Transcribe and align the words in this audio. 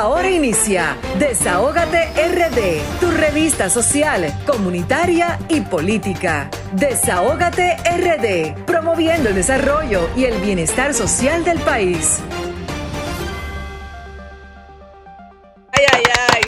Ahora 0.00 0.30
inicia 0.30 0.96
Desahógate 1.18 2.06
RD, 2.16 3.00
tu 3.00 3.10
revista 3.10 3.68
social, 3.68 4.32
comunitaria 4.46 5.38
y 5.50 5.60
política. 5.60 6.50
Desahógate 6.72 7.76
RD, 7.76 8.64
promoviendo 8.64 9.28
el 9.28 9.34
desarrollo 9.34 10.08
y 10.16 10.24
el 10.24 10.40
bienestar 10.40 10.94
social 10.94 11.44
del 11.44 11.58
país. 11.58 12.18
Ay, 15.70 15.84
ay, 15.92 16.02
ay. 16.32 16.42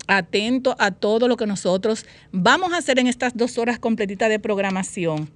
atento 0.08 0.74
a 0.80 0.90
todo 0.90 1.28
lo 1.28 1.36
que 1.36 1.46
nosotros 1.46 2.06
vamos 2.32 2.72
a 2.72 2.78
hacer 2.78 2.98
en 2.98 3.06
estas 3.06 3.36
dos 3.36 3.56
horas 3.56 3.78
completitas 3.78 4.28
de 4.28 4.40
programación. 4.40 5.30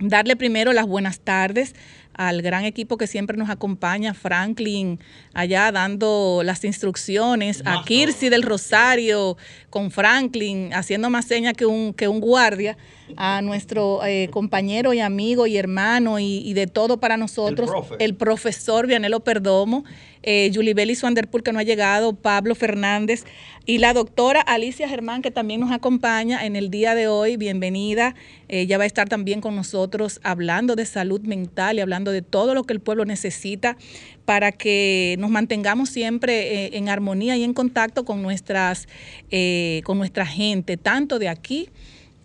Darle 0.00 0.36
primero 0.36 0.72
las 0.72 0.86
buenas 0.86 1.20
tardes 1.20 1.74
al 2.16 2.40
gran 2.40 2.64
equipo 2.64 2.96
que 2.96 3.06
siempre 3.06 3.36
nos 3.36 3.50
acompaña, 3.50 4.14
Franklin, 4.14 4.98
allá 5.34 5.70
dando 5.70 6.40
las 6.44 6.64
instrucciones, 6.64 7.62
a 7.66 7.84
Kirsi 7.84 8.30
del 8.30 8.42
Rosario, 8.42 9.36
con 9.68 9.90
Franklin, 9.90 10.72
haciendo 10.72 11.10
más 11.10 11.26
señas 11.26 11.52
que 11.52 11.66
un, 11.66 11.92
que 11.92 12.08
un 12.08 12.20
guardia, 12.20 12.78
a 13.16 13.40
nuestro 13.42 14.04
eh, 14.04 14.28
compañero 14.32 14.92
y 14.92 15.00
amigo 15.00 15.46
y 15.46 15.58
hermano 15.58 16.18
y, 16.18 16.52
de 16.54 16.66
todo 16.66 16.98
para 16.98 17.16
nosotros, 17.16 17.70
el, 17.98 18.14
profesor 18.14 18.86
Vianelo 18.86 19.20
Perdomo, 19.20 19.84
eh, 20.26 20.50
Julie 20.52 20.74
Bellis 20.74 21.02
Wanderpool 21.02 21.42
que 21.42 21.52
no 21.52 21.58
ha 21.58 21.62
llegado, 21.62 22.14
Pablo 22.14 22.54
Fernández 22.54 23.24
y 23.64 23.78
la 23.78 23.94
doctora 23.94 24.42
Alicia 24.42 24.88
Germán 24.88 25.22
que 25.22 25.30
también 25.30 25.60
nos 25.60 25.72
acompaña 25.72 26.44
en 26.44 26.54
el 26.56 26.70
día 26.70 26.94
de 26.94 27.08
hoy. 27.08 27.38
Bienvenida. 27.38 28.14
Ella 28.48 28.76
va 28.76 28.84
a 28.84 28.86
estar 28.86 29.08
también 29.08 29.40
con 29.40 29.56
nosotros 29.56 30.20
hablando 30.22 30.76
de 30.76 30.84
salud 30.84 31.22
mental 31.22 31.78
y 31.78 31.80
hablando 31.80 32.12
de 32.12 32.20
todo 32.20 32.54
lo 32.54 32.64
que 32.64 32.74
el 32.74 32.80
pueblo 32.80 33.06
necesita 33.06 33.78
para 34.26 34.52
que 34.52 35.16
nos 35.18 35.30
mantengamos 35.30 35.88
siempre 35.88 36.66
eh, 36.66 36.70
en 36.74 36.88
armonía 36.90 37.36
y 37.36 37.44
en 37.44 37.54
contacto 37.54 38.04
con 38.04 38.20
nuestras 38.20 38.88
eh, 39.30 39.80
con 39.84 39.96
nuestra 39.96 40.26
gente, 40.26 40.76
tanto 40.76 41.18
de 41.18 41.28
aquí 41.28 41.70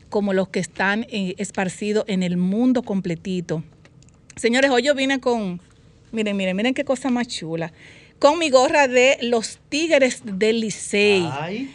como 0.09 0.33
los 0.33 0.49
que 0.49 0.59
están 0.59 1.05
eh, 1.09 1.35
esparcidos 1.37 2.03
en 2.07 2.21
el 2.21 2.37
mundo 2.37 2.83
completito. 2.83 3.63
Señores, 4.35 4.69
hoy 4.71 4.83
yo 4.83 4.93
vine 4.93 5.19
con, 5.19 5.61
miren, 6.11 6.35
miren, 6.37 6.55
miren 6.55 6.73
qué 6.73 6.83
cosa 6.83 7.09
más 7.09 7.27
chula 7.27 7.71
con 8.21 8.37
mi 8.37 8.51
gorra 8.51 8.87
de 8.87 9.17
los 9.21 9.57
Tigres 9.67 10.21
del 10.23 10.59
Licey. 10.59 11.27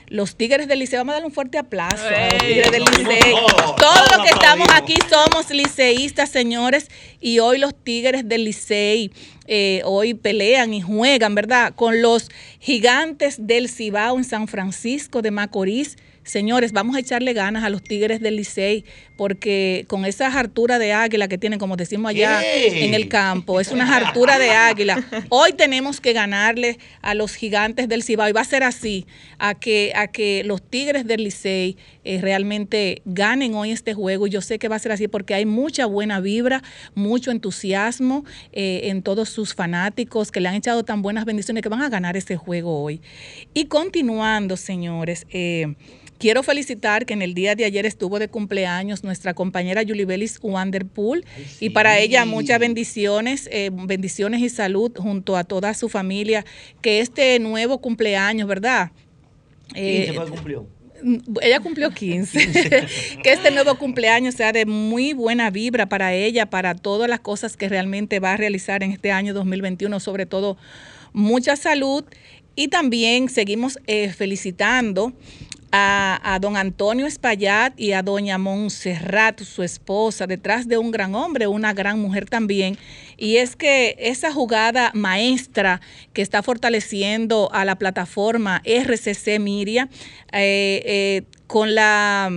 Los 0.07 0.37
Tigres 0.37 0.69
del 0.69 0.79
Licey. 0.79 0.97
Vamos 0.97 1.11
a 1.11 1.15
darle 1.15 1.27
un 1.27 1.35
fuerte 1.35 1.59
aplauso 1.59 2.07
a 2.07 2.29
los 2.35 2.39
Tigres 2.39 2.71
del 2.71 2.85
Licey. 2.85 3.35
Todos 3.77 4.17
los 4.17 4.25
que 4.25 4.33
estamos 4.33 4.69
aquí 4.73 4.95
somos 5.11 5.51
liceístas, 5.51 6.31
señores. 6.31 6.89
Y 7.21 7.41
hoy 7.41 7.59
los 7.59 7.75
Tigres 7.75 8.29
del 8.29 8.45
Licey 8.45 9.11
eh, 9.49 9.83
hoy 9.85 10.15
pelean 10.15 10.73
y 10.73 10.81
juegan, 10.81 11.35
¿verdad? 11.35 11.75
Con 11.75 12.01
los 12.01 12.29
gigantes 12.61 13.45
del 13.45 13.69
Cibao 13.69 14.17
en 14.17 14.23
San 14.23 14.47
Francisco 14.47 15.23
de 15.23 15.33
Macorís. 15.33 15.97
Señores, 16.27 16.73
vamos 16.73 16.97
a 16.97 16.99
echarle 16.99 17.35
ganas 17.35 17.63
a 17.63 17.71
los 17.71 17.85
Tigres 17.85 18.21
del 18.21 18.35
Licey, 18.35 18.85
porque 19.17 19.85
con 19.87 20.05
esa 20.05 20.27
hartura 20.27 20.81
de 20.81 20.93
águila 20.93 21.29
que 21.29 21.39
tienen, 21.39 21.61
como 21.61 21.77
decimos 21.77 22.11
allá 22.11 22.41
en 22.43 22.95
el 22.95 23.07
campo, 23.07 23.61
es 23.61 23.71
una 23.71 23.97
hartura 23.97 24.37
de 24.37 24.51
águila. 24.51 25.07
Hoy 25.29 25.53
tenemos 25.53 26.01
que 26.01 26.13
ganarle 26.13 26.81
a 27.01 27.15
los 27.15 27.37
gigantes 27.37 27.89
del 27.89 28.03
Cibao 28.03 28.29
y 28.29 28.33
va 28.33 28.41
a 28.41 28.45
ser 28.45 28.65
así, 28.65 29.07
a 29.39 29.55
que, 29.55 29.93
a 29.95 30.09
que 30.09 30.43
los 30.45 30.69
Tigres 30.69 31.07
del 31.07 31.23
Licey 31.23 31.77
eh, 32.03 32.21
realmente 32.21 33.03
ganen 33.05 33.55
hoy 33.55 33.71
este 33.71 33.95
juego. 33.95 34.27
Y 34.27 34.31
yo 34.31 34.41
sé 34.41 34.59
que 34.59 34.67
va 34.67 34.75
a 34.75 34.81
ser 34.81 34.91
así 34.91 35.07
porque 35.07 35.33
hay 35.33 35.47
mucha 35.47 35.87
buena 35.87 36.19
vibra, 36.19 36.65
mucho 36.97 37.31
entusiasmo 37.31 38.25
eh, 38.53 38.81
en 38.85 39.03
todos 39.03 39.29
sus 39.29 39.55
fanáticos 39.55 40.33
que 40.33 40.41
le 40.41 40.49
han 40.49 40.57
echado 40.57 40.85
tan 40.85 41.03
buenas 41.03 41.25
bendiciones 41.25 41.63
que 41.63 41.69
van 41.69 41.83
a 41.83 41.89
ganar 41.89 42.17
este 42.17 42.37
juego 42.37 42.83
hoy. 42.83 43.01
Y 43.55 43.67
continuando, 43.67 44.57
señores, 44.57 45.25
eh, 45.31 45.77
Quiero 46.19 46.43
felicitar 46.43 47.05
que 47.05 47.15
en 47.15 47.23
el 47.23 47.35
día 47.35 47.55
de 47.55 47.65
ayer 47.65 47.85
estuvo 47.85 48.19
de 48.19 48.29
cumpleaños 48.29 49.05
nuestra 49.05 49.35
compañera 49.35 49.83
Yulibelis 49.83 50.39
Wanderpool 50.43 51.25
y 51.61 51.71
para 51.71 51.99
ella 51.99 52.25
muchas 52.25 52.59
bendiciones, 52.59 53.49
eh, 53.53 53.71
bendiciones 53.73 54.41
y 54.41 54.49
salud 54.49 54.93
junto 54.97 55.37
a 55.37 55.45
toda 55.45 55.75
su 55.75 55.89
familia. 55.89 56.45
Que 56.81 57.01
este 57.01 57.39
nuevo 57.39 57.81
cumpleaños, 57.81 58.49
¿verdad? 58.49 58.93
Eh, 59.75 60.15
cumplió? 60.31 60.67
Ella 61.43 61.61
cumplió 61.61 61.91
15. 61.91 62.39
que 63.23 63.33
este 63.33 63.51
nuevo 63.51 63.77
cumpleaños 63.77 64.35
sea 64.35 64.53
de 64.53 64.65
muy 64.65 65.13
buena 65.13 65.51
vibra 65.51 65.87
para 65.87 66.15
ella, 66.15 66.47
para 66.47 66.75
todas 66.75 67.09
las 67.11 67.21
cosas 67.21 67.57
que 67.57 67.69
realmente 67.69 68.21
va 68.21 68.33
a 68.33 68.37
realizar 68.37 68.83
en 68.83 68.93
este 68.93 69.13
año 69.13 69.35
2021, 69.35 70.01
sobre 70.01 70.25
todo 70.25 70.57
mucha 71.13 71.57
salud. 71.57 72.05
Y 72.55 72.69
también 72.69 73.29
seguimos 73.29 73.79
eh, 73.87 74.09
felicitando 74.09 75.13
a, 75.73 76.39
don 76.41 76.57
Antonio 76.57 77.07
Espaillat 77.07 77.79
y 77.79 77.93
a 77.93 78.03
doña 78.03 78.39
Montserrat, 78.39 79.41
su 79.43 79.63
esposa, 79.63 80.27
detrás 80.27 80.69
de 80.69 80.79
un 80.79 80.91
gran 80.91 81.15
hombre, 81.15 81.47
una 81.47 81.73
gran 81.73 82.01
mujer 82.01 82.27
también. 82.27 82.79
Y 83.17 83.37
es 83.37 83.57
que 83.57 83.97
esa 83.99 84.33
jugada 84.33 84.91
maestra 84.95 85.81
que 86.13 86.23
está 86.23 86.43
fortaleciendo 86.43 87.51
a 87.53 87.65
la 87.65 87.77
plataforma 87.77 88.63
RCC 88.65 89.39
Miria, 89.41 89.89
eh, 90.33 90.83
eh, 90.85 91.23
con 91.47 91.75
la 91.75 92.31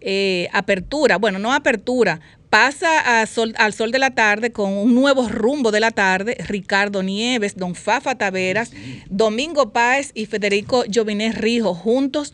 eh, 0.00 0.48
apertura, 0.52 1.18
bueno, 1.18 1.38
no 1.38 1.52
apertura, 1.52 2.20
pasa 2.50 3.24
sol, 3.26 3.54
al 3.58 3.72
sol 3.72 3.92
de 3.92 4.00
la 4.00 4.10
tarde 4.10 4.50
con 4.50 4.72
un 4.72 4.92
nuevo 4.92 5.28
rumbo 5.28 5.70
de 5.70 5.78
la 5.78 5.92
tarde, 5.92 6.36
Ricardo 6.48 7.02
Nieves, 7.02 7.56
don 7.56 7.76
Fafa 7.76 8.16
Taveras, 8.16 8.72
Domingo 9.08 9.72
Páez 9.72 10.10
y 10.14 10.26
Federico 10.26 10.82
Jovinés 10.92 11.38
Rijo, 11.38 11.74
juntos 11.74 12.32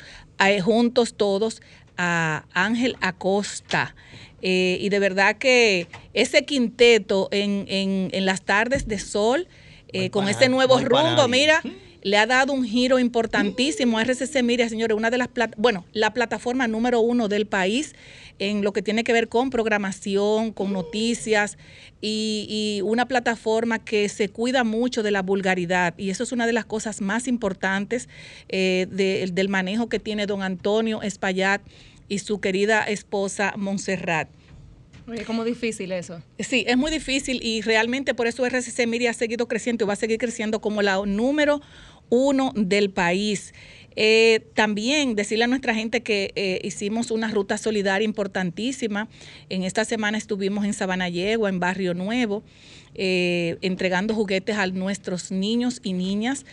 juntos 0.62 1.15
todos 1.15 1.62
a 1.97 2.44
Ángel 2.53 2.97
Acosta. 3.00 3.94
Eh, 4.43 4.79
y 4.81 4.91
de 4.91 4.99
verdad 4.99 5.37
que 5.37 5.88
ese 6.12 6.44
quinteto 6.44 7.29
en, 7.31 7.67
en, 7.69 8.27
las 8.27 8.43
tardes 8.43 8.87
de 8.87 8.99
sol, 8.99 9.49
eh, 9.93 10.11
con 10.11 10.29
ese 10.29 10.49
nuevo 10.49 10.79
rumbo, 10.79 11.27
mira, 11.27 11.62
le 12.06 12.19
ha 12.19 12.26
dado 12.26 12.53
un 12.53 12.64
giro 12.64 13.00
importantísimo 13.00 13.99
a 13.99 14.05
RCC 14.05 14.41
Mira, 14.44 14.69
señores, 14.69 14.97
una 14.97 15.11
de 15.11 15.19
las, 15.19 15.29
bueno, 15.56 15.85
la 15.93 16.14
plataforma 16.14 16.69
número 16.69 17.00
uno 17.00 17.26
del 17.26 17.47
país 17.47 17.97
en 18.38 18.62
lo 18.62 18.73
que 18.73 18.81
tiene 18.81 19.03
que 19.03 19.12
ver 19.12 19.29
con 19.29 19.50
programación, 19.50 20.53
con 20.53 20.73
noticias 20.73 21.58
y, 22.00 22.81
una 22.85 23.08
plataforma 23.08 23.81
que 23.81 24.08
se 24.08 24.29
cuida 24.29 24.62
mucho 24.62 25.03
de 25.03 25.11
la 25.11 25.23
vulgaridad. 25.23 25.94
Y 25.99 26.11
eso 26.11 26.23
es 26.23 26.31
una 26.31 26.47
de 26.47 26.53
las 26.53 26.64
cosas 26.64 27.00
más 27.00 27.26
importantes 27.26 28.09
eh, 28.49 28.87
del 28.88 29.49
manejo 29.49 29.88
que 29.88 29.99
tiene 29.99 30.26
don 30.26 30.43
Antonio 30.43 31.02
Espaillat 31.02 31.61
y 32.09 32.20
su 32.20 32.38
querida 32.41 32.85
esposa 32.85 33.52
Montserrat. 33.56 34.29
Es 35.12 35.25
como 35.25 35.44
difícil 35.44 35.93
eso. 35.93 36.20
Sí, 36.38 36.64
es 36.67 36.76
muy 36.76 36.91
difícil 36.91 37.38
y 37.41 37.61
realmente 37.61 38.12
por 38.12 38.26
eso 38.26 38.44
RCC 38.44 38.87
Miri 38.88 39.06
ha 39.06 39.12
seguido 39.12 39.47
creciendo 39.47 39.85
y 39.85 39.87
va 39.87 39.93
a 39.93 39.97
seguir 39.97 40.19
creciendo 40.19 40.61
como 40.61 40.82
la 40.82 41.00
número 41.06 41.61
uno 42.08 42.53
del 42.55 42.91
país. 42.91 43.53
Eh, 43.99 44.44
también 44.53 45.17
decirle 45.17 45.44
a 45.44 45.47
nuestra 45.47 45.75
gente 45.75 46.03
que 46.03 46.32
eh, 46.37 46.61
hicimos 46.62 47.11
una 47.11 47.29
ruta 47.31 47.56
solidaria 47.56 48.05
importantísima. 48.05 49.08
En 49.49 49.62
esta 49.62 49.87
semana 49.87 50.19
estuvimos 50.19 50.67
en 50.67 50.75
Sabanayegua, 50.75 51.49
en 51.49 51.58
Barrio 51.58 51.94
Nuevo. 51.94 52.43
Eh, 52.99 53.58
entregando 53.61 54.14
juguetes 54.14 54.56
a 54.56 54.67
nuestros 54.69 55.31
niños 55.31 55.81
y 55.82 55.93
niñas, 55.93 56.47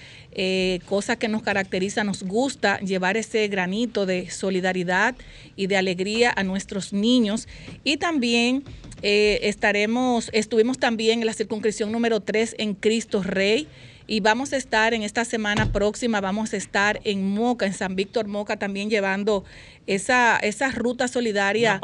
cosa 0.86 1.16
que 1.16 1.30
nos 1.30 1.42
caracteriza, 1.42 2.04
nos 2.04 2.24
gusta 2.24 2.80
llevar 2.82 3.16
ese 3.16 3.48
granito 3.48 4.06
de 4.06 4.30
solidaridad 4.30 5.16
y 5.56 5.68
de 5.68 5.78
alegría 5.78 6.34
a 6.36 6.44
nuestros 6.44 6.92
niños. 6.92 7.48
Y 7.86 7.96
también 7.96 8.66
estaremos, 9.02 10.30
estuvimos 10.34 10.80
también 10.80 11.22
en 11.22 11.28
la 11.28 11.34
circunscripción 11.34 11.94
número 11.94 12.20
3 12.20 12.56
en 12.58 12.74
Cristo 12.74 13.24
Rey. 13.24 13.70
Y 14.06 14.20
vamos 14.20 14.52
a 14.54 14.58
estar 14.58 14.94
en 14.94 15.04
esta 15.04 15.24
semana 15.24 15.72
próxima, 15.72 16.20
vamos 16.20 16.54
a 16.54 16.58
estar 16.58 17.00
en 17.04 17.34
Moca, 17.34 17.66
en 17.66 17.74
San 17.74 17.96
Víctor 17.96 18.28
Moca, 18.28 18.58
también 18.58 18.90
llevando 18.90 19.46
esa, 19.88 20.38
esa 20.38 20.72
ruta 20.72 21.08
solidaria 21.08 21.80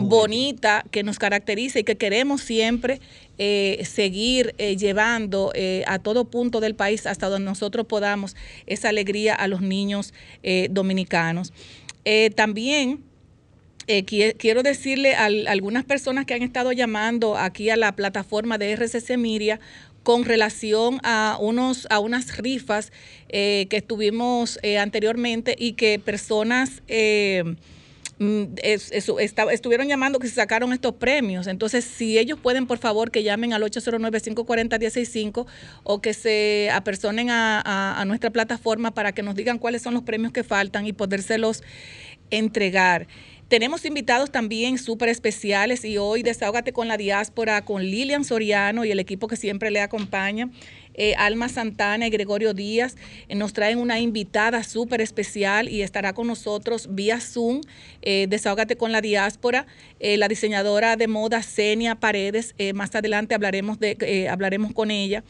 bonita 0.00 0.84
que 0.90 1.02
nos 1.02 1.18
caracteriza 1.18 1.80
y 1.80 1.84
que 1.84 1.96
queremos 1.96 2.42
siempre 2.42 3.00
eh, 3.38 3.82
seguir 3.84 4.54
eh, 4.58 4.76
llevando 4.76 5.50
eh, 5.54 5.82
a 5.88 5.98
todo 5.98 6.24
punto 6.24 6.60
del 6.60 6.76
país 6.76 7.06
hasta 7.06 7.28
donde 7.28 7.46
nosotros 7.46 7.86
podamos 7.86 8.36
esa 8.66 8.88
alegría 8.88 9.34
a 9.34 9.48
los 9.48 9.60
niños 9.60 10.12
dominicanos. 10.70 11.52
también 12.36 13.02
quiero 14.06 14.62
decirle 14.62 15.14
a, 15.14 15.26
algunas 15.26 15.84
personas 15.84 16.26
que 16.26 16.34
han 16.34 16.42
estado 16.42 16.72
llamando 16.72 17.36
aquí 17.36 17.70
a 17.70 17.76
la 17.76 17.92
plataforma 17.96 18.58
de 18.58 18.76
RCC 18.76 19.16
Miria 19.16 19.58
con 20.04 20.24
relación 20.24 21.00
a, 21.02 21.36
unos, 21.40 21.88
a 21.90 21.98
unas 21.98 22.36
rifas 22.36 22.92
que 23.28 23.66
estuvimos 23.72 24.60
anteriormente 24.78 25.56
y 25.58 25.72
que 25.72 25.98
personas 25.98 26.82
Mm, 28.18 28.54
estuvieron 29.50 29.88
llamando 29.88 30.20
que 30.20 30.28
se 30.28 30.34
sacaron 30.34 30.72
estos 30.72 30.94
premios. 30.94 31.48
Entonces, 31.48 31.84
si 31.84 32.16
ellos 32.18 32.38
pueden, 32.40 32.66
por 32.66 32.78
favor, 32.78 33.10
que 33.10 33.24
llamen 33.24 33.52
al 33.52 33.62
809-540-165 33.62 35.46
o 35.82 36.00
que 36.00 36.14
se 36.14 36.70
apersonen 36.72 37.30
a, 37.30 38.00
a, 38.00 38.04
nuestra 38.04 38.30
plataforma 38.30 38.92
para 38.92 39.12
que 39.12 39.22
nos 39.22 39.34
digan 39.34 39.58
cuáles 39.58 39.82
son 39.82 39.94
los 39.94 40.04
premios 40.04 40.32
que 40.32 40.44
faltan 40.44 40.86
y 40.86 40.92
podérselos 40.92 41.64
entregar. 42.30 43.08
Tenemos 43.48 43.84
invitados 43.84 44.32
también 44.32 44.78
súper 44.78 45.10
especiales 45.10 45.84
y 45.84 45.98
hoy 45.98 46.22
Desahógate 46.22 46.72
con 46.72 46.88
la 46.88 46.96
Diáspora 46.96 47.62
con 47.62 47.82
Lilian 47.82 48.24
Soriano 48.24 48.86
y 48.86 48.90
el 48.90 48.98
equipo 48.98 49.28
que 49.28 49.36
siempre 49.36 49.70
le 49.70 49.80
acompaña. 49.80 50.48
Eh, 50.94 51.14
Alma 51.16 51.48
Santana 51.50 52.06
y 52.06 52.10
Gregorio 52.10 52.54
Díaz 52.54 52.96
eh, 53.28 53.34
nos 53.34 53.52
traen 53.52 53.78
una 53.78 54.00
invitada 54.00 54.62
súper 54.62 55.02
especial 55.02 55.68
y 55.68 55.82
estará 55.82 56.14
con 56.14 56.26
nosotros 56.26 56.88
vía 56.94 57.20
Zoom, 57.20 57.60
eh, 58.00 58.26
Desahógate 58.30 58.76
con 58.76 58.92
la 58.92 59.02
Diáspora, 59.02 59.66
la 60.00 60.28
diseñadora 60.28 60.96
de 60.96 61.08
moda 61.08 61.42
Senia 61.42 61.94
Paredes, 61.94 62.54
más 62.74 62.94
adelante 62.94 63.34
hablaremos, 63.34 63.78
de, 63.78 64.28
hablaremos 64.30 64.72
con 64.72 64.90
ella. 64.90 65.24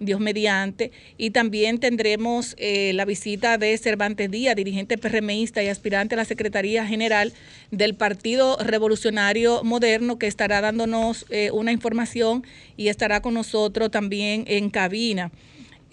Dios 0.00 0.18
mediante. 0.18 0.90
Y 1.16 1.30
también 1.30 1.78
tendremos 1.78 2.56
eh, 2.58 2.92
la 2.94 3.04
visita 3.04 3.58
de 3.58 3.76
Cervantes 3.78 4.30
Díaz, 4.30 4.56
dirigente 4.56 4.98
PRMista 4.98 5.62
y 5.62 5.68
aspirante 5.68 6.14
a 6.14 6.18
la 6.18 6.24
Secretaría 6.24 6.86
General 6.86 7.32
del 7.70 7.94
Partido 7.94 8.56
Revolucionario 8.58 9.62
Moderno, 9.62 10.18
que 10.18 10.26
estará 10.26 10.60
dándonos 10.60 11.26
eh, 11.30 11.50
una 11.52 11.70
información 11.70 12.44
y 12.76 12.88
estará 12.88 13.20
con 13.20 13.34
nosotros 13.34 13.90
también 13.90 14.44
en 14.48 14.70
cabina. 14.70 15.30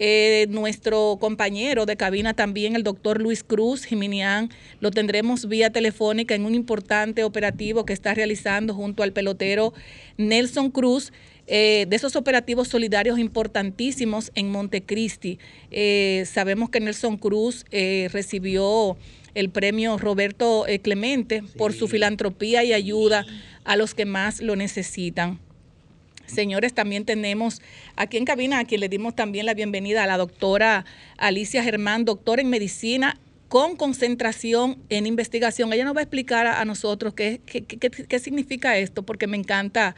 Eh, 0.00 0.46
nuestro 0.50 1.18
compañero 1.20 1.84
de 1.84 1.96
cabina 1.96 2.32
también, 2.32 2.76
el 2.76 2.84
doctor 2.84 3.20
Luis 3.20 3.42
Cruz 3.42 3.84
Jiminián, 3.84 4.48
lo 4.80 4.92
tendremos 4.92 5.48
vía 5.48 5.70
telefónica 5.70 6.36
en 6.36 6.44
un 6.44 6.54
importante 6.54 7.24
operativo 7.24 7.84
que 7.84 7.94
está 7.94 8.14
realizando 8.14 8.74
junto 8.74 9.02
al 9.02 9.12
pelotero 9.12 9.74
Nelson 10.16 10.70
Cruz 10.70 11.12
eh, 11.50 11.86
de 11.88 11.96
esos 11.96 12.14
operativos 12.14 12.68
solidarios 12.68 13.18
importantísimos 13.18 14.30
en 14.34 14.50
Montecristi. 14.50 15.38
Eh, 15.70 16.24
sabemos 16.30 16.68
que 16.68 16.78
Nelson 16.78 17.16
Cruz 17.16 17.64
eh, 17.70 18.08
recibió 18.12 18.98
el 19.34 19.48
premio 19.48 19.96
Roberto 19.96 20.66
Clemente 20.82 21.42
por 21.56 21.72
su 21.72 21.88
filantropía 21.88 22.64
y 22.64 22.74
ayuda 22.74 23.24
a 23.64 23.76
los 23.76 23.94
que 23.94 24.04
más 24.04 24.40
lo 24.42 24.56
necesitan. 24.56 25.40
Señores, 26.26 26.74
también 26.74 27.06
tenemos 27.06 27.62
aquí 27.96 28.18
en 28.18 28.26
cabina 28.26 28.58
a 28.58 28.64
quien 28.64 28.82
le 28.82 28.90
dimos 28.90 29.16
también 29.16 29.46
la 29.46 29.54
bienvenida 29.54 30.04
a 30.04 30.06
la 30.06 30.18
doctora 30.18 30.84
Alicia 31.16 31.62
Germán, 31.62 32.04
doctora 32.04 32.42
en 32.42 32.50
medicina 32.50 33.18
con 33.48 33.76
concentración 33.76 34.82
en 34.90 35.06
investigación. 35.06 35.72
Ella 35.72 35.84
nos 35.84 35.96
va 35.96 36.00
a 36.00 36.02
explicar 36.02 36.46
a, 36.46 36.62
nosotros 36.66 37.14
qué, 37.14 37.40
qué, 37.46 37.64
qué, 37.64 38.18
significa 38.18 38.76
esto, 38.76 39.02
porque 39.04 39.26
me 39.26 39.38
encanta 39.38 39.96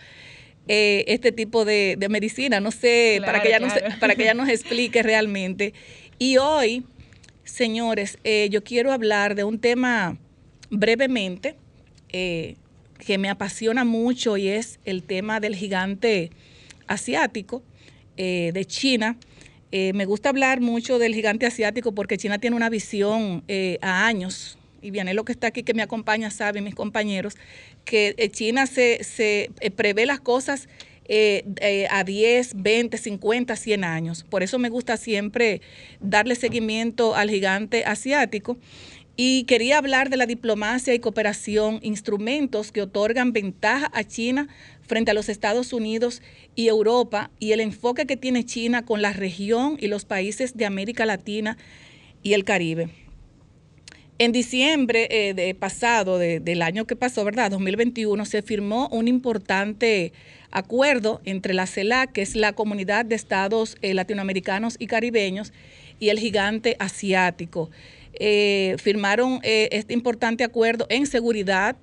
eh, 0.73 1.05
este 1.09 1.33
tipo 1.33 1.65
de, 1.65 1.97
medicina. 2.09 2.61
No 2.61 2.71
sé, 2.71 3.21
para, 3.27 3.43
que 3.43 3.49
ella 3.49 3.59
nos, 3.59 3.73
para 3.99 4.15
que 4.15 4.23
ella 4.23 4.35
nos 4.35 4.49
explique 4.57 5.03
realmente. 5.03 5.75
Y 6.17 6.37
hoy, 6.37 6.85
señores, 7.43 8.19
eh, 8.23 8.47
yo 8.53 8.63
quiero 8.63 8.93
hablar 8.93 9.35
de 9.35 9.43
un 9.43 9.59
tema 9.59 10.17
brevemente 10.71 11.57
eh, 12.13 12.55
que 13.05 13.19
me 13.19 13.29
apasiona 13.29 13.85
mucho 13.85 14.37
y 14.37 14.47
es 14.47 14.79
el 14.85 15.03
tema 15.03 15.41
del 15.41 15.57
gigante 15.57 16.31
asiático 16.87 17.65
de 18.17 18.65
China. 18.67 19.17
me 19.73 20.05
gusta 20.05 20.29
hablar 20.29 20.61
mucho 20.61 20.99
del 20.99 21.15
gigante 21.15 21.47
asiático 21.47 21.93
porque 21.93 22.19
China 22.19 22.39
tiene 22.39 22.55
una 22.55 22.69
visión 22.69 23.43
a 23.81 24.07
años 24.07 24.59
y 24.83 24.91
viene 24.91 25.15
lo 25.15 25.25
que 25.25 25.33
está 25.33 25.49
aquí 25.49 25.63
que 25.63 25.75
me 25.75 25.83
acompaña, 25.83 26.31
sabe, 26.31 26.61
mis 26.61 26.75
compañeros, 26.75 27.37
que 27.85 28.15
eh, 28.17 28.31
China 28.31 28.67
se, 28.67 29.05
se 29.05 29.51
eh, 29.61 29.71
prevé 29.71 30.07
las 30.07 30.21
cosas 30.21 30.69
eh, 31.13 31.89
a 31.91 32.05
10, 32.05 32.63
20, 32.63 32.97
50, 32.97 33.57
100 33.57 33.85
años. 33.85 34.25
Por 34.31 34.45
eso 34.45 34.61
me 34.61 34.69
gusta 34.69 34.97
siempre 34.97 35.61
darle 35.99 36.37
seguimiento 36.37 37.17
al 37.17 37.31
gigante 37.31 37.85
asiático. 37.85 38.59
Y 39.17 39.43
quería 39.45 39.79
hablar 39.79 40.09
de 40.09 40.17
la 40.17 40.27
diplomacia 40.27 40.95
y 40.95 41.01
cooperación, 41.01 41.81
instrumentos 41.83 42.71
que 42.71 42.81
otorgan 42.81 43.33
ventaja 43.33 43.91
a 43.93 44.05
China 44.05 44.49
frente 44.83 45.11
a 45.11 45.15
los 45.15 45.29
Estados 45.29 45.73
Unidos 45.73 46.23
y 46.55 46.69
Europa 46.69 47.31
y 47.39 47.53
el 47.53 47.61
enfoque 47.61 48.07
que 48.07 48.17
tiene 48.17 48.45
China 48.45 48.85
con 48.85 49.03
la 49.03 49.13
región 49.13 49.77
y 49.81 49.89
los 49.89 50.05
países 50.05 50.57
de 50.57 50.65
América 50.65 51.07
Latina 51.07 51.59
y 52.23 52.35
el 52.35 52.45
Caribe. 52.45 52.89
En 54.21 54.33
diciembre 54.33 55.09
eh, 55.11 55.33
de 55.33 55.55
pasado, 55.55 56.19
del 56.19 56.61
año 56.61 56.85
que 56.85 56.95
pasó, 56.95 57.25
¿verdad? 57.25 57.51
2021, 57.53 58.27
se 58.27 58.43
firmó 58.43 58.87
un 58.89 59.09
importante 59.09 60.13
acuerdo 60.51 61.23
entre 61.25 61.55
la 61.55 61.67
CELAC, 61.67 62.13
que 62.13 62.21
es 62.21 62.37
la 62.37 62.53
Comunidad 62.53 63.07
de 63.07 63.15
Estados 63.15 63.79
eh, 63.81 63.95
Latinoamericanos 63.95 64.77
y 64.79 64.89
Caribeños, 64.89 65.55
y 65.99 66.11
el 66.11 66.19
gigante 66.19 66.77
asiático. 66.79 67.71
Eh, 68.13 68.77
firmaron 68.79 69.41
este 69.43 69.95
importante 69.95 70.45
acuerdo 70.45 70.85
en 70.91 71.07
seguridad, 71.07 71.77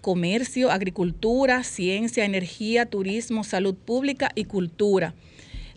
comercio, 0.00 0.72
agricultura, 0.72 1.62
ciencia, 1.62 2.24
energía, 2.24 2.86
turismo, 2.86 3.44
salud 3.44 3.76
pública 3.76 4.32
y 4.34 4.46
cultura. 4.46 5.14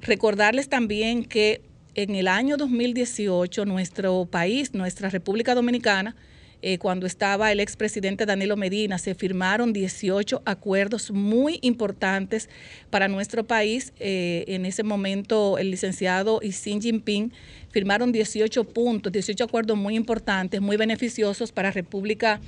Recordarles 0.02 0.70
también 0.70 1.24
que 1.24 1.62
en 2.04 2.16
el 2.16 2.30
año 2.30 2.56
2018 2.56 3.66
nuestro 3.66 4.26
país, 4.26 4.74
nuestra 4.74 5.10
República 5.10 5.54
Dominicana, 5.54 6.16
eh, 6.62 6.78
cuando 6.78 7.06
estaba 7.06 7.52
el 7.52 7.60
expresidente 7.60 8.26
Danilo 8.26 8.56
Medina, 8.56 8.98
se 8.98 9.16
firmaron 9.16 9.74
18 9.74 10.42
acuerdos 10.46 11.12
muy 11.12 11.60
importantes 11.62 12.48
para 12.90 13.10
nuestro 13.10 13.44
país. 13.44 13.92
Eh, 14.00 14.46
en 14.48 14.66
ese 14.66 14.84
momento 14.84 15.58
el 15.58 15.72
licenciado 15.72 16.40
y 16.42 16.52
Xi 16.52 16.80
Jinping 16.80 17.34
firmaron 17.70 18.14
18 18.14 18.64
puntos, 18.64 19.12
18 19.12 19.44
acuerdos 19.44 19.76
muy 19.78 19.98
importantes, 19.98 20.62
muy 20.62 20.78
beneficiosos 20.78 21.52
para 21.52 21.70
República 21.70 22.40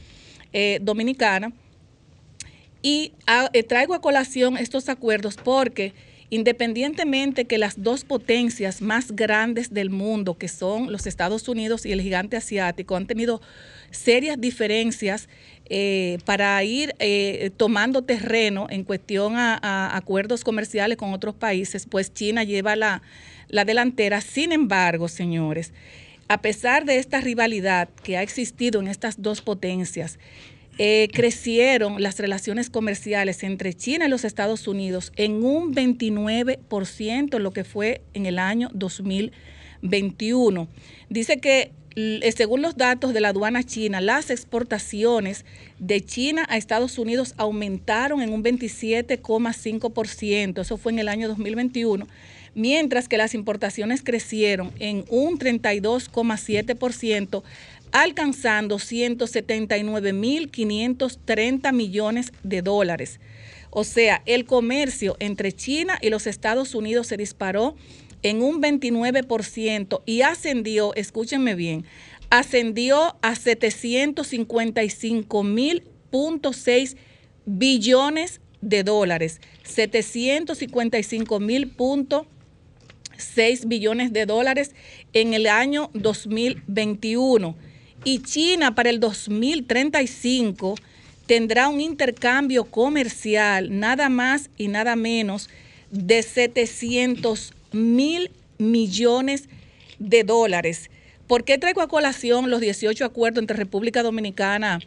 eh, 0.53 0.79
Dominicana. 0.81 1.51
Y 2.81 3.11
ah, 3.27 3.51
traigo 3.67 3.95
a 3.95 4.01
colación 4.01 4.55
estos 4.55 4.87
acuerdos 4.87 5.35
porque 5.35 5.93
independientemente 6.31 7.45
que 7.45 7.57
las 7.57 7.83
dos 7.83 8.05
potencias 8.05 8.81
más 8.81 9.11
grandes 9.11 9.73
del 9.73 9.89
mundo, 9.89 10.37
que 10.37 10.47
son 10.47 10.91
los 10.91 11.05
Estados 11.05 11.47
Unidos 11.49 11.85
y 11.85 11.91
el 11.91 12.01
gigante 12.01 12.37
asiático, 12.37 12.95
han 12.95 13.05
tenido 13.05 13.41
serias 13.91 14.39
diferencias 14.39 15.27
eh, 15.65 16.19
para 16.23 16.63
ir 16.63 16.95
eh, 16.99 17.51
tomando 17.57 18.03
terreno 18.03 18.67
en 18.69 18.85
cuestión 18.85 19.35
a, 19.35 19.95
acuerdos 19.95 20.45
comerciales 20.45 20.97
con 20.97 21.11
otros 21.13 21.35
países, 21.35 21.85
pues 21.85 22.13
China 22.13 22.45
lleva 22.45 22.77
la, 22.77 23.01
la 23.49 23.65
delantera. 23.65 24.21
Sin 24.21 24.53
embargo, 24.53 25.09
señores, 25.09 25.73
a 26.29 26.41
pesar 26.41 26.85
de 26.85 26.97
esta 26.97 27.19
rivalidad 27.19 27.89
que 28.03 28.15
ha 28.15 28.21
existido 28.21 28.79
en 28.79 28.87
estas 28.87 29.21
dos 29.21 29.41
potencias, 29.41 30.17
eh, 30.83 31.09
crecieron 31.13 32.01
las 32.01 32.17
relaciones 32.17 32.71
comerciales 32.71 33.43
entre 33.43 33.75
China 33.75 34.07
y 34.07 34.09
los 34.09 34.25
Estados 34.25 34.67
Unidos 34.67 35.13
en 35.15 35.43
un 35.43 35.75
29%, 35.75 37.37
lo 37.37 37.51
que 37.51 37.63
fue 37.63 38.01
en 38.15 38.25
el 38.25 38.39
año 38.39 38.71
2021. 38.73 40.67
Dice 41.07 41.39
que 41.39 41.71
eh, 41.95 42.33
según 42.35 42.63
los 42.63 42.77
datos 42.77 43.13
de 43.13 43.21
la 43.21 43.29
aduana 43.29 43.63
china, 43.63 44.01
las 44.01 44.31
exportaciones 44.31 45.45
de 45.77 46.03
China 46.03 46.47
a 46.49 46.57
Estados 46.57 46.97
Unidos 46.97 47.35
aumentaron 47.37 48.23
en 48.23 48.33
un 48.33 48.43
27,5%, 48.43 50.61
eso 50.61 50.77
fue 50.77 50.93
en 50.93 50.97
el 50.97 51.09
año 51.09 51.27
2021, 51.27 52.07
mientras 52.55 53.07
que 53.07 53.17
las 53.17 53.35
importaciones 53.35 54.01
crecieron 54.01 54.71
en 54.79 55.05
un 55.09 55.37
32,7%, 55.37 57.43
alcanzando 57.91 58.77
179.530 58.77 61.73
millones 61.73 62.31
de 62.43 62.61
dólares. 62.61 63.19
O 63.69 63.83
sea, 63.83 64.21
el 64.25 64.45
comercio 64.45 65.17
entre 65.19 65.51
China 65.53 65.99
y 66.01 66.09
los 66.09 66.27
Estados 66.27 66.73
Unidos 66.75 67.07
se 67.07 67.17
disparó 67.17 67.75
en 68.23 68.41
un 68.41 68.61
29% 68.61 70.03
y 70.05 70.21
ascendió, 70.21 70.93
escúchenme 70.95 71.55
bien, 71.55 71.83
ascendió 72.29 73.17
a 73.21 73.35
755 73.35 75.43
mil 75.43 75.83
billones 77.45 78.39
de 78.61 78.83
dólares. 78.83 79.41
755 79.63 81.39
mil 81.39 81.67
billones 83.67 84.13
de 84.13 84.25
dólares 84.25 84.73
en 85.13 85.33
el 85.33 85.47
año 85.47 85.89
2021. 85.93 87.55
Y 88.03 88.19
China 88.23 88.73
para 88.73 88.89
el 88.89 88.99
2035 88.99 90.75
tendrá 91.27 91.69
un 91.69 91.79
intercambio 91.79 92.65
comercial 92.65 93.79
nada 93.79 94.09
más 94.09 94.49
y 94.57 94.67
nada 94.69 94.95
menos 94.95 95.49
de 95.91 96.23
700 96.23 97.53
mil 97.71 98.31
millones 98.57 99.49
de 99.99 100.23
dólares. 100.23 100.89
¿Por 101.27 101.43
qué 101.43 101.57
traigo 101.57 101.81
a 101.81 101.87
colación 101.87 102.49
los 102.49 102.59
18 102.59 103.05
acuerdos 103.05 103.41
entre 103.41 103.55
República 103.55 104.03
Dominicana 104.03 104.79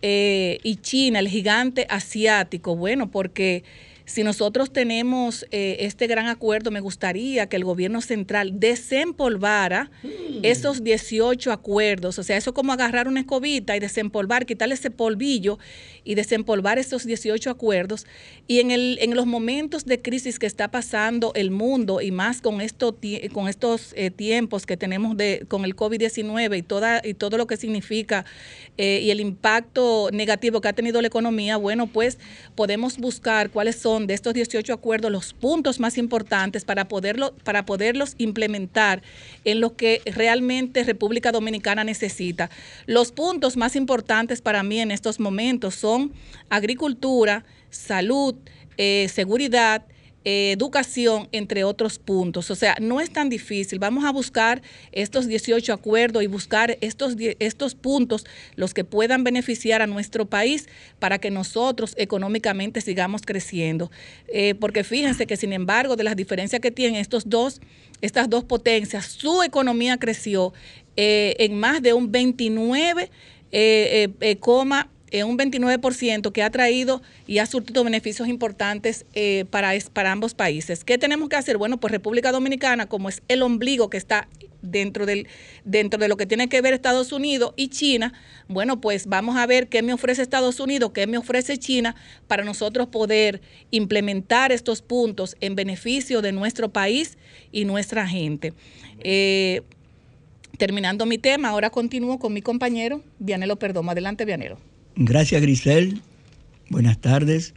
eh, 0.00 0.58
y 0.62 0.76
China, 0.76 1.18
el 1.18 1.28
gigante 1.28 1.86
asiático? 1.90 2.76
Bueno, 2.76 3.10
porque 3.10 3.64
si 4.04 4.24
nosotros 4.24 4.72
tenemos 4.72 5.46
eh, 5.50 5.76
este 5.80 6.06
gran 6.06 6.26
acuerdo, 6.26 6.70
me 6.70 6.80
gustaría 6.80 7.48
que 7.48 7.56
el 7.56 7.64
gobierno 7.64 8.00
central 8.00 8.58
desempolvara 8.58 9.90
mm. 10.02 10.40
esos 10.42 10.82
18 10.82 11.52
acuerdos. 11.52 12.18
O 12.18 12.22
sea, 12.22 12.36
eso 12.36 12.52
como 12.54 12.72
agarrar 12.72 13.08
una 13.08 13.20
escobita 13.20 13.76
y 13.76 13.80
desempolvar, 13.80 14.46
quitarle 14.46 14.74
ese 14.74 14.90
polvillo 14.90 15.58
y 16.04 16.14
desempolvar 16.14 16.78
esos 16.78 17.04
18 17.04 17.50
acuerdos. 17.50 18.06
Y 18.48 18.60
en, 18.60 18.70
el, 18.70 18.98
en 19.00 19.14
los 19.14 19.26
momentos 19.26 19.84
de 19.84 20.02
crisis 20.02 20.38
que 20.38 20.46
está 20.46 20.70
pasando 20.70 21.32
el 21.34 21.50
mundo 21.50 22.00
y 22.00 22.10
más 22.10 22.40
con, 22.40 22.60
esto, 22.60 22.98
con 23.32 23.48
estos 23.48 23.92
eh, 23.96 24.10
tiempos 24.10 24.66
que 24.66 24.76
tenemos 24.76 25.16
de, 25.16 25.44
con 25.48 25.64
el 25.64 25.76
COVID-19 25.76 26.58
y, 26.58 26.62
toda, 26.62 27.00
y 27.04 27.14
todo 27.14 27.38
lo 27.38 27.46
que 27.46 27.56
significa 27.56 28.24
eh, 28.78 29.00
y 29.02 29.10
el 29.10 29.20
impacto 29.20 30.08
negativo 30.12 30.60
que 30.60 30.68
ha 30.68 30.72
tenido 30.72 31.00
la 31.00 31.08
economía, 31.08 31.56
bueno, 31.56 31.86
pues 31.86 32.18
podemos 32.54 32.98
buscar 32.98 33.50
cuáles 33.50 33.76
son 33.76 33.91
de 34.00 34.14
estos 34.14 34.34
18 34.34 34.72
acuerdos 34.72 35.10
los 35.10 35.34
puntos 35.34 35.78
más 35.78 35.98
importantes 35.98 36.64
para, 36.64 36.88
poderlo, 36.88 37.34
para 37.44 37.66
poderlos 37.66 38.14
implementar 38.18 39.02
en 39.44 39.60
lo 39.60 39.76
que 39.76 40.00
realmente 40.06 40.84
República 40.84 41.30
Dominicana 41.32 41.84
necesita. 41.84 42.50
Los 42.86 43.12
puntos 43.12 43.56
más 43.56 43.76
importantes 43.76 44.40
para 44.40 44.62
mí 44.62 44.80
en 44.80 44.90
estos 44.90 45.20
momentos 45.20 45.74
son 45.74 46.12
agricultura, 46.48 47.44
salud, 47.70 48.34
eh, 48.78 49.08
seguridad, 49.12 49.84
eh, 50.24 50.52
educación, 50.52 51.28
entre 51.32 51.64
otros 51.64 51.98
puntos. 51.98 52.50
O 52.50 52.54
sea, 52.54 52.76
no 52.80 53.00
es 53.00 53.12
tan 53.12 53.28
difícil. 53.28 53.78
Vamos 53.78 54.04
a 54.04 54.12
buscar 54.12 54.62
estos 54.92 55.26
18 55.26 55.72
acuerdos 55.72 56.22
y 56.22 56.26
buscar 56.26 56.78
estos, 56.80 57.16
estos 57.38 57.74
puntos, 57.74 58.24
los 58.54 58.72
que 58.72 58.84
puedan 58.84 59.24
beneficiar 59.24 59.82
a 59.82 59.86
nuestro 59.86 60.26
país 60.26 60.68
para 60.98 61.18
que 61.18 61.30
nosotros 61.30 61.94
económicamente 61.96 62.80
sigamos 62.80 63.22
creciendo. 63.22 63.90
Eh, 64.28 64.54
porque 64.54 64.84
fíjense 64.84 65.26
que, 65.26 65.36
sin 65.36 65.52
embargo, 65.52 65.96
de 65.96 66.04
las 66.04 66.16
diferencias 66.16 66.60
que 66.60 66.70
tienen 66.70 67.00
estos 67.00 67.28
dos, 67.28 67.60
estas 68.00 68.30
dos 68.30 68.44
potencias, 68.44 69.06
su 69.06 69.42
economía 69.42 69.96
creció 69.96 70.52
eh, 70.96 71.34
en 71.38 71.58
más 71.58 71.82
de 71.82 71.94
un 71.94 72.12
29, 72.12 73.10
eh, 75.12 75.24
un 75.24 75.36
29% 75.36 76.32
que 76.32 76.42
ha 76.42 76.48
traído 76.48 77.02
y 77.26 77.36
ha 77.36 77.44
surtido 77.44 77.84
beneficios 77.84 78.28
importantes 78.28 79.04
eh, 79.12 79.44
para, 79.50 79.72
para 79.92 80.10
ambos 80.10 80.32
países. 80.32 80.84
¿Qué 80.84 80.96
tenemos 80.96 81.28
que 81.28 81.36
hacer? 81.36 81.58
Bueno, 81.58 81.78
pues 81.78 81.92
República 81.92 82.32
Dominicana, 82.32 82.86
como 82.86 83.10
es 83.10 83.20
el 83.28 83.42
ombligo 83.42 83.90
que 83.90 83.98
está 83.98 84.26
dentro, 84.62 85.04
del, 85.04 85.28
dentro 85.66 86.00
de 86.00 86.08
lo 86.08 86.16
que 86.16 86.24
tiene 86.24 86.48
que 86.48 86.62
ver 86.62 86.72
Estados 86.72 87.12
Unidos 87.12 87.52
y 87.56 87.68
China, 87.68 88.14
bueno, 88.48 88.80
pues 88.80 89.06
vamos 89.06 89.36
a 89.36 89.46
ver 89.46 89.68
qué 89.68 89.82
me 89.82 89.92
ofrece 89.92 90.22
Estados 90.22 90.58
Unidos, 90.60 90.92
qué 90.94 91.06
me 91.06 91.18
ofrece 91.18 91.58
China 91.58 91.94
para 92.26 92.42
nosotros 92.42 92.88
poder 92.88 93.42
implementar 93.70 94.50
estos 94.50 94.80
puntos 94.80 95.36
en 95.40 95.56
beneficio 95.56 96.22
de 96.22 96.32
nuestro 96.32 96.70
país 96.72 97.18
y 97.50 97.66
nuestra 97.66 98.08
gente. 98.08 98.54
Eh, 99.00 99.60
terminando 100.56 101.04
mi 101.04 101.18
tema, 101.18 101.50
ahora 101.50 101.68
continúo 101.68 102.18
con 102.18 102.32
mi 102.32 102.40
compañero 102.40 103.02
Vianelo 103.18 103.56
Perdomo. 103.56 103.90
Adelante, 103.90 104.24
Vianelo. 104.24 104.71
Gracias, 104.96 105.40
Grisel. 105.40 106.02
Buenas 106.68 107.00
tardes. 107.00 107.54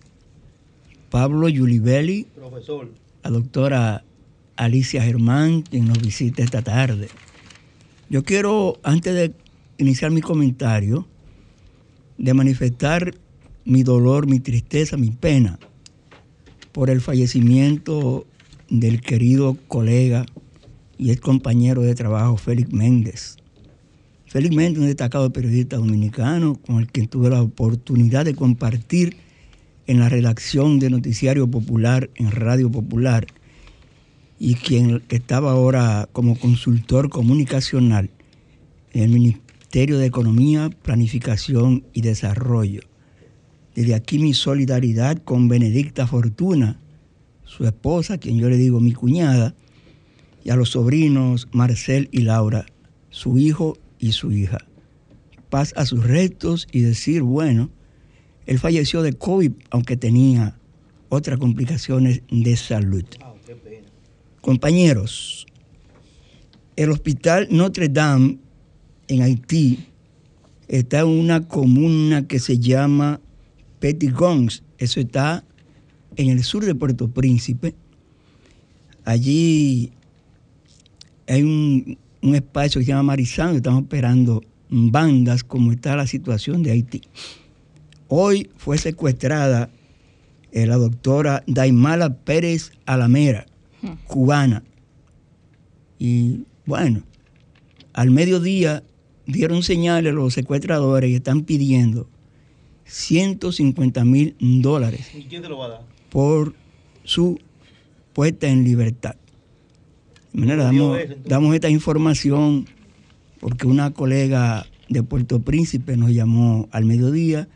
Pablo 1.10 1.50
Yulibelli. 1.50 2.28
Profesor. 2.36 2.92
La 3.24 3.30
doctora 3.30 4.04
Alicia 4.56 5.04
Germán, 5.04 5.62
quien 5.62 5.86
nos 5.86 6.02
visita 6.02 6.44
esta 6.44 6.62
tarde. 6.62 7.10
Yo 8.10 8.24
quiero, 8.24 8.80
antes 8.84 9.14
de 9.14 9.34
iniciar 9.78 10.12
mi 10.12 10.22
comentario, 10.22 11.08
de 12.18 12.34
manifestar 12.34 13.14
mi 13.66 13.84
dolor, 13.84 14.28
mi 14.28 14.40
tristeza, 14.40 14.96
mi 14.96 15.10
pena 15.10 15.60
por 16.72 16.90
el 16.90 17.02
fallecimiento 17.02 18.26
del 18.70 19.02
querido 19.02 19.58
colega 19.68 20.26
y 20.98 21.12
ex 21.12 21.22
compañero 21.22 21.82
de 21.82 21.96
trabajo 21.96 22.38
Félix 22.38 22.72
Méndez. 22.72 23.38
Felizmente 24.36 24.82
un 24.82 24.88
destacado 24.88 25.32
periodista 25.32 25.78
dominicano 25.78 26.56
con 26.56 26.80
el 26.80 26.92
que 26.92 27.08
tuve 27.08 27.30
la 27.30 27.42
oportunidad 27.42 28.26
de 28.26 28.36
compartir 28.36 29.16
en 29.88 30.02
la 30.02 30.10
redacción 30.10 30.78
de 30.78 30.90
Noticiario 30.90 31.50
Popular 31.50 32.10
en 32.16 32.32
Radio 32.32 32.70
Popular 32.70 33.28
y 34.38 34.56
quien 34.56 35.02
estaba 35.08 35.54
ahora 35.54 36.10
como 36.12 36.38
consultor 36.38 37.10
comunicacional 37.10 38.10
en 38.92 39.04
el 39.04 39.10
Ministerio 39.10 40.00
de 40.00 40.08
Economía, 40.08 40.70
Planificación 40.82 41.86
y 41.94 42.02
Desarrollo. 42.02 42.82
Desde 43.74 43.96
aquí 43.96 44.20
mi 44.20 44.34
solidaridad 44.34 45.18
con 45.20 45.48
Benedicta 45.48 46.08
Fortuna, 46.08 46.78
su 47.46 47.64
esposa, 47.64 48.18
quien 48.18 48.38
yo 48.38 48.50
le 48.50 48.58
digo 48.58 48.82
mi 48.82 48.92
cuñada, 48.92 49.56
y 50.44 50.50
a 50.50 50.58
los 50.58 50.72
sobrinos 50.72 51.48
Marcel 51.54 52.10
y 52.12 52.24
Laura, 52.24 52.66
su 53.12 53.38
hijo 53.38 53.78
y 54.00 54.12
su 54.12 54.32
hija. 54.32 54.58
Paz 55.50 55.74
a 55.76 55.86
sus 55.86 56.04
restos 56.04 56.68
y 56.72 56.82
decir, 56.82 57.22
bueno, 57.22 57.70
él 58.46 58.60
falleció 58.60 59.02
de 59.02 59.14
COVID, 59.14 59.52
aunque 59.70 59.98
tenía 59.98 60.58
otras 61.10 61.40
complicaciones 61.40 62.22
de 62.30 62.56
salud. 62.56 63.06
Ah, 63.22 63.34
Compañeros, 64.42 65.48
el 66.76 66.92
hospital 66.92 67.48
Notre 67.50 67.90
Dame 67.90 68.38
en 69.08 69.22
Haití 69.22 69.88
está 70.68 71.00
en 71.00 71.08
una 71.08 71.48
comuna 71.48 72.28
que 72.28 72.40
se 72.40 72.60
llama 72.60 73.20
Petit 73.80 74.12
Gons. 74.12 74.64
Eso 74.78 75.00
está 75.00 75.44
en 76.16 76.30
el 76.30 76.44
sur 76.44 76.66
de 76.66 76.76
Puerto 76.76 77.08
Príncipe. 77.08 77.76
Allí 79.04 79.92
hay 81.28 81.44
un, 81.44 81.98
un 82.26 82.36
espacio 82.36 82.80
que 82.80 82.86
se 82.86 82.92
llama 82.92 83.04
Marizán, 83.04 83.56
estamos 83.56 83.84
esperando 83.84 84.44
bandas 84.70 85.44
como 85.44 85.72
está 85.72 85.96
la 85.96 86.08
situación 86.08 86.64
de 86.64 86.72
Haití. 86.72 87.02
Hoy 88.08 88.50
fue 88.58 88.78
secuestrada 88.78 89.70
eh, 90.52 90.66
la 90.66 90.78
doctora 90.78 91.44
Daimala 91.48 92.16
Pérez 92.16 92.72
Alamera, 92.86 93.46
hmm. 93.82 93.90
cubana. 94.08 94.64
Y 96.00 96.42
bueno, 96.66 97.04
al 97.94 98.10
mediodía 98.10 98.84
dieron 99.28 99.64
señales 99.64 100.14
los 100.14 100.34
secuestradores 100.34 101.10
y 101.10 101.16
están 101.16 101.44
pidiendo 101.44 102.10
150 102.86 104.04
mil 104.04 104.36
dólares. 104.40 105.12
¿Y 105.14 105.24
quién 105.24 105.42
te 105.42 105.50
lo 105.50 105.60
va 105.60 105.66
a 105.66 105.70
dar? 105.70 105.82
Por 106.10 106.56
su 107.04 107.40
puesta 108.14 108.48
en 108.48 108.64
libertad. 108.64 109.16
De 110.36 110.42
manera, 110.42 110.70
damos, 111.26 111.56
esta 111.56 111.70
información 111.70 112.66
porque 113.40 113.68
una 113.68 113.94
colega 113.94 114.66
de 114.90 115.02
Puerto 115.02 115.40
Príncipe 115.40 115.96
nos 115.96 116.12
llamó 116.12 116.68
al 116.74 116.84
mediodía 116.84 117.48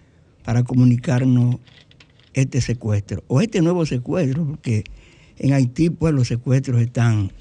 para 0.46 0.64
comunicarnos 0.64 1.58
este 2.34 2.62
secuestro 2.62 3.22
o 3.28 3.42
este 3.42 3.62
nuevo 3.62 3.86
secuestro, 3.86 4.46
porque 4.46 4.86
en 5.40 5.52
Haití 5.52 5.90
pues 5.90 6.14
los 6.14 6.30
secuestros 6.30 6.80
están 6.80 7.34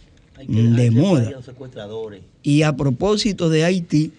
de 0.49 0.91
moda. 0.91 1.31
Y 2.43 2.63
a 2.63 2.75
propósito 2.75 3.49
de 3.49 3.65
Haití, 3.65 4.11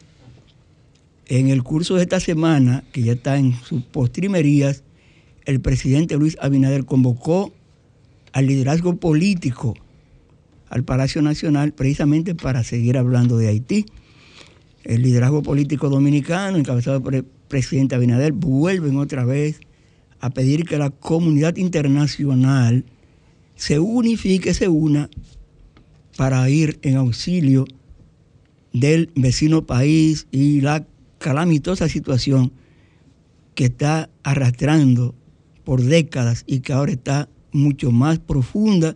en 1.28 1.50
el 1.50 1.64
curso 1.64 1.96
de 1.96 2.04
esta 2.04 2.22
semana, 2.22 2.86
que 2.94 3.02
ya 3.02 3.12
está 3.12 3.38
en 3.38 3.60
sus 3.62 3.84
postrimerías, 3.84 4.84
el 5.44 5.60
presidente 5.60 6.16
Luis 6.16 6.38
Abinader 6.40 6.86
convocó 6.86 7.52
al 8.32 8.48
liderazgo 8.48 8.96
político 8.96 9.76
al 10.70 10.84
Palacio 10.84 11.22
Nacional 11.22 11.74
precisamente 11.74 12.36
para 12.36 12.64
seguir 12.64 12.98
hablando 12.98 13.38
de 13.38 13.48
Haití. 13.48 13.86
El 14.84 15.02
liderazgo 15.02 15.42
político 15.42 15.90
dominicano, 15.90 16.58
encabezado 16.58 17.02
por 17.02 17.16
el 17.16 17.24
presidente 17.24 17.96
Abinader, 17.96 18.32
vuelven 18.32 18.98
otra 18.98 19.26
vez 19.26 19.60
a 20.20 20.30
pedir 20.30 20.66
que 20.66 20.78
la 20.78 20.90
comunidad 20.90 21.58
internacional 21.58 22.86
se 23.56 23.80
unifique, 23.80 24.54
se 24.54 24.68
una 24.68 25.10
para 26.18 26.50
ir 26.50 26.80
en 26.82 26.98
auxilio 26.98 27.66
del 28.74 29.12
vecino 29.16 29.66
país 29.66 30.28
y 30.32 30.62
la 30.62 30.86
calamitosa 31.18 31.90
situación 31.90 32.52
que 33.56 33.66
está 33.66 34.10
arrastrando 34.24 35.16
por 35.64 35.82
décadas 35.82 36.44
y 36.48 36.60
que 36.60 36.74
ahora 36.74 36.92
está 36.92 37.30
mucho 37.52 37.92
más 37.92 38.20
profunda 38.20 38.96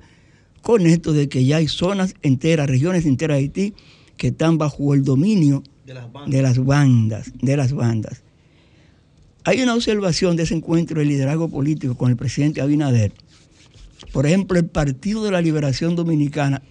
con 0.63 0.87
esto 0.87 1.11
de 1.11 1.27
que 1.27 1.43
ya 1.45 1.57
hay 1.57 1.67
zonas 1.67 2.15
enteras, 2.21 2.67
regiones 2.67 3.05
enteras 3.05 3.35
de 3.35 3.43
Haití 3.43 3.73
que 4.15 4.27
están 4.27 4.57
bajo 4.57 4.93
el 4.93 5.03
dominio 5.03 5.61
de 5.85 5.93
las 5.93 6.09
bandas, 6.11 6.31
de 6.31 6.41
las 6.41 6.65
bandas. 6.65 7.31
De 7.41 7.57
las 7.57 7.73
bandas. 7.73 8.23
Hay 9.43 9.61
una 9.61 9.75
observación 9.75 10.37
de 10.37 10.43
ese 10.43 10.55
encuentro 10.55 10.99
de 10.99 11.05
liderazgo 11.05 11.49
político 11.49 11.95
con 11.95 12.09
el 12.09 12.15
presidente 12.15 12.61
Abinader. 12.61 13.11
Por 14.13 14.25
ejemplo, 14.25 14.57
el 14.57 14.65
Partido 14.65 15.21
de 15.25 15.31
la 15.31 15.41
Liberación 15.41 15.97
Dominicana 15.97 16.61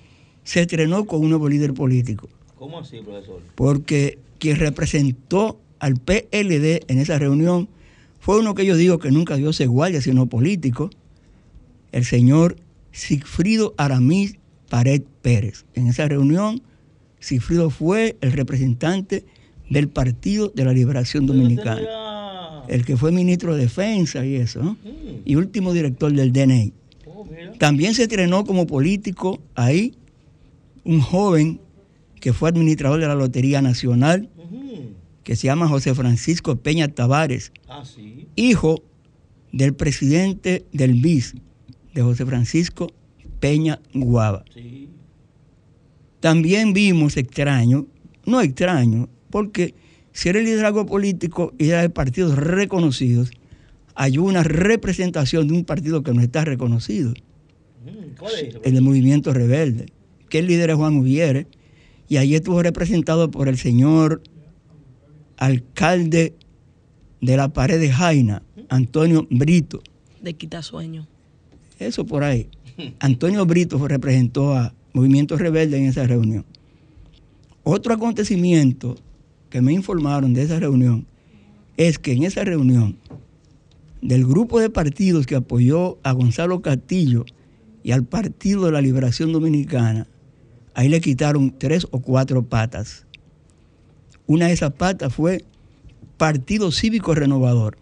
se 0.43 0.63
estrenó 0.63 1.05
con 1.05 1.21
un 1.21 1.29
nuevo 1.29 1.51
líder 1.51 1.75
político. 1.75 2.31
¿Cómo 2.59 2.79
así, 2.79 3.01
profesor? 3.01 3.43
Porque 3.55 4.19
quien 4.39 4.57
representó 4.57 5.61
al 5.81 5.97
PLD 5.97 6.81
en 6.89 6.99
esa 6.99 7.19
reunión 7.19 7.69
fue 8.21 8.39
uno 8.39 8.55
que 8.55 8.65
yo 8.65 8.75
digo 8.75 8.99
que 8.99 9.11
nunca 9.11 9.37
dio 9.37 9.51
guardia, 9.69 10.01
sino 10.01 10.25
político, 10.27 10.89
el 11.91 12.07
señor 12.07 12.57
Sigfrido 12.93 13.75
Aramis 13.77 14.37
Pared 14.69 15.03
Pérez. 15.23 15.65
En 15.75 15.89
esa 15.89 16.07
reunión, 16.07 16.63
Sigfrido 17.19 17.71
fue 17.71 18.17
el 18.21 18.33
representante 18.33 19.25
del 19.69 19.89
Partido 19.89 20.53
de 20.55 20.65
la 20.65 20.73
Liberación 20.73 21.27
Dominicana. 21.27 21.83
El 22.69 22.85
que 22.85 22.97
fue 22.97 23.11
ministro 23.11 23.55
de 23.55 23.63
Defensa 23.63 24.25
y 24.25 24.37
eso, 24.37 24.63
¿no? 24.63 24.73
Mm. 24.73 25.23
Y 25.25 25.35
último 25.35 25.73
director 25.73 26.13
del 26.13 26.33
DNI. 26.33 26.73
Oh, 27.07 27.27
También 27.59 27.95
se 27.95 28.05
estrenó 28.05 28.45
como 28.45 28.67
político 28.67 29.41
ahí 29.55 29.95
un 30.85 31.01
joven 31.01 31.61
que 32.21 32.33
fue 32.33 32.49
administrador 32.49 33.01
de 33.01 33.09
la 33.09 33.15
Lotería 33.15 33.63
Nacional, 33.63 34.29
que 35.25 35.37
se 35.37 35.47
llama 35.47 35.69
José 35.69 35.95
Francisco 35.95 36.57
Peña 36.57 36.89
Tavares, 36.89 37.53
ah, 37.69 37.83
hijo 38.37 38.83
del 39.53 39.75
presidente 39.75 40.65
del 40.73 40.95
BIS, 40.95 41.35
de 41.95 42.03
José 42.03 42.27
Francisco 42.27 42.93
Peña 43.41 43.81
Guava. 43.93 44.45
También 46.21 46.73
vimos 46.73 47.17
extraño, 47.17 47.87
no 48.25 48.41
extraño, 48.41 49.09
porque 49.31 49.75
si 50.13 50.29
era 50.29 50.39
el 50.39 50.45
liderazgo 50.45 50.87
político 50.87 51.53
y 51.59 51.71
era 51.71 51.83
de 51.83 51.91
partidos 51.91 52.37
reconocidos, 52.37 53.33
hay 53.95 54.19
una 54.19 54.43
representación 54.45 55.49
de 55.49 55.55
un 55.55 55.65
partido 55.65 56.03
que 56.03 56.15
no 56.15 56.21
está 56.21 56.45
reconocido. 56.45 57.13
Mm, 57.85 58.17
¿Cuál 58.19 58.35
es? 58.35 58.57
El 58.63 58.81
movimiento 58.81 59.33
rebelde, 59.33 59.87
que 60.29 60.39
el 60.39 60.47
líder 60.47 60.71
es 60.71 60.77
Juan 60.77 60.97
Ubiere, 60.97 61.49
y 62.09 62.19
allí 62.19 62.37
estuvo 62.37 62.63
representado 62.63 63.31
por 63.31 63.49
el 63.49 63.59
señor 63.59 64.23
alcalde 65.37 66.35
de 67.21 67.37
la 67.37 67.53
pared 67.53 67.81
de 67.81 67.91
Jaina, 67.91 68.43
Antonio 68.69 69.27
Brito. 69.31 69.83
De 70.21 70.35
Quitasueño. 70.35 71.09
Eso 71.87 72.07
por 72.07 72.25
ahí. 72.25 72.49
Antonio 73.01 73.45
Brito 73.45 73.87
representó 73.87 74.55
a 74.55 74.75
Movimiento 74.93 75.37
Rebelde 75.37 75.79
en 75.79 75.87
esa 75.87 76.07
reunión. 76.07 76.45
Otro 77.65 77.95
acontecimiento 77.95 78.97
que 79.51 79.61
me 79.61 79.73
informaron 79.73 80.33
de 80.35 80.43
esa 80.43 80.59
reunión 80.59 81.07
es 81.77 81.99
que 81.99 82.13
en 82.13 82.25
esa 82.25 82.45
reunión 82.45 82.97
del 84.01 84.27
grupo 84.27 84.59
de 84.61 84.71
partidos 84.71 85.27
que 85.27 85.37
apoyó 85.37 85.99
a 86.03 86.13
Gonzalo 86.13 86.61
Castillo 86.61 87.25
y 87.83 87.93
al 87.93 88.05
Partido 88.05 88.67
de 88.67 88.73
la 88.73 88.81
Liberación 88.81 89.33
Dominicana, 89.33 90.07
ahí 90.75 90.89
le 90.89 91.01
quitaron 91.01 91.55
tres 91.57 91.87
o 91.91 92.01
cuatro 92.01 92.43
patas. 92.43 93.07
Una 94.27 94.47
de 94.47 94.53
esas 94.53 94.73
patas 94.73 95.13
fue 95.13 95.45
Partido 96.17 96.71
Cívico 96.73 97.15
Renovador. 97.15 97.77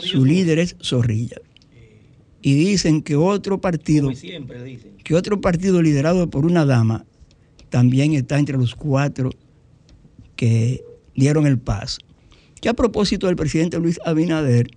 Su 0.00 0.24
líder 0.24 0.58
es 0.58 0.76
Zorrilla 0.82 1.36
y 2.46 2.52
dicen 2.52 3.00
que 3.00 3.16
otro 3.16 3.58
partido, 3.58 4.10
que 5.02 5.14
otro 5.14 5.40
partido 5.40 5.80
liderado 5.80 6.28
por 6.28 6.44
una 6.44 6.66
dama 6.66 7.06
también 7.70 8.12
está 8.12 8.38
entre 8.38 8.58
los 8.58 8.74
cuatro 8.74 9.30
que 10.36 10.84
dieron 11.14 11.46
el 11.46 11.58
paso. 11.58 12.02
Que 12.60 12.68
a 12.68 12.74
propósito 12.74 13.28
del 13.28 13.36
presidente 13.36 13.78
Luis 13.78 13.98
Abinader 14.04 14.68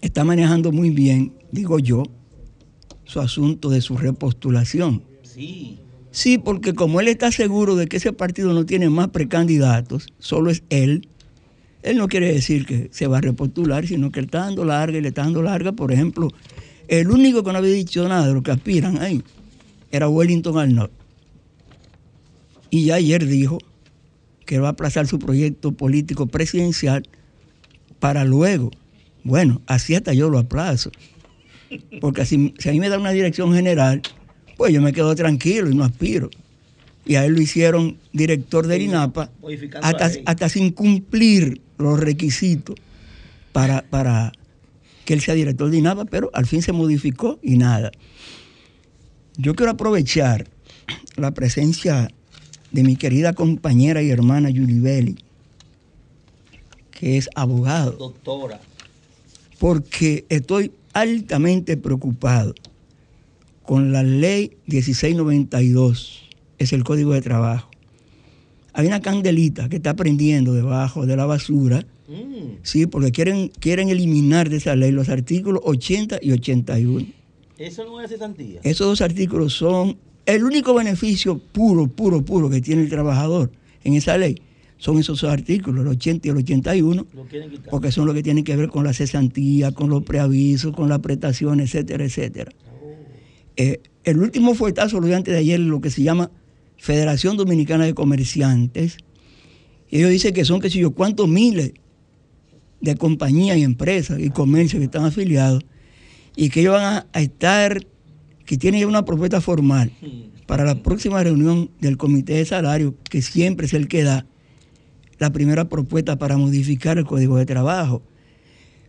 está 0.00 0.24
manejando 0.24 0.72
muy 0.72 0.88
bien, 0.88 1.34
digo 1.52 1.78
yo, 1.78 2.04
su 3.04 3.20
asunto 3.20 3.68
de 3.68 3.82
su 3.82 3.98
repostulación. 3.98 5.02
Sí. 5.24 5.80
Sí, 6.10 6.38
porque 6.38 6.72
como 6.72 7.02
él 7.02 7.08
está 7.08 7.30
seguro 7.32 7.76
de 7.76 7.86
que 7.86 7.98
ese 7.98 8.14
partido 8.14 8.54
no 8.54 8.64
tiene 8.64 8.88
más 8.88 9.08
precandidatos, 9.08 10.06
solo 10.18 10.50
es 10.50 10.62
él, 10.70 11.06
él 11.86 11.98
no 11.98 12.08
quiere 12.08 12.32
decir 12.32 12.66
que 12.66 12.88
se 12.90 13.06
va 13.06 13.18
a 13.18 13.20
repostular, 13.20 13.86
sino 13.86 14.10
que 14.10 14.18
él 14.18 14.26
está 14.26 14.40
dando 14.40 14.64
larga 14.64 14.98
y 14.98 15.00
le 15.00 15.08
está 15.08 15.22
dando 15.22 15.40
larga. 15.40 15.70
Por 15.70 15.92
ejemplo, 15.92 16.32
el 16.88 17.08
único 17.10 17.44
que 17.44 17.52
no 17.52 17.58
había 17.58 17.70
dicho 17.70 18.08
nada 18.08 18.26
de 18.26 18.34
lo 18.34 18.42
que 18.42 18.50
aspiran 18.50 19.00
ahí 19.00 19.22
era 19.92 20.08
Wellington 20.08 20.58
Arnold. 20.58 20.90
Y 22.70 22.86
ya 22.86 22.96
ayer 22.96 23.24
dijo 23.24 23.58
que 24.44 24.58
va 24.58 24.68
a 24.68 24.70
aplazar 24.72 25.06
su 25.06 25.20
proyecto 25.20 25.72
político 25.72 26.26
presidencial 26.26 27.08
para 28.00 28.24
luego. 28.24 28.72
Bueno, 29.22 29.62
así 29.66 29.94
hasta 29.94 30.12
yo 30.12 30.28
lo 30.28 30.40
aplazo. 30.40 30.90
Porque 32.00 32.26
si, 32.26 32.52
si 32.58 32.68
a 32.68 32.72
mí 32.72 32.80
me 32.80 32.88
da 32.88 32.98
una 32.98 33.10
dirección 33.10 33.54
general, 33.54 34.02
pues 34.56 34.72
yo 34.72 34.82
me 34.82 34.92
quedo 34.92 35.14
tranquilo 35.14 35.70
y 35.70 35.76
no 35.76 35.84
aspiro 35.84 36.30
y 37.06 37.14
a 37.14 37.24
él 37.24 37.34
lo 37.34 37.40
hicieron 37.40 37.98
director 38.12 38.66
del 38.66 38.82
INAPA 38.82 39.30
hasta, 39.80 40.48
sin 40.48 40.72
cumplir 40.72 41.60
los 41.78 42.00
requisitos 42.00 42.76
para, 43.52 43.82
para 43.82 44.32
que 45.04 45.14
él 45.14 45.20
sea 45.20 45.34
director 45.34 45.70
de 45.70 45.78
INAPA, 45.78 46.04
pero 46.06 46.30
al 46.34 46.46
fin 46.46 46.62
se 46.62 46.72
modificó 46.72 47.38
y 47.42 47.56
nada. 47.56 47.92
Yo 49.36 49.54
quiero 49.54 49.70
aprovechar 49.72 50.48
la 51.16 51.32
presencia 51.32 52.10
de 52.72 52.82
mi 52.82 52.96
querida 52.96 53.32
compañera 53.32 54.02
y 54.02 54.10
hermana 54.10 54.48
Julie 54.48 54.80
Belli, 54.80 55.16
que 56.90 57.16
es 57.16 57.30
abogado. 57.36 57.92
Doctora. 57.92 58.60
Porque 59.58 60.26
estoy 60.28 60.72
altamente 60.92 61.76
preocupado 61.76 62.54
con 63.62 63.92
la 63.92 64.02
ley 64.02 64.56
1692 64.66 66.25
es 66.58 66.72
el 66.72 66.84
código 66.84 67.12
de 67.12 67.22
trabajo. 67.22 67.70
Hay 68.72 68.86
una 68.86 69.00
candelita 69.00 69.68
que 69.68 69.76
está 69.76 69.96
prendiendo 69.96 70.52
debajo 70.52 71.06
de 71.06 71.16
la 71.16 71.24
basura, 71.24 71.86
mm. 72.08 72.58
sí, 72.62 72.86
porque 72.86 73.10
quieren, 73.10 73.48
quieren 73.58 73.88
eliminar 73.88 74.50
de 74.50 74.58
esa 74.58 74.76
ley 74.76 74.92
los 74.92 75.08
artículos 75.08 75.62
80 75.64 76.18
y 76.20 76.32
81. 76.32 77.06
¿Eso 77.58 77.84
no 77.84 78.00
es 78.00 78.10
cesantía? 78.10 78.60
Esos 78.62 78.86
dos 78.86 79.00
artículos 79.00 79.54
son 79.54 79.96
el 80.26 80.44
único 80.44 80.74
beneficio 80.74 81.38
puro, 81.38 81.86
puro, 81.86 82.22
puro 82.22 82.50
que 82.50 82.60
tiene 82.60 82.82
el 82.82 82.90
trabajador 82.90 83.50
en 83.82 83.94
esa 83.94 84.18
ley. 84.18 84.42
Son 84.78 84.98
esos 84.98 85.22
dos 85.22 85.30
artículos, 85.30 85.80
el 85.82 85.88
80 85.88 86.28
y 86.28 86.30
el 86.32 86.36
81, 86.36 87.06
porque 87.70 87.90
son 87.90 88.04
los 88.04 88.14
que 88.14 88.22
tienen 88.22 88.44
que 88.44 88.56
ver 88.56 88.68
con 88.68 88.84
la 88.84 88.92
cesantía, 88.92 89.72
con 89.72 89.88
los 89.88 90.02
preavisos, 90.02 90.74
con 90.74 90.90
la 90.90 90.98
prestación, 90.98 91.60
etcétera, 91.60 92.04
etcétera. 92.04 92.52
Oh. 92.66 92.90
Eh, 93.56 93.80
el 94.04 94.18
último 94.18 94.54
fuetazo 94.54 95.00
lo 95.00 95.06
de 95.06 95.14
antes 95.14 95.32
de 95.32 95.40
ayer, 95.40 95.60
lo 95.60 95.80
que 95.80 95.88
se 95.88 96.02
llama 96.02 96.30
Federación 96.78 97.36
Dominicana 97.36 97.84
de 97.84 97.94
Comerciantes. 97.94 98.98
Y 99.88 99.98
ellos 99.98 100.10
dicen 100.10 100.34
que 100.34 100.44
son, 100.44 100.60
qué 100.60 100.70
sé 100.70 100.78
yo, 100.78 100.92
cuántos 100.92 101.28
miles 101.28 101.72
de 102.80 102.96
compañías 102.96 103.56
y 103.56 103.62
empresas 103.62 104.20
y 104.20 104.30
comercios 104.30 104.80
que 104.80 104.84
están 104.84 105.04
afiliados 105.04 105.64
y 106.36 106.50
que 106.50 106.60
ellos 106.60 106.74
van 106.74 107.06
a, 107.12 107.20
estar, 107.20 107.84
que 108.44 108.58
tienen 108.58 108.80
ya 108.80 108.86
una 108.86 109.04
propuesta 109.04 109.40
formal 109.40 109.90
para 110.46 110.64
la 110.64 110.82
próxima 110.82 111.22
reunión 111.22 111.70
del 111.80 111.96
Comité 111.96 112.34
de 112.34 112.44
Salario, 112.44 112.94
que 113.10 113.22
siempre 113.22 113.66
es 113.66 113.74
el 113.74 113.88
que 113.88 114.02
da 114.02 114.26
la 115.18 115.32
primera 115.32 115.68
propuesta 115.68 116.18
para 116.18 116.36
modificar 116.36 116.98
el 116.98 117.06
Código 117.06 117.38
de 117.38 117.46
Trabajo. 117.46 118.02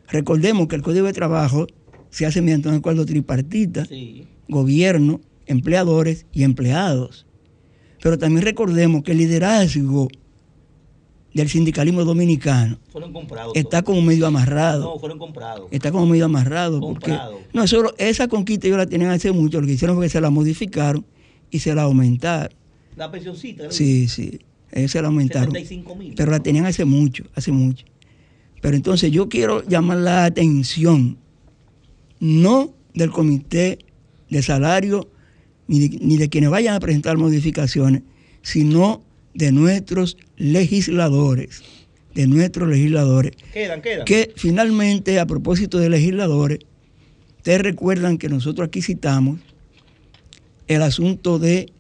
Recordemos 0.10 0.67
que 0.67 0.76
el 0.76 0.82
Código 0.82 1.08
de 1.08 1.13
Trabajo 1.13 1.67
se 2.10 2.26
hace 2.26 2.41
mediante 2.41 2.69
un 2.69 2.76
acuerdo 2.76 3.06
tripartita, 3.06 3.88
gobierno, 4.47 5.21
empleadores 5.45 6.26
y 6.34 6.43
empleados. 6.43 7.27
Pero 8.08 8.17
también 8.17 8.46
recordemos 8.46 9.04
que 9.04 9.12
el 9.12 9.17
liderazgo 9.17 10.08
del 11.34 11.50
sindicalismo 11.50 12.06
dominicano 12.06 12.80
está 13.54 13.82
como 13.82 14.02
medio 14.02 14.26
amarrado. 14.26 14.93
No, 14.93 14.98
fueron 14.98 15.20
comprados. 15.20 15.67
Está 15.72 15.91
como 15.91 16.06
medio 16.06 16.24
amarrado. 16.24 16.80
Porque, 16.80 17.17
no, 17.52 17.67
solo 17.67 17.93
esa 17.98 18.30
conquista 18.30 18.65
ellos 18.65 18.78
la 18.78 18.86
tenían 18.86 19.12
hace 19.12 19.34
mucho, 19.34 19.60
lo 19.60 19.67
que 19.67 19.74
hicieron 19.74 19.98
fue 19.98 20.06
que 20.06 20.10
se 20.10 20.22
la 20.22 20.30
modificaron 20.30 21.06
y 21.52 21.60
se 21.60 21.76
la 21.76 21.82
aumentaron. 21.82 22.56
La 22.96 23.12
pensioncita. 23.12 23.70
Sí, 23.72 24.08
sí, 24.08 24.39
ellos 24.72 24.89
se 24.89 25.02
la 25.02 25.10
aumentaron. 25.10 25.54
Pero 26.15 26.32
la 26.32 26.39
tenían 26.39 26.65
hace 26.65 26.86
mucho, 26.86 27.26
hace 27.36 27.52
mucho. 27.52 27.86
Pero 28.62 28.78
entonces 28.78 29.12
yo 29.12 29.28
quiero 29.28 29.67
llamar 29.67 29.98
la 29.98 30.24
atención, 30.24 31.17
no 32.22 32.74
del 32.93 33.12
comité 33.12 33.80
de 34.30 34.41
salario, 34.41 35.10
ni 35.68 35.88
de, 35.88 35.98
ni 36.00 36.18
de 36.18 36.30
quienes 36.30 36.50
vayan 36.50 36.76
a 36.76 36.80
presentar 36.80 37.18
modificaciones, 37.18 38.04
sino 38.42 39.04
de 39.34 39.52
nuestros 39.52 40.18
legisladores, 40.38 41.62
de 42.16 42.28
nuestros 42.28 42.68
legisladores. 42.70 43.34
Quedan, 43.54 43.82
quedan. 43.82 44.06
Que 44.06 44.34
finalmente, 44.36 45.20
a 45.20 45.26
propósito 45.26 45.78
de 45.78 45.90
legisladores, 45.90 46.60
ustedes 47.38 47.62
recuerdan 47.62 48.18
que 48.18 48.30
nosotros 48.30 48.68
aquí 48.68 48.82
citamos 48.82 49.40
el 50.68 50.82
asunto 50.82 51.40
de 51.40 51.72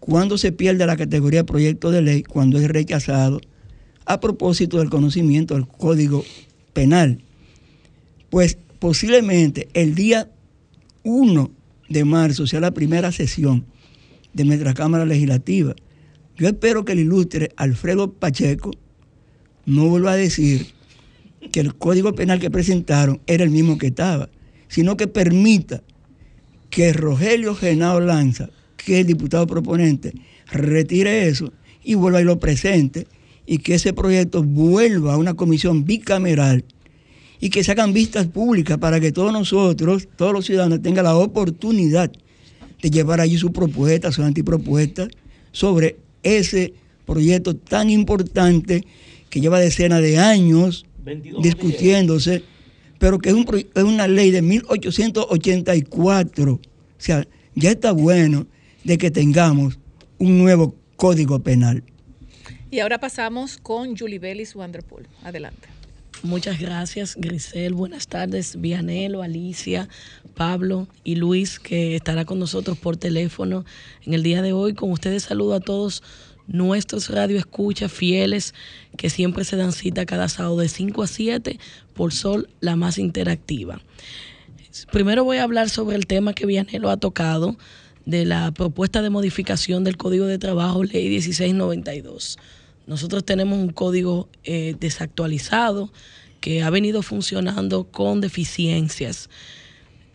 cuando 0.00 0.38
se 0.38 0.52
pierde 0.52 0.86
la 0.86 0.96
categoría 0.96 1.44
proyecto 1.44 1.90
de 1.90 2.02
ley, 2.02 2.22
cuando 2.22 2.58
es 2.58 2.68
rechazado, 2.68 3.40
a 4.06 4.18
propósito 4.18 4.78
del 4.78 4.90
conocimiento 4.90 5.54
del 5.54 5.68
Código 5.68 6.24
Penal. 6.72 7.22
Pues 8.30 8.56
posiblemente 8.78 9.68
el 9.74 9.94
día 9.94 10.28
1 11.04 11.50
de 11.90 12.04
marzo 12.06 12.46
sea 12.46 12.60
la 12.60 12.70
primera 12.72 13.12
sesión 13.12 13.66
de 14.32 14.44
nuestra 14.46 14.72
Cámara 14.72 15.04
Legislativa 15.04 15.74
yo 16.40 16.48
espero 16.48 16.86
que 16.86 16.92
el 16.92 17.00
ilustre 17.00 17.52
Alfredo 17.56 18.14
Pacheco 18.14 18.70
no 19.66 19.88
vuelva 19.88 20.12
a 20.12 20.16
decir 20.16 20.68
que 21.52 21.60
el 21.60 21.74
código 21.74 22.14
penal 22.14 22.40
que 22.40 22.50
presentaron 22.50 23.20
era 23.26 23.44
el 23.44 23.50
mismo 23.50 23.76
que 23.76 23.88
estaba, 23.88 24.30
sino 24.66 24.96
que 24.96 25.06
permita 25.06 25.82
que 26.70 26.94
Rogelio 26.94 27.54
Genao 27.54 28.00
Lanza, 28.00 28.48
que 28.78 28.94
es 28.94 29.00
el 29.00 29.08
diputado 29.08 29.46
proponente, 29.46 30.14
retire 30.50 31.28
eso 31.28 31.52
y 31.84 31.94
vuelva 31.94 32.22
y 32.22 32.24
lo 32.24 32.38
presente 32.38 33.06
y 33.44 33.58
que 33.58 33.74
ese 33.74 33.92
proyecto 33.92 34.42
vuelva 34.42 35.12
a 35.12 35.18
una 35.18 35.34
comisión 35.34 35.84
bicameral 35.84 36.64
y 37.40 37.50
que 37.50 37.64
se 37.64 37.72
hagan 37.72 37.92
vistas 37.92 38.26
públicas 38.26 38.78
para 38.78 39.00
que 39.00 39.12
todos 39.12 39.32
nosotros, 39.32 40.08
todos 40.16 40.32
los 40.32 40.46
ciudadanos, 40.46 40.82
tengan 40.82 41.04
la 41.04 41.16
oportunidad 41.16 42.10
de 42.82 42.90
llevar 42.90 43.20
allí 43.20 43.38
sus 43.38 43.50
propuestas, 43.50 44.14
sus 44.14 44.24
antipropuestas 44.24 45.08
sobre 45.52 45.96
ese 46.22 46.74
proyecto 47.06 47.56
tan 47.56 47.90
importante 47.90 48.84
que 49.30 49.40
lleva 49.40 49.58
decenas 49.58 50.02
de 50.02 50.18
años 50.18 50.84
discutiéndose, 51.42 52.44
pero 52.98 53.18
que 53.18 53.30
es, 53.30 53.36
es 53.74 53.84
una 53.84 54.06
ley 54.06 54.30
de 54.30 54.42
1884. 54.42 56.52
O 56.52 56.60
sea, 56.98 57.26
ya 57.54 57.70
está 57.70 57.92
bueno 57.92 58.46
de 58.84 58.98
que 58.98 59.10
tengamos 59.10 59.78
un 60.18 60.36
nuevo 60.38 60.74
código 60.96 61.38
penal. 61.40 61.82
Y 62.70 62.80
ahora 62.80 62.98
pasamos 62.98 63.56
con 63.56 63.96
Julie 63.96 64.18
Bellis 64.18 64.54
Wanderpool. 64.54 65.08
Adelante. 65.24 65.79
Muchas 66.22 66.60
gracias, 66.60 67.16
Grisel. 67.16 67.72
Buenas 67.72 68.06
tardes, 68.06 68.60
Vianelo, 68.60 69.22
Alicia, 69.22 69.88
Pablo 70.34 70.86
y 71.02 71.14
Luis, 71.14 71.58
que 71.58 71.96
estará 71.96 72.26
con 72.26 72.38
nosotros 72.38 72.76
por 72.76 72.98
teléfono 72.98 73.64
en 74.04 74.12
el 74.12 74.22
día 74.22 74.42
de 74.42 74.52
hoy. 74.52 74.74
Con 74.74 74.90
ustedes 74.90 75.22
saludo 75.22 75.54
a 75.54 75.60
todos 75.60 76.02
nuestros 76.46 77.08
radioescuchas 77.08 77.90
fieles 77.90 78.54
que 78.98 79.08
siempre 79.08 79.44
se 79.44 79.56
dan 79.56 79.72
cita 79.72 80.04
cada 80.04 80.28
sábado 80.28 80.58
de 80.58 80.68
5 80.68 81.02
a 81.02 81.06
7 81.06 81.58
por 81.94 82.12
Sol, 82.12 82.50
la 82.60 82.76
más 82.76 82.98
interactiva. 82.98 83.80
Primero 84.92 85.24
voy 85.24 85.38
a 85.38 85.44
hablar 85.44 85.70
sobre 85.70 85.96
el 85.96 86.06
tema 86.06 86.34
que 86.34 86.44
Vianelo 86.44 86.90
ha 86.90 86.98
tocado 86.98 87.56
de 88.04 88.26
la 88.26 88.52
propuesta 88.52 89.00
de 89.00 89.08
modificación 89.08 89.84
del 89.84 89.96
Código 89.96 90.26
de 90.26 90.38
Trabajo, 90.38 90.84
Ley 90.84 91.08
1692. 91.08 92.38
Nosotros 92.90 93.24
tenemos 93.24 93.56
un 93.56 93.68
código 93.68 94.28
eh, 94.42 94.74
desactualizado 94.80 95.92
que 96.40 96.64
ha 96.64 96.70
venido 96.70 97.02
funcionando 97.02 97.84
con 97.84 98.20
deficiencias. 98.20 99.30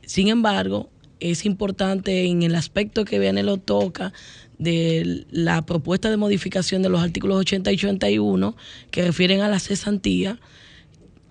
Sin 0.05 0.27
embargo, 0.27 0.89
es 1.21 1.45
importante 1.45 2.25
en 2.25 2.43
el 2.43 2.53
aspecto 2.53 3.05
que 3.05 3.17
viene 3.17 3.43
lo 3.43 3.55
toca 3.55 4.11
de 4.57 5.25
la 5.31 5.65
propuesta 5.65 6.09
de 6.09 6.17
modificación 6.17 6.81
de 6.81 6.89
los 6.89 7.01
artículos 7.01 7.38
80 7.38 7.71
y 7.71 7.75
81 7.75 8.57
que 8.91 9.05
refieren 9.05 9.39
a 9.39 9.47
la 9.47 9.59
cesantía, 9.61 10.38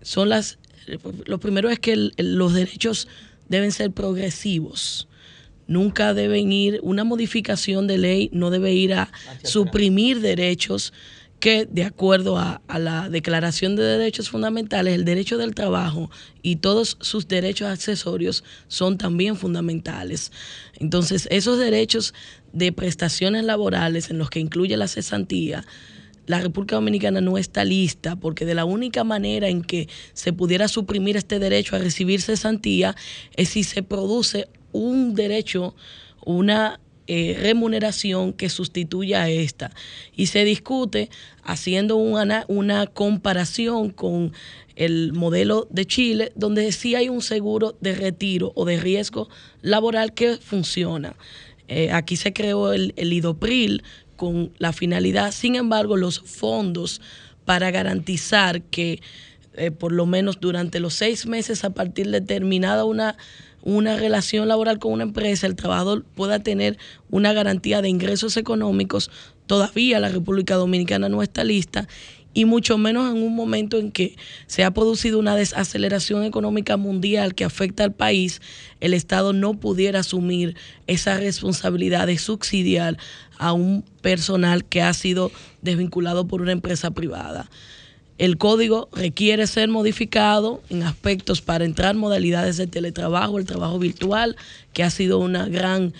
son 0.00 0.30
las, 0.30 0.58
lo 1.26 1.40
primero 1.40 1.68
es 1.68 1.78
que 1.78 2.08
los 2.16 2.54
derechos 2.54 3.06
deben 3.50 3.70
ser 3.70 3.90
progresivos. 3.90 5.08
Nunca 5.66 6.14
deben 6.14 6.52
ir, 6.52 6.80
una 6.82 7.04
modificación 7.04 7.86
de 7.86 7.98
ley 7.98 8.30
no 8.32 8.48
debe 8.48 8.72
ir 8.72 8.94
a 8.94 9.12
suprimir 9.42 10.20
derechos 10.20 10.94
que 11.40 11.66
de 11.66 11.84
acuerdo 11.84 12.38
a, 12.38 12.62
la 12.78 13.08
Declaración 13.10 13.76
de 13.76 13.82
Derechos 13.82 14.30
Fundamentales, 14.30 14.94
el 14.94 15.04
derecho 15.04 15.36
del 15.36 15.54
trabajo 15.54 16.10
y 16.42 16.56
todos 16.56 16.96
sus 17.00 17.28
derechos 17.28 17.68
accesorios 17.68 18.44
son 18.68 18.96
también 18.96 19.36
fundamentales. 19.36 20.32
Entonces, 20.78 21.28
esos 21.30 21.58
derechos 21.58 22.14
de 22.52 22.72
prestaciones 22.72 23.44
laborales 23.44 24.10
en 24.10 24.18
los 24.18 24.30
que 24.30 24.40
incluye 24.40 24.76
la 24.76 24.88
cesantía, 24.88 25.66
la 26.26 26.40
República 26.40 26.76
Dominicana 26.76 27.20
no 27.20 27.36
está 27.36 27.64
lista 27.64 28.16
porque 28.16 28.46
de 28.46 28.54
la 28.54 28.64
única 28.64 29.04
manera 29.04 29.48
en 29.48 29.62
que 29.62 29.88
se 30.14 30.32
pudiera 30.32 30.68
suprimir 30.68 31.16
este 31.16 31.38
derecho 31.38 31.76
a 31.76 31.78
recibir 31.78 32.22
cesantía 32.22 32.96
es 33.36 33.50
si 33.50 33.64
se 33.64 33.82
produce 33.82 34.48
un 34.72 35.14
derecho, 35.14 35.74
una 36.24 36.80
eh, 37.06 37.36
remuneración 37.40 38.32
que 38.32 38.48
sustituya 38.48 39.22
a 39.22 39.30
esta. 39.30 39.70
Y 40.16 40.26
se 40.26 40.44
discute 40.44 41.10
haciendo 41.42 41.96
una, 41.96 42.44
una 42.48 42.86
comparación 42.86 43.90
con 43.90 44.32
el 44.76 45.12
modelo 45.12 45.68
de 45.70 45.86
Chile, 45.86 46.32
donde 46.34 46.72
sí 46.72 46.94
hay 46.94 47.08
un 47.08 47.22
seguro 47.22 47.76
de 47.80 47.94
retiro 47.94 48.52
o 48.54 48.64
de 48.64 48.80
riesgo 48.80 49.28
laboral 49.62 50.14
que 50.14 50.36
funciona. 50.36 51.14
Eh, 51.68 51.90
aquí 51.92 52.16
se 52.16 52.32
creó 52.32 52.72
el, 52.72 52.92
el 52.96 53.12
IDOPRIL 53.12 53.82
con 54.16 54.52
la 54.58 54.72
finalidad, 54.72 55.32
sin 55.32 55.54
embargo, 55.56 55.96
los 55.96 56.20
fondos 56.20 57.00
para 57.44 57.70
garantizar 57.70 58.62
que 58.62 59.00
eh, 59.56 59.70
por 59.70 59.92
lo 59.92 60.04
menos 60.06 60.40
durante 60.40 60.80
los 60.80 60.94
seis 60.94 61.26
meses 61.26 61.64
a 61.64 61.70
partir 61.70 62.10
de 62.10 62.20
terminada 62.20 62.84
una 62.84 63.16
una 63.64 63.96
relación 63.96 64.46
laboral 64.46 64.78
con 64.78 64.92
una 64.92 65.02
empresa, 65.04 65.46
el 65.46 65.56
trabajador 65.56 66.04
pueda 66.04 66.38
tener 66.38 66.78
una 67.10 67.32
garantía 67.32 67.80
de 67.82 67.88
ingresos 67.88 68.36
económicos, 68.36 69.10
todavía 69.46 69.98
la 70.00 70.10
República 70.10 70.54
Dominicana 70.54 71.08
no 71.08 71.22
está 71.22 71.44
lista 71.44 71.88
y 72.34 72.44
mucho 72.44 72.76
menos 72.76 73.10
en 73.10 73.22
un 73.22 73.34
momento 73.34 73.78
en 73.78 73.92
que 73.92 74.16
se 74.46 74.64
ha 74.64 74.72
producido 74.72 75.20
una 75.20 75.36
desaceleración 75.36 76.24
económica 76.24 76.76
mundial 76.76 77.34
que 77.34 77.44
afecta 77.44 77.84
al 77.84 77.92
país, 77.92 78.42
el 78.80 78.92
Estado 78.92 79.32
no 79.32 79.54
pudiera 79.54 80.00
asumir 80.00 80.56
esa 80.88 81.16
responsabilidad 81.16 82.08
de 82.08 82.18
subsidiar 82.18 82.98
a 83.38 83.52
un 83.52 83.84
personal 84.02 84.64
que 84.64 84.82
ha 84.82 84.92
sido 84.92 85.30
desvinculado 85.62 86.26
por 86.26 86.42
una 86.42 86.52
empresa 86.52 86.90
privada. 86.90 87.48
El 88.16 88.38
código 88.38 88.88
requiere 88.92 89.46
ser 89.46 89.68
modificado 89.68 90.62
en 90.68 90.84
aspectos 90.84 91.42
para 91.42 91.64
entrar 91.64 91.96
modalidades 91.96 92.56
de 92.56 92.68
teletrabajo, 92.68 93.38
el 93.38 93.44
trabajo 93.44 93.78
virtual, 93.78 94.36
que 94.72 94.84
ha 94.84 94.90
sido 94.90 95.18
una 95.18 95.46
gran, 95.48 95.94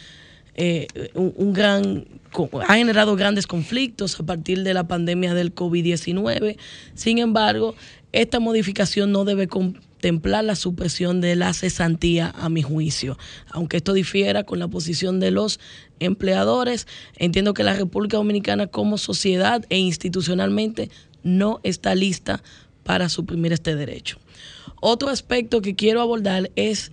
eh, 0.55 0.87
un, 1.15 1.53
gran, 1.53 2.07
ha 2.69 2.75
generado 2.77 3.17
grandes 3.17 3.49
conflictos 3.49 4.21
a 4.21 4.23
partir 4.25 4.63
de 4.63 4.75
la 4.75 4.87
pandemia 4.87 5.35
del 5.35 5.53
COVID-19. 5.53 6.57
Sin 6.95 7.19
embargo, 7.19 7.75
esta 8.13 8.39
modificación 8.39 9.11
no 9.11 9.25
debe 9.25 9.49
contemplar 9.49 10.45
la 10.45 10.55
supresión 10.55 11.21
de 11.21 11.35
la 11.35 11.53
cesantía, 11.53 12.33
a 12.37 12.49
mi 12.49 12.63
juicio. 12.63 13.19
Aunque 13.51 13.79
esto 13.79 13.93
difiera 13.93 14.45
con 14.45 14.61
la 14.61 14.69
posición 14.69 15.19
de 15.19 15.33
los 15.33 15.59
empleadores, 15.99 16.87
entiendo 17.17 17.55
que 17.55 17.65
la 17.65 17.75
República 17.75 18.19
Dominicana 18.19 18.69
como 18.69 18.99
sociedad 18.99 19.65
e 19.69 19.79
institucionalmente 19.79 20.91
no 21.25 21.61
está 21.65 21.95
lista 21.95 22.43
para 22.85 23.09
suprimir 23.09 23.53
este 23.53 23.75
derecho. 23.75 24.19
Otro 24.81 25.09
aspecto 25.09 25.63
que 25.63 25.75
quiero 25.75 26.01
abordar 26.01 26.51
es 26.55 26.93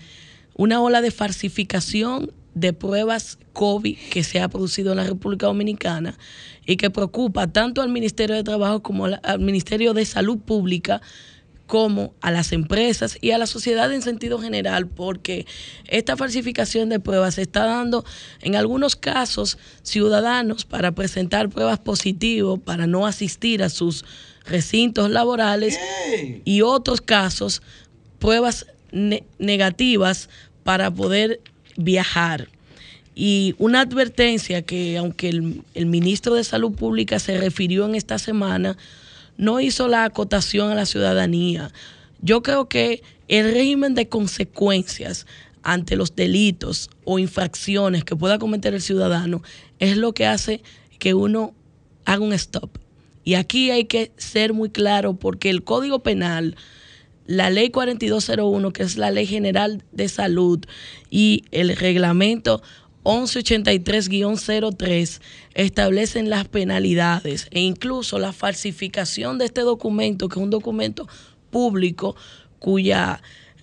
una 0.55 0.81
ola 0.81 1.01
de 1.01 1.11
falsificación 1.11 2.31
de 2.53 2.73
pruebas 2.73 3.37
COVID 3.53 3.97
que 4.09 4.23
se 4.23 4.41
ha 4.41 4.49
producido 4.49 4.91
en 4.91 4.97
la 4.97 5.05
República 5.05 5.47
Dominicana 5.47 6.17
y 6.65 6.77
que 6.77 6.89
preocupa 6.89 7.47
tanto 7.47 7.81
al 7.81 7.89
Ministerio 7.89 8.35
de 8.35 8.43
Trabajo 8.43 8.81
como 8.81 9.05
al 9.05 9.39
Ministerio 9.39 9.93
de 9.93 10.05
Salud 10.05 10.39
Pública 10.39 11.01
como 11.71 12.13
a 12.19 12.31
las 12.31 12.51
empresas 12.51 13.17
y 13.21 13.31
a 13.31 13.37
la 13.37 13.47
sociedad 13.47 13.89
en 13.93 14.01
sentido 14.01 14.39
general, 14.39 14.87
porque 14.87 15.45
esta 15.87 16.17
falsificación 16.17 16.89
de 16.89 16.99
pruebas 16.99 17.35
se 17.35 17.43
está 17.43 17.63
dando 17.63 18.03
en 18.41 18.57
algunos 18.57 18.97
casos 18.97 19.57
ciudadanos 19.81 20.65
para 20.65 20.91
presentar 20.91 21.47
pruebas 21.47 21.79
positivas, 21.79 22.59
para 22.59 22.87
no 22.87 23.07
asistir 23.07 23.63
a 23.63 23.69
sus 23.69 24.03
recintos 24.45 25.09
laborales 25.11 25.79
y 26.43 26.61
otros 26.61 26.99
casos 26.99 27.61
pruebas 28.19 28.65
negativas 29.39 30.27
para 30.65 30.91
poder 30.91 31.39
viajar. 31.77 32.49
Y 33.15 33.55
una 33.59 33.79
advertencia 33.79 34.61
que 34.61 34.97
aunque 34.97 35.29
el, 35.29 35.61
el 35.73 35.85
ministro 35.85 36.35
de 36.35 36.43
Salud 36.43 36.73
Pública 36.73 37.17
se 37.17 37.37
refirió 37.37 37.85
en 37.85 37.95
esta 37.95 38.19
semana, 38.19 38.75
no 39.41 39.59
hizo 39.59 39.87
la 39.87 40.05
acotación 40.05 40.69
a 40.69 40.75
la 40.75 40.85
ciudadanía. 40.85 41.71
Yo 42.21 42.43
creo 42.43 42.69
que 42.69 43.01
el 43.27 43.51
régimen 43.51 43.95
de 43.95 44.07
consecuencias 44.07 45.25
ante 45.63 45.95
los 45.95 46.15
delitos 46.15 46.91
o 47.05 47.17
infracciones 47.17 48.03
que 48.03 48.15
pueda 48.15 48.37
cometer 48.37 48.75
el 48.75 48.83
ciudadano 48.83 49.41
es 49.79 49.97
lo 49.97 50.13
que 50.13 50.27
hace 50.27 50.61
que 50.99 51.15
uno 51.15 51.55
haga 52.05 52.23
un 52.23 52.33
stop. 52.33 52.77
Y 53.23 53.33
aquí 53.33 53.71
hay 53.71 53.85
que 53.85 54.11
ser 54.15 54.53
muy 54.53 54.69
claro 54.69 55.15
porque 55.15 55.49
el 55.49 55.63
Código 55.63 56.03
Penal, 56.03 56.55
la 57.25 57.49
Ley 57.49 57.71
4201, 57.71 58.71
que 58.73 58.83
es 58.83 58.95
la 58.95 59.09
Ley 59.09 59.25
General 59.25 59.83
de 59.91 60.07
Salud, 60.07 60.59
y 61.09 61.45
el 61.49 61.75
reglamento 61.75 62.61
1183-03 63.03 65.21
establecen 65.53 66.29
las 66.29 66.47
penalidades 66.47 67.47
e 67.51 67.59
incluso 67.61 68.19
la 68.19 68.33
falsificación 68.33 69.37
de 69.37 69.45
este 69.45 69.61
documento, 69.61 70.29
que 70.29 70.39
es 70.39 70.43
un 70.43 70.49
documento 70.49 71.07
público 71.49 72.15
cuya 72.59 73.21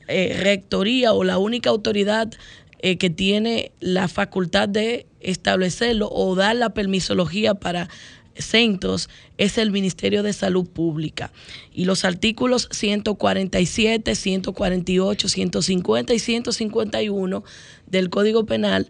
eh, 0.09 0.38
rectoría 0.42 1.12
o 1.12 1.24
la 1.24 1.38
única 1.38 1.70
autoridad 1.70 2.33
eh, 2.81 2.96
que 2.96 3.11
tiene 3.11 3.72
la 3.81 4.09
facultad 4.09 4.68
de 4.68 5.07
establecerlo 5.20 6.09
o 6.11 6.35
dar 6.35 6.57
la 6.57 6.70
permisología 6.70 7.55
para 7.55 7.88
centros 8.37 9.09
es 9.37 9.59
el 9.59 9.70
Ministerio 9.70 10.22
de 10.22 10.33
Salud 10.33 10.68
Pública. 10.68 11.33
Y 11.72 11.85
los 11.85 12.05
artículos 12.05 12.68
147, 12.70 14.14
148, 14.14 15.29
150 15.29 16.14
y 16.14 16.18
151 16.18 17.44
del 17.87 18.11
Código 18.11 18.46
Penal 18.46 18.88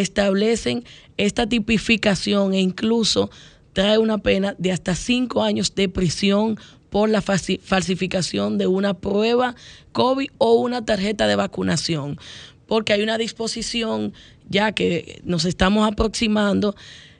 establecen 0.00 0.84
esta 1.16 1.46
tipificación 1.48 2.54
e 2.54 2.60
incluso 2.60 3.30
trae 3.72 3.98
una 3.98 4.18
pena 4.18 4.54
de 4.58 4.72
hasta 4.72 4.94
cinco 4.94 5.42
años 5.42 5.74
de 5.74 5.88
prisión 5.88 6.58
por 6.90 7.10
la 7.10 7.20
falsificación 7.20 8.58
de 8.58 8.66
una 8.66 8.94
prueba 8.94 9.54
COVID 9.92 10.30
o 10.38 10.54
una 10.54 10.84
tarjeta 10.84 11.26
de 11.26 11.36
vacunación, 11.36 12.18
porque 12.66 12.92
hay 12.92 13.02
una 13.02 13.18
disposición 13.18 14.14
ya 14.48 14.72
que 14.72 15.20
nos 15.24 15.44
estamos 15.44 15.86
aproximando 15.86 16.74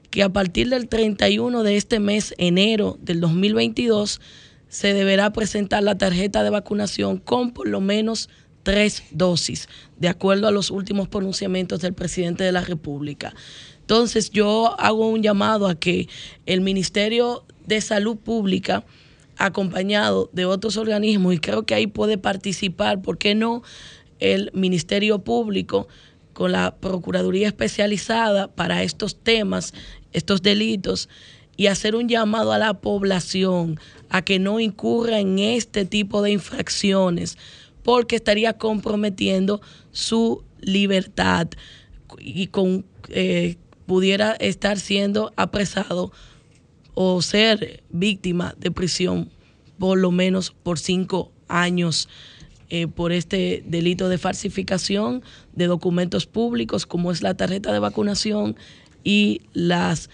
que 0.09 0.23
a 0.23 0.29
partir 0.29 0.69
del 0.69 0.87
31 0.87 1.63
de 1.63 1.77
este 1.77 1.99
mes, 1.99 2.33
enero 2.37 2.97
del 3.01 3.19
2022, 3.19 4.21
se 4.69 4.93
deberá 4.93 5.31
presentar 5.31 5.83
la 5.83 5.97
tarjeta 5.97 6.43
de 6.43 6.49
vacunación 6.49 7.17
con 7.17 7.51
por 7.51 7.67
lo 7.67 7.81
menos 7.81 8.29
tres 8.67 9.03
dosis, 9.11 9.69
de 9.97 10.09
acuerdo 10.09 10.45
a 10.45 10.51
los 10.51 10.71
últimos 10.71 11.07
pronunciamientos 11.07 11.79
del 11.79 11.93
presidente 11.93 12.43
de 12.43 12.51
la 12.51 12.59
República. 12.59 13.33
Entonces 13.79 14.29
yo 14.29 14.77
hago 14.77 15.07
un 15.07 15.23
llamado 15.23 15.67
a 15.67 15.75
que 15.75 16.09
el 16.45 16.59
Ministerio 16.59 17.45
de 17.65 17.79
Salud 17.79 18.17
Pública, 18.17 18.83
acompañado 19.37 20.29
de 20.33 20.43
otros 20.43 20.75
organismos, 20.75 21.33
y 21.33 21.39
creo 21.39 21.65
que 21.65 21.75
ahí 21.75 21.87
puede 21.87 22.17
participar, 22.17 23.01
¿por 23.01 23.17
qué 23.17 23.35
no? 23.35 23.63
El 24.19 24.51
Ministerio 24.53 25.19
Público 25.19 25.87
con 26.33 26.51
la 26.51 26.75
Procuraduría 26.75 27.47
Especializada 27.47 28.49
para 28.49 28.83
estos 28.83 29.15
temas, 29.15 29.73
estos 30.11 30.41
delitos, 30.41 31.07
y 31.55 31.67
hacer 31.67 31.95
un 31.95 32.09
llamado 32.09 32.51
a 32.51 32.57
la 32.57 32.73
población 32.81 33.79
a 34.09 34.23
que 34.23 34.39
no 34.39 34.59
incurra 34.59 35.21
en 35.21 35.39
este 35.39 35.85
tipo 35.85 36.21
de 36.21 36.31
infracciones 36.31 37.37
porque 37.87 38.17
estaría 38.17 38.51
comprometiendo 38.51 39.61
su 39.93 40.43
libertad 40.59 41.47
y 42.19 42.47
con, 42.47 42.83
eh, 43.07 43.55
pudiera 43.85 44.33
estar 44.33 44.77
siendo 44.77 45.31
apresado 45.37 46.11
o 46.95 47.21
ser 47.21 47.85
víctima 47.89 48.55
de 48.57 48.71
prisión 48.71 49.29
por 49.79 49.97
lo 49.97 50.11
menos 50.11 50.53
por 50.63 50.79
cinco 50.79 51.31
años 51.47 52.09
eh, 52.69 52.87
por 52.87 53.13
este 53.13 53.63
delito 53.65 54.09
de 54.09 54.17
falsificación 54.17 55.23
de 55.53 55.67
documentos 55.67 56.25
públicos 56.25 56.85
como 56.85 57.13
es 57.13 57.21
la 57.21 57.35
tarjeta 57.35 57.71
de 57.71 57.79
vacunación 57.79 58.57
y 59.05 59.43
las 59.53 60.09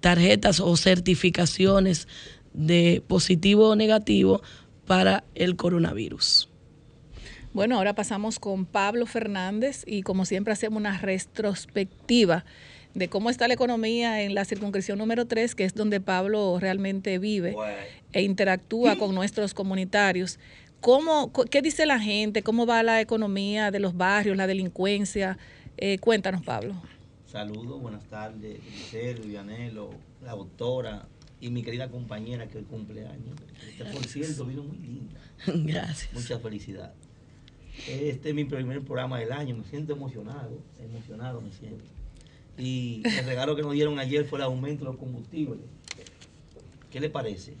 tarjetas 0.00 0.58
o 0.58 0.76
certificaciones 0.76 2.08
de 2.52 3.00
positivo 3.06 3.68
o 3.68 3.76
negativo 3.76 4.42
para 4.86 5.22
el 5.36 5.54
coronavirus. 5.54 6.48
Bueno, 7.56 7.78
ahora 7.78 7.94
pasamos 7.94 8.38
con 8.38 8.66
Pablo 8.66 9.06
Fernández 9.06 9.82
y 9.86 10.02
como 10.02 10.26
siempre 10.26 10.52
hacemos 10.52 10.78
una 10.78 10.98
retrospectiva 10.98 12.44
de 12.92 13.08
cómo 13.08 13.30
está 13.30 13.48
la 13.48 13.54
economía 13.54 14.20
en 14.20 14.34
la 14.34 14.44
circunscripción 14.44 14.98
número 14.98 15.24
3, 15.24 15.54
que 15.54 15.64
es 15.64 15.74
donde 15.74 16.02
Pablo 16.02 16.58
realmente 16.60 17.18
vive 17.18 17.56
e 18.12 18.20
interactúa 18.20 18.96
con 18.96 19.14
nuestros 19.14 19.54
comunitarios. 19.54 20.38
¿Cómo, 20.82 21.32
¿Qué 21.32 21.62
dice 21.62 21.86
la 21.86 21.98
gente? 21.98 22.42
¿Cómo 22.42 22.66
va 22.66 22.82
la 22.82 23.00
economía 23.00 23.70
de 23.70 23.80
los 23.80 23.96
barrios, 23.96 24.36
la 24.36 24.46
delincuencia? 24.46 25.38
Eh, 25.78 25.96
cuéntanos, 25.96 26.42
Pablo. 26.42 26.74
Saludos, 27.24 27.80
buenas 27.80 28.04
tardes, 28.04 28.60
Giselle, 28.70 29.26
Vianelo, 29.26 29.88
la 30.22 30.32
doctora 30.32 31.08
y 31.40 31.48
mi 31.48 31.62
querida 31.62 31.88
compañera 31.88 32.48
que 32.48 32.58
hoy 32.58 32.64
cumpleaños. 32.64 33.34
Este, 33.66 33.86
por 33.86 34.04
cierto, 34.04 34.44
vino 34.44 34.62
muy 34.62 34.76
linda. 34.76 35.18
Gracias. 35.46 36.12
Muchas 36.12 36.42
felicidades. 36.42 37.05
Este 37.88 38.30
es 38.30 38.34
mi 38.34 38.44
primer 38.44 38.82
programa 38.82 39.18
del 39.18 39.32
año, 39.32 39.56
me 39.56 39.64
siento 39.64 39.92
emocionado, 39.92 40.58
emocionado 40.82 41.40
me 41.40 41.52
siento. 41.52 41.84
Y 42.58 43.02
el 43.04 43.26
regalo 43.26 43.54
que 43.54 43.62
nos 43.62 43.72
dieron 43.72 43.98
ayer 43.98 44.24
fue 44.24 44.38
el 44.38 44.44
aumento 44.44 44.84
de 44.84 44.90
los 44.90 44.98
combustibles. 44.98 45.60
¿Qué 46.90 47.00
le 47.00 47.10
parece? 47.10 47.54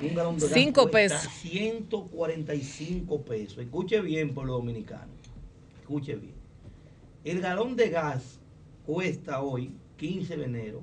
Un 0.00 0.14
galón 0.14 0.38
de 0.38 0.48
Cinco 0.48 0.90
pesos. 0.90 1.22
145 1.40 3.22
pesos. 3.22 3.58
Escuche 3.58 4.00
bien, 4.00 4.34
por 4.34 4.46
los 4.46 4.56
dominicanos. 4.56 5.16
Escuche 5.80 6.14
bien. 6.14 6.34
El 7.24 7.40
galón 7.40 7.76
de 7.76 7.90
gas 7.90 8.38
cuesta 8.86 9.42
hoy, 9.42 9.72
15 9.98 10.36
de 10.36 10.44
enero, 10.44 10.82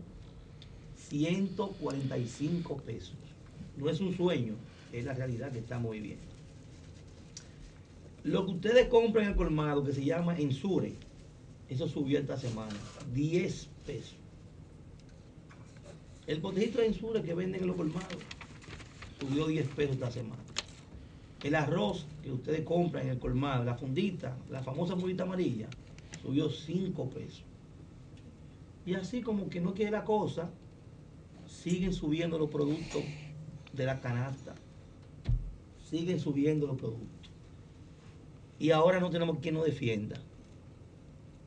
145 1.09 2.77
pesos. 2.77 3.15
No 3.77 3.89
es 3.89 3.99
un 3.99 4.15
sueño, 4.15 4.55
es 4.91 5.05
la 5.05 5.13
realidad 5.13 5.51
que 5.51 5.75
muy 5.75 5.99
bien. 5.99 6.30
Lo 8.23 8.45
que 8.45 8.51
ustedes 8.51 8.87
compran 8.87 9.25
en 9.25 9.31
el 9.31 9.35
colmado, 9.37 9.83
que 9.83 9.93
se 9.93 10.05
llama 10.05 10.37
Ensure, 10.37 10.93
eso 11.69 11.87
subió 11.87 12.19
esta 12.19 12.37
semana, 12.37 12.75
10 13.13 13.69
pesos. 13.85 14.15
El 16.27 16.39
botellito 16.39 16.79
de 16.79 16.87
Ensure 16.87 17.23
que 17.23 17.33
venden 17.33 17.61
en 17.61 17.67
los 17.67 17.75
colmados 17.75 18.17
subió 19.19 19.47
10 19.47 19.67
pesos 19.69 19.95
esta 19.95 20.11
semana. 20.11 20.41
El 21.43 21.55
arroz 21.55 22.05
que 22.21 22.31
ustedes 22.31 22.61
compran 22.61 23.05
en 23.05 23.13
el 23.13 23.19
colmado, 23.19 23.63
la 23.63 23.73
fundita, 23.73 24.37
la 24.51 24.61
famosa 24.61 24.95
fundita 24.95 25.23
amarilla, 25.23 25.67
subió 26.21 26.47
5 26.47 27.09
pesos. 27.09 27.43
Y 28.85 28.93
así 28.93 29.21
como 29.21 29.49
que 29.49 29.61
no 29.61 29.73
quiere 29.73 29.89
la 29.89 30.03
cosa, 30.03 30.51
siguen 31.47 31.91
subiendo 31.91 32.37
los 32.37 32.51
productos 32.51 33.01
de 33.73 33.85
la 33.85 33.99
canasta. 33.99 34.53
Siguen 35.89 36.19
subiendo 36.19 36.67
los 36.67 36.77
productos 36.77 37.20
y 38.61 38.69
ahora 38.69 38.99
no 38.99 39.09
tenemos 39.09 39.39
quien 39.39 39.55
nos 39.55 39.65
defienda. 39.65 40.21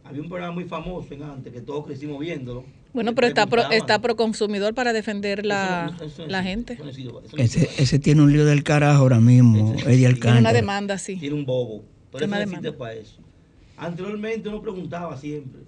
Había 0.02 0.20
un 0.20 0.28
programa 0.28 0.52
muy 0.52 0.64
famoso 0.64 1.14
en 1.14 1.22
antes 1.22 1.52
que 1.52 1.60
todos 1.60 1.86
crecimos 1.86 2.18
viéndolo. 2.18 2.64
Bueno, 2.92 3.14
pero 3.14 3.28
está 3.28 3.46
pro, 3.46 3.62
está 3.70 4.00
pro 4.00 4.16
consumidor 4.16 4.74
para 4.74 4.92
defender 4.92 5.46
la, 5.46 5.96
la 6.26 6.42
gente. 6.42 6.76
Ese, 7.36 7.70
ese, 7.78 7.98
tiene 8.00 8.22
un 8.22 8.32
lío 8.32 8.44
del 8.44 8.64
carajo 8.64 9.02
ahora 9.02 9.20
mismo, 9.20 9.74
Eddie 9.86 10.06
Alcántara. 10.06 10.34
Tiene 10.34 10.40
una 10.40 10.52
demanda, 10.52 10.98
sí. 10.98 11.16
Tiene 11.16 11.36
un 11.36 11.46
bobo. 11.46 11.84
Pero 12.10 12.26
eso 12.26 12.36
existe 12.36 12.72
para 12.72 12.94
eso. 12.94 13.20
Anteriormente 13.76 14.48
uno 14.48 14.60
preguntaba 14.60 15.16
siempre, 15.16 15.62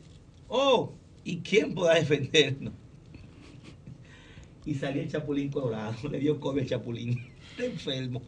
oh, 0.49 0.93
¿y 1.25 1.39
quién 1.39 1.75
podrá 1.75 1.95
defendernos? 1.95 2.75
Y 4.65 4.75
salía 4.75 5.03
el 5.03 5.09
Chapulín 5.09 5.49
Colorado, 5.49 5.95
le 6.11 6.19
dio 6.19 6.41
COVID 6.41 6.63
al 6.63 6.67
Chapulín. 6.67 7.21
Está 7.51 7.67
enfermo. 7.67 8.21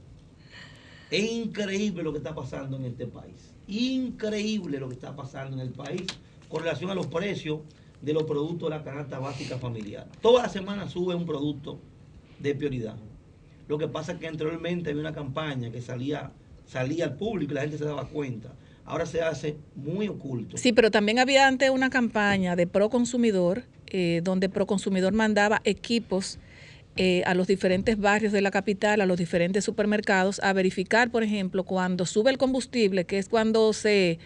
Es 1.10 1.32
increíble 1.32 2.02
lo 2.02 2.12
que 2.12 2.18
está 2.18 2.34
pasando 2.34 2.76
en 2.76 2.84
este 2.84 3.06
país. 3.06 3.54
Increíble 3.66 4.78
lo 4.78 4.88
que 4.88 4.94
está 4.94 5.16
pasando 5.16 5.56
en 5.56 5.62
el 5.62 5.70
país 5.70 6.06
con 6.48 6.62
relación 6.62 6.90
a 6.90 6.94
los 6.94 7.06
precios 7.06 7.60
de 8.02 8.12
los 8.12 8.24
productos 8.24 8.70
de 8.70 8.76
la 8.76 8.84
canasta 8.84 9.18
básica 9.18 9.58
familiar. 9.58 10.06
Toda 10.20 10.42
la 10.44 10.48
semana 10.48 10.88
sube 10.88 11.14
un 11.14 11.26
producto 11.26 11.80
de 12.38 12.54
prioridad. 12.54 12.96
Lo 13.68 13.78
que 13.78 13.88
pasa 13.88 14.12
es 14.12 14.18
que 14.18 14.28
anteriormente 14.28 14.90
había 14.90 15.00
una 15.00 15.12
campaña 15.12 15.70
que 15.70 15.82
salía, 15.82 16.32
salía 16.66 17.04
al 17.04 17.16
público 17.16 17.52
y 17.52 17.54
la 17.54 17.62
gente 17.62 17.78
se 17.78 17.84
daba 17.84 18.06
cuenta. 18.08 18.54
Ahora 18.84 19.04
se 19.04 19.20
hace 19.20 19.56
muy 19.74 20.08
oculto. 20.08 20.56
Sí, 20.56 20.72
pero 20.72 20.90
también 20.90 21.18
había 21.18 21.46
antes 21.46 21.68
una 21.70 21.90
campaña 21.90 22.56
de 22.56 22.66
pro 22.66 22.88
consumidor, 22.88 23.64
eh, 23.86 24.20
donde 24.24 24.48
pro 24.48 24.66
consumidor 24.66 25.12
mandaba 25.12 25.60
equipos 25.64 26.38
eh, 27.00 27.22
a 27.26 27.34
los 27.34 27.46
diferentes 27.46 27.96
barrios 27.96 28.32
de 28.32 28.42
la 28.42 28.50
capital, 28.50 29.00
a 29.00 29.06
los 29.06 29.18
diferentes 29.18 29.64
supermercados, 29.64 30.40
a 30.42 30.52
verificar, 30.52 31.10
por 31.10 31.22
ejemplo, 31.22 31.64
cuando 31.64 32.04
sube 32.06 32.30
el 32.30 32.38
combustible, 32.38 33.04
que 33.04 33.18
es 33.18 33.28
cuando 33.28 33.72
se 33.72 34.18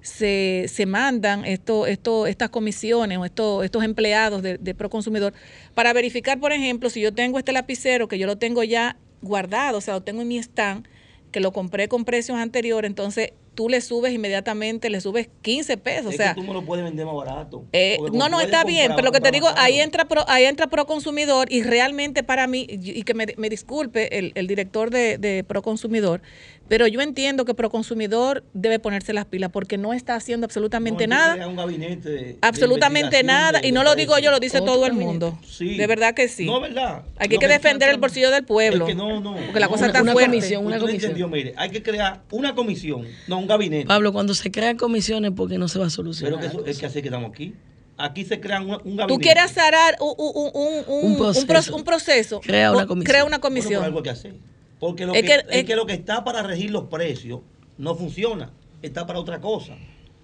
se, 0.00 0.66
se 0.68 0.86
mandan 0.86 1.44
esto, 1.44 1.86
esto, 1.86 2.26
estas 2.26 2.50
comisiones 2.50 3.18
o 3.18 3.24
estos, 3.24 3.64
estos 3.64 3.82
empleados 3.82 4.42
de, 4.42 4.58
de 4.58 4.74
Proconsumidor 4.74 5.32
para 5.74 5.92
verificar, 5.92 6.38
por 6.38 6.52
ejemplo, 6.52 6.90
si 6.90 7.00
yo 7.00 7.12
tengo 7.12 7.38
este 7.38 7.52
lapicero 7.52 8.08
que 8.08 8.18
yo 8.18 8.26
lo 8.26 8.38
tengo 8.38 8.62
ya 8.62 8.96
guardado, 9.22 9.78
o 9.78 9.80
sea, 9.80 9.94
lo 9.94 10.02
tengo 10.02 10.22
en 10.22 10.28
mi 10.28 10.38
stand, 10.38 10.86
que 11.32 11.40
lo 11.40 11.52
compré 11.52 11.88
con 11.88 12.04
precios 12.04 12.38
anteriores, 12.38 12.88
entonces 12.88 13.32
tú 13.58 13.68
le 13.68 13.80
subes 13.80 14.12
inmediatamente, 14.12 14.88
le 14.88 15.00
subes 15.00 15.28
15 15.42 15.78
pesos. 15.78 16.14
o 16.14 16.16
sea, 16.16 16.32
que 16.32 16.42
tú 16.42 16.46
me 16.46 16.52
lo 16.54 16.64
puedes 16.64 16.84
vender 16.84 17.04
más 17.04 17.16
barato. 17.16 17.64
Eh, 17.72 17.98
no, 18.12 18.28
no, 18.28 18.40
está 18.40 18.62
bien, 18.62 18.92
pero 18.94 19.06
lo 19.06 19.10
que 19.10 19.20
te 19.20 19.32
digo, 19.32 19.48
ahí 19.56 19.80
entra, 19.80 20.04
pro, 20.04 20.22
ahí 20.28 20.44
entra 20.44 20.68
Proconsumidor 20.68 21.50
y 21.50 21.64
realmente 21.64 22.22
para 22.22 22.46
mí, 22.46 22.68
y 22.70 23.02
que 23.02 23.14
me, 23.14 23.26
me 23.36 23.48
disculpe 23.48 24.16
el, 24.16 24.30
el 24.36 24.46
director 24.46 24.90
de, 24.90 25.18
de 25.18 25.42
Proconsumidor, 25.42 26.22
pero 26.68 26.86
yo 26.86 27.00
entiendo 27.00 27.44
que 27.44 27.54
Proconsumidor 27.54 28.44
debe 28.52 28.78
ponerse 28.78 29.12
las 29.12 29.24
pilas 29.24 29.50
porque 29.50 29.78
no 29.78 29.92
está 29.94 30.14
haciendo 30.14 30.44
absolutamente 30.44 31.06
no, 31.06 31.16
nada. 31.16 31.48
Un 31.48 31.56
gabinete 31.56 32.10
de, 32.10 32.38
absolutamente 32.42 33.16
de 33.16 33.22
nada. 33.22 33.60
De, 33.60 33.68
y 33.68 33.72
no 33.72 33.82
lo 33.82 33.94
digo 33.94 34.18
yo, 34.18 34.30
lo 34.30 34.38
dice 34.40 34.60
todo 34.60 34.86
el 34.86 34.92
mundo. 34.92 35.38
Sí. 35.46 35.76
De 35.76 35.86
verdad 35.86 36.14
que 36.14 36.28
sí. 36.28 36.46
No, 36.46 36.60
¿verdad? 36.60 37.02
Hay 37.16 37.28
que, 37.28 37.36
no, 37.36 37.40
que 37.40 37.48
defender 37.48 37.88
el 37.90 37.96
bolsillo 37.98 38.30
del 38.30 38.44
pueblo. 38.44 38.86
Es 38.86 38.90
que 38.90 38.94
no, 38.94 39.20
no. 39.20 39.34
Porque 39.36 39.60
la 39.60 39.68
cosa 39.68 39.84
una, 39.84 39.86
está 39.88 40.02
una 40.02 40.12
fuerte. 40.12 40.30
Comisión, 40.30 40.66
una 40.66 40.78
comisión. 40.78 41.12
Entendió, 41.12 41.28
mire, 41.28 41.54
hay 41.56 41.70
que 41.70 41.82
crear 41.82 42.22
una 42.30 42.54
comisión, 42.54 43.06
no 43.26 43.38
un 43.38 43.46
gabinete. 43.46 43.86
Pablo, 43.86 44.12
cuando 44.12 44.34
se 44.34 44.50
crean 44.50 44.76
comisiones, 44.76 45.32
porque 45.34 45.58
no 45.58 45.68
se 45.68 45.78
va 45.78 45.86
a 45.86 45.90
solucionar. 45.90 46.38
Pero 46.38 46.50
que 46.50 46.56
eso, 46.58 46.66
es 46.66 46.78
que 46.78 46.86
así 46.86 47.00
que 47.00 47.08
estamos 47.08 47.30
aquí. 47.30 47.54
Aquí 47.96 48.24
se 48.24 48.38
crean 48.38 48.62
un, 48.62 48.74
un 48.84 48.96
gabinete. 48.96 49.06
Tú 49.08 49.18
quieres 49.18 49.42
azarar 49.44 49.96
un, 50.00 50.14
un, 50.18 50.50
un, 50.54 51.06
un 51.06 51.16
proceso. 51.16 51.74
un 51.74 51.82
proceso. 51.82 52.40
Crea 52.40 52.70
una 52.72 52.86
comisión. 52.86 53.10
Crea 53.10 53.24
una 53.24 53.38
comisión. 53.40 53.80
Bueno, 53.80 53.86
algo 53.86 54.02
que 54.02 54.10
hacer. 54.10 54.34
Porque 54.78 55.06
lo 55.06 55.14
es 55.14 55.22
que, 55.22 55.28
que, 55.28 55.34
es, 55.34 55.44
es 55.48 55.64
que 55.64 55.76
lo 55.76 55.86
que 55.86 55.94
está 55.94 56.24
para 56.24 56.42
regir 56.42 56.70
los 56.70 56.84
precios 56.84 57.40
no 57.78 57.94
funciona, 57.94 58.52
está 58.82 59.06
para 59.06 59.18
otra 59.18 59.40
cosa. 59.40 59.76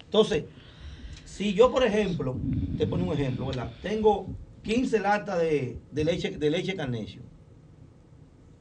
Entonces, 0.03 0.45
si 1.25 1.53
yo, 1.53 1.71
por 1.71 1.83
ejemplo, 1.83 2.37
te 2.77 2.87
pongo 2.87 3.11
un 3.11 3.13
ejemplo, 3.13 3.47
¿verdad? 3.47 3.71
Tengo 3.81 4.27
15 4.63 4.99
latas 4.99 5.39
de, 5.39 5.77
de 5.91 6.03
leche 6.05 6.31
de 6.31 6.49
leche 6.49 6.75
carnesio, 6.75 7.21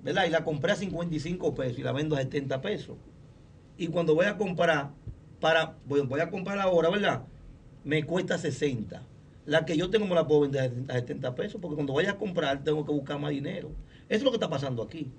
¿verdad? 0.02 0.26
Y 0.26 0.30
la 0.30 0.42
compré 0.42 0.72
a 0.72 0.76
55 0.76 1.54
pesos 1.54 1.78
y 1.78 1.83
la 1.83 1.92
vendo 1.92 2.16
a 2.16 2.20
70 2.20 2.61
pesos. 2.61 2.96
Y 3.76 3.88
cuando 3.88 4.14
voy 4.14 4.26
a 4.26 4.37
comprar, 4.37 4.90
para, 5.40 5.76
voy, 5.87 6.00
voy 6.00 6.20
a 6.20 6.30
comprar 6.30 6.59
ahora, 6.59 6.90
¿verdad? 6.90 7.22
Me 7.85 8.04
cuesta 8.04 8.38
60. 8.38 9.02
La 9.46 9.64
que 9.64 9.76
yo 9.76 9.90
tengo 9.90 10.07
me 10.07 10.14
la 10.14 10.26
puedo 10.26 10.40
vender 10.40 10.72
a 10.88 10.94
70 10.94 11.35
pesos, 11.35 11.61
porque 11.61 11.74
cuando 11.74 11.92
vaya 11.92 12.12
a 12.12 12.18
comprar 12.18 12.64
tengo 12.64 12.85
que 12.85 12.92
buscar 12.92 13.18
más 13.20 13.30
dinero. 13.30 13.70
Eso 14.09 14.18
es 14.18 14.22
lo 14.22 14.30
que 14.30 14.37
está 14.37 14.48
pasando 14.48 14.83
aquí. 14.83 15.11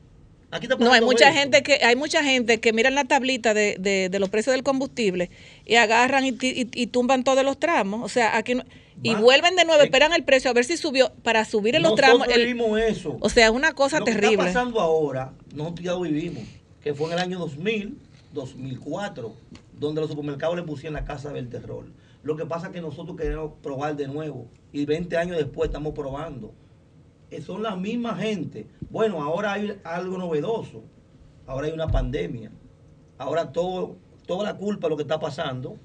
Aquí 0.51 0.67
no, 0.67 0.91
hay 0.91 1.01
mucha 1.01 1.33
gente 1.33 1.63
que 1.63 1.79
hay 1.83 1.95
mucha 1.95 2.23
gente 2.23 2.59
que 2.59 2.71
miran 2.71 2.95
la 2.95 3.05
tablita 3.05 3.53
de, 3.53 3.75
de, 3.79 4.09
de 4.09 4.19
los 4.19 4.29
precios 4.29 4.53
del 4.53 4.63
combustible 4.63 5.29
y 5.65 5.75
agarran 5.75 6.23
y, 6.25 6.29
y, 6.29 6.69
y, 6.73 6.87
tumban 6.87 7.23
todos 7.23 7.43
los 7.43 7.59
tramos. 7.59 8.03
O 8.03 8.09
sea, 8.09 8.37
aquí 8.37 8.55
no, 8.55 8.63
y 9.03 9.13
Va, 9.13 9.19
vuelven 9.19 9.55
de 9.55 9.65
nuevo, 9.65 9.81
eh, 9.81 9.85
esperan 9.85 10.13
el 10.13 10.23
precio 10.23 10.49
a 10.49 10.53
ver 10.53 10.65
si 10.65 10.77
subió 10.77 11.11
para 11.23 11.45
subir 11.45 11.75
en 11.75 11.83
los 11.83 11.95
tramos. 11.95 12.27
El, 12.27 12.45
vivimos 12.45 12.79
eso. 12.79 13.17
O 13.19 13.29
sea, 13.29 13.47
es 13.47 13.51
una 13.51 13.73
cosa 13.73 13.99
lo 13.99 14.05
terrible. 14.05 14.37
Lo 14.37 14.43
que 14.43 14.47
está 14.47 14.59
pasando 14.59 14.79
ahora, 14.79 15.33
nosotros 15.53 15.85
ya 15.85 15.91
lo 15.91 16.01
vivimos, 16.01 16.43
que 16.81 16.93
fue 16.93 17.07
en 17.07 17.13
el 17.13 17.19
año 17.19 17.39
2000, 17.39 17.97
2004, 18.33 19.35
donde 19.73 20.01
los 20.01 20.09
supermercados 20.09 20.55
le 20.55 20.63
pusieron 20.63 20.93
la 20.93 21.05
casa 21.05 21.31
del 21.33 21.49
terror. 21.49 21.87
Lo 22.23 22.35
que 22.35 22.45
pasa 22.45 22.67
es 22.67 22.73
que 22.73 22.81
nosotros 22.81 23.17
queremos 23.17 23.53
probar 23.61 23.95
de 23.95 24.07
nuevo 24.07 24.47
y 24.71 24.85
20 24.85 25.17
años 25.17 25.37
después 25.37 25.69
estamos 25.69 25.93
probando 25.93 26.53
son 27.41 27.63
la 27.63 27.75
misma 27.75 28.15
gente. 28.15 28.67
Bueno, 28.89 29.21
ahora 29.23 29.53
hay 29.53 29.79
algo 29.83 30.17
novedoso. 30.17 30.83
Ahora 31.47 31.67
hay 31.67 31.73
una 31.73 31.87
pandemia. 31.87 32.51
Ahora 33.17 33.51
todo, 33.51 33.97
toda 34.25 34.43
la 34.43 34.57
culpa 34.57 34.87
de 34.87 34.89
lo 34.91 34.97
que 34.97 35.03
está 35.03 35.19
pasando 35.19 35.77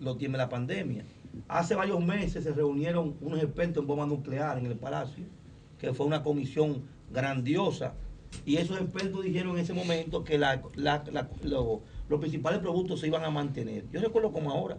lo 0.00 0.16
tiene 0.16 0.38
la 0.38 0.48
pandemia. 0.48 1.04
Hace 1.48 1.74
varios 1.74 2.04
meses 2.04 2.44
se 2.44 2.52
reunieron 2.52 3.16
unos 3.20 3.42
expertos 3.42 3.82
en 3.82 3.86
bomba 3.86 4.06
nuclear 4.06 4.58
en 4.58 4.66
el 4.66 4.76
Palacio, 4.76 5.24
que 5.78 5.92
fue 5.92 6.06
una 6.06 6.22
comisión 6.22 6.82
grandiosa. 7.10 7.94
Y 8.46 8.56
esos 8.56 8.80
expertos 8.80 9.24
dijeron 9.24 9.56
en 9.56 9.64
ese 9.64 9.72
momento 9.72 10.24
que 10.24 10.38
los 10.38 12.20
principales 12.20 12.60
productos 12.60 13.00
se 13.00 13.06
iban 13.08 13.24
a 13.24 13.30
mantener. 13.30 13.84
Yo 13.92 14.00
recuerdo 14.00 14.32
como 14.32 14.50
ahora, 14.50 14.78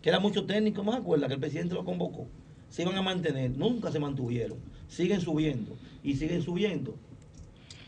que 0.00 0.08
era 0.10 0.20
mucho 0.20 0.44
técnico, 0.46 0.82
¿me 0.82 0.94
acuerda? 0.94 1.28
Que 1.28 1.34
el 1.34 1.40
presidente 1.40 1.74
lo 1.74 1.84
convocó. 1.84 2.26
Se 2.74 2.82
iban 2.82 2.96
a 2.96 3.02
mantener, 3.02 3.56
nunca 3.56 3.92
se 3.92 4.00
mantuvieron 4.00 4.58
siguen 4.88 5.20
subiendo 5.20 5.76
y 6.02 6.14
siguen 6.14 6.42
subiendo. 6.42 6.94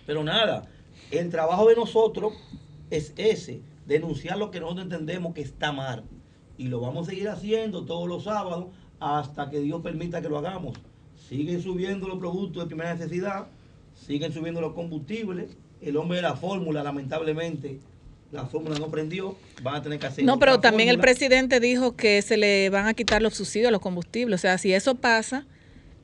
Pero 0.06 0.24
nada, 0.24 0.68
el 1.10 1.30
trabajo 1.30 1.68
de 1.68 1.76
nosotros 1.76 2.34
es 2.90 3.12
ese, 3.16 3.60
denunciar 3.86 4.38
lo 4.38 4.50
que 4.50 4.60
nosotros 4.60 4.84
entendemos 4.84 5.34
que 5.34 5.42
está 5.42 5.72
mal. 5.72 6.04
Y 6.58 6.68
lo 6.68 6.80
vamos 6.80 7.06
a 7.06 7.10
seguir 7.10 7.28
haciendo 7.28 7.84
todos 7.84 8.08
los 8.08 8.24
sábados 8.24 8.66
hasta 8.98 9.50
que 9.50 9.60
Dios 9.60 9.82
permita 9.82 10.22
que 10.22 10.28
lo 10.28 10.38
hagamos. 10.38 10.78
Siguen 11.28 11.62
subiendo 11.62 12.08
los 12.08 12.18
productos 12.18 12.62
de 12.62 12.66
primera 12.66 12.94
necesidad, 12.94 13.48
siguen 13.94 14.32
subiendo 14.32 14.60
los 14.60 14.72
combustibles. 14.72 15.56
El 15.82 15.96
hombre 15.96 16.16
de 16.16 16.22
la 16.22 16.36
fórmula, 16.36 16.82
lamentablemente, 16.82 17.80
la 18.32 18.46
fórmula 18.46 18.78
no 18.78 18.88
prendió, 18.90 19.36
van 19.62 19.76
a 19.76 19.82
tener 19.82 19.98
que 19.98 20.06
hacer. 20.06 20.24
No, 20.24 20.38
pero 20.38 20.60
también 20.60 20.88
fórmula. 20.88 21.08
el 21.08 21.16
presidente 21.16 21.60
dijo 21.60 21.96
que 21.96 22.22
se 22.22 22.36
le 22.36 22.70
van 22.70 22.86
a 22.86 22.94
quitar 22.94 23.22
los 23.22 23.34
subsidios 23.34 23.68
a 23.68 23.70
los 23.70 23.80
combustibles. 23.80 24.40
O 24.40 24.42
sea, 24.42 24.58
si 24.58 24.72
eso 24.72 24.96
pasa, 24.96 25.46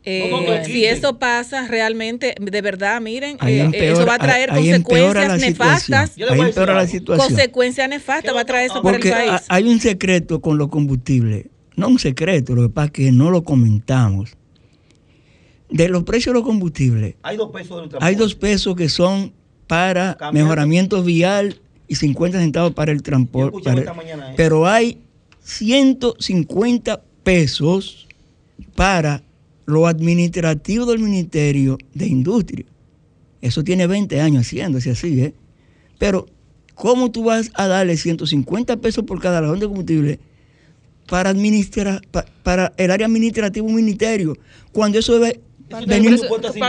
eh, 0.04 0.28
no, 0.30 0.40
no, 0.40 0.56
no, 0.58 0.64
si 0.64 0.84
eso 0.84 1.18
pasa 1.18 1.66
realmente, 1.68 2.34
de 2.40 2.62
verdad, 2.62 3.00
miren, 3.00 3.36
eh, 3.46 3.60
empeora, 3.60 3.92
eso 3.92 4.06
va 4.06 4.14
a 4.14 4.18
traer 4.18 4.50
consecuencias 4.50 5.40
nefastas. 5.40 6.12
Ahí 6.30 6.40
empeora 6.40 6.74
la 6.74 6.86
situación. 6.86 7.28
Consecuencias 7.28 7.88
nefastas 7.88 8.34
va 8.34 8.40
a 8.40 8.44
traer 8.44 8.70
eso 8.70 8.82
Porque 8.82 9.10
para 9.10 9.24
el 9.24 9.30
país. 9.30 9.42
Hay 9.48 9.68
un 9.68 9.80
secreto 9.80 10.40
con 10.40 10.58
los 10.58 10.68
combustibles. 10.68 11.46
No 11.76 11.88
un 11.88 11.98
secreto, 11.98 12.54
lo 12.54 12.62
que 12.62 12.68
pasa 12.68 12.86
es 12.86 12.92
que 12.92 13.12
no 13.12 13.30
lo 13.30 13.44
comentamos. 13.44 14.36
De 15.70 15.88
los 15.88 16.02
precios 16.02 16.34
de 16.34 16.40
los 16.40 16.46
combustibles, 16.46 17.14
hay 17.22 17.38
dos 17.38 17.50
pesos, 17.50 17.88
hay 18.00 18.14
dos 18.14 18.34
pesos 18.34 18.76
que 18.76 18.90
son 18.90 19.32
para 19.66 20.16
Cambiando. 20.18 20.44
mejoramiento 20.44 21.02
vial 21.02 21.61
y 21.92 21.94
50 21.94 22.38
centavos 22.38 22.72
para 22.72 22.90
el 22.90 23.02
transporte. 23.02 23.60
Para, 23.62 23.94
pero 24.34 24.66
hay 24.66 24.98
150 25.42 27.02
pesos 27.22 28.08
para 28.74 29.22
lo 29.66 29.86
administrativo 29.86 30.86
del 30.86 31.00
Ministerio 31.00 31.76
de 31.92 32.06
Industria. 32.06 32.64
Eso 33.42 33.62
tiene 33.62 33.86
20 33.86 34.22
años 34.22 34.46
haciéndose 34.46 34.90
así, 34.90 35.20
¿eh? 35.20 35.34
Pero, 35.98 36.26
¿cómo 36.74 37.10
tú 37.10 37.24
vas 37.24 37.50
a 37.54 37.66
darle 37.66 37.98
150 37.98 38.78
pesos 38.78 39.04
por 39.04 39.20
cada 39.20 39.42
galón 39.42 39.60
de 39.60 39.66
combustible 39.66 40.18
para, 41.10 41.28
administrar, 41.28 42.00
pa, 42.10 42.24
para 42.42 42.72
el 42.78 42.90
área 42.90 43.06
administrativa 43.06 43.66
un 43.66 43.74
ministerio? 43.74 44.38
Cuando 44.72 44.98
eso 44.98 45.12
debe 45.18 45.42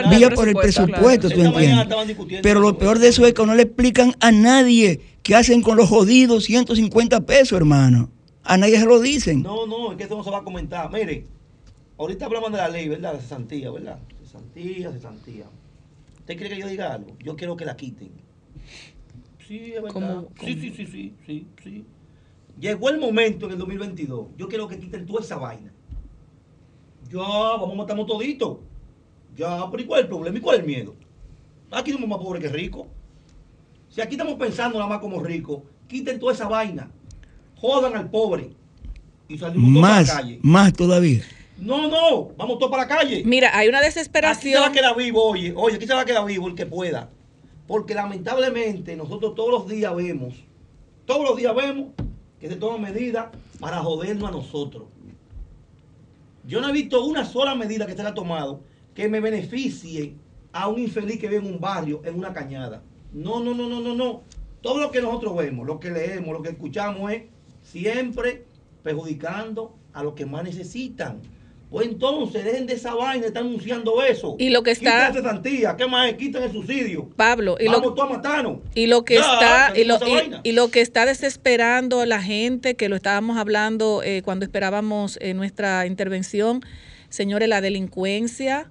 vía 0.10 0.30
por 0.32 0.48
el 0.48 0.56
presupuesto, 0.56 1.30
claro. 1.30 1.52
¿tú 1.52 1.60
entiendes? 1.60 2.42
Pero 2.42 2.60
lo 2.60 2.78
peor 2.78 3.00
de 3.00 3.10
eso 3.10 3.26
es 3.26 3.34
que 3.34 3.46
no 3.46 3.56
le 3.56 3.64
explican 3.64 4.16
a 4.20 4.32
nadie 4.32 5.02
qué 5.24 5.36
hacen 5.36 5.62
con 5.62 5.78
los 5.78 5.90
jodidos 5.90 6.46
150 6.46 7.26
pesos, 7.26 7.58
hermano. 7.58 8.10
A 8.44 8.58
nadie 8.58 8.80
se 8.80 8.86
lo 8.86 9.00
dicen. 9.00 9.42
No, 9.42 9.66
no, 9.66 9.92
es 9.92 9.98
que 9.98 10.04
eso 10.04 10.18
no 10.18 10.24
se 10.24 10.30
va 10.30 10.40
a 10.40 10.44
comentar. 10.44 10.92
Mire, 10.92 11.26
ahorita 11.98 12.26
hablamos 12.26 12.52
de 12.52 12.58
la 12.58 12.70
ley, 12.70 12.90
¿verdad? 12.90 13.14
De 13.14 13.22
cesantía, 13.22 13.72
¿verdad? 13.72 14.00
Cesantía, 14.22 14.92
cesantía. 14.92 15.46
¿Usted 16.20 16.38
quiere 16.38 16.56
que 16.56 16.62
yo 16.62 16.68
diga 16.68 16.94
algo? 16.94 17.16
Yo 17.20 17.36
quiero 17.36 17.56
que 17.56 17.66
la 17.66 17.76
quiten. 17.76 18.12
Sí, 19.48 19.74
es 19.74 19.82
verdad. 19.82 19.94
¿Cómo, 19.94 20.08
cómo? 20.08 20.30
Sí, 20.42 20.60
sí, 20.60 20.74
sí, 20.76 20.86
sí, 20.88 21.14
sí, 21.26 21.48
sí. 21.64 21.86
Llegó 22.60 22.90
el 22.90 23.00
momento 23.00 23.46
en 23.46 23.54
el 23.54 23.58
2022. 23.58 24.28
Yo 24.38 24.48
quiero 24.48 24.68
que 24.68 24.78
quiten 24.78 25.06
toda 25.06 25.22
esa 25.22 25.38
vaina. 25.38 25.74
Ya, 27.10 27.20
vamos 27.20 27.72
a 27.72 27.76
matarnos 27.76 28.08
toditos. 28.08 28.60
Ya, 29.36 29.70
pero 29.72 29.84
¿y 29.84 29.86
cuál 29.86 30.00
es 30.00 30.04
el 30.04 30.10
problema? 30.10 30.38
¿Y 30.38 30.42
cuál 30.42 30.56
es 30.56 30.62
el 30.62 30.68
miedo? 30.68 30.96
Aquí 31.72 31.92
somos 31.92 32.08
más 32.08 32.20
pobres 32.20 32.42
que 32.42 32.50
ricos. 32.50 32.88
Si 33.90 34.02
aquí 34.02 34.16
estamos 34.16 34.36
pensando 34.36 34.78
nada 34.78 34.90
más 34.90 35.00
como 35.00 35.22
ricos, 35.22 35.62
quiten 35.88 36.20
toda 36.20 36.34
esa 36.34 36.48
vaina. 36.48 36.90
Jodan 37.56 37.96
al 37.96 38.10
pobre. 38.10 38.52
Y 39.28 39.38
salimos 39.38 39.70
más, 39.82 40.06
todos 40.06 40.10
a 40.10 40.14
la 40.14 40.22
calle. 40.22 40.40
Más 40.44 40.74
todavía. 40.74 41.24
No, 41.58 41.88
no, 41.88 42.32
vamos 42.36 42.60
todos 42.60 42.72
para 42.72 42.84
la 42.84 42.90
calle. 42.90 43.24
Mira, 43.26 43.58
hay 43.58 43.70
una 43.70 43.82
desesperación. 43.82 44.56
Aquí 44.56 44.58
se 44.58 44.60
va 44.60 44.68
a 44.68 44.72
quedar 44.72 44.98
vivo, 44.98 45.24
oye, 45.24 45.54
oye, 45.56 45.78
aquí 45.78 45.88
se 45.88 45.94
va 45.94 46.02
a 46.02 46.06
quedar 46.06 46.26
vivo 46.26 46.48
el 46.48 46.56
que 46.56 46.66
pueda. 46.66 47.10
Porque 47.68 47.96
lamentablemente 47.96 48.96
nosotros 48.96 49.36
todos 49.36 49.52
los 49.52 49.68
días 49.68 49.96
vemos, 49.96 50.34
todos 51.06 51.24
los 51.24 51.38
días 51.38 51.56
vemos 51.56 51.88
que 52.40 52.50
se 52.50 52.56
toman 52.56 52.82
medidas 52.82 53.28
para 53.60 53.80
jodernos 53.80 54.30
a 54.30 54.32
nosotros. 54.32 54.84
Yo 56.46 56.60
no 56.60 56.70
he 56.70 56.74
visto 56.74 57.06
una 57.06 57.24
sola 57.24 57.56
medida 57.56 57.86
que 57.86 57.94
se 57.94 58.02
haya 58.02 58.14
tomado 58.14 58.62
que 58.94 59.08
me 59.10 59.20
beneficie 59.20 60.16
a 60.52 60.68
un 60.68 60.80
infeliz 60.80 61.20
que 61.20 61.28
vive 61.28 61.42
en 61.46 61.54
un 61.54 61.60
barrio, 61.60 62.02
en 62.06 62.16
una 62.16 62.34
cañada. 62.34 62.84
No, 63.14 63.40
no, 63.44 63.54
no, 63.54 63.68
no, 63.68 63.80
no, 63.82 63.96
no. 63.96 64.22
Todo 64.62 64.80
lo 64.80 64.92
que 64.92 65.02
nosotros 65.02 65.36
vemos, 65.36 65.66
lo 65.68 65.80
que 65.80 65.90
leemos, 65.92 66.32
lo 66.34 66.42
que 66.42 66.50
escuchamos 66.50 67.12
es 67.12 67.24
siempre 67.64 68.46
perjudicando 68.84 69.76
a 69.94 70.04
los 70.04 70.14
que 70.14 70.26
más 70.26 70.44
necesitan. 70.44 71.20
Pues 71.70 71.88
entonces, 71.88 72.46
dejen 72.46 72.68
de 72.68 72.74
esa 72.76 72.94
vaina, 72.94 73.26
están 73.26 73.48
anunciando 73.48 74.04
eso. 74.04 74.36
Y 74.38 74.52
lo 74.52 74.62
que 74.62 74.72
está. 74.72 75.08
Quítate 75.08 75.24
santía, 75.28 75.76
¿qué 75.76 75.88
más? 75.88 76.14
Quitan 76.14 76.44
el 76.44 76.52
subsidio. 76.52 77.10
Pablo, 77.16 77.58
y 77.60 77.66
Vamos 77.66 77.82
lo, 77.82 77.94
todos 77.96 78.12
a 78.12 78.14
matarnos. 78.14 78.58
y 78.76 78.86
lo 78.86 79.04
que 79.04 79.16
Ya, 79.16 79.22
está 79.72 79.74
y 79.80 79.84
lo, 79.86 79.96
esa 79.96 80.08
y- 80.08 80.14
vaina. 80.14 80.42
y 80.44 80.52
lo 80.52 80.68
que 80.70 80.82
está 80.82 81.08
desesperando 81.08 82.06
la 82.06 82.22
gente, 82.22 82.76
que 82.76 82.90
lo 82.90 82.96
estábamos 82.96 83.38
hablando 83.38 84.04
eh, 84.04 84.22
cuando 84.24 84.46
esperábamos 84.46 85.18
eh, 85.20 85.34
nuestra 85.34 85.88
intervención, 85.88 86.62
señores, 87.10 87.50
la 87.50 87.60
delincuencia, 87.60 88.70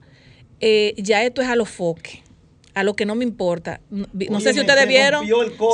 eh, 0.63 0.95
ya 0.97 1.23
esto 1.25 1.43
es 1.43 1.49
a 1.49 1.57
los 1.57 1.69
foques. 1.69 2.21
A 2.75 2.85
lo 2.85 2.97
que 2.97 3.05
no 3.05 3.15
me 3.15 3.23
importa. 3.23 3.83
No 3.91 4.07
no 4.31 4.41
sé 4.41 4.55
si 4.55 4.61
ustedes 4.61 4.89
vieron 4.89 5.27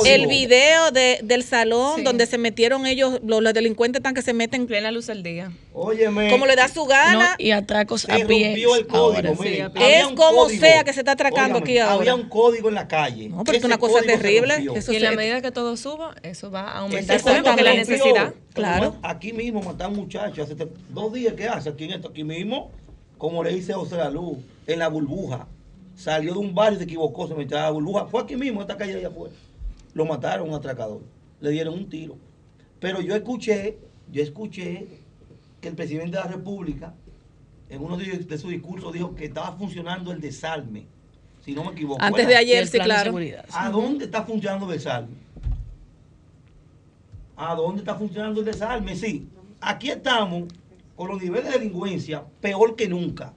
el 0.05 0.27
video 0.27 0.91
de, 0.91 1.19
del 1.23 1.43
salón 1.45 1.99
Sí. 1.99 2.03
donde 2.03 2.25
se 2.25 2.37
metieron 2.37 2.85
ellos, 2.85 3.21
los, 3.25 3.41
los 3.41 3.53
delincuentes 3.53 4.01
están 4.01 4.13
que 4.13 4.21
se 4.21 4.33
meten 4.33 4.67
plena 4.67 4.91
luz 4.91 5.07
del 5.07 5.23
día. 5.23 5.49
Óyeme. 5.73 6.29
como 6.29 6.45
le 6.45 6.57
da 6.57 6.67
su 6.67 6.81
No, 6.81 6.87
gana. 6.87 7.35
y 7.37 7.51
atracos 7.51 8.01
se 8.01 8.11
a 8.11 8.27
pie. 8.27 8.47
rompió 8.47 8.75
el 8.75 8.85
código, 8.85 9.29
ahora. 9.29 9.33
sí, 9.41 9.59
había 9.61 9.99
Es 10.01 10.07
un 10.07 10.15
como 10.17 10.39
código. 10.43 10.59
sea 10.59 10.83
que 10.83 10.91
se 10.91 10.99
está 10.99 11.13
atracando 11.13 11.59
aquí 11.59 11.77
ahora. 11.77 11.93
Había 11.93 12.15
un 12.15 12.27
código 12.27 12.67
en 12.67 12.75
la 12.75 12.89
calle. 12.89 13.29
No, 13.29 13.45
pero 13.45 13.57
es 13.57 13.63
una 13.63 13.77
cosa 13.77 14.01
terrible. 14.01 14.67
Eso 14.75 14.91
Y 14.91 14.97
en 14.97 15.03
la 15.03 15.11
medida 15.13 15.39
que 15.41 15.51
todo 15.51 15.77
suba, 15.77 16.15
eso 16.21 16.51
va 16.51 16.63
a 16.69 16.79
aumentar 16.79 17.21
porque 17.21 17.63
la 17.63 17.75
necesidad. 17.75 18.33
Claro. 18.53 18.97
Aquí 19.03 19.31
mismo 19.31 19.61
mataron 19.61 19.95
muchachos 19.95 20.51
hace 20.51 20.67
dos 20.89 21.13
días 21.13 21.33
que 21.35 21.47
hace 21.47 21.69
aquí 21.69 21.85
en 21.85 21.91
esto, 21.91 22.09
aquí 22.09 22.25
mismo, 22.25 22.71
como 23.19 23.43
le 23.43 23.53
dice 23.53 23.73
José 23.73 23.97
La 23.97 24.09
Luz, 24.09 24.37
en 24.65 24.79
la 24.79 24.87
burbuja. 24.87 25.45
Salió 25.93 26.33
de 26.33 26.39
un 26.39 26.55
barrio, 26.55 26.79
se 26.79 26.85
equivocó, 26.85 27.27
se 27.27 27.35
metió 27.35 27.57
a 27.57 27.63
la 27.63 27.69
burbuja. 27.71 28.05
Fue 28.05 28.21
aquí 28.21 28.37
mismo, 28.37 28.59
en 28.59 28.61
esta 28.61 28.77
calle 28.77 28.93
de 28.93 28.99
allá 28.99 29.09
afuera. 29.09 29.35
Lo 29.93 30.05
mataron 30.05 30.47
un 30.47 30.55
atracador. 30.55 31.01
Le 31.41 31.49
dieron 31.51 31.73
un 31.73 31.89
tiro. 31.89 32.15
Pero 32.79 33.01
yo 33.01 33.13
escuché, 33.13 33.77
yo 34.09 34.23
escuché 34.23 34.87
que 35.59 35.67
el 35.67 35.75
presidente 35.75 36.15
de 36.15 36.23
la 36.23 36.29
República, 36.29 36.93
en 37.69 37.83
uno 37.83 37.97
de, 37.97 38.05
de 38.05 38.37
sus 38.37 38.51
discursos, 38.51 38.93
dijo 38.93 39.13
que 39.13 39.25
estaba 39.25 39.51
funcionando 39.51 40.13
el 40.13 40.21
desarme. 40.21 40.85
Si 41.43 41.53
no 41.53 41.65
me 41.65 41.71
equivoco. 41.71 42.01
Antes 42.01 42.25
de 42.25 42.33
Y 42.33 42.37
ayer, 42.37 42.67
sí, 42.67 42.79
claro. 42.79 43.13
¿A 43.51 43.69
dónde 43.69 44.05
está 44.05 44.23
funcionando 44.23 44.65
el 44.67 44.77
desarme? 44.77 45.15
¿A 47.35 47.53
dónde 47.53 47.81
está 47.81 47.95
funcionando 47.95 48.39
el 48.39 48.45
desarme? 48.45 48.95
Sí, 48.95 49.27
aquí 49.59 49.89
estamos 49.89 50.43
con 50.99 51.07
los 51.07 51.21
niveles 51.21 51.45
de 51.45 51.57
delincuencia 51.59 52.21
peor 52.41 52.75
que 52.75 52.89
nunca. 52.89 53.31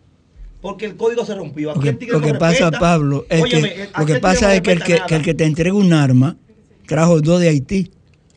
Porque 0.61 0.85
el 0.87 0.97
código 0.97 1.25
se 1.25 1.33
rompió. 1.37 1.71
Aquí 1.71 1.79
Lo 1.79 1.83
que, 1.85 1.89
el 1.91 1.99
tigre 1.99 2.13
lo 2.15 2.21
no 2.21 2.27
que 2.27 2.35
pasa. 2.35 2.73
Pablo, 2.73 3.25
es 3.29 3.41
Óyeme, 3.41 3.73
que 3.73 3.83
el- 3.85 3.89
lo 3.97 4.05
que 4.07 4.17
pasa 4.17 4.53
es 4.53 4.63
que 4.63 4.73
el 4.73 4.79
que, 4.81 4.85
que 4.87 4.93
el 4.95 4.99
nada. 5.11 5.23
que 5.23 5.35
te 5.35 5.45
entrega 5.45 5.77
un 5.77 5.93
arma 5.93 6.37
trajo 6.89 7.21
dos 7.21 7.41
de 7.41 7.49
Haití 7.51 7.93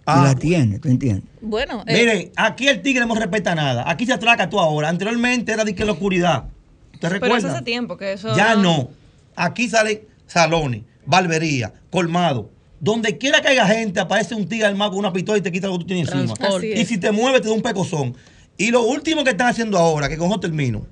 Ah, 0.05 0.19
y 0.19 0.25
la 0.25 0.31
pues. 0.33 0.39
tiene, 0.41 0.77
¿tú 0.77 0.89
entiendes? 0.89 1.23
Bueno, 1.41 1.83
eh, 1.87 1.93
Miren, 1.93 2.31
aquí 2.35 2.67
el 2.67 2.83
tigre 2.83 3.07
no 3.07 3.15
respeta 3.15 3.55
nada. 3.55 3.83
Aquí 3.89 4.05
se 4.05 4.13
atraca 4.13 4.47
tú 4.47 4.59
ahora. 4.59 4.89
Anteriormente 4.89 5.51
era 5.53 5.63
de 5.65 5.73
que 5.73 5.83
la 5.85 5.93
oscuridad. 5.93 6.43
¿Te 6.91 6.99
Pero 7.01 7.13
recuerdas? 7.13 7.43
eso 7.45 7.47
hace 7.47 7.63
tiempo 7.63 7.97
que 7.97 8.13
eso. 8.13 8.35
Ya 8.37 8.55
no. 8.55 8.89
Aquí 9.35 9.67
salen 9.67 10.01
salones, 10.27 10.83
barbería, 11.07 11.73
colmado. 11.89 12.51
Donde 12.79 13.17
quiera 13.17 13.41
que 13.41 13.47
haya 13.47 13.65
gente, 13.65 13.99
aparece 13.99 14.35
un 14.35 14.47
tigre 14.47 14.67
armado 14.67 14.91
con 14.91 14.99
una 14.99 15.11
pistola 15.11 15.39
y 15.39 15.41
te 15.41 15.51
quita 15.51 15.65
lo 15.65 15.73
que 15.73 15.79
tú 15.79 15.85
tienes 15.87 16.07
encima. 16.11 16.35
Y 16.75 16.85
si 16.85 16.99
te 16.99 17.11
mueves, 17.11 17.41
te 17.41 17.47
da 17.47 17.53
un 17.55 17.63
pecozón. 17.63 18.15
Y 18.57 18.71
lo 18.71 18.83
último 18.83 19.23
que 19.23 19.31
están 19.31 19.47
haciendo 19.47 19.77
ahora, 19.77 20.07
que 20.07 20.17
con 20.17 20.29
eso 20.29 20.39
termino, 20.39 20.85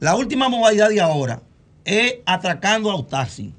la 0.00 0.16
última 0.16 0.48
modalidad 0.48 0.88
de 0.88 1.00
ahora 1.00 1.42
es 1.84 2.16
atracando 2.26 2.90
a 2.90 2.94
los 2.94 3.06
taxis. 3.06 3.50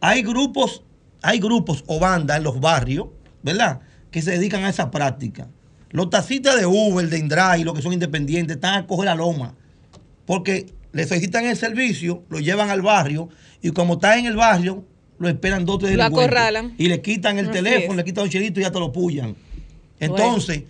Hay 0.00 0.22
grupos, 0.22 0.82
hay 1.22 1.38
grupos 1.38 1.84
o 1.86 1.98
bandas 1.98 2.36
en 2.36 2.44
los 2.44 2.60
barrios, 2.60 3.06
¿verdad? 3.42 3.80
Que 4.10 4.20
se 4.20 4.32
dedican 4.32 4.64
a 4.64 4.68
esa 4.68 4.90
práctica. 4.90 5.48
Los 5.90 6.10
taxistas 6.10 6.58
de 6.58 6.66
Uber, 6.66 7.08
de 7.08 7.18
Indra 7.18 7.56
y 7.58 7.64
los 7.64 7.74
que 7.74 7.82
son 7.82 7.92
independientes 7.92 8.56
están 8.56 8.74
a 8.74 8.86
coger 8.86 9.06
la 9.06 9.14
loma. 9.14 9.54
Porque 10.26 10.66
le 10.92 11.06
solicitan 11.06 11.46
el 11.46 11.56
servicio, 11.56 12.24
lo 12.28 12.38
llevan 12.38 12.70
al 12.70 12.82
barrio 12.82 13.28
y 13.62 13.70
como 13.70 13.94
está 13.94 14.18
en 14.18 14.26
el 14.26 14.36
barrio, 14.36 14.84
lo 15.18 15.28
esperan 15.28 15.64
dos 15.64 15.76
o 15.76 15.78
tres 15.78 15.96
Lo 15.96 16.04
acorralan. 16.04 16.74
Y 16.78 16.88
le 16.88 17.00
quitan 17.00 17.38
el 17.38 17.46
Así 17.46 17.54
teléfono, 17.54 17.92
es. 17.92 17.96
le 17.96 18.04
quitan 18.04 18.24
un 18.24 18.30
chelito 18.30 18.60
y 18.60 18.64
ya 18.64 18.70
te 18.70 18.78
lo 18.78 18.92
pullan. 18.92 19.36
Entonces, 20.00 20.64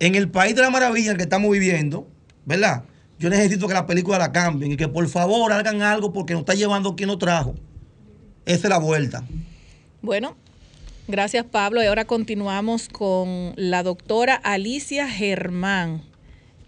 en 0.00 0.14
el 0.14 0.30
país 0.30 0.54
de 0.54 0.62
la 0.62 0.70
maravilla 0.70 1.16
que 1.16 1.22
estamos 1.22 1.50
viviendo, 1.50 2.08
¿verdad? 2.44 2.84
Yo 3.18 3.30
necesito 3.30 3.66
que 3.66 3.74
la 3.74 3.86
película 3.86 4.18
la 4.18 4.32
cambien 4.32 4.72
y 4.72 4.76
que 4.76 4.88
por 4.88 5.06
favor 5.08 5.52
hagan 5.52 5.82
algo 5.82 6.12
porque 6.12 6.34
nos 6.34 6.40
está 6.40 6.54
llevando 6.54 6.94
quien 6.94 7.08
nos 7.08 7.18
trajo. 7.18 7.54
Esa 8.46 8.66
es 8.66 8.70
la 8.70 8.78
vuelta. 8.78 9.24
Bueno, 10.02 10.36
gracias 11.08 11.44
Pablo. 11.44 11.82
Y 11.82 11.86
ahora 11.86 12.04
continuamos 12.04 12.88
con 12.88 13.52
la 13.56 13.82
doctora 13.82 14.34
Alicia 14.34 15.08
Germán 15.08 16.07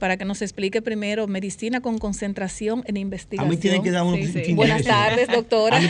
para 0.01 0.17
que 0.17 0.25
nos 0.25 0.43
explique 0.43 0.83
primero 0.83 1.29
medicina 1.29 1.81
con 1.81 1.99
concentración 1.99 2.83
en 2.87 2.97
A 2.97 3.01
investigación. 3.01 3.49
mí 3.49 3.57
tienen 3.57 3.83
que 3.85 3.91
dar 3.93 4.03
un 4.03 4.17
Sí, 4.17 4.33
sí. 4.45 4.55
Buenas 4.55 4.83
tardes, 4.83 5.29
doctora. 5.29 5.77
A 5.77 5.81
mí. 5.81 5.89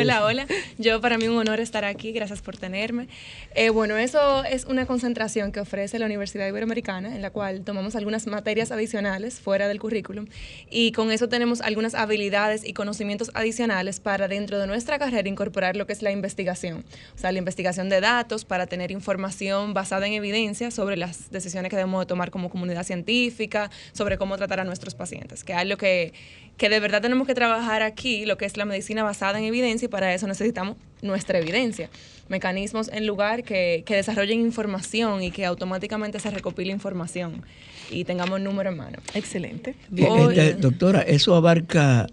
Hola, 0.00 0.24
hola. 0.24 0.46
Yo 0.78 1.00
para 1.00 1.16
mí 1.16 1.28
un 1.28 1.38
honor 1.38 1.60
estar 1.60 1.84
aquí, 1.84 2.12
gracias 2.12 2.42
por 2.42 2.56
tenerme. 2.56 3.06
Eh, 3.54 3.70
bueno, 3.70 3.96
eso 3.96 4.44
es 4.44 4.64
una 4.66 4.84
concentración 4.84 5.52
que 5.52 5.60
ofrece 5.60 5.98
la 5.98 6.06
Universidad 6.06 6.46
Iberoamericana, 6.48 7.14
en 7.14 7.22
la 7.22 7.30
cual 7.30 7.62
tomamos 7.62 7.94
algunas 7.96 8.26
materias 8.26 8.72
adicionales 8.72 9.40
fuera 9.40 9.68
del 9.68 9.78
currículum 9.78 10.26
y 10.68 10.90
con 10.92 11.12
eso 11.12 11.28
tenemos 11.28 11.60
algunas 11.60 11.94
habilidades 11.94 12.66
y 12.66 12.72
conocimientos 12.72 13.30
adicionales 13.34 14.00
para 14.00 14.26
dentro 14.26 14.58
de 14.58 14.66
nuestra 14.66 14.98
carrera 14.98 15.28
incorporar 15.28 15.76
lo 15.76 15.86
que 15.86 15.92
es 15.92 16.02
la 16.02 16.10
investigación. 16.10 16.84
O 17.14 17.18
sea, 17.18 17.30
la 17.30 17.38
investigación 17.38 17.88
de 17.88 18.00
datos 18.00 18.44
para 18.44 18.66
tener 18.66 18.90
información 18.90 19.72
basada 19.72 20.06
en 20.08 20.14
evidencia 20.14 20.70
sobre 20.72 20.96
las 20.96 21.30
decisiones 21.30 21.70
que 21.70 21.76
debemos 21.76 22.00
de 22.02 22.06
tomar 22.06 22.30
como 22.32 22.50
comunidad 22.50 22.84
científica, 22.84 23.51
sobre 23.92 24.18
cómo 24.18 24.36
tratar 24.36 24.60
a 24.60 24.64
nuestros 24.64 24.94
pacientes, 24.94 25.44
que 25.44 25.52
es 25.52 25.66
lo 25.66 25.76
que, 25.76 26.12
que 26.56 26.68
de 26.68 26.80
verdad 26.80 27.02
tenemos 27.02 27.26
que 27.26 27.34
trabajar 27.34 27.82
aquí, 27.82 28.26
lo 28.26 28.36
que 28.36 28.44
es 28.44 28.56
la 28.56 28.64
medicina 28.64 29.02
basada 29.02 29.38
en 29.38 29.44
evidencia, 29.44 29.86
y 29.86 29.88
para 29.88 30.12
eso 30.14 30.26
necesitamos 30.26 30.76
nuestra 31.02 31.38
evidencia, 31.38 31.90
mecanismos 32.28 32.88
en 32.92 33.06
lugar 33.06 33.42
que, 33.42 33.82
que 33.84 33.96
desarrollen 33.96 34.40
información 34.40 35.22
y 35.22 35.30
que 35.30 35.44
automáticamente 35.44 36.20
se 36.20 36.30
recopile 36.30 36.70
información 36.72 37.42
y 37.90 38.04
tengamos 38.04 38.40
número 38.40 38.70
en 38.70 38.76
mano. 38.76 38.98
Excelente. 39.14 39.74
Oye. 40.08 40.50
Este, 40.50 40.60
doctora, 40.60 41.02
¿eso 41.02 41.34
abarca 41.34 42.06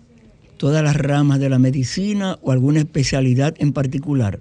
todas 0.58 0.84
las 0.84 0.96
ramas 0.96 1.40
de 1.40 1.50
la 1.50 1.60
medicina 1.60 2.38
o 2.42 2.52
alguna 2.52 2.80
especialidad 2.80 3.56
en 3.60 3.72
particular? 3.72 4.40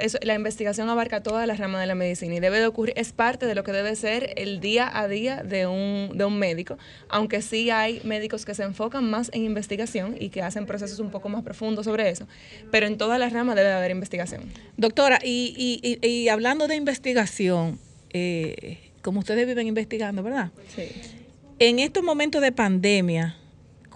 Eso- 0.00 0.18
la 0.22 0.34
investigación 0.34 0.88
abarca 0.88 1.22
todas 1.22 1.46
las 1.46 1.58
ramas 1.58 1.80
de 1.80 1.86
la 1.86 1.94
medicina 1.94 2.34
y 2.34 2.40
debe 2.40 2.58
de 2.58 2.66
ocurrir, 2.66 2.94
es 2.96 3.12
parte 3.12 3.46
de 3.46 3.54
lo 3.54 3.62
que 3.64 3.72
debe 3.72 3.94
ser 3.96 4.32
el 4.36 4.60
día 4.60 4.90
a 4.98 5.06
día 5.08 5.42
de 5.42 5.66
un, 5.66 6.10
de 6.16 6.24
un 6.24 6.38
médico, 6.38 6.78
aunque 7.08 7.42
sí 7.42 7.70
hay 7.70 8.00
médicos 8.04 8.44
que 8.44 8.54
se 8.54 8.62
enfocan 8.64 9.08
más 9.08 9.30
en 9.32 9.44
investigación 9.44 10.16
y 10.18 10.30
que 10.30 10.42
hacen 10.42 10.66
procesos 10.66 10.98
un 10.98 11.10
poco 11.10 11.28
más 11.28 11.42
profundos 11.44 11.84
sobre 11.84 12.10
eso, 12.10 12.26
pero 12.70 12.86
en 12.86 12.98
todas 12.98 13.18
las 13.20 13.32
ramas 13.32 13.54
debe 13.56 13.68
de 13.68 13.74
haber 13.74 13.90
investigación. 13.90 14.42
Doctora, 14.76 15.18
y, 15.22 15.54
y- 15.82 15.98
y- 16.02 16.06
y 16.08 16.28
hablando 16.28 16.66
de 16.66 16.74
investigación, 16.76 17.78
eh, 18.10 18.78
como 19.02 19.20
ustedes 19.20 19.46
viven 19.46 19.66
investigando, 19.68 20.22
¿verdad? 20.22 20.50
Sí. 20.74 20.88
En 21.60 21.78
estos 21.78 22.02
momentos 22.02 22.42
de 22.42 22.52
pandemia, 22.52 23.36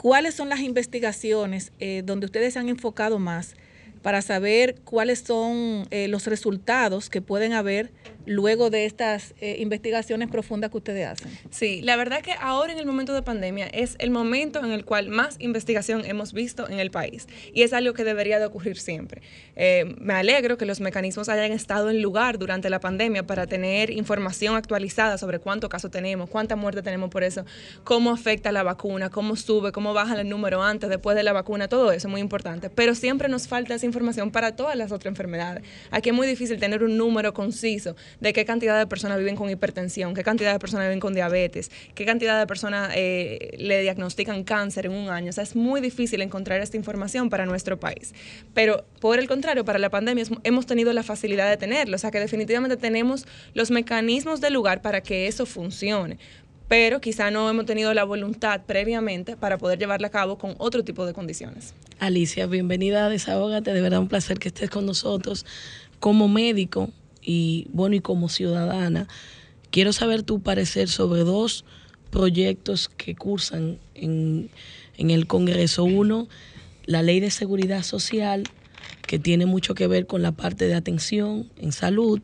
¿cuáles 0.00 0.34
son 0.34 0.48
las 0.48 0.60
investigaciones 0.60 1.72
eh, 1.80 2.02
donde 2.04 2.26
ustedes 2.26 2.52
se 2.54 2.58
han 2.58 2.68
enfocado 2.68 3.18
más 3.18 3.54
para 4.02 4.20
saber 4.22 4.76
cuáles 4.84 5.20
son 5.20 5.86
eh, 5.90 6.08
los 6.08 6.26
resultados 6.26 7.08
que 7.08 7.22
pueden 7.22 7.52
haber 7.52 7.90
luego 8.26 8.70
de 8.70 8.84
estas 8.84 9.34
eh, 9.40 9.56
investigaciones 9.58 10.28
profundas 10.28 10.70
que 10.70 10.78
ustedes 10.78 11.06
hacen? 11.06 11.30
Sí, 11.50 11.80
la 11.82 11.96
verdad 11.96 12.22
que 12.22 12.32
ahora 12.40 12.72
en 12.72 12.78
el 12.78 12.86
momento 12.86 13.14
de 13.14 13.22
pandemia 13.22 13.66
es 13.66 13.96
el 13.98 14.10
momento 14.10 14.58
en 14.64 14.72
el 14.72 14.84
cual 14.84 15.08
más 15.08 15.36
investigación 15.38 16.04
hemos 16.04 16.32
visto 16.32 16.68
en 16.68 16.78
el 16.78 16.90
país 16.90 17.26
y 17.52 17.62
es 17.62 17.72
algo 17.72 17.94
que 17.94 18.04
debería 18.04 18.38
de 18.38 18.46
ocurrir 18.46 18.78
siempre. 18.78 19.22
Eh, 19.56 19.94
me 19.98 20.14
alegro 20.14 20.56
que 20.58 20.66
los 20.66 20.80
mecanismos 20.80 21.28
hayan 21.28 21.52
estado 21.52 21.90
en 21.90 22.02
lugar 22.02 22.38
durante 22.38 22.70
la 22.70 22.80
pandemia 22.80 23.26
para 23.26 23.46
tener 23.46 23.90
información 23.90 24.56
actualizada 24.56 25.18
sobre 25.18 25.38
cuánto 25.38 25.68
caso 25.68 25.90
tenemos, 25.90 26.30
cuánta 26.30 26.56
muerte 26.56 26.82
tenemos 26.82 27.10
por 27.10 27.22
eso, 27.22 27.44
cómo 27.84 28.10
afecta 28.10 28.52
la 28.52 28.62
vacuna, 28.62 29.10
cómo 29.10 29.36
sube, 29.36 29.72
cómo 29.72 29.94
baja 29.94 30.20
el 30.20 30.28
número 30.28 30.62
antes, 30.62 30.88
después 30.88 31.16
de 31.16 31.22
la 31.22 31.32
vacuna, 31.32 31.68
todo 31.68 31.92
eso 31.92 32.08
es 32.08 32.10
muy 32.10 32.20
importante. 32.20 32.70
Pero 32.70 32.94
siempre 32.94 33.28
nos 33.28 33.48
falta 33.48 33.74
esa 33.74 33.86
información 33.86 34.30
para 34.30 34.56
todas 34.56 34.76
las 34.76 34.92
otras 34.92 35.10
enfermedades. 35.10 35.62
Aquí 35.90 36.10
es 36.10 36.14
muy 36.14 36.26
difícil 36.26 36.58
tener 36.58 36.82
un 36.82 36.96
número 36.96 37.32
conciso 37.34 37.96
de 38.20 38.32
qué 38.32 38.44
cantidad 38.44 38.78
de 38.78 38.86
personas 38.86 39.18
viven 39.18 39.36
con 39.36 39.50
hipertensión, 39.50 40.14
qué 40.14 40.22
cantidad 40.22 40.52
de 40.52 40.58
personas 40.58 40.86
viven 40.86 41.00
con 41.00 41.14
diabetes, 41.14 41.70
qué 41.94 42.04
cantidad 42.04 42.38
de 42.38 42.46
personas 42.46 42.92
eh, 42.94 43.54
le 43.58 43.82
diagnostican 43.82 44.44
cáncer 44.44 44.86
en 44.86 44.92
un 44.92 45.10
año. 45.10 45.30
O 45.30 45.32
sea, 45.32 45.44
es 45.44 45.56
muy 45.56 45.80
difícil 45.80 46.22
encontrar 46.22 46.60
esta 46.60 46.76
información 46.76 47.30
para 47.30 47.46
nuestro 47.46 47.78
país. 47.78 48.14
Pero 48.54 48.84
por 49.00 49.18
el 49.18 49.28
contrario, 49.28 49.64
para 49.64 49.78
la 49.78 49.90
pandemia 49.90 50.24
hemos 50.44 50.66
tenido 50.66 50.92
la 50.92 51.02
facilidad 51.02 51.48
de 51.48 51.56
tenerlo. 51.56 51.96
O 51.96 51.98
sea, 51.98 52.10
que 52.10 52.20
definitivamente 52.20 52.76
tenemos 52.76 53.26
los 53.54 53.70
mecanismos 53.70 54.40
del 54.40 54.54
lugar 54.54 54.82
para 54.82 55.02
que 55.02 55.26
eso 55.26 55.46
funcione. 55.46 56.18
pero 56.68 57.02
quizá 57.02 57.30
no 57.30 57.50
hemos 57.50 57.66
tenido 57.66 57.92
la 57.92 58.02
voluntad 58.04 58.62
previamente 58.66 59.36
para 59.36 59.58
poder 59.58 59.78
llevarla 59.78 60.06
a 60.06 60.10
cabo 60.10 60.38
con 60.38 60.54
otro 60.56 60.82
tipo 60.82 61.04
de 61.04 61.12
condiciones. 61.12 61.74
Alicia, 61.98 62.46
bienvenida 62.46 63.04
a 63.04 63.08
Desahógate, 63.10 63.74
de 63.74 63.80
verdad 63.82 64.00
un 64.00 64.08
placer 64.08 64.38
que 64.38 64.48
estés 64.48 64.70
con 64.70 64.86
nosotros 64.86 65.44
como 66.00 66.28
médico 66.28 66.90
y 67.22 67.68
bueno, 67.72 67.96
y 67.96 68.00
como 68.00 68.28
ciudadana. 68.28 69.08
Quiero 69.70 69.92
saber 69.92 70.22
tu 70.22 70.42
parecer 70.42 70.88
sobre 70.88 71.20
dos 71.20 71.64
proyectos 72.10 72.88
que 72.88 73.14
cursan 73.14 73.78
en, 73.94 74.50
en 74.98 75.10
el 75.10 75.26
Congreso. 75.26 75.84
Uno, 75.84 76.28
la 76.84 77.02
ley 77.02 77.20
de 77.20 77.30
seguridad 77.30 77.82
social, 77.82 78.44
que 79.06 79.18
tiene 79.18 79.46
mucho 79.46 79.74
que 79.74 79.86
ver 79.86 80.06
con 80.06 80.20
la 80.22 80.32
parte 80.32 80.66
de 80.66 80.74
atención 80.74 81.50
en 81.56 81.72
salud, 81.72 82.20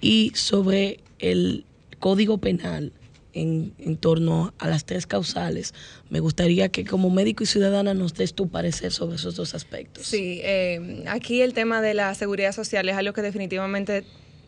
y 0.00 0.30
sobre 0.34 1.00
el 1.18 1.64
Código 1.98 2.38
Penal 2.38 2.92
en, 3.32 3.74
en, 3.78 3.96
torno 3.96 4.54
a 4.58 4.68
las 4.68 4.84
tres 4.84 5.06
causales. 5.06 5.74
Me 6.08 6.20
gustaría 6.20 6.68
que 6.68 6.84
como 6.84 7.10
médico 7.10 7.42
y 7.42 7.46
ciudadana 7.46 7.94
nos 7.94 8.14
des 8.14 8.34
tu 8.34 8.48
parecer 8.48 8.92
sobre 8.92 9.16
esos 9.16 9.34
dos 9.34 9.54
aspectos. 9.54 10.06
Sí, 10.06 10.40
eh, 10.42 11.04
aquí 11.08 11.42
el 11.42 11.52
tema 11.52 11.82
de 11.82 11.94
la 11.94 12.14
seguridad 12.14 12.52
social 12.52 12.88
es 12.88 12.96
algo 12.96 13.12
que 13.12 13.22
definitivamente 13.22 14.04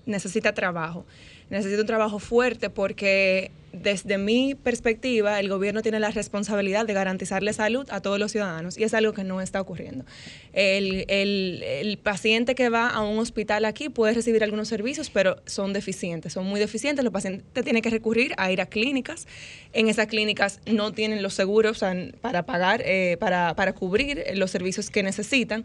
necesita 0.08 0.52
trabajo. 0.52 1.06
Necesita 1.50 1.80
un 1.80 1.86
trabajo 1.86 2.18
fuerte 2.18 2.68
porque 2.70 3.52
desde 3.72 4.18
mi 4.18 4.54
perspectiva, 4.54 5.38
el 5.40 5.48
gobierno 5.48 5.82
tiene 5.82 6.00
la 6.00 6.10
responsabilidad 6.10 6.86
de 6.86 6.94
garantizarle 6.94 7.52
salud 7.52 7.86
a 7.90 8.00
todos 8.00 8.18
los 8.18 8.32
ciudadanos 8.32 8.78
y 8.78 8.84
es 8.84 8.94
algo 8.94 9.12
que 9.12 9.24
no 9.24 9.40
está 9.40 9.60
ocurriendo. 9.60 10.04
El, 10.52 11.04
el, 11.08 11.98
paciente 11.98 12.54
que 12.54 12.70
va 12.70 12.88
a 12.88 13.02
un 13.02 13.18
hospital 13.18 13.64
aquí 13.64 13.88
puede 13.88 14.14
recibir 14.14 14.42
algunos 14.42 14.68
servicios, 14.68 15.10
pero 15.10 15.36
son 15.46 15.72
deficientes, 15.72 16.32
son 16.32 16.46
muy 16.46 16.60
deficientes. 16.60 17.04
Los 17.04 17.12
pacientes 17.12 17.64
tienen 17.64 17.82
que 17.82 17.90
recurrir 17.90 18.34
a 18.38 18.50
ir 18.50 18.60
a 18.60 18.66
clínicas. 18.66 19.26
En 19.72 19.88
esas 19.88 20.06
clínicas 20.06 20.60
no 20.66 20.92
tienen 20.92 21.22
los 21.22 21.34
seguros 21.34 21.84
para 22.20 22.46
pagar, 22.46 22.82
eh, 22.84 23.16
para, 23.20 23.54
para 23.54 23.74
cubrir 23.74 24.24
los 24.34 24.50
servicios 24.50 24.90
que 24.90 25.02
necesitan. 25.02 25.64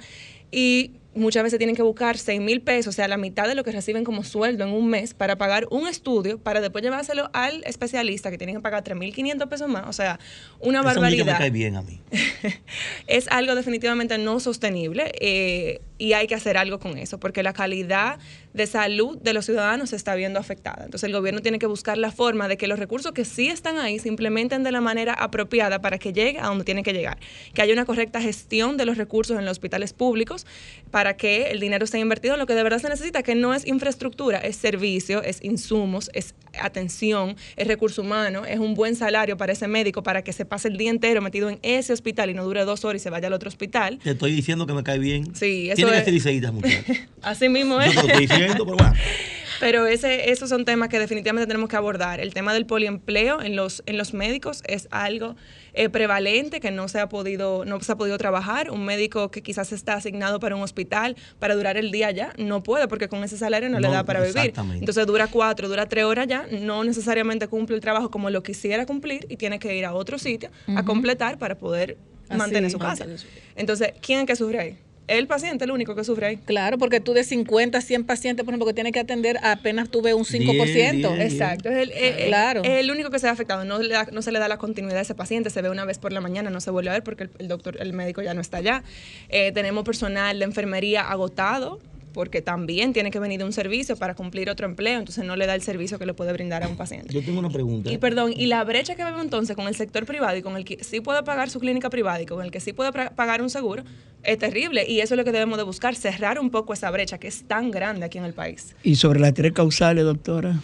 Y 0.52 0.92
muchas 1.16 1.44
veces 1.44 1.58
tienen 1.58 1.76
que 1.76 1.82
buscar 1.82 2.18
6 2.18 2.42
mil 2.42 2.62
pesos, 2.62 2.94
o 2.94 2.96
sea, 2.96 3.08
la 3.08 3.18
mitad 3.18 3.48
de 3.48 3.56
lo 3.56 3.64
que 3.64 3.72
reciben 3.72 4.04
como 4.04 4.24
sueldo 4.24 4.64
en 4.64 4.72
un 4.72 4.90
mes 4.90 5.14
para 5.14 5.38
pagar 5.38 5.68
un 5.72 5.88
estudio, 5.88 6.38
para 6.40 6.62
después 6.62 6.84
llevárselo 6.84 7.30
al 7.34 7.64
especialista 7.66 8.32
que 8.32 8.38
tienen 8.38 8.56
que 8.56 8.62
pagar 8.62 8.84
3.500 8.84 9.48
pesos 9.48 9.70
más, 9.70 9.88
o 9.88 9.94
sea, 9.94 10.20
una 10.60 10.80
Eso 10.80 10.86
barbaridad. 10.86 11.26
me 11.26 11.38
cae 11.38 11.50
bien 11.50 11.76
a 11.76 11.82
mí. 11.82 12.00
es 13.08 13.28
algo 13.30 13.56
definitivamente 13.56 14.18
no 14.18 14.40
sostenible 14.40 15.12
eh, 15.20 15.82
y 15.98 16.14
hay 16.14 16.28
que 16.28 16.36
hacer 16.36 16.58
algo 16.58 16.80
con 16.80 16.98
eso, 16.98 17.20
porque 17.20 17.44
la 17.44 17.54
calidad 17.54 18.20
de 18.54 18.68
salud 18.68 19.18
de 19.18 19.34
los 19.34 19.46
ciudadanos 19.46 19.92
se 19.92 19.96
está 19.96 20.16
viendo 20.16 20.40
afectada. 20.40 20.86
Entonces 20.86 21.08
el 21.08 21.14
gobierno 21.14 21.42
tiene 21.42 21.60
que 21.60 21.66
buscar 21.66 21.98
la 21.98 22.12
forma 22.12 22.48
de 22.48 22.58
que 22.58 22.68
los 22.68 22.78
recursos 22.78 23.12
que 23.14 23.26
sí 23.26 23.48
están 23.48 23.78
ahí 23.78 24.00
se 24.00 24.10
implementen 24.10 24.64
de 24.64 24.72
la 24.72 24.82
manera 24.82 25.14
apropiada 25.14 25.82
para 25.82 25.98
que 25.98 26.14
llegue 26.14 26.40
a 26.40 26.48
donde 26.48 26.64
tiene 26.64 26.84
que 26.84 26.94
llegar, 26.94 27.18
que 27.54 27.62
haya 27.62 27.74
una 27.74 27.86
correcta 27.86 28.22
gestión 28.22 28.78
de 28.78 28.86
los 28.86 28.98
recursos 28.98 29.38
en 29.38 29.46
los 29.46 29.54
hospitales 29.54 29.94
públicos 29.94 30.46
para 30.94 31.18
que 31.18 31.50
el 31.50 31.60
dinero 31.60 31.86
esté 31.86 31.98
invertido 31.98 32.36
en 32.36 32.40
lo 32.40 32.46
que 32.46 32.54
de 32.54 32.62
verdad 32.62 32.78
se 32.78 32.88
necesita, 32.88 33.24
que 33.24 33.34
no 33.34 33.56
es 33.56 33.66
infraestructura, 33.66 34.38
es 34.38 34.58
servicio, 34.58 35.24
es 35.24 35.40
insumos, 35.44 36.12
es 36.14 36.36
atención, 36.62 37.36
es 37.58 37.66
recurso 37.68 38.04
humano, 38.04 38.46
es 38.46 38.60
un 38.60 38.76
buen 38.76 38.96
salario 38.96 39.36
para 39.36 39.54
ese 39.54 39.68
médico 39.68 40.04
para 40.04 40.24
que 40.24 40.32
se 40.34 40.46
pase 40.46 40.68
el 40.68 40.78
día 40.78 40.92
entero 40.92 41.20
metido 41.20 41.50
en 41.50 41.58
ese 41.64 41.94
hospital 41.94 42.30
y 42.30 42.36
no 42.36 42.44
dure 42.44 42.64
dos 42.64 42.86
horas 42.86 43.02
y 43.02 43.04
se 43.04 43.10
vaya 43.10 43.26
al 43.26 43.34
otro 43.34 43.50
hospital. 43.50 43.98
Te 44.04 44.12
estoy 44.12 44.34
diciendo 44.34 44.68
que 44.68 44.74
me 44.74 44.84
cae 44.84 45.00
bien. 45.00 45.36
Sí, 45.36 45.66
eso 45.72 45.78
Tiene 45.78 45.92
que 45.94 45.98
es- 45.98 46.04
ser 46.06 46.14
liceísta, 46.14 46.52
muchachos. 46.52 46.86
Así 47.24 47.50
mismo 47.50 47.82
es. 47.82 47.92
Yo 47.96 48.02
te 48.02 48.08
lo 48.08 48.14
estoy 48.20 48.28
diciendo, 48.28 48.64
pero 48.64 48.78
bueno. 48.78 48.94
Pero 49.60 49.88
ese, 49.88 50.32
esos 50.32 50.50
son 50.50 50.66
temas 50.66 50.90
que 50.90 51.00
definitivamente 51.00 51.48
tenemos 51.48 51.70
que 51.70 51.76
abordar. 51.76 52.20
El 52.20 52.34
tema 52.34 52.54
del 52.54 52.66
poliempleo 52.66 53.42
en 53.42 53.56
los, 53.56 53.84
en 53.86 53.98
los 53.98 54.14
médicos 54.14 54.62
es 54.68 54.88
algo 54.92 55.36
eh, 55.74 55.90
prevalente 55.90 56.60
que 56.60 56.72
no 56.72 56.88
se, 56.88 57.00
ha 57.00 57.10
podido, 57.10 57.66
no 57.66 57.80
se 57.82 57.92
ha 57.92 57.96
podido 57.96 58.18
trabajar. 58.18 58.70
Un 58.70 58.86
médico 58.86 59.32
que 59.32 59.42
quizás 59.42 59.72
está 59.72 59.94
asignado 59.94 60.40
para 60.40 60.56
un 60.56 60.62
hospital 60.62 61.16
para 61.40 61.56
durar 61.56 61.78
el 61.78 61.92
día 61.92 62.12
ya, 62.12 62.34
no 62.38 62.64
puede 62.64 62.88
porque 62.88 63.08
con 63.08 63.24
ese 63.24 63.38
salario 63.38 63.70
no, 63.70 63.80
le 63.80 63.88
da 63.90 64.04
para 64.04 64.22
vivir. 64.22 64.54
Entonces 64.80 65.06
dura 65.06 65.28
cuatro, 65.28 65.68
dura 65.68 65.88
tres 65.88 66.06
horas 66.06 66.28
ya, 66.28 66.46
no 66.52 66.84
necesariamente 66.84 67.48
cumple 67.48 67.76
el 67.76 67.82
trabajo 67.82 68.12
como 68.12 68.30
lo 68.30 68.44
quisiera 68.44 68.86
cumplir 68.86 69.26
y 69.30 69.38
tiene 69.38 69.60
que 69.60 69.76
ir 69.76 69.86
a 69.86 69.94
otro 69.94 70.18
sitio 70.18 70.50
a 70.76 70.84
completar 70.84 71.38
para 71.38 71.56
poder 71.56 71.98
Así, 72.30 72.38
mantener 72.38 72.72
su 72.72 72.80
casa. 72.80 73.06
mantener 73.06 73.20
su- 73.20 73.28
Entonces, 73.56 73.94
¿quién 74.02 74.22
es 74.22 74.26
que 74.26 74.36
sufre 74.36 74.60
ahí? 74.60 74.78
El 75.08 75.28
paciente, 75.28 75.66
el 75.66 75.72
único 75.72 75.96
que 75.96 76.04
sufre 76.06 76.26
ahí. 76.28 76.38
Claro, 76.38 76.78
porque 76.78 77.00
tú 77.02 77.14
de 77.14 77.24
50 77.26 77.78
a 77.78 77.82
100 77.82 78.06
pacientes, 78.06 78.46
por 78.46 78.54
ejemplo, 78.54 78.66
que 78.66 78.74
tienes 78.74 78.94
que 78.94 79.02
atender, 79.02 79.38
apenas 79.44 79.90
tuve 79.90 80.14
un 80.14 80.24
5%. 80.24 80.66
Bien, 80.74 81.02
bien. 81.02 81.22
Exacto, 81.22 81.70
es 81.70 81.76
el, 81.78 81.92
eh, 81.92 82.24
Claro. 82.28 82.64
es 82.64 82.70
el 82.80 82.90
único 82.90 83.10
que 83.10 83.20
se 83.20 83.26
ve 83.28 83.32
afectado. 83.32 83.66
No, 83.66 83.80
le 83.80 83.94
da- 83.94 84.08
no 84.12 84.22
se 84.22 84.32
le 84.32 84.40
da 84.40 84.48
la 84.48 84.58
continuidad 84.58 85.00
a 85.00 85.02
ese 85.02 85.14
paciente. 85.16 85.50
Se 85.50 85.62
ve 85.62 85.70
una 85.70 85.84
vez 85.86 85.98
por 86.00 86.14
la 86.14 86.22
mañana, 86.22 86.50
no 86.50 86.62
se 86.62 86.72
vuelve 86.72 86.90
a 86.90 86.94
ver 86.94 87.04
porque 87.04 87.24
el, 87.24 87.30
el 87.40 87.48
doctor, 87.50 87.78
el 87.82 87.92
médico 87.94 88.22
ya 88.22 88.34
no 88.34 88.40
está 88.42 88.58
allá. 88.58 88.84
Eh, 89.30 89.52
tenemos 89.52 89.84
personal 89.84 90.40
de 90.40 90.46
enfermería 90.46 91.02
agotado 91.02 91.80
porque 92.14 92.42
también 92.42 92.94
tiene 92.94 93.12
que 93.12 93.20
venir 93.20 93.40
de 93.40 93.46
un 93.46 93.54
servicio 93.54 93.98
para 93.98 94.14
cumplir 94.16 94.50
otro 94.50 94.66
empleo, 94.66 95.00
entonces 95.00 95.26
no 95.26 95.36
le 95.36 95.46
da 95.48 95.56
el 95.56 95.62
servicio 95.62 95.98
que 96.00 96.06
le 96.06 96.14
puede 96.14 96.32
brindar 96.32 96.64
a 96.64 96.68
un 96.68 96.78
paciente. 96.78 97.14
Yo 97.14 97.24
tengo 97.24 97.40
una 97.40 97.50
pregunta. 97.50 97.92
Y 97.92 97.98
perdón, 97.98 98.34
y 98.36 98.46
la 98.46 98.64
brecha 98.64 98.96
que 98.96 99.04
vemos 99.04 99.22
entonces 99.24 99.56
con 99.56 99.68
el 99.68 99.76
sector 99.76 100.06
privado 100.06 100.38
y 100.38 100.42
con 100.42 100.56
el 100.56 100.64
que 100.66 100.84
sí 100.84 101.02
puede 101.02 101.24
pagar 101.24 101.50
su 101.50 101.60
clínica 101.60 101.90
privada 101.90 102.22
y 102.22 102.26
con 102.26 102.42
el 102.44 102.52
que 102.52 102.60
sí 102.60 102.72
puede 102.74 102.92
pagar 102.92 103.42
un 103.42 103.50
seguro 103.50 103.84
es 104.24 104.38
terrible 104.38 104.86
y 104.88 105.02
eso 105.02 105.16
es 105.16 105.18
lo 105.18 105.26
que 105.26 105.32
debemos 105.34 105.58
de 105.58 105.64
buscar, 105.64 105.96
cerrar 105.96 106.40
un 106.40 106.50
poco 106.50 106.72
esa 106.74 106.90
brecha 106.92 107.18
que 107.18 107.28
es 107.28 107.44
tan 107.48 107.72
grande 107.72 108.06
aquí 108.06 108.18
en 108.20 108.24
el 108.26 108.34
país. 108.34 108.76
Y 108.84 108.96
sobre 108.96 109.20
las 109.20 109.34
tres 109.34 109.52
causales, 109.52 110.04
doctora. 110.06 110.60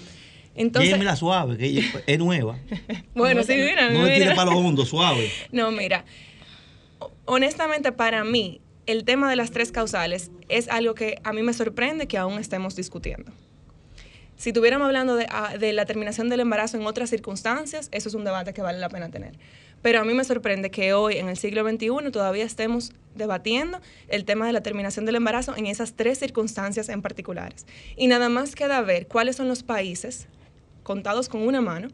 Entonces, 0.55 1.01
la 1.03 1.15
suave, 1.15 1.57
que 1.57 1.83
es 2.05 2.19
nueva. 2.19 2.57
bueno, 3.15 3.43
sí, 3.43 3.53
mira, 3.55 3.89
No 3.89 3.99
mira. 4.03 4.13
tire 4.15 4.35
para 4.35 4.51
lo 4.51 4.57
hondo, 4.57 4.85
suave. 4.85 5.29
No, 5.51 5.71
mira, 5.71 6.03
ho- 6.99 7.11
honestamente 7.25 7.91
para 7.93 8.23
mí 8.23 8.59
el 8.91 9.05
tema 9.05 9.29
de 9.29 9.35
las 9.35 9.51
tres 9.51 9.71
causales 9.71 10.31
es 10.49 10.67
algo 10.67 10.95
que 10.95 11.19
a 11.23 11.31
mí 11.31 11.43
me 11.43 11.53
sorprende 11.53 12.07
que 12.07 12.17
aún 12.17 12.39
estemos 12.39 12.75
discutiendo. 12.75 13.31
Si 14.35 14.49
estuviéramos 14.49 14.87
hablando 14.87 15.15
de, 15.15 15.27
ah, 15.29 15.57
de 15.59 15.73
la 15.73 15.85
terminación 15.85 16.27
del 16.27 16.39
embarazo 16.39 16.77
en 16.77 16.87
otras 16.87 17.11
circunstancias, 17.11 17.89
eso 17.91 18.09
es 18.09 18.15
un 18.15 18.23
debate 18.23 18.51
que 18.51 18.63
vale 18.63 18.79
la 18.79 18.89
pena 18.89 19.11
tener. 19.11 19.33
Pero 19.83 19.99
a 19.99 20.05
mí 20.05 20.15
me 20.15 20.23
sorprende 20.23 20.71
que 20.71 20.93
hoy, 20.93 21.17
en 21.17 21.29
el 21.29 21.37
siglo 21.37 21.69
XXI, 21.69 22.09
todavía 22.11 22.45
estemos 22.45 22.93
debatiendo 23.13 23.79
el 24.07 24.25
tema 24.25 24.47
de 24.47 24.53
la 24.53 24.61
terminación 24.61 25.05
del 25.05 25.17
embarazo 25.17 25.55
en 25.55 25.67
esas 25.67 25.93
tres 25.93 26.17
circunstancias 26.17 26.89
en 26.89 27.03
particulares. 27.03 27.67
Y 27.95 28.07
nada 28.07 28.27
más 28.27 28.55
queda 28.55 28.81
ver 28.81 29.07
cuáles 29.07 29.35
son 29.35 29.47
los 29.47 29.61
países, 29.61 30.27
contados 30.81 31.29
con 31.29 31.41
una 31.41 31.61
mano, 31.61 31.89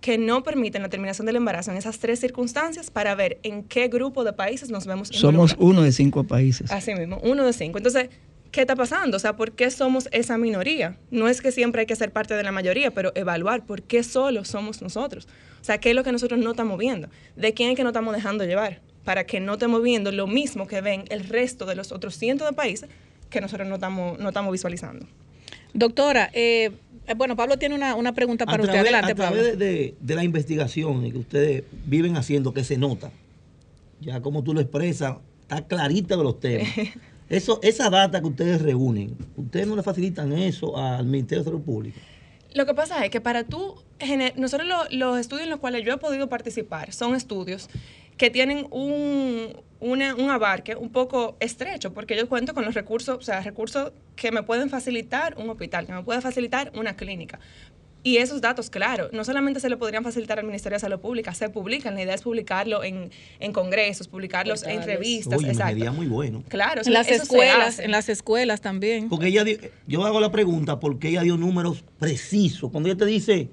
que 0.00 0.16
no 0.16 0.42
permiten 0.42 0.82
la 0.82 0.88
terminación 0.88 1.26
del 1.26 1.36
embarazo 1.36 1.70
en 1.70 1.76
esas 1.76 1.98
tres 1.98 2.20
circunstancias 2.20 2.90
para 2.90 3.14
ver 3.14 3.38
en 3.42 3.62
qué 3.62 3.88
grupo 3.88 4.24
de 4.24 4.32
países 4.32 4.70
nos 4.70 4.86
vemos 4.86 5.08
Somos 5.08 5.56
uno 5.58 5.82
de 5.82 5.92
cinco 5.92 6.24
países. 6.24 6.70
Así 6.72 6.94
mismo, 6.94 7.20
uno 7.22 7.44
de 7.44 7.52
cinco. 7.52 7.78
Entonces, 7.78 8.08
¿qué 8.50 8.62
está 8.62 8.76
pasando? 8.76 9.18
O 9.18 9.20
sea, 9.20 9.36
¿por 9.36 9.52
qué 9.52 9.70
somos 9.70 10.08
esa 10.12 10.38
minoría? 10.38 10.96
No 11.10 11.28
es 11.28 11.42
que 11.42 11.52
siempre 11.52 11.80
hay 11.80 11.86
que 11.86 11.96
ser 11.96 12.12
parte 12.12 12.34
de 12.34 12.42
la 12.42 12.52
mayoría, 12.52 12.90
pero 12.90 13.12
evaluar 13.14 13.66
por 13.66 13.82
qué 13.82 14.02
solo 14.02 14.44
somos 14.44 14.80
nosotros. 14.80 15.28
O 15.60 15.64
sea, 15.64 15.78
¿qué 15.78 15.90
es 15.90 15.96
lo 15.96 16.02
que 16.02 16.12
nosotros 16.12 16.40
no 16.40 16.52
estamos 16.52 16.78
viendo? 16.78 17.08
¿De 17.36 17.52
quién 17.52 17.70
es 17.70 17.76
que 17.76 17.82
no 17.82 17.90
estamos 17.90 18.14
dejando 18.14 18.44
llevar? 18.44 18.80
Para 19.04 19.24
que 19.24 19.40
no 19.40 19.54
estemos 19.54 19.82
viendo 19.82 20.12
lo 20.12 20.26
mismo 20.26 20.66
que 20.66 20.80
ven 20.80 21.04
el 21.10 21.24
resto 21.24 21.66
de 21.66 21.74
los 21.74 21.92
otros 21.92 22.16
cientos 22.16 22.48
de 22.48 22.54
países 22.54 22.88
que 23.28 23.40
nosotros 23.40 23.68
no 23.68 23.74
estamos, 23.74 24.18
no 24.18 24.28
estamos 24.28 24.52
visualizando. 24.52 25.06
Doctora, 25.72 26.30
eh, 26.32 26.72
bueno, 27.16 27.36
Pablo 27.36 27.58
tiene 27.58 27.74
una, 27.74 27.94
una 27.96 28.12
pregunta 28.12 28.46
para 28.46 28.58
a 28.58 28.60
usted. 28.60 28.72
través, 28.72 28.92
Adelante, 28.92 29.12
a 29.12 29.14
través 29.14 29.42
Pablo. 29.50 29.56
de, 29.58 29.94
de- 30.00 30.14
la 30.14 30.24
investigación 30.24 31.10
que 31.10 31.18
ustedes 31.18 31.64
viven 31.86 32.16
haciendo, 32.16 32.52
que 32.54 32.62
se 32.64 32.76
nota, 32.78 33.10
ya 34.00 34.20
como 34.20 34.42
tú 34.44 34.54
lo 34.54 34.60
expresas, 34.60 35.16
está 35.42 35.66
clarita 35.66 36.16
de 36.16 36.22
los 36.22 36.38
temas. 36.40 36.68
Eso, 37.28 37.60
esa 37.62 37.90
data 37.90 38.20
que 38.20 38.26
ustedes 38.26 38.60
reúnen, 38.60 39.16
¿ustedes 39.36 39.64
no 39.68 39.76
le 39.76 39.84
facilitan 39.84 40.32
eso 40.32 40.76
al 40.76 41.06
Ministerio 41.06 41.44
de 41.44 41.50
Salud 41.50 41.62
Pública? 41.62 42.00
Lo 42.54 42.66
que 42.66 42.74
pasa 42.74 43.04
es 43.04 43.10
que 43.12 43.20
para 43.20 43.44
tú, 43.44 43.76
nosotros 44.36 44.68
lo- 44.68 44.88
los 44.90 45.16
estudios 45.20 45.44
en 45.44 45.50
los 45.50 45.60
cuales 45.60 45.84
yo 45.86 45.92
he 45.92 45.98
podido 45.98 46.28
participar 46.28 46.92
son 46.92 47.14
estudios 47.14 47.68
que 48.16 48.30
tienen 48.30 48.66
un, 48.72 49.52
una- 49.80 50.14
un 50.14 50.30
abarque 50.30 50.76
un 50.76 50.90
poco 50.90 51.36
estrecho, 51.40 51.92
porque 51.92 52.16
yo 52.16 52.28
cuento 52.28 52.54
con 52.54 52.64
los 52.64 52.74
recursos, 52.74 53.16
o 53.18 53.22
sea, 53.22 53.40
recursos 53.40 53.92
que 54.16 54.30
me 54.30 54.42
pueden 54.42 54.68
facilitar 54.70 55.36
un 55.38 55.48
hospital, 55.50 55.86
que 55.86 55.92
me 55.92 56.02
puede 56.02 56.20
facilitar 56.20 56.70
una 56.74 56.96
clínica. 56.96 57.40
Y 58.02 58.16
esos 58.16 58.40
datos, 58.40 58.70
claro, 58.70 59.10
no 59.12 59.24
solamente 59.24 59.60
se 59.60 59.68
le 59.68 59.76
podrían 59.76 60.02
facilitar 60.02 60.38
al 60.38 60.46
Ministerio 60.46 60.76
de 60.76 60.80
Salud 60.80 61.00
Pública, 61.00 61.34
se 61.34 61.50
publican. 61.50 61.94
La 61.96 62.02
idea 62.02 62.14
es 62.14 62.22
publicarlo 62.22 62.82
en, 62.82 63.10
en 63.40 63.52
congresos, 63.52 64.08
publicarlos 64.08 64.62
en 64.62 64.82
revistas. 64.82 65.38
Oye, 65.38 65.48
exacto. 65.50 65.74
sería 65.74 65.92
muy 65.92 66.06
bueno. 66.06 66.42
Claro, 66.48 66.80
En 66.82 66.94
las 66.94 67.08
eso 67.08 67.24
escuelas, 67.24 67.78
en 67.78 67.90
las 67.90 68.08
escuelas 68.08 68.62
también. 68.62 69.10
Porque 69.10 69.26
ella, 69.26 69.44
di- 69.44 69.58
yo 69.86 70.02
hago 70.06 70.18
la 70.18 70.32
pregunta 70.32 70.80
porque 70.80 71.08
ella 71.10 71.20
dio 71.22 71.36
números 71.36 71.84
precisos. 71.98 72.70
Cuando 72.70 72.88
ella 72.88 72.96
te 72.96 73.04
dice 73.04 73.50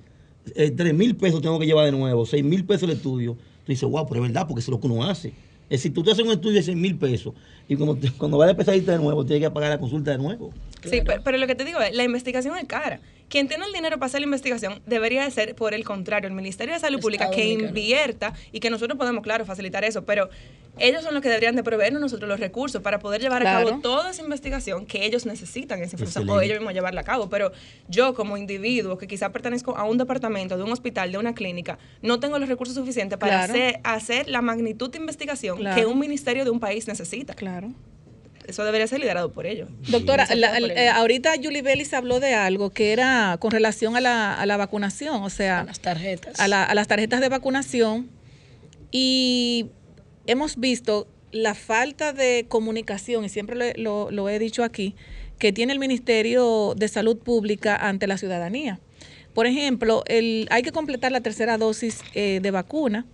eh, 0.56 0.72
3 0.72 0.94
mil 0.94 1.18
pesos 1.18 1.42
tengo 1.42 1.60
que 1.60 1.66
llevar 1.66 1.84
de 1.84 1.92
nuevo, 1.92 2.26
6 2.26 2.42
mil 2.46 2.64
pesos 2.66 2.84
el 2.84 2.96
estudio, 2.96 3.34
tú 3.36 3.72
dices, 3.74 3.90
wow, 3.90 4.08
pero 4.08 4.24
es 4.24 4.32
verdad, 4.32 4.48
porque 4.48 4.62
eso 4.62 4.72
es 4.72 4.76
lo 4.78 4.80
que 4.80 4.88
uno 4.88 5.04
hace. 5.04 5.34
Es 5.70 5.80
decir, 5.82 5.94
tú 5.94 6.04
te 6.04 6.12
haces 6.12 6.26
un 6.26 6.32
estudio 6.32 6.56
de 6.56 6.64
6 6.64 6.78
mil 6.78 6.98
pesos 6.98 7.34
y 7.68 7.76
cuando, 7.78 7.98
cuando 8.18 8.38
va 8.38 8.46
a 8.46 8.50
empezar 8.52 8.74
a 8.74 8.78
irte 8.78 8.92
de 8.92 9.00
nuevo, 9.00 9.26
tienes 9.26 9.48
que 9.48 9.52
pagar 9.54 9.70
la 9.70 9.80
consulta 9.80 10.12
de 10.12 10.18
nuevo. 10.18 10.54
Sí, 10.90 11.02
pero, 11.06 11.22
pero, 11.24 11.38
lo 11.38 11.48
que 11.48 11.56
te 11.56 11.66
digo 11.66 11.80
es, 11.82 11.94
la 11.94 12.04
investigación 12.04 12.58
es 12.58 12.66
cara. 12.66 13.00
Quien 13.30 13.48
tiene 13.48 13.66
el 13.66 13.74
dinero 13.74 13.98
para 13.98 14.08
hacer 14.08 14.22
la 14.22 14.26
investigación 14.26 14.82
debería 14.86 15.24
de 15.24 15.32
ser, 15.32 15.54
por 15.54 15.74
el 15.74 15.84
contrario, 15.84 16.30
el 16.30 16.34
Ministerio 16.34 16.74
de 16.74 16.80
Salud 16.80 17.00
Pública 17.02 17.30
que 17.30 17.46
invierta 17.46 18.34
y 18.54 18.60
que 18.62 18.70
nosotros 18.70 18.98
podemos, 18.98 19.22
claro, 19.22 19.46
facilitar 19.46 19.84
eso, 19.84 20.06
pero 20.06 20.30
ellos 20.80 21.04
son 21.04 21.14
los 21.14 21.22
que 21.22 21.30
deberían 21.30 21.56
de 21.56 21.64
proveernos 21.64 22.02
nosotros 22.02 22.30
los 22.30 22.40
recursos 22.40 22.82
para 22.82 23.00
poder 23.00 23.22
llevar 23.22 23.46
a 23.46 23.64
cabo 23.64 23.80
toda 23.82 24.12
esa 24.12 24.22
investigación 24.22 24.86
que 24.86 25.06
ellos 25.06 25.26
necesitan 25.26 25.82
esa 25.82 25.96
información 25.96 26.30
o 26.30 26.40
ellos 26.40 26.60
mismos 26.60 26.74
llevarla 26.74 27.02
a 27.02 27.04
cabo. 27.04 27.30
Pero 27.30 27.52
yo 27.90 28.14
como 28.14 28.38
individuo 28.38 28.98
que 28.98 29.08
quizá 29.08 29.32
pertenezco 29.32 29.76
a 29.76 29.84
un 29.84 29.98
departamento, 29.98 30.56
de 30.58 30.64
un 30.64 30.72
hospital, 30.72 31.12
de 31.12 31.18
una 31.18 31.34
clínica, 31.34 31.80
no 32.02 32.20
tengo 32.20 32.40
los 32.40 32.48
recursos 32.48 32.76
suficientes 32.76 33.18
para 33.18 33.44
hacer, 33.44 33.80
hacer, 33.84 34.30
la 34.30 34.42
magnitud 34.42 34.90
de 34.90 35.00
investigación 35.00 35.60
que 35.76 35.86
un 35.86 36.00
ministerio 36.00 36.44
de 36.44 36.52
un 36.52 36.60
país 36.60 36.88
necesita. 36.88 37.34
Claro 37.34 37.74
eso 38.48 38.64
debería 38.64 38.88
ser 38.88 39.02
liderado 39.02 39.32
por 39.32 39.46
ellos. 39.46 39.70
Doctora, 39.90 40.26
eh, 40.32 40.90
ahorita 40.90 41.34
Julie 41.42 41.62
Bellis 41.62 41.94
habló 41.94 42.22
de 42.22 42.34
algo 42.34 42.70
que 42.70 42.94
era 42.94 43.38
con 43.40 43.52
relación 43.52 43.98
a 43.98 44.02
la, 44.02 44.34
a 44.34 44.46
la 44.46 44.56
vacunación, 44.56 45.22
o 45.22 45.30
sea, 45.30 45.60
a 45.60 45.64
las 45.66 45.82
tarjetas. 45.82 46.40
A, 46.40 46.48
las 46.48 46.88
tarjetas 46.88 47.20
de 47.20 47.30
vacunación. 47.30 48.10
Y 48.90 49.68
hemos 50.28 50.58
visto 50.58 51.08
la 51.32 51.56
falta 51.56 52.14
de 52.14 52.46
comunicación, 52.48 53.26
y 53.26 53.30
siempre 53.30 53.74
lo, 53.76 54.30
he 54.30 54.40
dicho 54.40 54.64
aquí, 54.64 54.96
que 55.40 55.52
tiene 55.52 55.74
el 55.74 55.80
Ministerio 55.80 56.74
de 56.76 56.88
Salud 56.88 57.18
Pública 57.18 57.76
ante 57.76 58.08
la 58.08 58.18
ciudadanía. 58.18 58.80
Por 59.34 59.46
ejemplo, 59.46 60.04
el, 60.08 60.48
hay 60.50 60.64
que 60.64 60.72
completar 60.72 61.12
la 61.12 61.22
tercera 61.22 61.58
dosis 61.58 62.02
eh, 62.16 62.40
de 62.42 62.52
vacuna. 62.52 63.06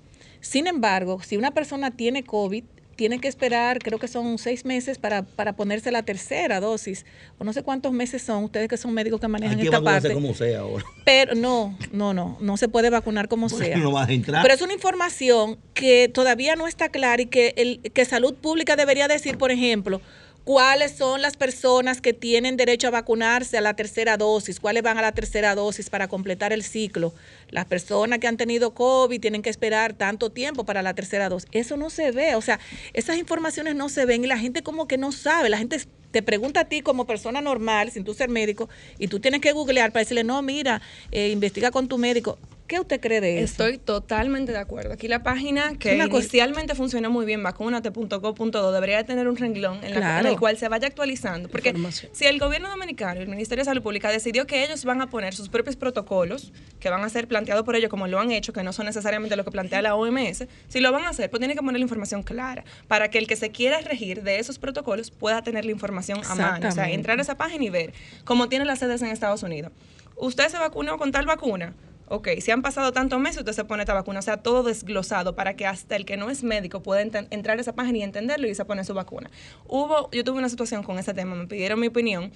Sin 0.42 0.68
embargo, 0.68 1.22
si 1.24 1.38
una 1.38 1.52
persona 1.52 1.92
tiene 1.92 2.24
COVID, 2.24 2.64
tiene 2.96 3.20
que 3.20 3.28
esperar, 3.28 3.80
creo 3.80 4.00
que 4.00 4.08
son 4.08 4.38
seis 4.38 4.66
meses 4.66 4.98
para, 4.98 5.24
para 5.24 5.54
ponerse 5.56 5.92
la 5.92 6.04
tercera 6.04 6.60
dosis, 6.60 7.06
o 7.38 7.44
no 7.44 7.54
sé 7.54 7.64
cuántos 7.64 7.92
meses 7.92 8.22
son, 8.22 8.44
ustedes 8.44 8.68
que 8.68 8.78
son 8.78 8.94
médicos 8.94 9.20
que 9.20 9.28
manejan 9.28 9.60
esta 9.60 9.82
parte. 9.82 10.14
como 10.14 10.34
sea 10.34 10.60
ahora. 10.60 10.86
Pero 11.06 11.36
no, 11.36 11.78
no, 11.92 12.14
no, 12.14 12.38
no 12.40 12.58
se 12.58 12.68
puede 12.68 12.90
vacunar 12.90 13.28
como 13.28 13.50
sea. 13.50 13.78
Pero 13.78 14.54
es 14.54 14.62
una 14.62 14.74
información 14.74 15.58
que 15.74 16.10
todavía 16.10 16.56
no 16.56 16.68
está 16.68 16.90
clara 16.90 17.22
y 17.22 17.26
que, 17.26 17.54
el, 17.58 17.80
que 17.92 18.06
Salud 18.06 18.36
Pública 18.36 18.76
debería 18.76 19.08
decir, 19.08 19.38
por 19.38 19.52
ejemplo, 19.52 20.02
cuáles 20.44 20.92
son 20.92 21.22
las 21.22 21.38
personas 21.38 22.02
que 22.02 22.14
tienen 22.14 22.58
derecho 22.58 22.88
a 22.88 22.92
vacunarse 22.92 23.58
a 23.58 23.62
la 23.62 23.76
tercera 23.76 24.18
dosis, 24.18 24.60
cuáles 24.60 24.84
van 24.84 24.98
a 24.98 25.02
la 25.02 25.14
tercera 25.14 25.56
dosis 25.56 25.90
para 25.90 26.08
completar 26.08 26.52
el 26.52 26.64
ciclo. 26.64 27.14
Las 27.50 27.66
personas 27.66 28.20
que 28.20 28.28
han 28.28 28.38
tenido 28.38 28.74
COVID 28.74 29.22
tienen 29.22 29.42
que 29.42 29.50
esperar 29.50 29.94
tanto 29.94 30.32
tiempo 30.32 30.66
para 30.66 30.82
la 30.82 30.94
tercera 30.94 31.30
dosis. 31.30 31.50
Eso 31.52 31.78
no 31.78 31.90
se 31.90 32.12
ve, 32.12 32.36
o 32.36 32.42
sea, 32.42 32.60
esas 32.94 33.18
informaciones 33.18 33.76
no 33.76 33.90
se 33.90 34.06
ven 34.06 34.24
y 34.24 34.28
la 34.28 34.38
gente 34.38 34.64
como 34.64 34.88
que 34.88 34.98
no 34.98 35.12
sabe, 35.12 35.50
la 35.50 35.58
gente 35.58 35.78
te 36.12 36.22
pregunta 36.22 36.62
a 36.62 36.66
ti 36.66 36.82
como 36.82 37.08
persona 37.08 37.42
normal, 37.42 37.92
sin 37.92 38.04
tú 38.04 38.14
ser 38.14 38.30
médico, 38.30 38.70
y 39.00 39.08
tú 39.08 39.20
tienes 39.20 39.42
que 39.42 39.52
googlear 39.52 39.92
para 39.92 40.02
decirle, 40.02 40.24
no, 40.24 40.42
mira, 40.42 40.82
eh, 41.12 41.30
investiga 41.30 41.72
con 41.72 41.88
tu 41.88 41.98
médico. 41.98 42.38
¿Qué 42.68 42.80
usted 42.80 43.02
cree 43.02 43.20
de 43.20 43.42
eso? 43.42 43.64
Estoy 43.64 43.78
totalmente 43.78 44.52
de 44.52 44.58
acuerdo. 44.58 44.94
Aquí 44.94 45.08
la 45.08 45.22
página 45.22 45.76
que 45.78 45.96
inicialmente 45.96 46.76
funcionó 46.76 47.10
muy 47.10 47.26
bien, 47.26 47.44
vacunate.co.do, 47.44 48.72
debería 48.72 49.04
tener 49.06 49.28
un 49.28 49.36
renglón 49.36 49.84
en, 49.84 50.02
el 50.02 50.40
cual 50.40 50.58
se 50.58 50.70
vaya 50.70 50.88
actualizando. 50.88 51.50
Porque 51.50 51.74
si 52.14 52.26
el 52.26 52.40
gobierno 52.40 52.70
dominicano 52.70 53.20
y 53.20 53.24
el 53.24 53.30
Ministerio 53.30 53.62
de 53.64 53.66
Salud 53.66 53.82
Pública 53.82 54.10
decidió 54.10 54.48
que 54.48 54.64
ellos 54.64 54.86
van 54.86 55.02
a 55.02 55.10
poner 55.10 55.34
sus 55.34 55.50
propios 55.50 55.76
protocolos, 55.76 56.54
que 56.80 56.90
van 56.90 57.04
a 57.04 57.10
ser 57.10 57.28
planteados 57.28 57.64
por 57.64 57.76
ellos 57.76 57.90
como 57.90 58.08
lo 58.08 58.20
han 58.20 58.32
hecho, 58.32 58.54
que 58.54 58.64
no 58.64 58.72
son 58.72 58.86
necesariamente 58.86 59.36
lo 59.36 59.44
que 59.44 59.52
plantea 59.52 59.82
la 59.82 59.96
OMS, 59.96 60.46
si 60.70 60.80
lo 60.80 60.92
van 60.92 61.04
a 61.04 61.10
hacer, 61.10 61.30
pues 61.30 61.40
tiene 61.40 61.56
que 61.56 61.62
poner 61.62 61.80
la 61.80 61.84
información 61.84 62.24
clara 62.24 62.64
para 62.88 63.10
que 63.10 63.18
el 63.18 63.28
que 63.28 63.36
se 63.36 63.52
quiera 63.52 63.82
regir 63.82 64.24
de 64.24 64.40
esos 64.40 64.58
protocolos 64.58 65.12
pueda 65.12 65.44
tener 65.44 65.66
la 65.66 65.72
información 65.72 66.22
a 66.26 66.36
mano. 66.36 66.70
O 66.70 66.72
sea, 66.72 66.90
entrar 66.90 67.20
a 67.20 67.22
esa 67.22 67.36
página 67.36 67.66
y 67.66 67.70
ver 67.70 67.94
cómo 68.24 68.48
tiene 68.48 68.66
las 68.66 68.80
sedes 68.80 69.02
en 69.02 69.10
Estados 69.10 69.44
Unidos. 69.44 69.72
¿Usted 70.16 70.48
se 70.48 70.58
vacunó 70.58 70.98
con 70.98 71.12
tal 71.12 71.26
vacuna? 71.26 71.74
Ok, 72.08 72.30
si 72.40 72.52
han 72.52 72.62
pasado 72.62 72.92
tantos 72.92 73.20
meses, 73.20 73.40
usted 73.40 73.54
se 73.54 73.66
pone 73.66 73.84
esta 73.84 73.94
vacuna, 73.94 74.20
o 74.20 74.22
sea, 74.22 74.38
todo 74.38 74.64
desglosado 74.64 75.36
para 75.36 75.56
que 75.56 75.66
hasta 75.66 75.96
el 75.96 76.06
que 76.06 76.18
no 76.18 76.30
es 76.30 76.44
médico 76.44 76.82
pueda 76.84 77.02
entrar 77.02 77.58
a 77.58 77.62
esa 77.62 77.74
página 77.74 78.00
y 78.00 78.04
entenderlo 78.04 78.48
y 78.48 78.56
se 78.56 78.66
pone 78.66 78.84
su 78.84 78.94
vacuna. 78.94 79.30
Hubo, 79.68 80.10
yo 80.12 80.24
tuve 80.24 80.38
una 80.38 80.50
situación 80.50 80.84
con 80.84 81.00
ese 81.00 81.14
tema, 81.14 81.36
me 81.36 81.48
pidieron 81.48 81.80
mi 81.80 81.88
opinión 81.88 82.32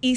y 0.00 0.16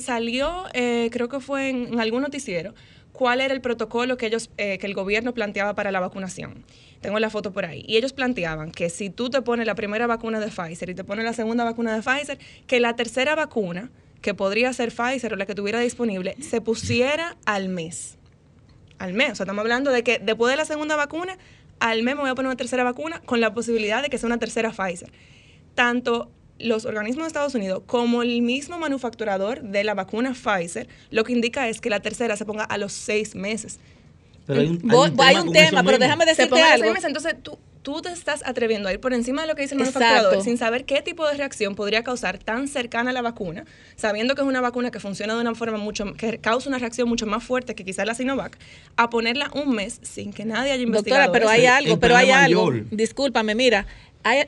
salió, 0.00 0.64
eh, 0.74 1.08
creo 1.10 1.28
que 1.28 1.40
fue 1.40 1.70
en, 1.70 1.98
algún 1.98 2.22
noticiero, 2.22 2.74
cuál 3.12 3.40
era 3.40 3.54
el 3.54 3.62
protocolo 3.62 4.16
que 4.18 4.26
ellos, 4.26 4.50
eh, 4.58 4.76
que 4.76 4.86
el 4.86 4.92
gobierno 4.92 5.32
planteaba 5.32 5.74
para 5.74 5.90
la 5.90 6.00
vacunación. 6.00 6.64
Tengo 7.00 7.18
la 7.18 7.30
foto 7.30 7.52
por 7.52 7.64
ahí. 7.64 7.84
Y 7.86 7.96
ellos 7.96 8.12
planteaban 8.12 8.70
que 8.70 8.90
si 8.90 9.08
tú 9.08 9.30
te 9.30 9.40
pones 9.40 9.66
la 9.66 9.74
primera 9.74 10.06
vacuna 10.06 10.40
de 10.40 10.48
Pfizer 10.48 10.90
y 10.90 10.94
te 10.94 11.04
pones 11.04 11.24
la 11.24 11.32
segunda 11.32 11.64
vacuna 11.64 11.94
de 11.94 12.02
Pfizer, 12.02 12.38
que 12.66 12.80
la 12.80 12.96
tercera 12.96 13.34
vacuna 13.34 13.90
que 14.24 14.32
podría 14.32 14.72
ser 14.72 14.90
Pfizer 14.90 15.34
o 15.34 15.36
la 15.36 15.44
que 15.44 15.54
tuviera 15.54 15.80
disponible, 15.80 16.34
se 16.40 16.62
pusiera 16.62 17.36
al 17.44 17.68
mes. 17.68 18.16
Al 18.98 19.12
mes. 19.12 19.32
O 19.32 19.34
sea, 19.34 19.44
estamos 19.44 19.60
hablando 19.60 19.90
de 19.92 20.02
que 20.02 20.18
después 20.18 20.50
de 20.50 20.56
la 20.56 20.64
segunda 20.64 20.96
vacuna, 20.96 21.36
al 21.78 22.02
mes 22.02 22.14
me 22.14 22.22
voy 22.22 22.30
a 22.30 22.34
poner 22.34 22.46
una 22.48 22.56
tercera 22.56 22.84
vacuna 22.84 23.20
con 23.26 23.42
la 23.42 23.52
posibilidad 23.52 24.02
de 24.02 24.08
que 24.08 24.16
sea 24.16 24.28
una 24.28 24.38
tercera 24.38 24.72
Pfizer. 24.72 25.12
Tanto 25.74 26.30
los 26.58 26.86
organismos 26.86 27.24
de 27.24 27.26
Estados 27.26 27.54
Unidos 27.54 27.82
como 27.84 28.22
el 28.22 28.40
mismo 28.40 28.78
manufacturador 28.78 29.60
de 29.60 29.84
la 29.84 29.92
vacuna 29.92 30.32
Pfizer, 30.32 30.88
lo 31.10 31.22
que 31.24 31.34
indica 31.34 31.68
es 31.68 31.82
que 31.82 31.90
la 31.90 32.00
tercera 32.00 32.34
se 32.36 32.46
ponga 32.46 32.64
a 32.64 32.78
los 32.78 32.94
seis 32.94 33.34
meses. 33.34 33.78
Pero 34.46 34.60
hay 34.60 34.68
un, 34.68 35.20
hay 35.20 35.36
un 35.36 35.52
tema, 35.52 35.82
pero 35.82 35.98
déjame 35.98 36.24
decirte 36.24 36.62
algo. 36.62 36.88
Meses, 36.88 37.04
entonces 37.04 37.34
tú, 37.42 37.58
tú 37.84 38.00
te 38.00 38.08
estás 38.08 38.42
atreviendo 38.46 38.88
a 38.88 38.92
ir 38.94 38.98
por 38.98 39.12
encima 39.12 39.42
de 39.42 39.48
lo 39.48 39.54
que 39.54 39.62
dice 39.62 39.74
el 39.74 39.80
manufacturador 39.80 40.42
sin 40.42 40.56
saber 40.56 40.86
qué 40.86 41.02
tipo 41.02 41.28
de 41.28 41.34
reacción 41.34 41.74
podría 41.74 42.02
causar 42.02 42.38
tan 42.38 42.66
cercana 42.66 43.10
a 43.10 43.12
la 43.12 43.20
vacuna, 43.20 43.66
sabiendo 43.94 44.34
que 44.34 44.40
es 44.40 44.48
una 44.48 44.62
vacuna 44.62 44.90
que 44.90 45.00
funciona 45.00 45.34
de 45.34 45.42
una 45.42 45.54
forma 45.54 45.76
mucho, 45.76 46.14
que 46.14 46.38
causa 46.38 46.70
una 46.70 46.78
reacción 46.78 47.08
mucho 47.08 47.26
más 47.26 47.44
fuerte 47.44 47.74
que 47.74 47.84
quizás 47.84 48.06
la 48.06 48.14
Sinovac, 48.14 48.58
a 48.96 49.10
ponerla 49.10 49.50
un 49.54 49.74
mes 49.74 50.00
sin 50.02 50.32
que 50.32 50.46
nadie 50.46 50.72
haya 50.72 50.82
investigado. 50.82 51.24
Doctora, 51.24 51.38
pero 51.38 51.50
hay 51.50 51.66
algo, 51.66 52.00
pero 52.00 52.16
hay 52.16 52.30
algo. 52.30 52.72
Discúlpame, 52.90 53.54
mira, 53.54 53.86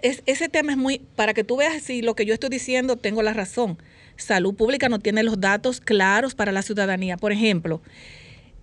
ese 0.03 0.49
tema 0.49 0.73
es 0.73 0.79
muy, 0.79 1.01
para 1.15 1.35
que 1.35 1.45
tú 1.45 1.59
veas 1.59 1.83
si 1.83 2.01
lo 2.01 2.17
que 2.17 2.25
yo 2.25 2.33
estoy 2.33 2.49
diciendo 2.49 2.97
tengo 2.97 3.23
la 3.23 3.35
razón. 3.35 3.77
Salud 4.17 4.55
Pública 4.55 4.89
no 4.89 4.99
tiene 4.99 5.23
los 5.23 5.39
datos 5.39 5.83
claros 5.83 6.35
para 6.35 6.53
la 6.53 6.63
ciudadanía. 6.63 7.19
Por 7.19 7.33
ejemplo, 7.33 7.83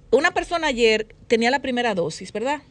una 0.10 0.32
persona 0.32 0.66
ayer 0.66 1.16
tenía 1.28 1.52
la 1.52 1.62
primera 1.62 1.94
dosis, 1.94 2.34
¿verdad? 2.34 2.64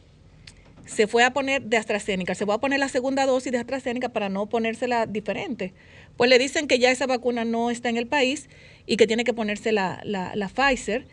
Se 0.85 1.07
fue 1.07 1.23
a 1.23 1.31
poner 1.33 1.61
de 1.63 1.77
AstraZeneca, 1.77 2.35
se 2.35 2.45
va 2.45 2.55
a 2.55 2.59
poner 2.59 2.79
la 2.79 2.89
segunda 2.89 3.25
dosis 3.25 3.51
de 3.51 3.57
AstraZeneca 3.57 4.09
para 4.09 4.29
no 4.29 4.47
ponérsela 4.47 5.05
diferente. 5.05 5.73
Pues 6.17 6.29
le 6.29 6.37
dicen 6.37 6.67
que 6.67 6.79
ya 6.79 6.91
esa 6.91 7.07
vacuna 7.07 7.45
no 7.45 7.71
está 7.71 7.89
en 7.89 7.97
el 7.97 8.07
país 8.07 8.49
y 8.85 8.97
que 8.97 9.07
tiene 9.07 9.23
que 9.23 9.33
ponerse 9.33 9.71
la, 9.71 10.01
la, 10.03 10.49
Pfizer 10.49 11.05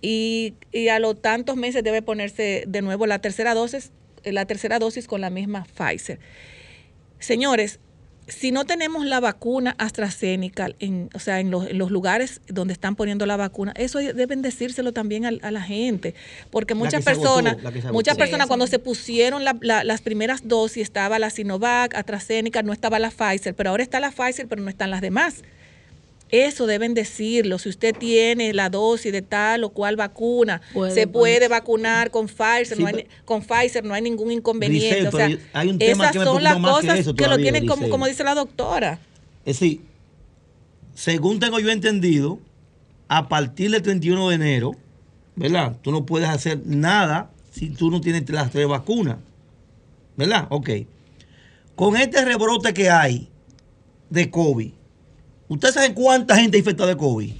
y, 0.00 0.54
y, 0.72 0.88
a 0.88 0.98
los 0.98 1.20
tantos 1.20 1.56
meses 1.56 1.84
debe 1.84 2.02
ponerse 2.02 2.64
de 2.66 2.82
nuevo 2.82 3.06
la 3.06 3.20
tercera 3.20 3.54
dosis, 3.54 3.92
la 4.24 4.46
tercera 4.46 4.78
dosis 4.78 5.06
con 5.06 5.20
la 5.20 5.30
misma 5.30 5.66
Pfizer. 5.76 6.18
Señores, 7.18 7.80
si 8.28 8.52
no 8.52 8.64
tenemos 8.64 9.04
la 9.06 9.20
vacuna 9.20 9.74
AstraZeneca, 9.78 10.68
en, 10.78 11.10
o 11.14 11.18
sea, 11.18 11.40
en 11.40 11.50
los, 11.50 11.90
lugares 11.90 12.40
donde 12.46 12.72
están 12.74 12.94
poniendo 12.94 13.26
la 13.26 13.36
vacuna, 13.36 13.72
eso 13.76 13.98
deben 13.98 14.42
decírselo 14.42 14.92
también 14.92 15.24
a, 15.24 15.50
la 15.50 15.62
gente, 15.62 16.14
porque 16.50 16.74
muchas 16.74 17.04
personas, 17.04 17.56
muchas 17.90 18.16
personas 18.16 18.46
cuando 18.46 18.66
se 18.66 18.78
pusieron 18.78 19.42
las 19.44 20.00
primeras 20.02 20.46
dosis 20.46 20.82
estaba 20.82 21.18
la 21.18 21.30
Sinovac, 21.30 21.94
AstraZeneca, 21.94 22.62
no 22.62 22.72
estaba 22.72 22.98
la 22.98 23.10
Pfizer, 23.10 23.54
pero 23.54 23.70
ahora 23.70 23.82
está 23.82 24.00
la 24.00 24.10
Pfizer, 24.10 24.46
pero 24.46 24.62
no 24.62 24.68
están 24.68 24.90
las 24.90 25.00
demás. 25.00 25.42
Eso 26.30 26.66
deben 26.66 26.94
decirlo. 26.94 27.58
Si 27.58 27.68
usted 27.68 27.94
tiene 27.96 28.52
la 28.52 28.68
dosis 28.68 29.12
de 29.12 29.22
tal 29.22 29.64
o 29.64 29.70
cual 29.70 29.96
vacuna, 29.96 30.60
se 30.92 31.06
puede 31.06 31.48
vacunar 31.48 32.10
con 32.10 32.26
Pfizer. 32.26 32.78
no 32.78 32.86
hay, 32.86 33.06
con 33.24 33.42
Pfizer 33.42 33.84
no 33.84 33.94
hay 33.94 34.02
ningún 34.02 34.30
inconveniente. 34.30 35.08
o 35.08 35.12
sea, 35.12 35.28
esas 35.78 36.14
son 36.14 36.42
las 36.42 36.58
cosas 36.58 37.12
que, 37.16 37.26
lo 37.26 37.38
tienen 37.38 37.66
como, 37.66 37.88
como 37.88 38.06
dice 38.06 38.24
la 38.24 38.34
doctora. 38.34 38.98
Es 39.44 39.60
decir, 39.60 39.80
según 40.94 41.40
tengo 41.40 41.58
yo 41.60 41.70
entendido, 41.70 42.38
a 43.08 43.28
partir 43.28 43.70
del 43.70 43.82
31 43.82 44.28
de 44.28 44.34
enero, 44.34 44.72
¿verdad? 45.34 45.76
Tú 45.82 45.92
no 45.92 46.04
puedes 46.04 46.28
hacer 46.28 46.60
nada 46.64 47.30
si 47.50 47.70
tú 47.70 47.90
no 47.90 48.00
tienes 48.00 48.28
las 48.30 48.50
tres 48.50 48.68
vacunas. 48.68 49.16
¿Verdad? 50.16 50.46
Ok. 50.50 50.70
Con 51.74 51.96
este 51.96 52.24
rebrote 52.24 52.74
que 52.74 52.90
hay 52.90 53.28
de 54.10 54.30
COVID, 54.30 54.72
¿Ustedes 55.48 55.74
saben 55.74 55.94
cuánta 55.94 56.36
gente 56.36 56.58
infectada 56.58 56.90
de 56.90 56.96
COVID? 56.96 57.32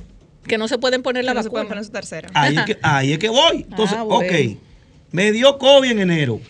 Que 0.46 0.58
no 0.58 0.66
se 0.66 0.78
pueden 0.78 1.02
poner 1.02 1.24
la 1.24 1.34
no 1.34 1.40
vacuna. 1.40 1.48
Se 1.48 1.50
pueden 1.50 1.68
poner 1.68 1.84
su 1.84 1.90
tercera. 1.90 2.30
Ahí 2.32 2.56
es, 2.56 2.64
que, 2.64 2.78
ahí 2.82 3.12
es 3.12 3.18
que 3.18 3.28
voy. 3.28 3.66
Entonces, 3.68 3.96
ah, 3.98 4.04
ok. 4.04 4.32
Me 5.12 5.32
dio 5.32 5.58
COVID 5.58 5.90
en 5.90 6.00
enero. 6.00 6.40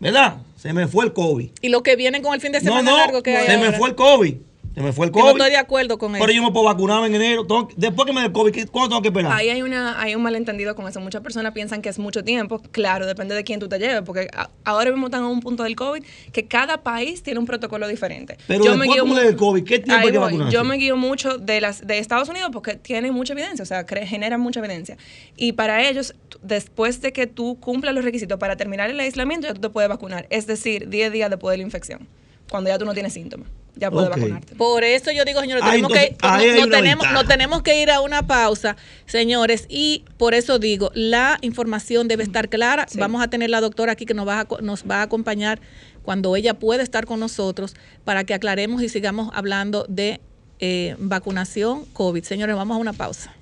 ¿Verdad? 0.00 0.38
Se 0.56 0.72
me 0.72 0.86
fue 0.86 1.04
el 1.04 1.12
COVID. 1.12 1.50
Y 1.60 1.68
lo 1.68 1.82
que 1.82 1.96
vienen 1.96 2.22
con 2.22 2.34
el 2.34 2.40
fin 2.40 2.52
de 2.52 2.60
semana 2.60 2.82
no, 2.82 2.90
no, 2.90 2.96
largo 2.96 3.22
que 3.22 3.36
hay 3.36 3.46
Se 3.46 3.58
me 3.58 3.72
fue 3.72 3.90
el 3.90 3.94
COVID. 3.94 4.34
Se 4.78 4.84
me 4.84 4.92
fue 4.92 5.06
el 5.06 5.12
Que 5.12 5.18
no 5.18 5.26
COVID. 5.26 5.36
estoy 5.36 5.50
de 5.50 5.56
acuerdo 5.58 5.98
con 5.98 6.12
Pero 6.12 6.24
eso. 6.24 6.32
yo 6.32 6.42
me 6.42 6.52
puedo 6.52 6.66
vacunar 6.66 7.04
en 7.04 7.14
enero. 7.14 7.46
Tengo- 7.46 7.68
después 7.76 8.06
que 8.06 8.12
me 8.12 8.20
dé 8.20 8.26
el 8.28 8.32
COVID, 8.32 8.52
¿qué- 8.52 8.66
¿cuándo 8.66 8.88
tengo 8.90 9.02
que 9.02 9.08
esperar? 9.08 9.32
Ahí 9.32 9.48
hay, 9.50 9.62
una, 9.62 10.00
hay 10.00 10.14
un 10.14 10.22
malentendido 10.22 10.74
con 10.74 10.86
eso. 10.88 11.00
Muchas 11.00 11.20
personas 11.20 11.52
piensan 11.52 11.82
que 11.82 11.88
es 11.88 11.98
mucho 11.98 12.22
tiempo. 12.24 12.62
Claro, 12.70 13.06
depende 13.06 13.34
de 13.34 13.44
quién 13.44 13.60
tú 13.60 13.68
te 13.68 13.78
lleves, 13.78 14.02
porque 14.06 14.28
a- 14.32 14.50
ahora 14.64 14.90
mismo 14.90 15.06
están 15.06 15.22
a 15.24 15.28
un 15.28 15.40
punto 15.40 15.64
del 15.64 15.74
COVID 15.76 16.02
que 16.32 16.46
cada 16.46 16.82
país 16.82 17.22
tiene 17.22 17.40
un 17.40 17.46
protocolo 17.46 17.88
diferente. 17.88 18.38
Pero 18.46 18.64
después 18.64 18.88
que 18.94 19.02
me 19.04 19.20
dé 19.20 19.28
el 19.28 19.36
COVID, 19.36 19.64
¿qué 19.64 19.78
tiempo 19.80 20.06
hay 20.06 20.12
que 20.12 20.18
vacunarse? 20.18 20.52
Yo 20.54 20.64
me 20.64 20.76
guío 20.76 20.96
mucho 20.96 21.38
de 21.38 21.60
las 21.60 21.86
de 21.86 21.98
Estados 21.98 22.28
Unidos 22.28 22.50
porque 22.52 22.76
tienen 22.76 23.12
mucha 23.12 23.32
evidencia, 23.32 23.62
o 23.62 23.66
sea, 23.66 23.84
generan 24.06 24.40
mucha 24.40 24.60
evidencia. 24.60 24.96
Y 25.36 25.52
para 25.52 25.88
ellos, 25.88 26.14
después 26.42 27.00
de 27.00 27.12
que 27.12 27.26
tú 27.26 27.58
cumplas 27.60 27.94
los 27.94 28.04
requisitos 28.04 28.38
para 28.38 28.56
terminar 28.56 28.90
el 28.90 29.00
aislamiento, 29.00 29.46
ya 29.48 29.54
tú 29.54 29.60
te 29.60 29.70
puedes 29.70 29.88
vacunar. 29.88 30.26
Es 30.30 30.46
decir, 30.46 30.88
10 30.88 31.10
días 31.12 31.30
después 31.30 31.52
de 31.54 31.58
la 31.58 31.62
infección, 31.64 32.06
cuando 32.50 32.70
ya 32.70 32.78
tú 32.78 32.84
no 32.84 32.94
tienes 32.94 33.12
síntomas. 33.12 33.48
Ya 33.78 33.90
puedes 33.90 34.10
vacunarte. 34.10 34.56
Por 34.56 34.82
eso 34.84 35.10
yo 35.12 35.24
digo, 35.24 35.40
señores, 35.40 35.62
Ah, 35.64 35.70
tenemos 35.70 35.90
entonces, 35.92 36.16
que, 36.18 36.60
no, 36.60 36.68
tenemos, 36.68 37.06
ventaja. 37.06 37.12
no 37.12 37.24
tenemos 37.28 37.62
que 37.62 37.80
ir 37.80 37.90
a 37.90 38.00
una 38.00 38.26
pausa, 38.26 38.76
señores, 39.06 39.66
y 39.68 40.04
por 40.16 40.34
eso 40.34 40.58
digo, 40.58 40.90
la 40.94 41.38
información 41.42 42.08
debe 42.08 42.24
estar 42.24 42.48
clara. 42.48 42.86
Sí. 42.88 42.98
Vamos 42.98 43.22
a 43.22 43.28
tener 43.28 43.50
la 43.50 43.60
doctora 43.60 43.92
aquí 43.92 44.04
que 44.04 44.14
nos 44.14 44.26
va 44.26 44.40
a, 44.40 44.44
co- 44.46 44.60
nos 44.60 44.84
va 44.84 44.96
a 44.96 45.02
acompañar 45.02 45.60
cuando 46.02 46.34
ella 46.36 46.54
pueda 46.54 46.82
estar 46.82 47.06
con 47.06 47.20
nosotros 47.20 47.76
para 48.04 48.24
que 48.24 48.34
aclaremos 48.34 48.82
y 48.82 48.88
sigamos 48.88 49.30
hablando 49.32 49.86
de 49.88 50.20
eh, 50.58 50.96
vacunación 50.98 51.84
COVID. 51.92 52.24
Señores, 52.24 52.56
vamos 52.56 52.76
a 52.76 52.80
una 52.80 52.92
pausa. 52.92 53.34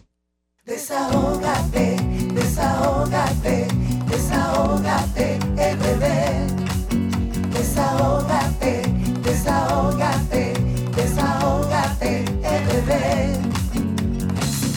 Desahógate, 0.64 1.96
desahógate, 2.34 3.68
desahógate, 4.10 5.38
RD. 5.56 7.56
Desahógate, 7.56 8.82
desahógate, 9.46 10.54
desahógate, 10.96 12.24
RD. 12.42 12.92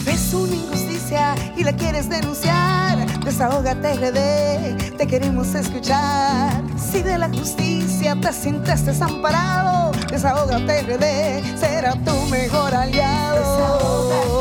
Ves 0.04 0.32
una 0.32 0.54
injusticia 0.54 1.34
y 1.56 1.64
la 1.64 1.72
quieres 1.74 2.08
denunciar, 2.08 3.20
desahógate 3.24 3.94
RD, 3.94 4.96
te 4.96 5.06
queremos 5.06 5.54
escuchar. 5.54 6.62
Si 6.78 7.02
de 7.02 7.18
la 7.18 7.28
justicia 7.28 8.16
te 8.20 8.32
sientes 8.32 8.86
desamparado, 8.86 9.90
desahógate 10.08 10.82
RD, 10.82 11.58
será 11.58 11.94
tu 12.04 12.14
mejor 12.30 12.72
aliado. 12.74 14.39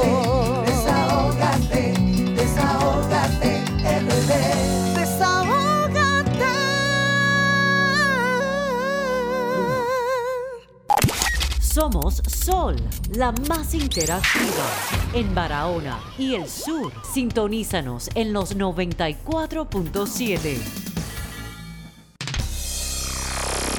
Somos 11.79 12.21
Sol, 12.27 12.75
la 13.13 13.31
más 13.47 13.73
interactiva 13.73 14.65
en 15.13 15.33
Barahona 15.33 15.97
y 16.17 16.35
el 16.35 16.45
sur. 16.49 16.91
Sintonízanos 17.13 18.09
en 18.15 18.33
los 18.33 18.57
94.7. 18.57 20.57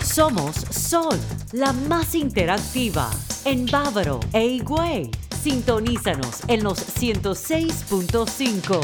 Somos 0.02 0.56
Sol, 0.56 1.20
la 1.52 1.74
más 1.74 2.14
interactiva 2.14 3.10
en 3.44 3.66
Bávaro 3.66 4.20
e 4.32 4.46
Higüey. 4.46 5.10
Sintonízanos 5.42 6.40
en 6.48 6.64
los 6.64 6.78
106.5. 6.78 8.80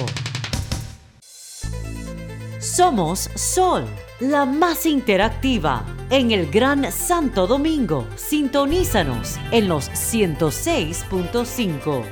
Somos 2.60 3.30
Sol, 3.34 3.86
la 4.20 4.44
más 4.44 4.84
interactiva 4.84 5.95
en 6.10 6.30
el 6.30 6.50
Gran 6.50 6.92
Santo 6.92 7.46
Domingo. 7.46 8.06
Sintonízanos 8.16 9.38
en 9.50 9.68
los 9.68 9.88
106.5. 9.90 12.02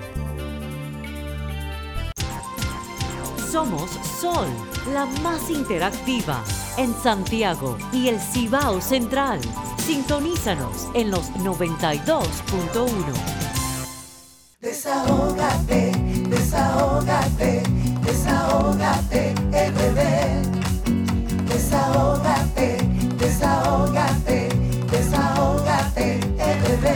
Somos 3.50 3.90
Sol, 4.20 4.46
la 4.92 5.06
más 5.22 5.50
interactiva 5.50 6.42
en 6.76 6.92
Santiago 6.94 7.78
y 7.92 8.08
el 8.08 8.18
Cibao 8.18 8.80
Central. 8.80 9.40
Sintonízanos 9.78 10.88
en 10.94 11.10
los 11.10 11.30
92.1. 11.34 12.90
Desahógate, 14.60 15.92
desahógate, 16.28 17.62
desahógate, 18.02 19.34
RD. 19.52 20.00
Desahógate, 21.48 22.93
desahógate, 23.34 24.48
desahógate, 24.90 26.20
RD. 26.38 26.86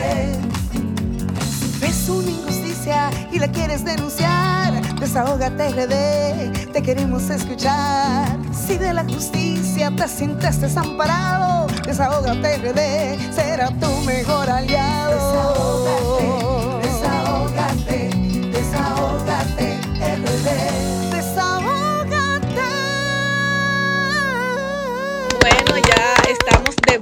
Si 1.51 1.81
ves 1.81 2.09
una 2.09 2.31
injusticia 2.31 3.11
y 3.33 3.39
la 3.39 3.49
quieres 3.49 3.85
denunciar, 3.85 5.01
desahógate 5.01 5.71
RD, 5.71 6.73
te 6.73 6.83
queremos 6.83 7.29
escuchar. 7.31 8.39
Si 8.53 8.79
de 8.79 8.93
la 8.93 9.05
justicia 9.05 9.91
te 9.97 10.07
sientes 10.07 10.61
desamparado, 10.61 11.67
desahógate 11.85 12.59
RD, 12.59 13.35
será 13.35 13.69
tu 13.81 13.91
mejor 14.05 14.49
aliado. 14.49 16.18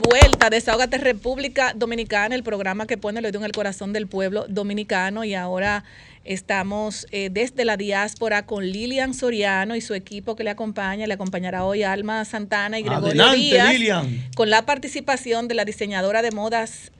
Vuelta. 0.06 0.50
Desahógate 0.50 0.98
República 0.98 1.72
Dominicana, 1.74 2.34
el 2.34 2.42
programa 2.42 2.86
que 2.86 2.96
pone 2.96 3.18
el 3.18 3.26
oído 3.26 3.38
en 3.40 3.44
el 3.44 3.52
corazón 3.52 3.92
del 3.92 4.06
pueblo 4.06 4.46
dominicano. 4.48 5.24
Y 5.24 5.34
ahora 5.34 5.84
estamos 6.24 7.06
eh, 7.10 7.28
desde 7.30 7.64
la 7.64 7.76
diáspora 7.76 8.46
con 8.46 8.64
Lilian 8.64 9.14
Soriano 9.14 9.76
y 9.76 9.80
su 9.80 9.94
equipo 9.94 10.36
que 10.36 10.44
le 10.44 10.50
acompaña. 10.50 11.06
Le 11.06 11.14
acompañará 11.14 11.64
hoy 11.64 11.82
Alma 11.82 12.24
Santana 12.24 12.78
y 12.78 12.82
Gregorio 12.82 13.06
Adelante, 13.08 13.36
Díaz. 13.38 13.72
Lilian. 13.72 14.28
Con 14.34 14.50
la 14.50 14.64
participación 14.64 15.48
de 15.48 15.54
la 15.54 15.64
diseñadora 15.64 16.22
de 16.22 16.30
modas 16.30 16.92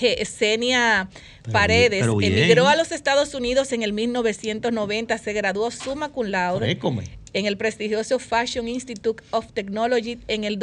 Esenia 0.00 1.08
Paredes. 1.52 2.00
pero. 2.00 2.20
Emigró 2.20 2.68
a 2.68 2.76
los 2.76 2.92
Estados 2.92 3.34
Unidos 3.34 3.72
en 3.72 3.82
el 3.82 3.92
1990. 3.92 5.18
Se 5.18 5.32
graduó 5.32 5.70
summa 5.70 6.08
cum 6.10 6.26
laude 6.26 6.66
Frécome. 6.66 7.04
en 7.32 7.46
el 7.46 7.56
prestigioso 7.56 8.18
Fashion 8.18 8.68
Institute 8.68 9.22
of 9.30 9.52
Technology 9.52 10.18
en 10.28 10.44
el 10.44 10.58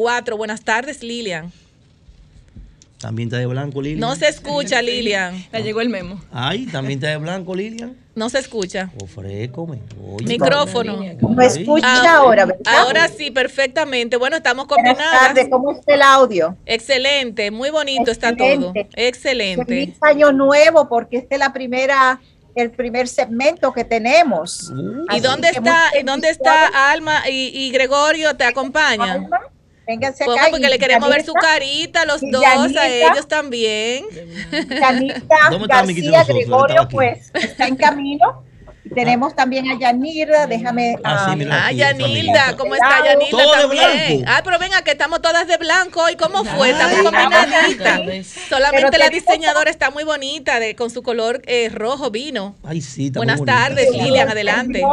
2004. 0.00 0.36
Buenas 0.36 0.62
tardes, 0.62 1.02
Lilian. 1.02 1.52
También 2.98 3.28
está 3.28 3.38
de 3.38 3.46
blanco, 3.46 3.80
Lilian. 3.80 4.00
No 4.00 4.14
se 4.14 4.28
escucha, 4.28 4.82
Lilian. 4.82 5.46
Le 5.52 5.62
llegó 5.62 5.80
el 5.80 5.88
memo. 5.88 6.20
Ay, 6.32 6.66
también 6.66 6.98
está 6.98 7.08
de 7.10 7.16
blanco, 7.16 7.54
Lilian. 7.54 7.96
No 8.14 8.28
se 8.28 8.38
escucha. 8.40 8.90
Ofrécome. 9.02 9.78
Oye, 10.04 10.26
Micrófono. 10.26 10.98
¿Me 11.34 11.46
escucha 11.46 11.86
Ah, 11.86 12.16
ahora, 12.18 12.44
verdad? 12.44 12.60
Ahora 12.66 13.08
sí, 13.08 13.30
perfectamente. 13.30 14.16
Bueno, 14.18 14.36
estamos 14.36 14.66
Buenas 14.66 14.92
combinadas. 14.94 15.28
tardes, 15.28 15.48
¿cómo 15.50 15.72
está 15.72 15.94
el 15.94 16.02
audio? 16.02 16.56
Excelente, 16.66 17.50
muy 17.50 17.70
bonito 17.70 18.10
está 18.10 18.36
todo. 18.36 18.72
Excelente. 18.94 19.64
Feliz 19.64 19.96
año 20.02 20.32
nuevo, 20.32 20.86
porque 20.88 21.18
este 21.18 21.36
es 21.36 21.38
la 21.38 21.54
primera, 21.54 22.20
el 22.54 22.70
primer 22.70 23.08
segmento 23.08 23.72
que 23.72 23.84
tenemos. 23.84 24.70
Uh, 24.70 25.04
¿Y 25.04 25.06
Así 25.08 25.20
dónde 25.20 25.48
está, 25.48 25.84
dónde 26.04 26.28
está 26.28 26.90
Alma 26.92 27.22
y, 27.30 27.46
y 27.54 27.70
Gregorio? 27.70 28.36
¿Te 28.36 28.44
acompañan? 28.44 29.24
Alma, 29.24 29.40
Vénganse 29.90 30.22
acá. 30.22 30.46
Porque 30.50 30.66
y 30.66 30.70
le 30.70 30.78
queremos 30.78 31.08
ver 31.10 31.24
su 31.24 31.32
carita, 31.32 32.04
los 32.04 32.22
y 32.22 32.30
dos, 32.30 32.44
a 32.44 32.86
ellos 32.88 33.26
también. 33.26 34.04
Yanita 34.52 35.36
¿Dónde 35.50 35.64
está 35.64 35.82
mi 35.82 35.96
quito 35.96 36.12
García? 36.12 36.32
Gregorio, 36.32 36.88
pues, 36.88 37.32
está 37.34 37.66
en 37.66 37.74
camino. 37.74 38.44
Y 38.84 38.90
tenemos 38.90 39.34
también 39.34 39.68
a 39.68 39.76
Yanirda, 39.76 40.46
déjame... 40.46 40.96
Ah, 41.02 41.24
sí, 41.24 41.30
ah, 41.32 41.36
mira. 41.36 41.54
Ah, 41.54 41.66
aquí, 41.66 41.76
Yanilda, 41.78 42.06
familia. 42.06 42.56
¿cómo 42.56 42.74
está 42.74 43.04
Yanilda 43.04 43.30
Todo 43.42 43.52
de 43.52 43.60
también? 43.62 44.20
blanco. 44.20 44.24
Ah, 44.28 44.40
pero 44.44 44.58
venga, 44.60 44.82
que 44.82 44.90
estamos 44.92 45.20
todas 45.20 45.48
de 45.48 45.56
blanco 45.56 46.02
hoy. 46.04 46.14
¿Cómo 46.14 46.44
fue? 46.44 46.70
Estamos 46.70 47.02
combinaditas. 47.02 48.26
Solamente 48.48 48.96
la 48.96 49.08
diseñadora 49.08 49.70
está 49.70 49.90
muy 49.90 50.04
bonita, 50.04 50.60
de, 50.60 50.76
con 50.76 50.90
su 50.90 51.02
color 51.02 51.42
eh, 51.46 51.68
rojo 51.68 52.12
vino. 52.12 52.54
Ay, 52.62 52.80
sí, 52.80 53.08
está 53.08 53.18
Buenas 53.18 53.44
tardes, 53.44 53.88
sí, 53.90 54.00
Lilian, 54.00 54.28
adelante. 54.28 54.84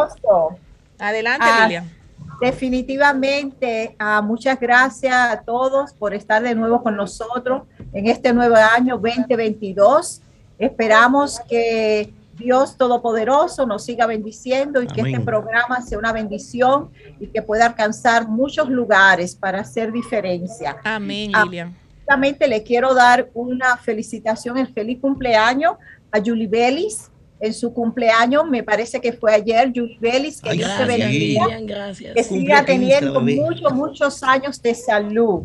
Adelante, 0.98 1.46
Ah, 1.48 1.62
Lilian. 1.68 1.97
Definitivamente, 2.40 3.96
ah, 3.98 4.22
muchas 4.22 4.60
gracias 4.60 5.14
a 5.14 5.42
todos 5.42 5.94
por 5.94 6.14
estar 6.14 6.44
de 6.44 6.54
nuevo 6.54 6.84
con 6.84 6.96
nosotros 6.96 7.64
en 7.94 8.08
este 8.08 8.34
nuevo 8.34 8.56
año 8.56 8.98
2022. 8.98 10.22
Esperamos 10.60 11.40
que 11.50 12.14
Dios 12.38 12.78
Todopoderoso 12.78 13.66
nos 13.66 13.84
siga 13.84 14.06
bendiciendo 14.06 14.84
y 14.84 14.88
que 14.88 15.02
este 15.02 15.20
programa 15.20 15.82
sea 15.82 15.98
una 15.98 16.14
bendición 16.14 16.92
y 17.20 17.28
que 17.28 17.42
pueda 17.42 17.66
alcanzar 17.66 18.28
muchos 18.28 18.70
lugares 18.70 19.36
para 19.36 19.62
hacer 19.62 19.92
diferencia. 19.92 20.78
Amén, 20.84 21.32
ah, 21.34 21.44
Lilian. 21.44 21.76
Justamente 21.98 22.48
le 22.48 22.62
quiero 22.64 22.94
dar 22.94 23.30
una 23.34 23.78
felicitación, 23.78 24.58
el 24.60 24.68
feliz 24.68 25.00
cumpleaños 25.02 25.74
a 26.12 26.20
Julie 26.24 26.48
Bellis. 26.48 27.10
En 27.40 27.54
su 27.54 27.74
cumpleaños, 27.74 28.48
me 28.50 28.64
parece 28.64 29.00
que 29.00 29.14
fue 29.14 29.34
ayer, 29.34 29.72
Julie 29.74 29.98
Bellis, 30.00 30.42
que 30.42 30.50
Ay, 30.50 30.58
Dios 30.58 30.70
te 30.70 30.86
gracias, 30.86 31.00
bendiga 31.00 31.60
gracias. 31.62 32.14
que 32.16 32.24
Cumplió 32.24 32.58
siga 32.58 32.66
15 32.66 32.66
teniendo 32.66 33.22
muchos, 33.22 33.74
muchos 33.74 34.24
años 34.24 34.62
de 34.62 34.74
salud. 34.74 35.44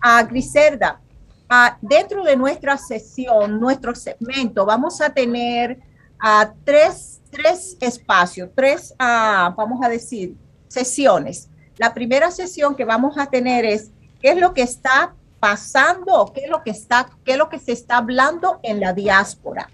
A 0.00 0.22
Griselda, 0.22 1.00
ah, 1.48 1.76
dentro 1.80 2.22
de 2.22 2.36
nuestra 2.36 2.78
sesión, 2.78 3.58
nuestro 3.58 3.94
segmento, 3.94 4.64
vamos 4.64 5.00
a 5.00 5.10
tener 5.10 5.78
a 6.18 6.52
tres, 6.64 7.20
tres 7.30 7.76
espacios, 7.80 8.50
tres, 8.54 8.94
ah, 8.98 9.52
vamos 9.56 9.84
a 9.84 9.88
decir, 9.88 10.36
sesiones. 10.68 11.48
La 11.76 11.92
primera 11.92 12.30
sesión 12.30 12.76
que 12.76 12.84
vamos 12.84 13.18
a 13.18 13.26
tener 13.26 13.64
es 13.64 13.90
qué 14.20 14.30
es 14.30 14.36
lo 14.36 14.54
que 14.54 14.62
está 14.62 15.14
pasando, 15.40 16.30
qué 16.32 16.42
es 16.44 16.50
lo 16.50 16.62
que 16.62 16.70
está, 16.70 17.10
qué 17.24 17.32
es 17.32 17.38
lo 17.38 17.48
que 17.48 17.58
se 17.58 17.72
está 17.72 17.96
hablando 17.96 18.60
en 18.62 18.78
la 18.78 18.92
diáspora. 18.92 19.68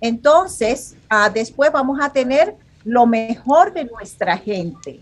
Entonces, 0.00 0.95
ah, 1.08 1.30
después 1.30 1.70
vamos 1.72 1.98
a 2.00 2.12
tener 2.12 2.54
lo 2.84 3.06
mejor 3.06 3.72
de 3.72 3.84
nuestra 3.84 4.36
gente. 4.38 5.00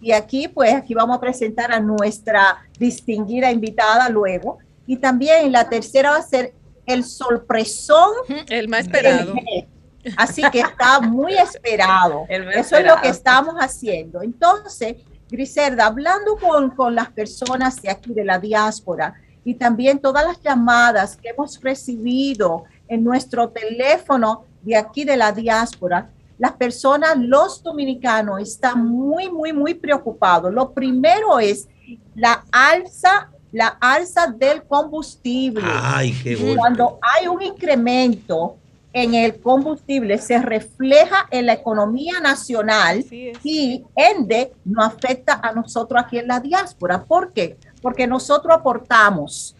Y 0.00 0.12
aquí, 0.12 0.48
pues, 0.48 0.74
aquí 0.74 0.94
vamos 0.94 1.16
a 1.16 1.20
presentar 1.20 1.72
a 1.72 1.80
nuestra 1.80 2.58
distinguida 2.78 3.50
invitada 3.50 4.08
luego. 4.08 4.58
Y 4.86 4.96
también 4.96 5.50
la 5.52 5.68
tercera 5.68 6.10
va 6.10 6.18
a 6.18 6.22
ser 6.22 6.52
el 6.86 7.04
sorpresón. 7.04 8.12
El 8.48 8.68
más 8.68 8.80
esperado. 8.80 9.34
Así 10.16 10.42
que 10.52 10.60
está 10.60 11.00
muy 11.00 11.34
esperado. 11.38 12.26
Eso 12.28 12.76
es 12.76 12.86
lo 12.86 13.00
que 13.00 13.08
estamos 13.08 13.54
haciendo. 13.56 14.22
Entonces, 14.22 14.96
Griselda, 15.28 15.86
hablando 15.86 16.36
con, 16.36 16.70
con 16.70 16.94
las 16.94 17.10
personas 17.10 17.82
de 17.82 17.90
aquí 17.90 18.14
de 18.14 18.24
la 18.24 18.38
diáspora 18.38 19.14
y 19.44 19.54
también 19.54 19.98
todas 19.98 20.24
las 20.24 20.40
llamadas 20.40 21.16
que 21.16 21.30
hemos 21.30 21.60
recibido 21.60 22.64
en 22.88 23.02
nuestro 23.02 23.48
teléfono 23.48 24.44
de 24.66 24.76
aquí 24.76 25.04
de 25.04 25.16
la 25.16 25.32
diáspora, 25.32 26.10
las 26.38 26.52
personas, 26.52 27.16
los 27.16 27.62
dominicanos 27.62 28.42
están 28.42 28.84
muy, 28.86 29.30
muy, 29.30 29.52
muy 29.52 29.72
preocupados. 29.72 30.52
Lo 30.52 30.72
primero 30.72 31.38
es 31.38 31.68
la 32.14 32.44
alza, 32.50 33.30
la 33.52 33.68
alza 33.80 34.26
del 34.26 34.64
combustible. 34.64 35.64
Ay, 35.64 36.14
qué 36.22 36.36
bueno. 36.36 36.56
Cuando 36.56 36.98
hay 37.00 37.28
un 37.28 37.40
incremento 37.40 38.56
en 38.92 39.14
el 39.14 39.40
combustible 39.40 40.18
se 40.18 40.38
refleja 40.38 41.26
en 41.30 41.46
la 41.46 41.52
economía 41.52 42.18
nacional 42.20 43.04
y 43.10 43.84
ende 43.94 44.52
no 44.64 44.82
afecta 44.82 45.38
a 45.42 45.52
nosotros 45.52 46.02
aquí 46.02 46.18
en 46.18 46.28
la 46.28 46.40
diáspora. 46.40 47.04
¿Por 47.04 47.32
qué? 47.32 47.58
Porque 47.82 48.06
nosotros 48.06 48.54
aportamos, 48.54 49.55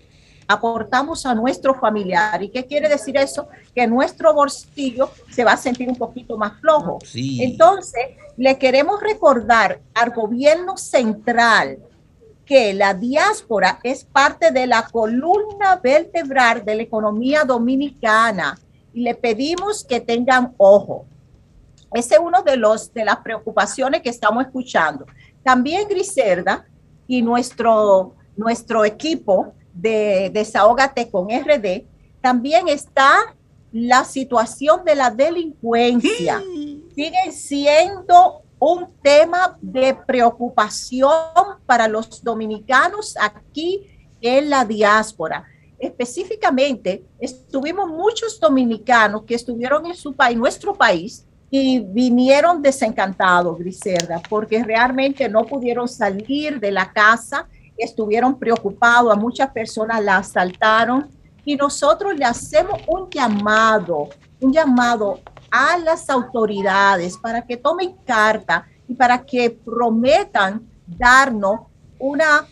aportamos 0.46 1.26
a 1.26 1.34
nuestro 1.34 1.74
familiar. 1.74 2.42
¿Y 2.42 2.48
qué 2.48 2.64
quiere 2.64 2.88
decir 2.88 3.16
eso? 3.16 3.48
Que 3.74 3.86
nuestro 3.86 4.32
bolsillo 4.32 5.10
se 5.30 5.44
va 5.44 5.52
a 5.52 5.56
sentir 5.56 5.88
un 5.88 5.96
poquito 5.96 6.36
más 6.36 6.60
flojo. 6.60 6.98
Entonces, 7.14 8.02
le 8.36 8.58
queremos 8.58 9.00
recordar 9.00 9.80
al 9.94 10.10
gobierno 10.10 10.76
central 10.76 11.78
que 12.44 12.72
la 12.72 12.94
diáspora 12.94 13.80
es 13.82 14.04
parte 14.04 14.52
de 14.52 14.66
la 14.66 14.86
columna 14.86 15.80
vertebral 15.82 16.64
de 16.64 16.76
la 16.76 16.82
economía 16.82 17.44
dominicana 17.44 18.56
y 18.94 19.00
le 19.00 19.14
pedimos 19.14 19.84
que 19.84 20.00
tengan 20.00 20.54
ojo. 20.56 21.06
Ese 21.92 22.14
es 22.14 22.20
uno 22.20 22.42
de, 22.42 22.56
los, 22.56 22.92
de 22.94 23.04
las 23.04 23.16
preocupaciones 23.18 24.00
que 24.00 24.10
estamos 24.10 24.44
escuchando. 24.44 25.06
También 25.42 25.88
Griselda 25.88 26.64
y 27.08 27.20
nuestro, 27.20 28.14
nuestro 28.36 28.84
equipo 28.84 29.54
de 29.76 30.30
Desahógate 30.32 31.10
con 31.10 31.28
RD, 31.28 31.84
también 32.20 32.68
está 32.68 33.34
la 33.72 34.04
situación 34.04 34.84
de 34.84 34.94
la 34.94 35.10
delincuencia. 35.10 36.42
Sigue 36.94 37.32
siendo 37.32 38.42
un 38.58 38.88
tema 39.02 39.58
de 39.60 39.94
preocupación 39.94 41.10
para 41.66 41.86
los 41.88 42.22
dominicanos 42.22 43.14
aquí 43.20 43.86
en 44.20 44.48
la 44.48 44.64
diáspora 44.64 45.46
específicamente 45.78 47.04
estuvimos 47.18 47.88
muchos 47.88 48.40
dominicanos 48.40 49.24
que 49.24 49.34
estuvieron 49.34 49.86
en 49.86 49.94
su 49.94 50.14
país, 50.14 50.36
nuestro 50.36 50.74
país, 50.74 51.26
y 51.48 51.78
vinieron 51.78 52.60
desencantados, 52.60 53.56
Griselda, 53.58 54.20
porque 54.28 54.64
realmente 54.64 55.28
no 55.28 55.44
pudieron 55.44 55.86
salir 55.86 56.58
de 56.58 56.72
la 56.72 56.92
casa, 56.92 57.46
estuvieron 57.76 58.38
preocupados, 58.38 59.12
a 59.12 59.16
muchas 59.16 59.50
personas 59.50 60.02
la 60.02 60.18
asaltaron 60.18 61.10
y 61.44 61.56
nosotros 61.56 62.14
le 62.16 62.24
hacemos 62.24 62.80
un 62.86 63.08
llamado, 63.10 64.08
un 64.40 64.52
llamado 64.52 65.20
a 65.50 65.78
las 65.78 66.10
autoridades 66.10 67.16
para 67.18 67.42
que 67.42 67.56
tomen 67.56 67.94
carta 68.04 68.66
y 68.88 68.94
para 68.94 69.24
que 69.24 69.50
prometan 69.50 70.66
darnos 70.86 71.60
una 71.98 72.46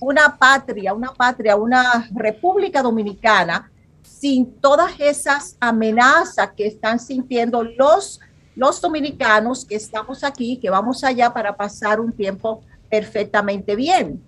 una 0.00 0.36
patria, 0.36 0.94
una 0.94 1.12
patria, 1.12 1.56
una 1.56 2.08
República 2.12 2.82
Dominicana 2.82 3.70
sin 4.02 4.54
todas 4.60 4.92
esas 4.98 5.56
amenazas 5.60 6.50
que 6.56 6.66
están 6.66 6.98
sintiendo 6.98 7.62
los, 7.62 8.18
los 8.56 8.80
dominicanos 8.80 9.64
que 9.64 9.76
estamos 9.76 10.24
aquí, 10.24 10.58
que 10.58 10.70
vamos 10.70 11.04
allá 11.04 11.32
para 11.32 11.54
pasar 11.54 12.00
un 12.00 12.12
tiempo 12.12 12.62
perfectamente 12.88 13.76
bien. 13.76 14.22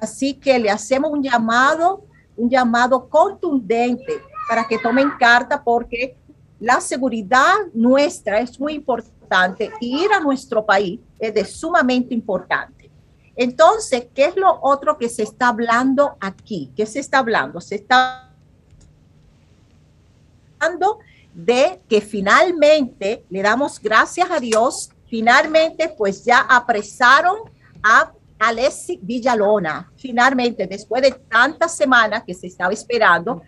Así 0.00 0.34
que 0.34 0.58
le 0.58 0.70
hacemos 0.70 1.10
un 1.10 1.22
llamado, 1.22 2.04
un 2.36 2.48
llamado 2.48 3.08
contundente 3.08 4.20
para 4.48 4.66
que 4.66 4.78
tomen 4.78 5.10
carta 5.18 5.62
porque 5.62 6.16
la 6.60 6.80
seguridad 6.80 7.54
nuestra 7.74 8.40
es 8.40 8.58
muy 8.58 8.74
importante 8.74 9.70
y 9.80 10.04
ir 10.04 10.12
a 10.12 10.20
nuestro 10.20 10.64
país 10.64 11.00
es 11.18 11.34
de 11.34 11.44
sumamente 11.44 12.14
importante. 12.14 12.90
Entonces, 13.34 14.06
¿qué 14.14 14.26
es 14.26 14.36
lo 14.36 14.58
otro 14.62 14.96
que 14.96 15.08
se 15.10 15.22
está 15.22 15.48
hablando 15.48 16.16
aquí? 16.20 16.72
¿Qué 16.74 16.86
se 16.86 17.00
está 17.00 17.18
hablando? 17.18 17.60
Se 17.60 17.74
está 17.74 18.30
hablando 20.58 21.00
de 21.34 21.82
que 21.86 22.00
finalmente 22.00 23.24
le 23.28 23.42
damos 23.42 23.78
gracias 23.78 24.30
a 24.30 24.40
Dios, 24.40 24.90
finalmente 25.06 25.90
pues 25.90 26.24
ya 26.24 26.40
apresaron 26.40 27.36
a 27.82 28.10
Alessi 28.38 28.98
Villalona, 29.02 29.90
finalmente, 29.96 30.66
después 30.66 31.02
de 31.02 31.12
tantas 31.12 31.76
semanas 31.76 32.22
que 32.26 32.34
se 32.34 32.46
estaba 32.46 32.72
esperando, 32.72 33.42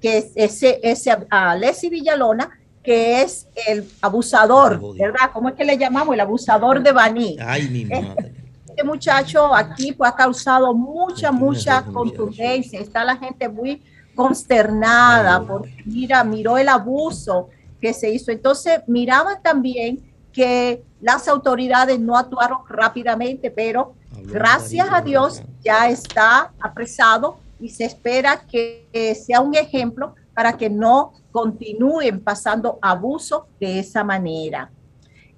que 0.00 0.30
ese, 0.34 0.80
ese 0.82 1.16
Alessi 1.30 1.88
Villalona, 1.88 2.50
que 2.82 3.22
es 3.22 3.48
el 3.66 3.88
abusador, 4.02 4.80
¿verdad? 4.96 5.30
¿Cómo 5.32 5.48
es 5.48 5.54
que 5.54 5.64
le 5.64 5.78
llamamos? 5.78 6.14
El 6.14 6.20
abusador 6.20 6.82
de 6.82 6.92
Baní. 6.92 7.36
Ay, 7.40 7.68
mi 7.68 7.84
madre 7.86 8.44
este 8.74 8.82
muchacho 8.82 9.54
aquí 9.54 9.92
pues, 9.92 10.10
ha 10.10 10.16
causado 10.16 10.74
mucha, 10.74 11.30
mucha 11.30 11.84
contundencia. 11.84 12.80
Está 12.80 13.04
la 13.04 13.16
gente 13.16 13.48
muy 13.48 13.80
consternada 14.16 15.40
porque 15.46 15.72
mira, 15.84 16.24
miró 16.24 16.58
el 16.58 16.68
abuso 16.68 17.50
que 17.80 17.94
se 17.94 18.10
hizo. 18.10 18.32
Entonces, 18.32 18.80
miraban 18.88 19.40
también 19.42 20.12
que 20.34 20.82
las 21.00 21.28
autoridades 21.28 21.98
no 22.00 22.16
actuaron 22.18 22.58
rápidamente, 22.68 23.50
pero 23.50 23.94
gracias 24.24 24.88
a 24.90 25.00
Dios 25.00 25.42
ya 25.62 25.88
está 25.88 26.52
apresado 26.60 27.38
y 27.60 27.68
se 27.70 27.84
espera 27.84 28.44
que 28.46 29.14
sea 29.24 29.40
un 29.40 29.54
ejemplo 29.54 30.14
para 30.34 30.56
que 30.56 30.68
no 30.68 31.12
continúen 31.30 32.20
pasando 32.20 32.78
abuso 32.82 33.46
de 33.60 33.78
esa 33.78 34.02
manera. 34.02 34.70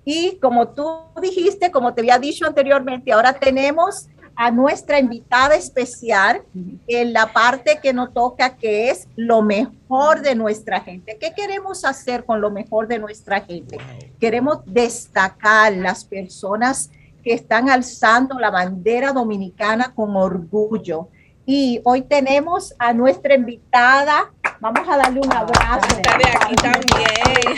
Y 0.05 0.39
como 0.39 0.69
tú 0.69 0.89
dijiste, 1.21 1.71
como 1.71 1.93
te 1.93 2.01
había 2.01 2.19
dicho 2.19 2.47
anteriormente, 2.47 3.13
ahora 3.13 3.33
tenemos 3.33 4.09
a 4.37 4.51
nuestra 4.51 5.01
invitada 5.01 5.57
especial 5.57 6.43
en 6.87 7.13
la 7.15 7.33
parte 7.33 7.79
que 7.83 7.95
nos 7.95 8.13
toca, 8.13 8.57
que 8.57 8.91
es 8.91 9.09
lo 9.17 9.41
mejor 9.41 10.21
de 10.21 10.35
nuestra 10.35 10.81
gente. 10.81 11.17
¿Qué 11.19 11.33
queremos 11.35 11.85
hacer 11.87 12.25
con 12.25 12.43
lo 12.43 12.51
mejor 12.51 12.87
de 12.87 12.99
nuestra 12.99 13.41
gente? 13.41 13.79
Queremos 14.21 14.59
destacar 14.67 15.73
las 15.73 16.05
personas 16.05 16.91
que 17.25 17.33
están 17.33 17.71
alzando 17.71 18.39
la 18.39 18.51
bandera 18.51 19.13
dominicana 19.13 19.93
con 19.95 20.15
orgullo. 20.15 21.09
Y 21.47 21.81
hoy 21.85 22.03
tenemos 22.03 22.75
a 22.79 22.93
nuestra 22.93 23.35
invitada. 23.35 24.31
Vamos 24.61 24.87
a 24.89 24.97
darle 24.99 25.21
un 25.21 25.33
abrazo. 25.33 25.97
Está 25.97 26.19
de 26.19 26.25
aquí 26.25 26.55
también. 26.57 27.57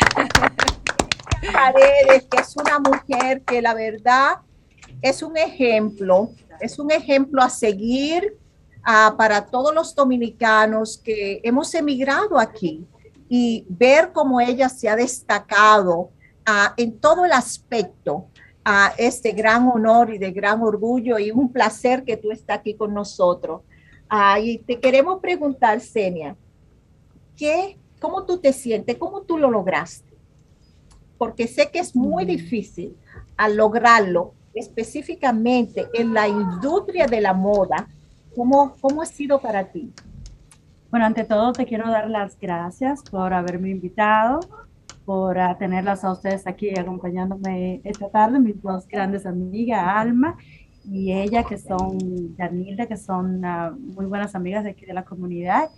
Paredes, 1.52 2.26
que 2.30 2.40
es 2.40 2.56
una 2.56 2.78
mujer 2.78 3.42
que 3.42 3.60
la 3.62 3.74
verdad 3.74 4.38
es 5.02 5.22
un 5.22 5.36
ejemplo, 5.36 6.30
es 6.60 6.78
un 6.78 6.90
ejemplo 6.90 7.42
a 7.42 7.50
seguir 7.50 8.36
uh, 8.78 9.16
para 9.16 9.46
todos 9.46 9.74
los 9.74 9.94
dominicanos 9.94 10.98
que 10.98 11.40
hemos 11.42 11.74
emigrado 11.74 12.38
aquí 12.38 12.86
y 13.28 13.66
ver 13.68 14.12
cómo 14.12 14.40
ella 14.40 14.68
se 14.68 14.88
ha 14.88 14.96
destacado 14.96 16.10
uh, 16.46 16.72
en 16.76 16.98
todo 16.98 17.24
el 17.24 17.32
aspecto 17.32 18.26
a 18.64 18.92
este 18.98 19.32
gran 19.32 19.68
honor 19.68 20.12
y 20.12 20.18
de 20.18 20.30
gran 20.30 20.62
orgullo 20.62 21.18
y 21.18 21.30
un 21.30 21.50
placer 21.50 22.04
que 22.04 22.16
tú 22.16 22.30
estás 22.30 22.58
aquí 22.58 22.74
con 22.74 22.92
nosotros. 22.92 23.62
Uh, 24.10 24.40
y 24.42 24.58
te 24.58 24.78
queremos 24.78 25.20
preguntar, 25.20 25.80
Senia, 25.80 26.36
¿qué, 27.36 27.78
¿cómo 28.00 28.24
tú 28.24 28.38
te 28.38 28.52
sientes? 28.52 28.96
¿Cómo 28.96 29.22
tú 29.22 29.38
lo 29.38 29.50
lograste? 29.50 30.08
porque 31.18 31.48
sé 31.48 31.70
que 31.70 31.80
es 31.80 31.94
muy 31.94 32.24
difícil 32.24 32.96
al 33.36 33.56
lograrlo 33.56 34.32
específicamente 34.58 35.86
en 35.94 36.14
la 36.14 36.28
industria 36.28 37.06
de 37.06 37.20
la 37.20 37.32
moda. 37.32 37.88
¿Cómo, 38.34 38.74
cómo 38.80 39.02
ha 39.02 39.06
sido 39.06 39.40
para 39.40 39.64
ti? 39.64 39.92
Bueno, 40.90 41.06
ante 41.06 41.24
todo 41.24 41.52
te 41.52 41.66
quiero 41.66 41.90
dar 41.90 42.08
las 42.08 42.38
gracias 42.40 43.02
por 43.02 43.34
haberme 43.34 43.70
invitado, 43.70 44.40
por 45.04 45.36
uh, 45.36 45.56
tenerlas 45.58 46.04
a 46.04 46.12
ustedes 46.12 46.46
aquí 46.46 46.70
acompañándome 46.78 47.80
esta 47.84 48.08
tarde, 48.08 48.38
mis 48.38 48.62
dos 48.62 48.86
grandes 48.88 49.26
amigas, 49.26 49.82
Alma 49.82 50.36
y 50.84 51.12
ella, 51.12 51.44
que 51.44 51.58
son 51.58 51.98
Danilda, 52.36 52.86
que 52.86 52.96
son 52.96 53.44
uh, 53.44 53.76
muy 53.94 54.06
buenas 54.06 54.34
amigas 54.34 54.64
de 54.64 54.70
aquí 54.70 54.86
de 54.86 54.94
la 54.94 55.04
comunidad. 55.04 55.70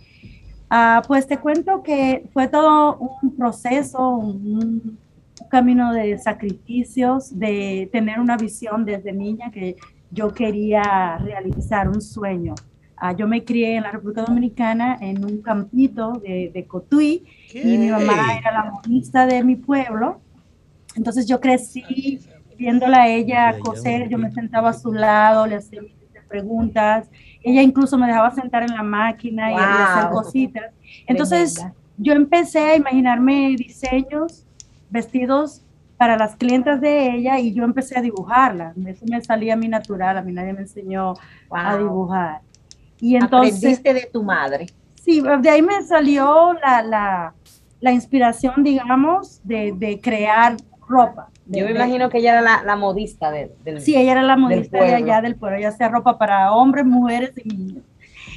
Uh, 0.71 1.05
pues 1.05 1.27
te 1.27 1.37
cuento 1.37 1.83
que 1.83 2.29
fue 2.31 2.47
todo 2.47 2.97
un 3.21 3.35
proceso, 3.35 4.15
un, 4.15 4.97
un 5.41 5.49
camino 5.49 5.93
de 5.93 6.17
sacrificios, 6.17 7.37
de 7.37 7.89
tener 7.91 8.19
una 8.19 8.37
visión 8.37 8.85
desde 8.85 9.13
niña 9.13 9.51
que 9.51 9.75
yo 10.11 10.33
quería 10.33 11.17
realizar 11.17 11.87
un 11.87 12.01
sueño. 12.01 12.55
Uh, 13.01 13.15
yo 13.15 13.27
me 13.27 13.43
crié 13.43 13.77
en 13.77 13.83
la 13.83 13.91
República 13.91 14.23
Dominicana 14.23 14.97
en 15.01 15.25
un 15.25 15.41
campito 15.41 16.13
de, 16.13 16.51
de 16.53 16.65
Cotuí 16.67 17.25
¿Qué? 17.51 17.61
y 17.61 17.77
mi 17.77 17.89
mamá 17.89 18.37
era 18.37 18.51
la 18.51 18.71
monista 18.71 19.25
de 19.25 19.43
mi 19.43 19.55
pueblo. 19.55 20.21
Entonces 20.95 21.27
yo 21.27 21.39
crecí 21.39 22.19
viéndola 22.57 23.03
a 23.03 23.07
ella 23.07 23.57
coser, 23.59 24.07
yo 24.07 24.19
me 24.19 24.31
sentaba 24.31 24.69
a 24.69 24.73
su 24.73 24.93
lado, 24.93 25.47
le 25.47 25.55
hacía 25.55 25.81
preguntas. 26.27 27.09
Ella 27.43 27.61
incluso 27.61 27.97
me 27.97 28.07
dejaba 28.07 28.31
sentar 28.31 28.63
en 28.63 28.75
la 28.75 28.83
máquina 28.83 29.49
wow. 29.49 29.59
y 29.59 29.63
hacer 29.63 30.09
cositas. 30.11 30.73
Entonces 31.07 31.65
yo 31.97 32.13
empecé 32.13 32.59
a 32.59 32.75
imaginarme 32.75 33.55
diseños, 33.57 34.45
vestidos 34.91 35.63
para 35.97 36.17
las 36.17 36.35
clientas 36.35 36.81
de 36.81 37.15
ella 37.15 37.39
y 37.39 37.53
yo 37.53 37.63
empecé 37.63 37.97
a 37.97 38.01
dibujarla. 38.01 38.73
Eso 38.87 39.05
me 39.07 39.21
salía 39.23 39.53
a 39.53 39.55
mí 39.55 39.67
natural, 39.67 40.17
a 40.17 40.21
mí 40.21 40.31
nadie 40.31 40.53
me 40.53 40.61
enseñó 40.61 41.13
wow. 41.49 41.59
a 41.59 41.77
dibujar. 41.77 42.41
Y 42.99 43.15
entonces, 43.15 43.57
Aprendiste 43.57 43.93
de 43.93 44.09
tu 44.11 44.23
madre. 44.23 44.67
Sí, 44.95 45.21
de 45.21 45.49
ahí 45.49 45.61
me 45.61 45.81
salió 45.83 46.53
la, 46.53 46.83
la, 46.83 47.33
la 47.79 47.91
inspiración, 47.91 48.63
digamos, 48.63 49.41
de, 49.43 49.73
de 49.75 49.99
crear 49.99 50.57
ropa. 50.87 51.29
De, 51.45 51.59
Yo 51.59 51.65
me 51.65 51.71
imagino 51.71 52.09
que 52.09 52.19
ella 52.19 52.33
era 52.33 52.41
la, 52.41 52.63
la 52.63 52.75
modista 52.75 53.31
de, 53.31 53.51
del 53.63 53.81
Sí, 53.81 53.95
ella 53.95 54.13
era 54.13 54.23
la 54.23 54.37
modista 54.37 54.83
de 54.83 54.95
allá 54.95 55.21
del 55.21 55.35
pueblo. 55.35 55.57
Ella 55.57 55.69
hacía 55.69 55.89
ropa 55.89 56.17
para 56.17 56.51
hombres, 56.51 56.85
mujeres 56.85 57.33
y 57.43 57.47
niños. 57.47 57.83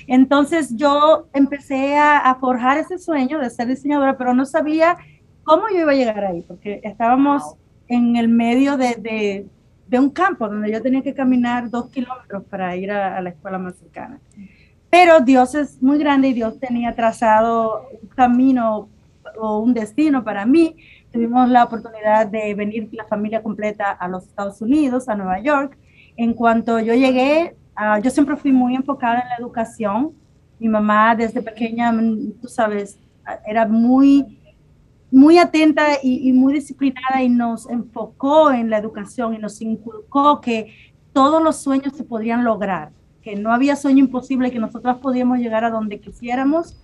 Entonces 0.06 0.76
yo 0.76 1.28
empecé 1.32 1.96
a, 1.96 2.18
a, 2.18 2.34
forjar 2.34 2.76
ese 2.76 2.98
sueño 2.98 3.38
de 3.38 3.48
ser 3.48 3.68
diseñadora, 3.68 4.18
pero 4.18 4.34
no 4.34 4.44
sabía 4.44 4.96
cómo 5.44 5.68
yo 5.70 5.80
iba 5.80 5.92
a 5.92 5.94
llegar 5.94 6.24
ahí, 6.24 6.42
porque 6.42 6.80
estábamos 6.82 7.42
wow. 7.42 7.58
en 7.88 8.16
el 8.16 8.28
medio 8.28 8.76
de, 8.76 8.96
de, 8.96 9.46
de, 9.86 9.98
un 9.98 10.10
campo 10.10 10.48
donde 10.48 10.72
yo 10.72 10.82
tenía 10.82 11.02
que 11.02 11.14
caminar 11.14 11.70
dos 11.70 11.90
kilómetros 11.90 12.44
para 12.44 12.74
ir 12.76 12.90
a, 12.90 13.16
a 13.16 13.20
la 13.20 13.30
escuela 13.30 13.58
más 13.58 13.76
cercana. 13.76 14.18
Pero 14.90 15.20
Dios 15.20 15.54
es 15.54 15.82
muy 15.82 15.98
grande 15.98 16.28
y 16.28 16.34
Dios 16.34 16.58
tenía 16.60 16.94
trazado 16.94 17.88
un 18.00 18.08
camino 18.08 18.88
o 19.38 19.58
un 19.58 19.74
destino 19.74 20.24
para 20.24 20.46
mí. 20.46 20.76
Tuvimos 21.12 21.48
la 21.48 21.64
oportunidad 21.64 22.26
de 22.26 22.54
venir 22.54 22.88
la 22.92 23.04
familia 23.04 23.42
completa 23.42 23.90
a 23.90 24.08
los 24.08 24.24
Estados 24.24 24.60
Unidos, 24.60 25.08
a 25.08 25.14
Nueva 25.14 25.40
York. 25.40 25.76
En 26.16 26.32
cuanto 26.34 26.78
yo 26.78 26.94
llegué, 26.94 27.56
uh, 27.76 28.00
yo 28.02 28.10
siempre 28.10 28.36
fui 28.36 28.52
muy 28.52 28.74
enfocada 28.74 29.20
en 29.20 29.28
la 29.30 29.36
educación. 29.36 30.12
Mi 30.58 30.68
mamá 30.68 31.14
desde 31.16 31.42
pequeña, 31.42 31.92
tú 32.40 32.48
sabes, 32.48 32.98
era 33.46 33.66
muy, 33.66 34.38
muy 35.14 35.38
atenta 35.38 35.84
y, 36.02 36.32
muy 36.32 36.54
disciplinada 36.54 37.22
y 37.22 37.28
nos 37.28 37.70
enfocó 37.70 38.50
en 38.50 38.68
la 38.68 38.78
educación 38.78 39.32
y 39.32 39.38
nos 39.38 39.62
inculcó 39.62 40.40
que 40.40 40.74
todos 41.12 41.40
los 41.40 41.56
sueños 41.58 41.96
se 41.96 42.02
podrían 42.02 42.42
lograr 42.42 42.90
que 43.22 43.36
no 43.36 43.52
había 43.52 43.76
sueño 43.76 44.00
imposible, 44.00 44.50
que 44.50 44.58
nosotros 44.58 44.98
podíamos 44.98 45.38
llegar 45.38 45.64
a 45.64 45.70
donde 45.70 46.00
quisiéramos 46.00 46.76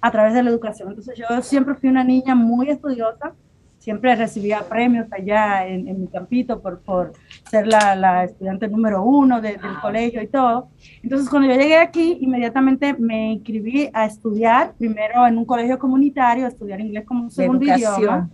a 0.00 0.12
través 0.12 0.32
de 0.32 0.44
la 0.44 0.50
educación. 0.50 0.90
Entonces 0.90 1.18
yo 1.18 1.42
siempre 1.42 1.74
fui 1.74 1.88
una 1.88 2.04
niña 2.04 2.36
muy 2.36 2.70
estudiosa, 2.70 3.34
siempre 3.82 4.14
recibía 4.14 4.60
premios 4.68 5.08
allá 5.10 5.66
en, 5.66 5.88
en 5.88 6.02
mi 6.02 6.06
campito 6.06 6.62
por, 6.62 6.82
por 6.82 7.12
ser 7.50 7.66
la, 7.66 7.96
la, 7.96 8.24
estudiante 8.24 8.68
número 8.68 9.02
uno 9.02 9.40
de, 9.40 9.56
del 9.56 9.80
colegio 9.82 10.22
y 10.22 10.28
todo. 10.28 10.68
Entonces 11.02 11.28
cuando 11.28 11.48
yo 11.48 11.60
llegué 11.60 11.78
aquí, 11.78 12.18
inmediatamente 12.20 12.94
me 12.94 13.32
inscribí 13.32 13.90
a 13.92 14.06
estudiar, 14.06 14.74
primero 14.78 15.26
en 15.26 15.36
un 15.36 15.44
colegio 15.44 15.80
comunitario, 15.80 16.44
a 16.44 16.48
estudiar 16.48 16.80
inglés 16.80 17.04
como 17.04 17.24
un 17.24 17.30
segundo 17.32 17.64
idioma. 17.64 18.30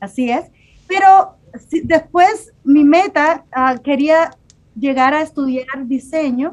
Así 0.00 0.28
es. 0.28 0.50
Pero 0.88 1.36
si, 1.68 1.82
después 1.82 2.52
mi 2.64 2.82
meta 2.82 3.44
uh, 3.56 3.80
quería 3.80 4.32
llegar 4.74 5.14
a 5.14 5.22
estudiar 5.22 5.86
diseño 5.86 6.50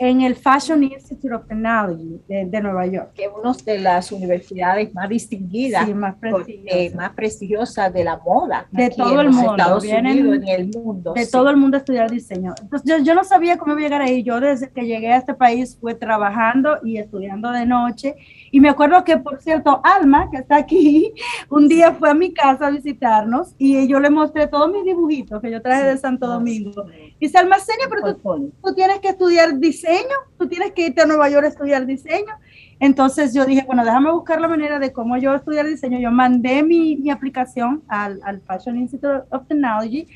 en 0.00 0.22
el 0.22 0.34
Fashion 0.34 0.82
Institute 0.82 1.34
of 1.34 1.46
Technology 1.46 2.22
de, 2.26 2.46
de, 2.46 2.60
Nueva 2.62 2.86
York. 2.86 3.12
Que 3.12 3.24
es 3.24 3.30
una 3.38 3.52
de 3.52 3.78
las 3.80 4.10
universidades 4.10 4.94
más 4.94 5.10
distinguidas, 5.10 5.84
sí, 5.84 5.92
más, 5.92 6.16
prestigiosa. 6.16 7.06
eh, 7.06 7.10
prestigiosas 7.14 7.92
de 7.92 8.04
la 8.04 8.16
moda. 8.16 8.66
De 8.70 8.88
todo 8.88 9.20
el 9.20 9.28
mundo. 9.28 9.50
Estados 9.52 9.82
Vienen 9.82 10.26
Unidos, 10.26 10.36
en 10.38 10.48
el 10.48 10.68
mundo. 10.68 11.12
De 11.12 11.26
sí. 11.26 11.30
todo 11.30 11.50
el 11.50 11.58
mundo 11.58 11.76
a 11.76 11.80
estudiar 11.80 12.10
diseño. 12.10 12.54
Entonces 12.62 12.90
yo, 12.90 13.04
yo 13.04 13.14
no 13.14 13.24
sabía 13.24 13.58
cómo 13.58 13.76
llegar 13.76 14.00
ahí. 14.00 14.22
Yo 14.22 14.40
desde 14.40 14.70
que 14.70 14.86
llegué 14.86 15.12
a 15.12 15.18
este 15.18 15.34
país 15.34 15.76
fue 15.78 15.94
trabajando 15.94 16.78
y 16.82 16.96
estudiando 16.96 17.50
de 17.52 17.66
noche. 17.66 18.16
Y 18.52 18.60
me 18.60 18.68
acuerdo 18.68 19.02
que, 19.04 19.16
por 19.16 19.40
cierto, 19.40 19.80
Alma, 19.82 20.28
que 20.30 20.38
está 20.38 20.56
aquí, 20.56 21.12
un 21.48 21.68
día 21.68 21.92
fue 21.92 22.10
a 22.10 22.14
mi 22.14 22.32
casa 22.32 22.66
a 22.66 22.70
visitarnos 22.70 23.54
y 23.58 23.88
yo 23.88 23.98
le 23.98 24.10
mostré 24.10 24.46
todos 24.46 24.70
mis 24.72 24.84
dibujitos 24.84 25.40
que 25.40 25.50
yo 25.50 25.62
traje 25.62 25.84
de 25.84 25.98
Santo 25.98 26.26
Domingo. 26.26 26.86
Y 27.18 27.28
se 27.28 27.38
almacena, 27.38 27.84
pero 27.88 28.14
tú, 28.14 28.52
tú 28.62 28.74
tienes 28.74 29.00
que 29.00 29.08
estudiar 29.08 29.58
diseño 29.58 29.70
diseño, 29.70 30.16
tú 30.38 30.48
tienes 30.48 30.72
que 30.72 30.86
irte 30.86 31.02
a 31.02 31.06
Nueva 31.06 31.28
York 31.30 31.44
a 31.44 31.48
estudiar 31.48 31.86
diseño. 31.86 32.34
Entonces 32.78 33.32
yo 33.34 33.44
dije, 33.44 33.64
bueno, 33.66 33.84
déjame 33.84 34.10
buscar 34.10 34.40
la 34.40 34.48
manera 34.48 34.78
de 34.78 34.92
cómo 34.92 35.16
yo 35.16 35.34
estudiar 35.34 35.66
diseño. 35.66 35.98
Yo 35.98 36.10
mandé 36.10 36.62
mi, 36.62 36.96
mi 36.96 37.10
aplicación 37.10 37.82
al, 37.88 38.20
al, 38.24 38.40
Fashion 38.42 38.76
Institute 38.76 39.24
of 39.30 39.46
Technology. 39.46 40.06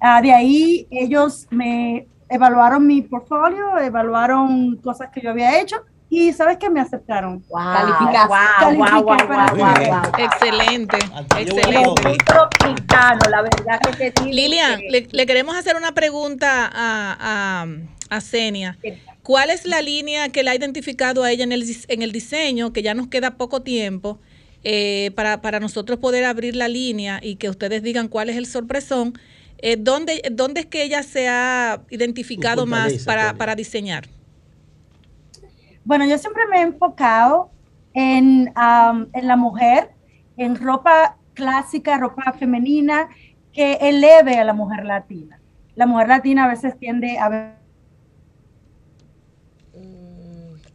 Uh, 0.00 0.22
de 0.22 0.32
ahí 0.32 0.86
ellos 0.90 1.46
me 1.50 2.06
evaluaron 2.28 2.86
mi 2.86 3.02
portfolio, 3.02 3.78
evaluaron 3.78 4.76
cosas 4.76 5.10
que 5.10 5.20
yo 5.20 5.30
había 5.30 5.60
hecho 5.60 5.76
y 6.10 6.32
sabes 6.32 6.56
que 6.56 6.70
me 6.70 6.80
aceptaron. 6.80 7.44
Wow, 7.48 7.60
wow, 8.28 9.02
wow, 9.02 9.04
wow, 9.04 10.02
Excelente, 10.18 10.96
excelente. 11.36 12.02
Muy 12.02 12.16
tropicano, 12.18 13.20
la 13.30 13.42
verdad 13.42 13.80
que 13.80 14.10
te 14.10 14.24
Lilian, 14.24 14.80
que... 14.80 14.90
le, 14.90 15.08
le, 15.10 15.26
queremos 15.26 15.54
hacer 15.56 15.76
una 15.76 15.92
pregunta 15.92 16.70
a, 16.72 17.62
a, 17.62 18.16
a 18.16 18.20
Senia. 18.20 18.78
¿Cuál 19.22 19.50
es 19.50 19.66
la 19.66 19.82
línea 19.82 20.30
que 20.30 20.42
le 20.42 20.50
ha 20.50 20.54
identificado 20.54 21.22
a 21.22 21.30
ella 21.30 21.44
en 21.44 21.52
el, 21.52 21.64
en 21.88 22.02
el 22.02 22.12
diseño, 22.12 22.72
que 22.72 22.82
ya 22.82 22.94
nos 22.94 23.08
queda 23.08 23.36
poco 23.36 23.60
tiempo, 23.60 24.18
eh, 24.64 25.10
para, 25.14 25.42
para, 25.42 25.60
nosotros 25.60 25.98
poder 25.98 26.24
abrir 26.24 26.56
la 26.56 26.68
línea 26.68 27.20
y 27.22 27.36
que 27.36 27.50
ustedes 27.50 27.82
digan 27.82 28.08
cuál 28.08 28.30
es 28.30 28.36
el 28.36 28.46
sorpresón? 28.46 29.18
Eh, 29.58 29.76
¿dónde, 29.78 30.22
¿Dónde 30.32 30.60
es 30.60 30.66
que 30.66 30.82
ella 30.82 31.02
se 31.02 31.28
ha 31.28 31.82
identificado 31.90 32.64
más 32.64 33.04
para, 33.04 33.34
para 33.34 33.54
diseñar? 33.54 34.08
Bueno, 35.88 36.04
yo 36.04 36.18
siempre 36.18 36.42
me 36.50 36.58
he 36.58 36.60
enfocado 36.60 37.50
en, 37.94 38.52
um, 38.54 39.06
en 39.14 39.26
la 39.26 39.36
mujer, 39.36 39.92
en 40.36 40.54
ropa 40.56 41.16
clásica, 41.32 41.96
ropa 41.96 42.34
femenina, 42.34 43.08
que 43.54 43.72
eleve 43.80 44.38
a 44.38 44.44
la 44.44 44.52
mujer 44.52 44.84
latina. 44.84 45.40
La 45.76 45.86
mujer 45.86 46.08
latina 46.08 46.44
a 46.44 46.48
veces 46.48 46.78
tiende 46.78 47.18
a 47.18 47.30
ver 47.30 47.58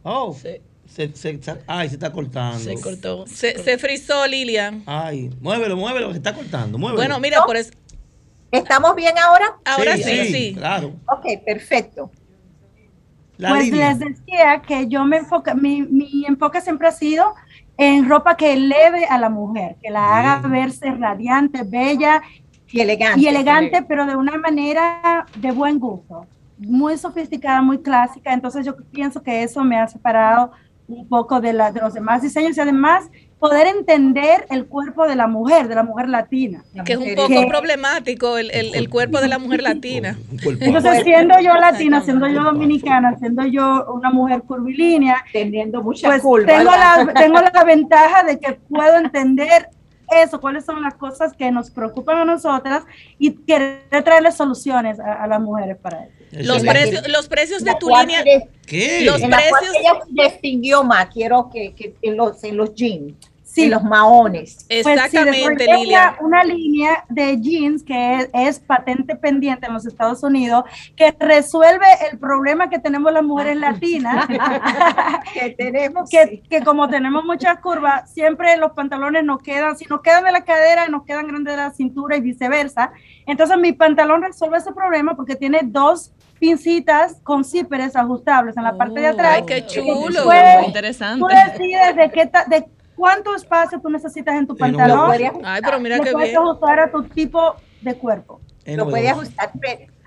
Oh, 0.02 0.34
se, 0.34 0.62
se, 0.84 1.14
se, 1.14 1.40
ay, 1.68 1.88
se 1.90 1.94
está 1.94 2.10
cortando. 2.10 2.58
Se 2.58 2.74
cortó. 2.80 3.24
Se, 3.28 3.62
se 3.62 3.78
frizó, 3.78 4.26
Lilian. 4.26 4.82
Ay, 4.84 5.30
muévelo, 5.40 5.76
muévelo, 5.76 6.10
se 6.10 6.16
está 6.16 6.34
cortando. 6.34 6.76
Muévelo. 6.76 6.98
Bueno, 6.98 7.20
mira, 7.20 7.38
¿No? 7.38 7.46
por 7.46 7.56
eso. 7.56 7.70
¿Estamos 8.50 8.96
bien 8.96 9.16
ahora? 9.16 9.58
Ahora 9.64 9.96
sí, 9.96 10.02
sí. 10.02 10.32
sí. 10.32 10.54
Claro. 10.56 10.96
Ok, 11.06 11.44
perfecto. 11.46 12.10
La 13.36 13.50
pues 13.50 13.64
línea. 13.64 13.90
les 13.90 13.98
decía 13.98 14.62
que 14.66 14.86
yo 14.88 15.04
me 15.04 15.18
enfoca, 15.18 15.54
mi, 15.54 15.82
mi, 15.82 16.24
enfoque 16.26 16.60
siempre 16.60 16.88
ha 16.88 16.92
sido 16.92 17.34
en 17.76 18.08
ropa 18.08 18.36
que 18.36 18.52
eleve 18.52 19.04
a 19.06 19.18
la 19.18 19.28
mujer, 19.28 19.76
que 19.82 19.90
la 19.90 20.18
haga 20.18 20.48
verse 20.48 20.90
radiante, 20.92 21.62
bella 21.64 22.22
y 22.68 22.80
elegante. 22.80 23.20
Y 23.20 23.26
elegante, 23.26 23.82
pero 23.82 24.06
de 24.06 24.16
una 24.16 24.38
manera 24.38 25.26
de 25.36 25.50
buen 25.50 25.78
gusto 25.78 26.26
muy 26.58 26.96
sofisticada, 26.96 27.62
muy 27.62 27.78
clásica, 27.78 28.32
entonces 28.32 28.64
yo 28.64 28.76
pienso 28.92 29.22
que 29.22 29.42
eso 29.42 29.64
me 29.64 29.78
ha 29.78 29.86
separado 29.86 30.52
un 30.86 31.08
poco 31.08 31.40
de, 31.40 31.52
la, 31.52 31.72
de 31.72 31.80
los 31.80 31.94
demás 31.94 32.22
diseños 32.22 32.56
y 32.56 32.60
además 32.60 33.10
poder 33.44 33.66
entender 33.66 34.46
el 34.48 34.64
cuerpo 34.64 35.06
de 35.06 35.16
la 35.16 35.26
mujer, 35.26 35.68
de 35.68 35.74
la 35.74 35.82
mujer 35.82 36.08
latina. 36.08 36.64
Que 36.82 36.94
es 36.94 36.98
un 36.98 37.14
poco 37.14 37.28
que, 37.28 37.46
problemático 37.46 38.38
el, 38.38 38.50
el, 38.50 38.74
el, 38.74 38.88
cuerpo 38.88 39.20
de 39.20 39.28
la 39.28 39.38
mujer 39.38 39.62
latina. 39.62 40.16
Entonces, 40.42 41.04
siendo 41.04 41.38
yo 41.40 41.52
latina, 41.54 42.02
siendo 42.02 42.26
yo 42.26 42.42
dominicana, 42.42 43.18
siendo 43.18 43.44
yo 43.44 43.84
una 43.92 44.10
mujer 44.10 44.44
curvilínea, 44.44 45.22
teniendo 45.30 45.82
mucha 45.82 46.08
pues 46.08 46.22
curva, 46.22 46.46
tengo 46.46 46.70
la, 46.70 47.12
tengo 47.18 47.38
la 47.52 47.64
ventaja 47.64 48.22
de 48.22 48.40
que 48.40 48.54
puedo 48.66 48.96
entender 48.96 49.68
eso, 50.22 50.40
cuáles 50.40 50.64
son 50.64 50.80
las 50.80 50.94
cosas 50.94 51.34
que 51.34 51.50
nos 51.50 51.70
preocupan 51.70 52.16
a 52.16 52.24
nosotras 52.24 52.84
y 53.18 53.32
querer 53.32 54.02
traerle 54.02 54.32
soluciones 54.32 54.98
a, 54.98 55.22
a 55.22 55.26
las 55.26 55.40
mujeres 55.40 55.76
para 55.76 56.04
eso. 56.04 56.14
Los 56.32 56.62
precios, 56.62 57.06
los 57.08 57.28
precios 57.28 57.62
de 57.62 57.72
La 57.72 57.78
tu 57.78 57.88
línea. 57.88 58.22
ella- 58.24 58.46
¿Qué? 58.66 59.02
Los 59.04 59.20
en 59.22 59.30
la 59.30 59.40
cual 59.50 59.64
precios. 59.64 60.06
ella 60.08 60.30
distinguió 60.30 60.82
más, 60.82 61.08
quiero 61.12 61.50
que, 61.52 61.74
que 61.74 61.94
en 62.02 62.16
los, 62.16 62.42
en 62.42 62.56
los 62.56 62.74
jeans, 62.74 63.14
en 63.56 63.70
los 63.70 63.82
maones. 63.84 64.64
Pues 64.68 64.84
sí, 64.84 64.90
Exactamente, 64.90 65.66
Lilia. 65.66 66.16
Una, 66.20 66.44
línea 66.44 67.04
de 67.08 67.40
jeans 67.40 67.82
que 67.82 68.16
es, 68.16 68.30
es 68.32 68.58
patente 68.58 69.16
pendiente 69.16 69.66
en 69.66 69.74
los 69.74 69.86
Estados 69.86 70.22
Unidos 70.22 70.64
que 70.96 71.14
resuelve 71.18 71.86
el 72.10 72.18
problema 72.18 72.68
que 72.68 72.78
tenemos 72.78 73.12
las 73.12 73.22
mujeres 73.22 73.56
latinas. 73.56 74.26
que 75.34 75.50
tenemos. 75.50 76.08
que, 76.10 76.42
que 76.48 76.62
como 76.62 76.88
tenemos 76.88 77.24
muchas 77.24 77.58
curvas, 77.60 78.10
siempre 78.12 78.56
los 78.56 78.72
pantalones 78.72 79.24
nos 79.24 79.42
quedan, 79.42 79.76
si 79.76 79.84
nos 79.86 80.00
quedan 80.02 80.24
de 80.24 80.32
la 80.32 80.44
cadera, 80.44 80.88
nos 80.88 81.04
quedan 81.04 81.26
grandes 81.26 81.54
de 81.54 81.62
la 81.62 81.70
cintura 81.70 82.16
y 82.16 82.20
viceversa. 82.20 82.92
Entonces 83.26 83.56
mi 83.58 83.72
pantalón 83.72 84.22
resuelve 84.22 84.58
ese 84.58 84.72
problema 84.72 85.14
porque 85.14 85.36
tiene 85.36 85.60
dos 85.62 86.12
pincitas 86.38 87.20
con 87.22 87.44
zíperes 87.44 87.96
ajustables 87.96 88.56
en 88.56 88.64
la 88.64 88.76
parte 88.76 89.00
de 89.00 89.06
atrás. 89.08 89.36
Ay, 89.36 89.44
qué 89.46 89.66
chulo. 89.66 89.94
Tú 90.22 90.24
puedes- 90.24 90.58
Muy 90.58 90.66
interesante. 90.66 91.20
Tú 91.20 91.26
decides 91.26 91.96
de 91.96 92.10
qué 92.10 92.26
ta- 92.26 92.44
de 92.44 92.66
cuánto 92.96 93.34
espacio 93.34 93.80
tú 93.80 93.88
necesitas 93.88 94.34
en 94.36 94.46
tu 94.46 94.56
pantalón. 94.56 95.10
Ay, 95.44 95.60
pero 95.62 95.80
mira 95.80 95.96
lo 95.96 96.04
qué 96.04 96.12
puedes 96.12 96.30
bien. 96.30 96.42
ajustar 96.42 96.80
a 96.80 96.90
tu 96.90 97.02
tipo 97.04 97.54
de 97.80 97.94
cuerpo. 97.94 98.40
Lo 98.66 98.88
puede 98.88 99.08
ajustar. 99.08 99.52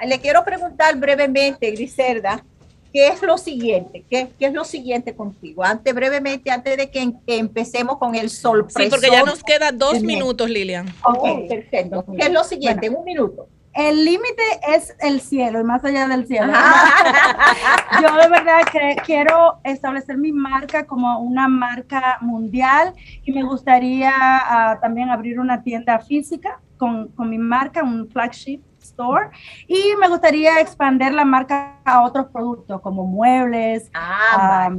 Le 0.06 0.20
quiero 0.20 0.44
preguntar 0.44 0.96
brevemente, 0.98 1.70
Griselda, 1.72 2.44
¿qué 2.92 3.10
es 3.10 3.22
lo 3.22 3.38
siguiente? 3.38 4.06
¿Qué, 4.10 4.30
qué 4.40 4.48
es 4.48 4.54
lo 4.54 4.64
siguiente 4.64 5.16
contigo? 5.16 5.64
Antes, 5.64 5.94
brevemente, 5.94 6.50
antes 6.50 6.78
de 6.78 6.90
que, 6.90 7.02
em- 7.02 7.20
que 7.26 7.38
empecemos 7.38 7.98
con 7.98 8.16
el 8.16 8.30
sol. 8.30 8.66
Sí, 8.70 8.88
porque 8.90 9.10
ya 9.12 9.24
nos 9.24 9.44
queda 9.44 9.72
dos 9.72 10.02
minutos, 10.02 10.50
Lilian. 10.50 10.88
Ok, 11.04 11.48
perfecto. 11.48 12.06
¿Qué 12.18 12.26
es 12.26 12.32
lo 12.32 12.44
siguiente? 12.44 12.88
En 12.88 12.96
un 12.96 13.04
minuto. 13.04 13.48
El 13.78 14.06
límite 14.06 14.42
es 14.70 14.96
el 15.00 15.22
cielo 15.22 15.62
y 15.62 15.64
más 15.64 15.86
allá 15.86 16.08
del 16.08 16.26
cielo. 16.26 16.52
Yo 18.02 18.16
de 18.16 18.28
verdad 18.28 18.62
que 18.72 18.96
quiero 19.06 19.60
establecer 19.64 20.18
mi 20.18 20.32
marca 20.32 20.88
como 20.88 21.20
una 21.20 21.48
marca 21.48 22.18
mundial 22.22 22.96
y 23.24 23.32
me 23.32 23.44
gustaría 23.44 24.12
ah, 24.16 24.80
también 24.82 25.12
abrir 25.12 25.40
una 25.40 25.62
tienda 25.62 26.00
física 26.00 26.60
con, 26.78 27.10
con 27.10 27.30
mi 27.30 27.38
marca, 27.38 27.84
un 27.84 28.10
flagship 28.10 28.62
store. 28.80 29.30
Y 29.68 29.94
me 30.00 30.08
gustaría 30.08 30.60
expandir 30.60 31.14
la 31.14 31.26
marca 31.26 31.78
a 31.86 32.02
otros 32.02 32.28
productos 32.34 32.82
como 32.82 33.06
muebles, 33.06 33.92
Ah, 33.94 34.66
a 34.66 34.70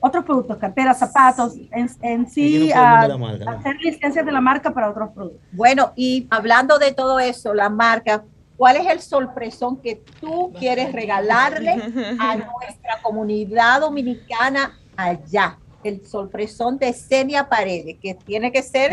otros 0.00 0.24
productos, 0.24 0.56
carteras, 0.56 0.98
zapatos, 0.98 1.54
en, 1.70 1.90
en 2.00 2.30
sí 2.30 2.72
ah, 2.74 3.06
hacer 3.46 3.76
licencias 3.80 4.24
de 4.24 4.32
la 4.32 4.40
marca 4.40 4.72
para 4.72 4.90
otros 4.90 5.10
productos. 5.10 5.40
Bueno, 5.52 5.92
y 5.94 6.26
hablando 6.30 6.78
de 6.78 6.92
todo 6.92 7.18
eso, 7.18 7.52
la 7.52 7.68
marca, 7.68 8.24
¿cuál 8.56 8.76
es 8.76 8.86
el 8.86 9.00
sorpresón 9.00 9.76
que 9.76 10.02
tú 10.20 10.52
quieres 10.58 10.92
regalarle 10.92 11.70
a 12.18 12.36
nuestra 12.36 13.02
comunidad 13.02 13.80
dominicana 13.80 14.78
allá? 14.96 15.58
El 15.84 16.04
sorpresón 16.06 16.78
de 16.78 16.92
Senia 16.92 17.48
Paredes, 17.48 17.98
que 18.02 18.14
tiene 18.14 18.50
que 18.50 18.62
ser, 18.62 18.92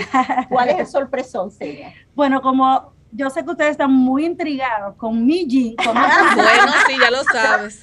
¿cuál 0.50 0.70
es 0.70 0.80
el 0.80 0.88
sorpresón, 0.88 1.52
Senia? 1.52 1.94
Bueno, 2.16 2.42
como 2.42 2.94
yo 3.12 3.30
sé 3.30 3.44
que 3.44 3.52
ustedes 3.52 3.72
están 3.72 3.92
muy 3.92 4.26
intrigados 4.26 4.96
con 4.96 5.26
mi 5.26 5.46
jean, 5.48 5.76
con 5.76 5.94
Bueno, 5.94 6.74
sí, 6.88 6.94
ya 7.00 7.12
lo 7.12 7.24
sabes. 7.24 7.82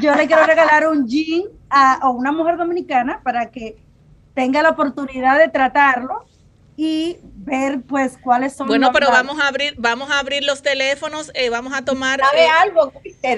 yo 0.00 0.14
le 0.14 0.26
quiero 0.26 0.44
regalar 0.44 0.88
un 0.88 1.06
jean 1.06 1.44
a, 1.70 1.94
a 1.94 2.10
una 2.10 2.32
mujer 2.32 2.56
dominicana 2.56 3.20
para 3.22 3.50
que 3.50 3.76
tenga 4.34 4.62
la 4.62 4.70
oportunidad 4.70 5.38
de 5.38 5.48
tratarlo 5.48 6.26
y 6.76 7.16
ver 7.22 7.80
pues 7.82 8.18
cuáles 8.22 8.54
son 8.54 8.66
Bueno, 8.66 8.90
pero 8.92 9.10
vamos 9.10 9.40
a 9.40 9.48
abrir, 9.48 9.74
vamos 9.78 10.10
a 10.10 10.18
abrir 10.18 10.44
los 10.44 10.60
teléfonos, 10.60 11.32
eh, 11.34 11.48
vamos 11.48 11.72
a 11.72 11.82
tomar. 11.84 12.20
¿Sabe 12.20 12.44
eh, 12.44 12.48
algo? 12.48 12.92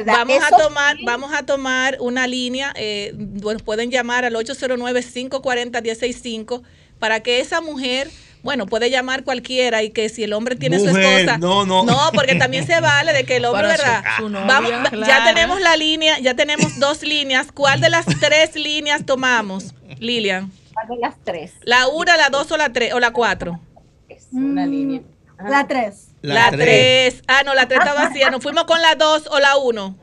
Vamos 0.07 0.43
a 0.43 0.51
tomar, 0.57 0.97
sí, 0.97 1.05
vamos 1.05 1.33
a 1.33 1.47
tomar 1.47 1.99
una 2.01 2.27
línea, 2.27 2.73
eh, 2.75 3.13
bueno, 3.15 3.61
pueden 3.61 3.93
llamar 3.93 4.25
al 4.25 4.35
809-540-165 4.35 6.63
para 6.99 7.21
que 7.21 7.39
esa 7.39 7.61
mujer, 7.61 8.11
bueno, 8.43 8.67
puede 8.67 8.91
llamar 8.91 9.25
cualquiera 9.25 9.83
y 9.83 9.91
que 9.91 10.09
si 10.09 10.25
el 10.25 10.33
hombre 10.33 10.57
tiene 10.57 10.79
su 10.79 10.89
esposa. 10.89 11.39
no, 11.39 11.67
no. 11.67 11.85
No, 11.85 11.99
porque 12.15 12.35
también 12.37 12.67
se 12.67 12.81
vale 12.81 13.13
de 13.13 13.25
que 13.25 13.37
el 13.37 13.45
hombre, 13.45 13.63
su- 13.65 13.69
¿verdad? 13.69 14.03
su 14.17 14.29
novia, 14.29 14.47
Vamos, 14.47 14.71
Ya 15.07 15.25
tenemos 15.25 15.61
la 15.61 15.77
línea, 15.77 16.19
ya 16.19 16.35
tenemos 16.35 16.79
dos 16.79 17.03
líneas. 17.03 17.49
¿Cuál 17.53 17.81
de 17.81 17.91
las 17.91 18.07
tres 18.21 18.55
líneas 18.55 19.05
tomamos, 19.07 19.75
Lilian? 19.99 20.51
¿cuál 20.73 20.89
de 20.89 20.97
las 20.99 21.15
tres? 21.25 21.53
¿La 21.63 21.89
una, 21.89 22.17
la 22.17 22.29
dos 22.31 22.51
o 22.53 22.57
la 22.57 22.73
tres 22.73 22.93
o 22.95 23.01
la 23.01 23.11
cuatro? 23.13 23.61
Es 24.09 24.27
una 24.33 24.67
Mm, 24.67 24.71
línea. 24.71 25.01
La 25.49 25.67
tres. 25.69 26.09
La, 26.21 26.51
tres. 26.51 27.23
Ah, 27.29 27.43
no, 27.45 27.55
la 27.55 27.69
tres 27.69 27.81
está 27.81 27.95
vacía. 27.95 28.29
¿Nos 28.31 28.43
fuimos 28.43 28.65
con 28.65 28.81
la 28.83 28.95
dos 28.97 29.29
o 29.31 29.39
la 29.39 29.57
uno? 29.57 29.97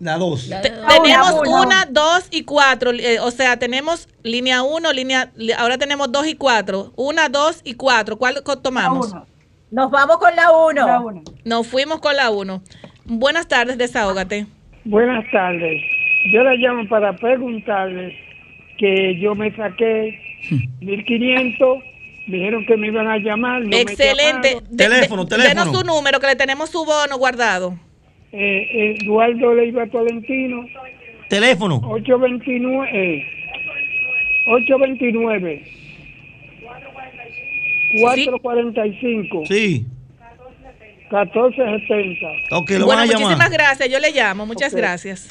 La 0.00 0.16
dos. 0.16 0.48
Tenemos 0.62 1.30
una, 1.32 1.40
una. 1.42 1.60
una, 1.60 1.86
dos 1.90 2.26
y 2.30 2.42
cuatro. 2.44 2.90
eh, 2.92 3.20
o 3.20 3.30
sea, 3.30 3.58
tenemos 3.58 4.08
línea 4.22 4.62
uno, 4.62 4.92
línea. 4.92 5.30
Ahora 5.58 5.76
tenemos 5.78 6.10
dos 6.10 6.26
y 6.26 6.34
cuatro. 6.34 6.92
Una, 6.96 7.28
dos 7.28 7.60
y 7.64 7.74
cuatro. 7.74 8.16
¿Cuál 8.16 8.42
tomamos? 8.62 9.12
uno. 9.12 9.26
Nos 9.70 9.90
vamos 9.90 10.16
con 10.18 10.34
la 10.34 10.50
uno. 10.50 10.86
La 10.86 11.00
uno. 11.00 11.22
Nos 11.44 11.66
fuimos 11.66 12.00
con 12.00 12.16
la 12.16 12.30
uno. 12.30 12.62
Buenas 13.04 13.46
tardes, 13.46 13.76
desahógate. 13.78 14.46
Buenas 14.84 15.24
tardes. 15.30 15.82
Yo 16.32 16.42
la 16.42 16.54
llamo 16.54 16.88
para 16.88 17.14
preguntarles 17.14 18.14
que 18.78 19.20
yo 19.20 19.34
me 19.34 19.54
saqué 19.54 20.18
1500, 20.80 21.78
dijeron 22.26 22.64
que 22.66 22.76
me 22.76 22.86
iban 22.88 23.06
a 23.06 23.18
llamar. 23.18 23.60
no 23.62 23.68
me 23.68 23.80
Excelente. 23.80 24.48
llamaron. 24.54 24.76
De- 24.76 24.84
de- 24.84 24.90
Teléfono, 24.90 25.26
teléfono. 25.26 25.48
Denos 25.64 25.76
su 25.78 25.84
número, 25.84 26.20
que 26.20 26.26
le 26.26 26.36
tenemos 26.36 26.70
su 26.70 26.84
bono 26.84 27.18
guardado. 27.18 27.74
Eh, 28.32 28.96
Eduardo 29.02 29.54
Leiva 29.54 29.86
Tolentino, 29.88 30.64
Teléfono. 31.28 31.80
829, 31.84 32.88
eh, 32.92 33.24
829, 34.46 35.62
445, 38.00 39.46
Sí. 39.46 39.86
1470. 41.10 42.26
Ok, 42.56 42.70
lo 42.70 42.86
bueno, 42.86 42.88
van 42.88 42.98
a 43.00 43.06
llamar. 43.06 43.20
muchísimas 43.22 43.50
gracias. 43.50 43.88
Yo 43.90 43.98
le 43.98 44.12
llamo. 44.12 44.46
Muchas 44.46 44.72
gracias. 44.74 45.28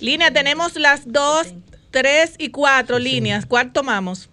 Línea, 0.00 0.32
tenemos 0.32 0.74
las 0.76 1.10
dos, 1.10 1.54
tres 1.92 2.34
y 2.38 2.48
cuatro 2.50 2.98
líneas. 2.98 3.46
¿Cuál 3.46 3.72
tomamos? 3.72 4.28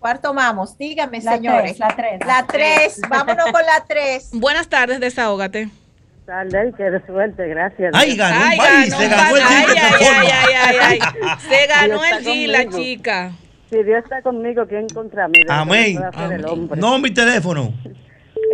¿Cuál 0.00 0.20
tomamos? 0.20 0.76
Dígame, 0.76 1.20
La 1.20 1.36
señores. 1.36 1.76
tres, 1.76 1.78
la 1.78 1.88
tres. 1.96 2.20
La 2.26 2.46
tres. 2.46 3.00
Vámonos 3.08 3.44
con 3.52 3.62
la 3.62 3.84
tres. 3.86 4.30
Buenas 4.32 4.68
tardes, 4.68 4.98
desahógate. 4.98 5.68
Tarde, 6.28 6.74
qué 6.76 6.90
suerte, 7.06 7.48
gracias. 7.48 7.90
Ay, 7.94 8.14
ganó 8.14 8.36
un 8.36 8.42
Ay, 8.42 8.58
país. 8.58 8.90
ganó 8.90 8.98
Se 8.98 9.08
ganó 9.08 9.36
el 9.36 9.42
Ay, 9.42 9.64
ay, 9.66 9.76
ay, 9.78 10.34
ay, 10.44 10.76
ay, 10.82 10.98
ay. 11.00 11.28
Se 11.48 11.66
ganó 11.66 12.04
el 12.04 12.22
G, 12.22 12.46
la 12.48 12.68
chica. 12.68 13.32
Si 13.70 13.82
Dios 13.82 14.04
está 14.04 14.20
conmigo, 14.20 14.66
¿quién 14.66 14.86
contra 14.90 15.26
mí? 15.26 15.38
Amén. 15.48 15.96
hacer 16.04 16.32
el 16.32 16.44
hombre. 16.44 16.78
No, 16.78 16.98
mi 16.98 17.14
teléfono. 17.14 17.72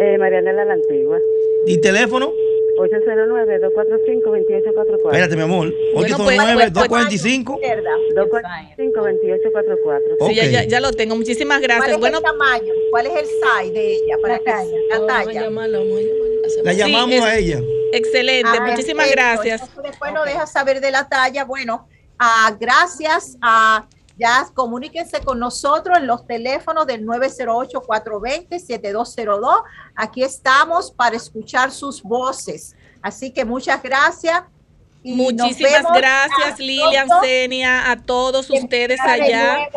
Eh, 0.00 0.16
Marianela 0.18 0.64
la 0.64 0.74
Antigua, 0.74 1.18
¿Y 1.66 1.80
teléfono? 1.80 2.30
809-245-2844. 2.78 5.06
Espérate, 5.06 5.36
mi 5.36 5.42
amor. 5.42 5.72
Bueno, 5.94 6.16
pues, 6.16 6.38
809-245. 6.38 7.54
Izquierda. 7.54 7.90
245-2844. 8.14 10.00
Ok. 10.20 10.28
Sí, 10.28 10.34
ya, 10.34 10.44
ya, 10.46 10.64
ya 10.64 10.80
lo 10.80 10.92
tengo. 10.92 11.16
Muchísimas 11.16 11.58
¿Cuál 11.58 11.62
gracias. 11.68 11.90
es 11.92 11.98
Bueno, 12.00 12.18
el 12.18 12.24
tamaño? 12.24 12.72
¿Cuál 12.90 13.06
es 13.06 13.12
el 13.16 13.24
size 13.26 13.72
de 13.72 13.92
ella? 13.94 14.16
Para 14.20 14.34
La 14.34 14.38
que- 14.38 14.44
talla. 14.44 14.76
La 14.90 15.06
talla. 15.06 15.50
La 16.62 16.72
Sí, 16.72 16.78
llamamos 16.78 17.14
es- 17.14 17.22
a 17.22 17.36
ella. 17.36 17.60
excelente. 17.92 18.48
Ah, 18.52 18.60
Muchísimas 18.66 19.06
perfecto. 19.09 19.32
gracias. 19.34 19.60
Entonces, 19.62 19.84
después 19.90 20.12
nos 20.12 20.24
deja 20.26 20.46
saber 20.46 20.80
de 20.80 20.90
la 20.90 21.09
talla. 21.09 21.44
Bueno, 21.44 21.88
ah, 22.18 22.55
gracias. 22.60 23.36
a 23.42 23.86
ya 24.16 24.49
comuníquense 24.55 25.20
con 25.20 25.39
nosotros 25.39 25.99
en 25.99 26.07
los 26.07 26.27
teléfonos 26.27 26.86
del 26.86 27.05
908-420-7202. 27.07 29.62
Aquí 29.95 30.23
estamos 30.23 30.91
para 30.93 31.16
escuchar 31.16 31.70
sus 31.73 32.03
voces. 32.03 32.74
Así 33.03 33.31
que 33.31 33.45
muchas 33.45 33.82
gracias. 33.82 34.45
y 35.03 35.12
Muchísimas 35.15 35.85
gracias, 35.95 36.59
Lilian. 36.59 37.09
Senia, 37.23 37.91
a 37.91 37.97
todos 37.97 38.49
ustedes 38.51 38.99
De 39.05 39.11
allá. 39.11 39.69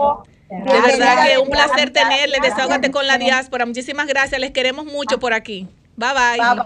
De 0.50 0.82
verdad 0.82 1.28
que 1.28 1.38
un 1.40 1.50
placer 1.50 1.92
tenerles. 1.92 2.40
Desahógate 2.42 2.90
con 2.92 3.06
la 3.08 3.18
diáspora. 3.18 3.66
Muchísimas 3.66 4.08
gracias. 4.08 4.40
Les 4.40 4.52
queremos 4.52 4.86
mucho 4.86 5.20
por 5.20 5.34
aquí. 5.34 5.68
Bye 5.98 6.10
bye. 6.14 6.38
Bye, 6.38 6.64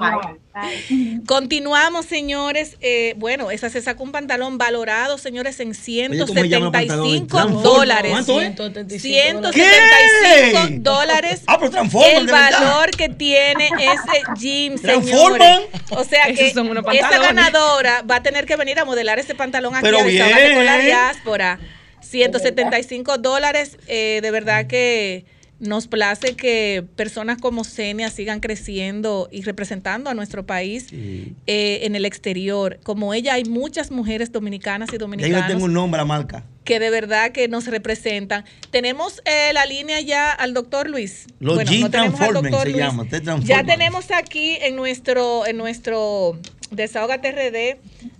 bye. 0.53 1.21
Continuamos, 1.25 2.05
señores. 2.05 2.75
Eh, 2.81 3.13
bueno, 3.15 3.49
esa 3.49 3.69
se 3.69 3.81
sacó 3.81 4.03
un 4.03 4.11
pantalón 4.11 4.57
valorado, 4.57 5.17
señores, 5.17 5.61
en 5.61 5.69
Oye, 5.69 6.19
¿cómo 6.27 6.33
se 6.41 6.49
llama 6.49 6.65
el 6.65 6.71
pantalón? 6.73 7.07
175 7.07 7.37
Transforma. 7.37 7.61
dólares. 7.61 8.11
¿Cuánto 8.11 8.41
es? 8.41 8.47
175 8.47 9.51
175 9.53 10.67
¿Qué? 10.67 10.79
dólares. 10.79 11.43
Ah, 11.47 11.57
pero 11.57 11.71
transforma. 11.71 12.09
El 12.19 12.27
valor 12.27 12.91
que 12.91 13.07
tiene 13.07 13.69
ese 13.79 14.23
jean, 14.37 14.77
Transforman. 14.77 15.61
O 15.91 16.03
sea 16.03 16.25
que 16.33 16.47
esa 16.49 17.19
ganadora 17.19 18.01
va 18.01 18.17
a 18.17 18.23
tener 18.23 18.45
que 18.45 18.57
venir 18.57 18.79
a 18.79 18.85
modelar 18.85 19.17
ese 19.17 19.33
pantalón 19.33 19.75
aquí 19.75 19.83
Pero 19.85 19.99
a 19.99 20.03
Desahógate 20.03 20.53
con 20.55 20.65
la 20.65 20.75
bien. 20.75 20.87
diáspora. 20.87 21.59
175 22.01 23.17
dólares, 23.19 23.77
eh, 23.87 24.19
de 24.21 24.31
verdad 24.31 24.67
que 24.67 25.23
Nos 25.61 25.87
place 25.87 26.35
que 26.35 26.83
personas 26.95 27.37
como 27.37 27.63
Senia 27.63 28.09
sigan 28.09 28.39
creciendo 28.39 29.29
y 29.31 29.43
representando 29.43 30.09
a 30.09 30.15
nuestro 30.15 30.45
país 30.45 30.87
eh, 30.91 31.79
en 31.83 31.95
el 31.95 32.05
exterior. 32.05 32.79
Como 32.81 33.13
ella, 33.13 33.35
hay 33.35 33.45
muchas 33.45 33.91
mujeres 33.91 34.31
dominicanas 34.31 34.89
y 34.91 34.97
Ya 34.97 35.27
yo 35.27 35.47
tengo 35.47 35.65
un 35.65 35.73
nombre, 35.73 35.99
la 35.99 36.05
marca. 36.05 36.43
que 36.63 36.79
de 36.79 36.89
verdad 36.89 37.31
que 37.31 37.47
nos 37.47 37.67
representan. 37.67 38.43
Tenemos 38.71 39.21
eh, 39.25 39.53
la 39.53 39.65
línea 39.67 40.01
ya 40.01 40.31
al 40.31 40.53
doctor 40.55 40.89
Luis. 40.89 41.27
Los 41.39 41.55
Bueno, 41.55 41.69
Gene 41.71 41.83
no 41.83 41.91
tenemos 41.91 42.19
al 42.21 42.29
Transformers 42.31 42.51
doctor 42.51 42.67
se 42.67 42.71
Luis. 42.71 42.83
llama, 42.83 43.05
te 43.05 43.47
Ya 43.47 43.63
tenemos 43.63 44.11
aquí 44.11 44.57
en 44.61 44.75
nuestro, 44.75 45.45
en 45.45 45.57
nuestro 45.57 46.39
Desahógate 46.71 47.31
RD 47.31 47.77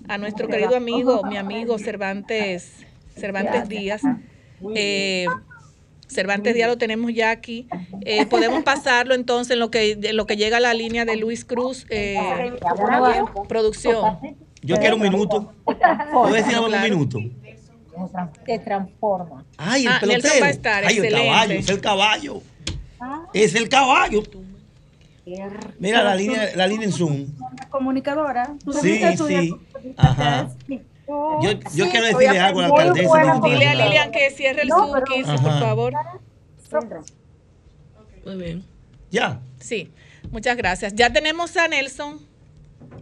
a 0.09 0.17
nuestro 0.19 0.47
querido 0.47 0.75
amigo, 0.75 1.23
mi 1.23 1.37
amigo 1.37 1.79
Cervantes, 1.79 2.69
Cervantes 3.17 3.67
Díaz. 3.67 4.01
Eh, 4.75 5.25
Cervantes 6.11 6.53
Díaz 6.53 6.67
lo 6.69 6.77
tenemos 6.77 7.13
ya 7.13 7.31
aquí. 7.31 7.67
Eh, 8.01 8.25
podemos 8.25 8.63
pasarlo 8.63 9.13
entonces 9.15 9.53
en 9.53 9.59
lo 9.59 9.71
que, 9.71 9.91
en 10.01 10.17
lo 10.17 10.25
que 10.25 10.35
llega 10.37 10.57
a 10.57 10.59
la 10.59 10.73
línea 10.73 11.05
de 11.05 11.15
Luis 11.15 11.45
Cruz, 11.45 11.85
eh, 11.89 12.17
producción. 13.47 14.17
Yo 14.61 14.77
quiero 14.77 14.95
un 14.95 15.01
minuto. 15.01 15.53
¿Puedo 16.11 16.33
decir 16.33 16.55
algo 16.55 16.67
un 16.67 16.81
minuto? 16.81 17.19
Te 18.45 18.59
transforma. 18.59 19.45
Ay, 19.57 19.83
el 19.85 19.91
Ah, 19.91 19.97
pelotero. 19.99 20.33
va 20.41 20.47
a 20.47 20.49
estar, 20.49 20.85
Ay, 20.85 20.97
el 20.97 21.05
excelente. 21.05 21.27
caballo, 21.27 21.53
es 21.59 21.69
el 21.69 21.81
caballo. 21.81 22.41
Es 23.33 23.55
el 23.55 23.69
caballo. 23.69 24.23
Mira 25.79 26.03
la 26.03 26.15
línea, 26.15 26.49
la 26.55 26.67
línea 26.67 26.85
en 26.87 26.93
Zoom. 26.93 27.27
Comunicadora. 27.69 28.53
¿Tú 28.63 28.73
Sí, 28.73 28.99
sí. 29.27 29.55
Ajá. 29.97 30.49
Yo, 31.41 31.51
yo 31.75 31.89
quiero 31.89 32.05
decirle 32.07 32.39
algo 32.39 32.59
a 32.59 32.67
la 32.67 32.67
alcaldesa. 32.69 33.41
Dile 33.43 33.67
a. 33.67 33.75
Lilian 33.75 34.11
que 34.11 34.29
cierre 34.31 34.61
el 34.63 34.67
No, 34.69 34.77
Zoom, 34.77 34.91
pero- 34.93 35.05
15, 35.05 35.31
Ajá. 35.31 35.41
por 35.43 35.59
favor. 35.59 35.93
Muy 38.25 38.35
bien. 38.37 38.63
Ya, 39.09 39.41
Sí, 39.59 39.91
muchas 40.31 40.57
gracias. 40.57 40.93
Ya 40.95 41.11
tenemos 41.11 41.55
a 41.57 41.67
Nelson. 41.67 42.19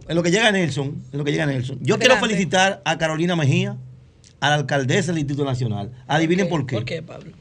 en 0.08 0.16
lo 0.16 0.22
que 0.22 0.30
llega 0.30 0.50
Nelson, 0.50 1.02
en 1.12 1.18
lo 1.18 1.24
que 1.24 1.30
llega 1.32 1.46
Nelson. 1.46 1.78
Yo 1.80 1.98
quiero 1.98 2.16
felicitar 2.16 2.82
a 2.84 2.98
Carolina 2.98 3.36
Mejía, 3.36 3.76
a 4.40 4.48
la 4.50 4.54
alcaldesa 4.56 5.12
del 5.12 5.18
Instituto 5.20 5.44
Nacional. 5.46 5.92
Adivinen 6.06 6.48
por 6.48 6.66
qué. 6.66 6.76
¿Por 6.76 6.84
qué, 6.84 7.02
Pablo? 7.02 7.32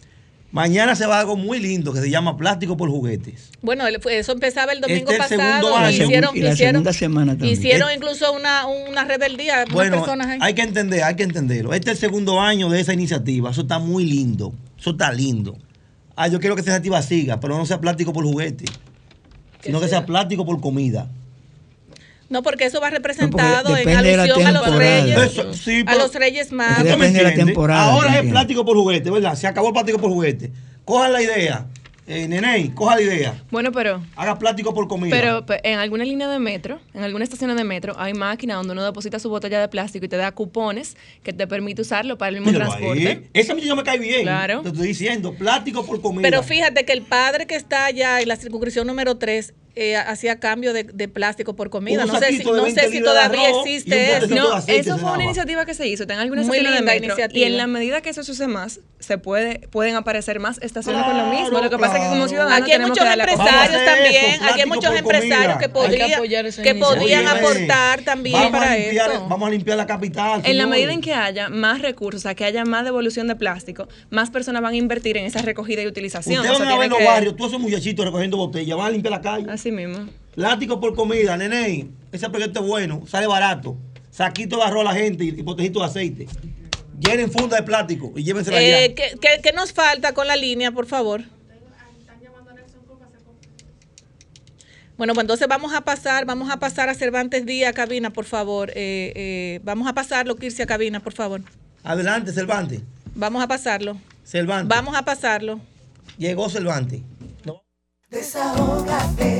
Mañana 0.51 0.95
se 0.95 1.05
va 1.05 1.17
a 1.17 1.19
algo 1.19 1.35
muy 1.35 1.59
lindo 1.59 1.93
que 1.93 2.01
se 2.01 2.09
llama 2.09 2.35
Plástico 2.35 2.76
por 2.76 2.89
Juguetes. 2.89 3.51
Bueno, 3.61 3.84
fue- 4.01 4.17
eso 4.17 4.31
empezaba 4.31 4.71
el 4.71 4.81
domingo 4.81 5.11
Este 5.11 5.13
el 5.13 5.19
pasado. 5.19 5.41
segundo 5.41 5.77
año. 5.77 5.89
y 5.91 6.01
hicieron, 6.03 6.38
y 6.38 6.39
la 6.41 6.53
hicieron, 6.53 6.73
segunda 6.73 6.93
semana 6.93 7.31
también. 7.34 7.53
hicieron 7.53 7.89
incluso 7.95 8.34
una, 8.34 8.65
una 8.65 9.05
rebeldía. 9.05 9.65
Bueno, 9.71 9.97
personas 9.97 10.27
ahí. 10.27 10.39
hay 10.41 10.53
que 10.55 10.63
entender, 10.63 11.03
hay 11.03 11.15
que 11.15 11.23
entenderlo. 11.23 11.73
Este 11.73 11.91
es 11.91 11.97
el 11.97 12.09
segundo 12.09 12.41
año 12.41 12.67
de 12.69 12.80
esa 12.80 12.93
iniciativa. 12.93 13.51
Eso 13.51 13.61
está 13.61 13.77
muy 13.77 14.05
lindo. 14.05 14.53
Eso 14.80 14.91
está 14.91 15.11
lindo. 15.11 15.55
Ah, 16.15 16.27
yo 16.27 16.39
quiero 16.39 16.55
que 16.55 16.61
esa 16.61 16.71
iniciativa 16.71 17.01
siga, 17.03 17.39
pero 17.39 17.55
no 17.55 17.65
sea 17.67 17.80
plástico 17.80 18.11
por 18.11 18.26
juguete, 18.26 18.65
sino 19.61 19.80
que 19.80 19.88
sea 19.88 20.05
plástico 20.05 20.45
por 20.45 20.59
comida. 20.61 21.07
No, 22.30 22.43
porque 22.43 22.65
eso 22.65 22.80
va 22.80 22.89
representado 22.91 23.76
en 23.76 23.85
de 23.85 23.93
la 24.18 24.23
alusión 24.23 24.47
a 24.47 24.51
los 24.51 24.76
reyes. 24.76 25.18
Eso, 25.18 25.53
sí, 25.53 25.84
a 25.85 25.95
los 25.95 26.14
reyes 26.14 26.51
más. 26.51 26.77
Es 26.80 26.84
que 26.85 26.91
¿Tú 26.91 26.97
me 26.97 27.07
depende 27.07 27.23
de 27.23 27.23
la 27.38 27.45
temporada 27.45 27.84
Ahora 27.91 28.10
es 28.10 28.14
también. 28.15 28.31
plástico 28.34 28.65
por 28.65 28.77
juguete, 28.77 29.10
¿verdad? 29.10 29.35
Se 29.35 29.47
acabó 29.47 29.68
el 29.68 29.73
plástico 29.73 29.97
por 29.99 30.11
juguete. 30.11 30.51
Cojan 30.85 31.11
la 31.14 31.22
idea. 31.22 31.65
Eh, 32.11 32.27
Neney, 32.27 32.69
coja 32.69 32.95
la 32.95 33.01
idea. 33.03 33.43
Bueno, 33.51 33.72
pero 33.72 34.01
Haga 34.15 34.39
plástico 34.39 34.73
por 34.73 34.88
comida. 34.88 35.15
Pero 35.15 35.45
pe- 35.45 35.60
en 35.64 35.77
alguna 35.77 36.03
línea 36.03 36.27
de 36.27 36.39
metro, 36.39 36.80
en 36.95 37.03
alguna 37.03 37.23
estación 37.23 37.56
de 37.56 37.64
metro, 37.64 37.93
hay 37.99 38.15
máquinas 38.15 38.57
donde 38.57 38.73
uno 38.73 38.84
deposita 38.84 39.19
su 39.19 39.30
botella 39.30 39.61
de 39.61 39.68
plástico 39.68 40.06
y 40.07 40.10
te 40.10 40.18
da 40.18 40.31
cupones 40.31 40.97
que 41.22 41.34
te 41.34 41.45
permite 41.45 41.84
usarlo 41.84 42.18
para 42.18 42.30
el 42.30 42.35
mismo 42.38 42.51
Míralo 42.51 42.72
transporte. 42.72 43.07
ahí. 43.07 43.30
Esa 43.34 43.53
muchacha 43.53 43.76
me 43.76 43.84
cae 43.84 43.99
bien. 43.99 44.23
Claro. 44.23 44.61
Te 44.64 44.69
estoy 44.69 44.88
diciendo, 44.88 45.35
plástico 45.35 45.85
por 45.85 46.01
comida. 46.01 46.23
Pero 46.23 46.41
fíjate 46.41 46.84
que 46.84 46.93
el 46.93 47.03
padre 47.03 47.45
que 47.45 47.53
está 47.56 47.85
allá 47.85 48.19
en 48.22 48.27
la 48.27 48.38
circunscripción 48.38 48.88
número 48.88 49.18
3 49.19 49.53
eh, 49.75 49.95
hacía 49.95 50.39
cambio 50.39 50.73
de, 50.73 50.83
de 50.83 51.07
plástico 51.07 51.55
por 51.55 51.69
comida. 51.69 52.05
No 52.05 52.19
sé 52.19 52.27
si, 52.31 52.37
de 52.39 52.43
no 52.45 52.63
20 52.63 52.81
sé 52.81 52.89
si 52.89 52.97
de 52.99 53.03
todavía 53.03 53.47
arroz 53.49 53.65
existe 53.65 54.17
eso. 54.17 54.27
de 54.27 54.35
No, 54.35 54.53
aceite 54.53 54.81
eso 54.81 54.95
se 54.95 55.01
fue 55.01 55.11
una 55.13 55.23
iniciativa 55.23 55.65
que 55.65 55.73
se 55.73 55.87
hizo. 55.87 56.03
En 56.03 56.11
algunas 56.11 56.45
Muy 56.47 56.57
de 56.57 56.63
linda 56.63 56.81
metro. 56.81 57.05
iniciativa. 57.05 57.39
Y 57.39 57.43
en 57.43 57.57
la 57.57 57.67
medida 57.67 58.01
que 58.01 58.09
eso 58.09 58.23
se 58.23 58.31
use 58.31 58.47
más, 58.47 58.79
se 58.99 59.17
puede, 59.17 59.67
pueden 59.69 59.95
aparecer 59.95 60.39
más 60.39 60.59
estaciones 60.61 61.03
con 61.05 61.17
lo 61.17 61.27
mismo. 61.27 61.61
Lo 61.61 61.69
que 61.69 61.77
pasa 61.77 61.97
es 61.97 62.03
que 62.03 62.09
como 62.09 62.27
ciudadanos 62.27 62.61
Aquí 62.61 62.71
hay 62.71 62.77
tenemos 62.77 62.89
muchos 62.89 63.05
que 63.05 63.13
empresarios 63.21 63.85
también, 63.85 64.25
eso, 64.33 64.43
aquí 64.45 64.61
hay 64.61 64.67
muchos 64.67 64.95
empresarios 64.95 65.39
que, 65.39 65.53
Hay 65.53 65.59
que 65.59 65.69
podría- 65.69 66.07
que 66.63 66.75
podrían 66.75 67.25
Óyeme, 67.27 67.39
aportar 67.39 68.01
también 68.01 68.33
vamos 68.33 68.51
para 68.51 68.71
a 68.71 68.75
limpiar, 68.77 69.11
esto. 69.11 69.27
Vamos 69.29 69.47
a 69.47 69.51
limpiar 69.51 69.77
la 69.77 69.87
capital. 69.87 70.41
En 70.43 70.57
la 70.57 70.67
medida 70.67 70.91
en 70.93 71.01
que 71.01 71.13
haya 71.13 71.49
más 71.49 71.81
recursos, 71.81 72.19
o 72.19 72.23
sea, 72.23 72.35
que 72.35 72.43
haya 72.45 72.65
más 72.65 72.83
devolución 72.85 73.27
de 73.27 73.35
plástico, 73.35 73.87
más 74.09 74.29
personas 74.29 74.61
van 74.61 74.73
a 74.73 74.77
invertir 74.77 75.15
en 75.17 75.25
esa 75.25 75.41
recogida 75.41 75.81
y 75.81 75.87
utilización. 75.87 76.39
Ustedes 76.41 76.59
van 76.59 76.67
a 76.67 76.77
ver 76.77 76.89
los 76.89 76.99
que- 76.99 77.05
barrios, 77.05 77.35
todos 77.35 77.51
esos 77.51 77.61
muchachitos 77.61 78.05
recogiendo 78.05 78.37
botellas, 78.37 78.77
van 78.77 78.87
a 78.87 78.89
limpiar 78.89 79.11
la 79.11 79.21
calle. 79.21 79.45
Así 79.49 79.68
mismo. 79.71 80.07
Plástico 80.35 80.79
por 80.79 80.95
comida, 80.95 81.35
nene. 81.37 81.89
Ese 82.11 82.29
proyecto 82.29 82.61
es 82.61 82.67
bueno, 82.67 83.03
sale 83.07 83.27
barato. 83.27 83.77
Saquito 84.11 84.57
de 84.57 84.63
arroz 84.63 84.81
a 84.87 84.93
la 84.93 84.99
gente 84.99 85.23
y, 85.23 85.31
botecito 85.41 85.79
de 85.79 85.85
aceite. 85.85 86.27
Llenen 86.99 87.31
funda 87.31 87.57
de 87.57 87.63
plástico 87.63 88.11
y 88.15 88.23
llévensela 88.23 88.61
Eh, 88.61 88.85
allá. 88.85 88.95
¿qué, 88.95 89.17
qué- 89.21 89.39
qué 89.41 89.51
nos 89.53 89.71
falta 89.73 90.13
con 90.13 90.27
la 90.27 90.35
línea, 90.35 90.71
por 90.71 90.85
favor? 90.85 91.21
Bueno, 94.97 95.13
pues 95.13 95.23
entonces 95.23 95.47
vamos 95.47 95.73
a 95.73 95.81
pasar, 95.81 96.25
vamos 96.25 96.49
a 96.51 96.57
pasar 96.57 96.89
a 96.89 96.93
Cervantes 96.93 97.45
Díaz, 97.45 97.71
cabina, 97.73 98.09
por 98.11 98.25
favor. 98.25 98.69
Eh, 98.71 99.13
eh, 99.15 99.59
vamos 99.63 99.87
a 99.87 99.93
pasarlo, 99.93 100.35
Kirsi, 100.35 100.61
a 100.61 100.65
cabina, 100.65 100.99
por 100.99 101.13
favor. 101.13 101.41
Adelante, 101.83 102.33
Cervantes. 102.33 102.81
Vamos 103.15 103.41
a 103.41 103.47
pasarlo. 103.47 103.97
Cervantes. 104.25 104.67
Vamos 104.67 104.95
a 104.97 105.03
pasarlo. 105.03 105.61
Llegó 106.17 106.49
Cervantes. 106.49 106.99
Desahógate, 108.09 109.39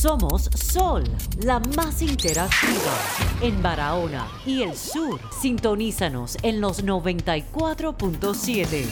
Somos 0.00 0.48
Sol, 0.54 1.04
la 1.44 1.60
más 1.76 2.00
interactiva 2.00 2.96
en 3.42 3.62
Barahona 3.62 4.26
y 4.46 4.62
el 4.62 4.74
sur. 4.74 5.20
Sintonízanos 5.42 6.38
en 6.42 6.62
los 6.62 6.86
94.7. 6.86 8.86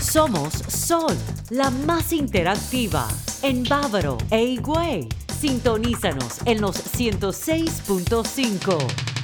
Somos 0.00 0.52
Sol, 0.52 1.16
la 1.50 1.70
más 1.70 2.12
interactiva 2.12 3.08
en 3.42 3.64
Bávaro 3.64 4.16
e 4.30 4.44
Higüey. 4.44 5.08
Sintonízanos 5.40 6.38
en 6.44 6.60
los 6.60 6.76
106.5. 6.76 9.17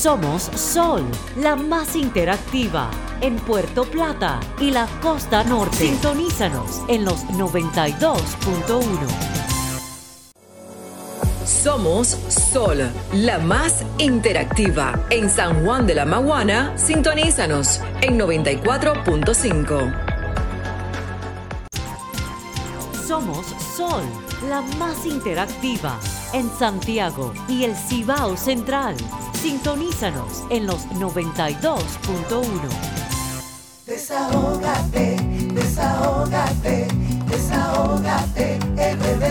Somos 0.00 0.42
Sol, 0.54 1.02
la 1.34 1.56
más 1.56 1.96
interactiva 1.96 2.88
en 3.20 3.34
Puerto 3.34 3.82
Plata 3.82 4.38
y 4.60 4.70
la 4.70 4.86
costa 5.02 5.42
norte. 5.42 5.76
Sintonízanos 5.76 6.82
en 6.86 7.04
los 7.04 7.24
92.1. 7.24 8.86
Somos 11.44 12.16
Sol, 12.28 12.88
la 13.12 13.40
más 13.40 13.84
interactiva. 13.98 15.04
En 15.10 15.28
San 15.28 15.64
Juan 15.64 15.84
de 15.88 15.96
la 15.96 16.04
Maguana, 16.04 16.78
sintonízanos 16.78 17.80
en 18.00 18.20
94.5. 18.20 19.96
Somos 23.04 23.46
Sol, 23.76 24.04
la 24.48 24.60
más 24.78 25.04
interactiva 25.04 25.98
en 26.32 26.50
Santiago 26.58 27.32
y 27.48 27.64
el 27.64 27.74
Cibao 27.74 28.36
Central. 28.36 28.94
Sintonízanos 29.34 30.44
en 30.50 30.66
los 30.66 30.86
92.1. 30.90 32.46
Desahógate, 33.86 35.16
desahógate, 35.54 36.88
desahógate, 37.28 38.58
RD. 38.76 39.24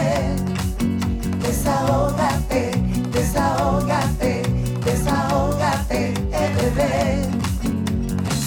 Desahógate, 1.42 2.72
desahógate, 3.12 4.42
desahógate, 4.84 6.14
RD. 6.32 6.82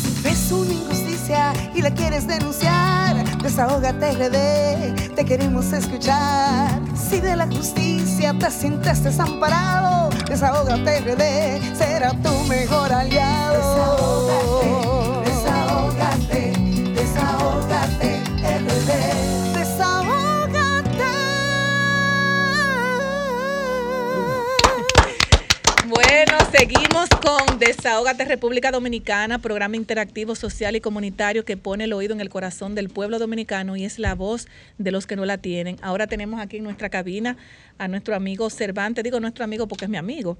Si 0.02 0.10
ves 0.22 0.50
una 0.52 0.72
injusticia 0.72 1.52
y 1.74 1.82
la 1.82 1.92
quieres 1.94 2.26
denunciar, 2.26 3.24
Desahógate 3.42 4.12
RD, 4.12 5.14
te 5.14 5.24
queremos 5.24 5.72
escuchar. 5.72 6.80
Si 6.94 7.20
de 7.20 7.36
la 7.36 7.46
justicia 7.46 8.34
te 8.38 8.50
sientes 8.50 9.02
desamparado, 9.02 10.10
Desahógate 10.28 11.00
RD 11.00 11.76
será 11.76 12.10
tu 12.22 12.32
mejor 12.48 12.92
aliado. 12.92 13.60
Bueno, 26.22 26.36
seguimos 26.52 27.08
con 27.08 27.58
Desahógate 27.58 28.26
República 28.26 28.70
Dominicana, 28.70 29.38
programa 29.38 29.76
interactivo 29.76 30.34
social 30.34 30.76
y 30.76 30.80
comunitario 30.82 31.46
que 31.46 31.56
pone 31.56 31.84
el 31.84 31.94
oído 31.94 32.12
en 32.12 32.20
el 32.20 32.28
corazón 32.28 32.74
del 32.74 32.90
pueblo 32.90 33.18
dominicano 33.18 33.74
y 33.74 33.86
es 33.86 33.98
la 33.98 34.14
voz 34.14 34.46
de 34.76 34.90
los 34.90 35.06
que 35.06 35.16
no 35.16 35.24
la 35.24 35.38
tienen. 35.38 35.76
Ahora 35.80 36.08
tenemos 36.08 36.38
aquí 36.38 36.58
en 36.58 36.64
nuestra 36.64 36.90
cabina 36.90 37.38
a 37.78 37.88
nuestro 37.88 38.14
amigo 38.14 38.50
Cervantes, 38.50 39.02
digo 39.02 39.18
nuestro 39.18 39.44
amigo 39.44 39.66
porque 39.66 39.86
es 39.86 39.90
mi 39.90 39.96
amigo, 39.96 40.36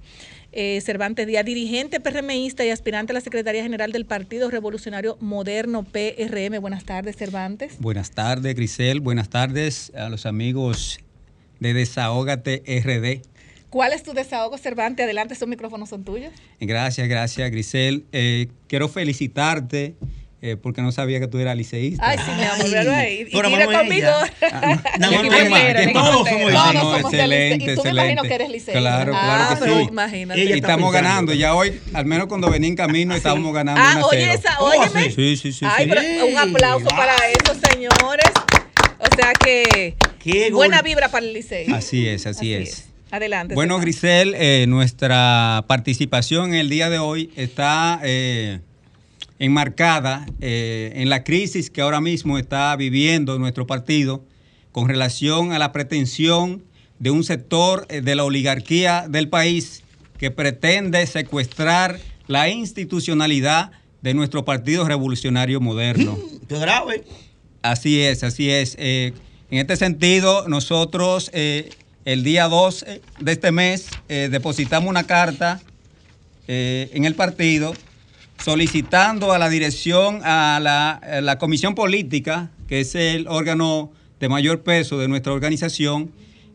eh, 0.52 0.82
Cervantes 0.82 1.26
Díaz, 1.26 1.46
dirigente 1.46 1.98
PRMista 1.98 2.62
y 2.62 2.68
aspirante 2.68 3.12
a 3.12 3.14
la 3.14 3.22
Secretaría 3.22 3.62
General 3.62 3.90
del 3.90 4.04
Partido 4.04 4.50
Revolucionario 4.50 5.16
Moderno 5.18 5.84
PRM. 5.84 6.60
Buenas 6.60 6.84
tardes, 6.84 7.16
Cervantes. 7.16 7.78
Buenas 7.78 8.10
tardes, 8.10 8.54
Grisel. 8.54 9.00
Buenas 9.00 9.30
tardes 9.30 9.92
a 9.94 10.10
los 10.10 10.26
amigos 10.26 11.00
de 11.58 11.72
Desahógate 11.72 12.62
RD. 12.66 13.29
¿Cuál 13.70 13.92
es 13.92 14.02
tu 14.02 14.12
desahogo, 14.12 14.58
Cervantes? 14.58 15.04
Adelante, 15.04 15.34
esos 15.34 15.48
micrófonos 15.48 15.88
son 15.88 16.04
tuyos. 16.04 16.32
Gracias, 16.58 17.08
gracias, 17.08 17.50
Grisel. 17.50 18.04
Eh, 18.12 18.48
quiero 18.66 18.88
felicitarte 18.88 19.94
eh, 20.42 20.56
porque 20.56 20.82
no 20.82 20.90
sabía 20.90 21.20
que 21.20 21.28
tú 21.28 21.38
eras 21.38 21.56
liceísta. 21.56 22.02
Ay, 22.08 22.18
sí, 22.18 22.30
mi 22.36 22.44
amor, 22.44 22.88
ahí. 22.94 23.28
Y 23.30 23.36
mira 23.36 23.66
conmigo. 23.66 24.08
ella. 24.40 24.82
No, 24.98 25.10
no, 25.10 25.22
no, 25.22 25.30
me 25.30 25.92
todos 25.92 26.28
somos 26.28 26.50
liceístas. 26.50 27.00
Excelente. 27.04 27.72
Y 27.72 27.76
tú 27.76 27.82
me 27.84 27.90
imagino 27.90 28.22
que 28.22 28.34
eres 28.34 28.48
liceísta. 28.50 28.80
Claro, 28.80 29.12
Ah, 29.14 29.20
claro 29.46 29.54
que 29.54 29.60
pero 29.66 29.78
sí. 29.78 29.86
imagínate. 29.90 30.40
Y 30.44 30.52
estamos 30.52 30.90
pensando. 30.90 30.90
ganando. 30.92 31.34
Ya 31.34 31.54
hoy, 31.54 31.80
al 31.94 32.06
menos 32.06 32.26
cuando 32.26 32.50
venía 32.50 32.68
en 32.70 32.76
camino, 32.76 33.14
estábamos 33.14 33.54
ganando 33.54 33.80
Ah, 33.84 33.92
1 33.98 34.04
a 34.04 34.08
oye, 34.08 34.26
0. 34.30 34.32
esa, 34.40 34.60
óyeme. 34.62 35.10
Sí, 35.12 35.36
sí, 35.36 35.52
sí. 35.52 35.64
Ay, 35.68 35.84
sí. 35.84 35.90
pero 35.94 36.26
un 36.26 36.38
aplauso 36.38 36.86
para 36.88 37.14
esos 37.28 37.56
señores. 37.70 38.30
O 38.98 39.14
sea 39.16 39.32
que 39.34 39.94
buena 40.52 40.82
vibra 40.82 41.08
para 41.08 41.24
el 41.24 41.32
liceo. 41.34 41.72
Así 41.74 42.08
es, 42.08 42.26
así, 42.26 42.52
es. 42.52 42.89
Adelante. 43.10 43.54
Bueno. 43.54 43.78
Grisel, 43.78 44.34
eh, 44.36 44.66
nuestra 44.68 45.64
participación 45.66 46.54
en 46.54 46.60
el 46.60 46.68
día 46.68 46.90
de 46.90 46.98
hoy 46.98 47.30
está 47.36 48.00
eh, 48.02 48.60
enmarcada 49.38 50.26
eh, 50.40 50.92
en 50.96 51.08
la 51.08 51.24
crisis 51.24 51.70
que 51.70 51.80
ahora 51.80 52.00
mismo 52.00 52.38
está 52.38 52.74
viviendo 52.76 53.38
nuestro 53.38 53.66
partido 53.66 54.24
con 54.72 54.88
relación 54.88 55.52
a 55.52 55.58
la 55.58 55.72
pretensión 55.72 56.62
de 57.00 57.10
un 57.10 57.24
sector 57.24 57.86
eh, 57.88 58.02
de 58.02 58.14
la 58.14 58.24
oligarquía 58.24 59.06
del 59.08 59.28
país 59.28 59.82
que 60.18 60.30
pretende 60.30 61.04
secuestrar 61.06 61.98
la 62.28 62.48
institucionalidad 62.48 63.72
de 64.02 64.14
nuestro 64.14 64.44
Partido 64.44 64.86
Revolucionario 64.86 65.60
Moderno. 65.60 66.16
Qué 66.48 66.58
grave. 66.58 67.04
Así 67.62 68.00
es, 68.00 68.22
así 68.22 68.50
es. 68.50 68.76
Eh, 68.78 69.12
en 69.50 69.58
este 69.58 69.76
sentido, 69.76 70.46
nosotros 70.48 71.30
eh, 71.32 71.70
el 72.10 72.24
día 72.24 72.48
2 72.48 72.86
de 73.20 73.32
este 73.32 73.52
mes 73.52 73.86
eh, 74.08 74.28
depositamos 74.32 74.90
una 74.90 75.04
carta 75.04 75.60
eh, 76.48 76.90
en 76.92 77.04
el 77.04 77.14
partido 77.14 77.72
solicitando 78.42 79.32
a 79.32 79.38
la 79.38 79.48
dirección, 79.48 80.20
a 80.24 80.58
la, 80.60 81.38
comisión 81.38 81.76
política, 81.76 82.50
que 82.66 82.80
es 82.80 82.96
el 82.96 83.28
órgano 83.28 83.92
de 84.18 84.28
mayor 84.28 84.62
peso 84.62 84.98
de 84.98 85.06
nuestra 85.06 85.32
organización, 85.32 86.10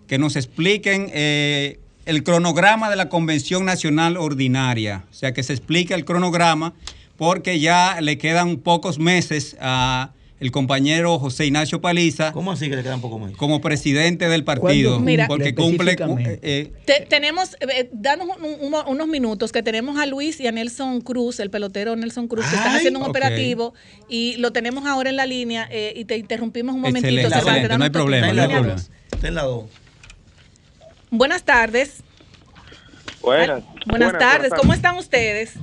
que 0.07 0.17
nos 0.17 0.35
expliquen 0.35 1.09
eh, 1.13 1.79
el 2.05 2.23
cronograma 2.23 2.89
de 2.89 2.97
la 2.97 3.07
Convención 3.07 3.63
Nacional 3.63 4.17
Ordinaria. 4.17 5.05
O 5.09 5.13
sea, 5.13 5.33
que 5.33 5.41
se 5.41 5.53
explique 5.53 5.93
el 5.93 6.03
cronograma 6.03 6.73
porque 7.15 7.61
ya 7.61 8.01
le 8.01 8.17
quedan 8.17 8.57
pocos 8.57 8.99
meses 8.99 9.55
a 9.61 10.11
el 10.45 10.51
compañero 10.51 11.17
José 11.19 11.45
Ignacio 11.47 11.81
Paliza. 11.81 12.31
¿Cómo 12.31 12.51
así 12.51 12.69
que 12.69 12.75
le 12.75 12.83
quedan 12.83 13.01
pocos 13.01 13.19
meses? 13.19 13.35
Como 13.35 13.59
presidente 13.61 14.29
del 14.29 14.43
partido. 14.43 14.99
Mira. 14.99 15.27
porque 15.27 15.53
cumple. 15.55 15.95
Eh, 16.41 16.71
Te- 16.85 17.05
tenemos, 17.09 17.57
eh, 17.61 17.89
danos 17.91 18.27
un- 18.39 18.73
un- 18.73 18.87
unos 18.87 19.07
minutos 19.07 19.51
que 19.51 19.63
tenemos 19.63 19.97
a 19.99 20.05
Luis 20.05 20.39
y 20.39 20.47
a 20.47 20.51
Nelson 20.51 21.01
Cruz, 21.01 21.39
el 21.39 21.49
pelotero 21.49 21.95
Nelson 21.95 22.27
Cruz, 22.27 22.45
que 22.47 22.55
están 22.55 22.75
haciendo 22.75 22.99
un 22.99 23.05
operativo 23.05 23.73
y 24.07 24.37
lo 24.37 24.51
tenemos 24.51 24.85
ahora 24.85 25.09
en 25.09 25.15
la 25.15 25.25
línea 25.25 25.67
eh, 25.71 25.93
y 25.95 26.05
te 26.05 26.17
interrumpimos 26.17 26.75
un 26.75 26.81
momentito. 26.81 27.07
Excelente, 27.07 27.35
Cervantes, 27.35 27.63
excelente, 27.63 27.77
no 27.77 27.83
hay 27.83 27.89
danos 27.89 28.01
problema, 28.03 28.33
no 28.33 28.41
hay 28.41 28.47
problema. 28.47 28.81
Está 29.11 29.27
en 29.27 29.35
la 29.35 29.43
2. 29.43 29.65
Buenas 31.09 31.43
tardes. 31.43 32.03
Buenas. 33.21 33.63
Buenas, 33.87 34.17
tardes. 34.19 34.51
¿Cómo 34.55 34.73
están 34.73 34.95
ustedes? 34.97 35.53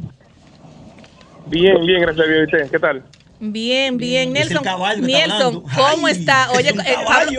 Bien, 1.46 1.84
bien, 1.86 2.00
gracias 2.00 2.26
a 2.26 2.28
Dios. 2.30 2.40
¿Y 2.40 2.44
usted? 2.56 2.70
¿Qué 2.70 2.78
tal? 2.78 3.02
Bien, 3.44 3.98
bien. 3.98 4.36
Es 4.36 4.50
el 4.50 4.54
Nelson, 4.62 4.66
está 4.68 4.96
Nelson. 4.96 5.62
¿cómo 5.62 6.06
Ay, 6.06 6.12
está? 6.12 6.52
Oye, 6.52 6.68
es 6.68 6.74
eh, 6.78 6.94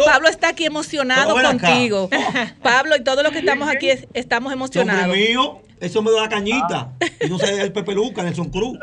Pablo, 0.06 0.28
está 0.28 0.50
aquí 0.50 0.66
emocionado 0.66 1.38
acá. 1.38 1.48
contigo. 1.58 2.10
Pablo 2.62 2.98
y 2.98 3.04
todos 3.06 3.24
los 3.24 3.32
que 3.32 3.40
estamos 3.40 3.70
aquí 3.70 3.90
es- 3.90 4.06
estamos 4.14 4.52
emocionados. 4.52 5.16
mío, 5.16 5.62
eso 5.80 6.02
me 6.02 6.12
da 6.12 6.24
la 6.24 6.30
cañita. 6.30 6.92
Y 7.22 7.30
no 7.30 7.40
sé 7.40 7.62
el 7.62 7.72
Pepe 7.72 7.94
Luca, 7.94 8.22
Nelson 8.22 8.50
Cruz. 8.50 8.78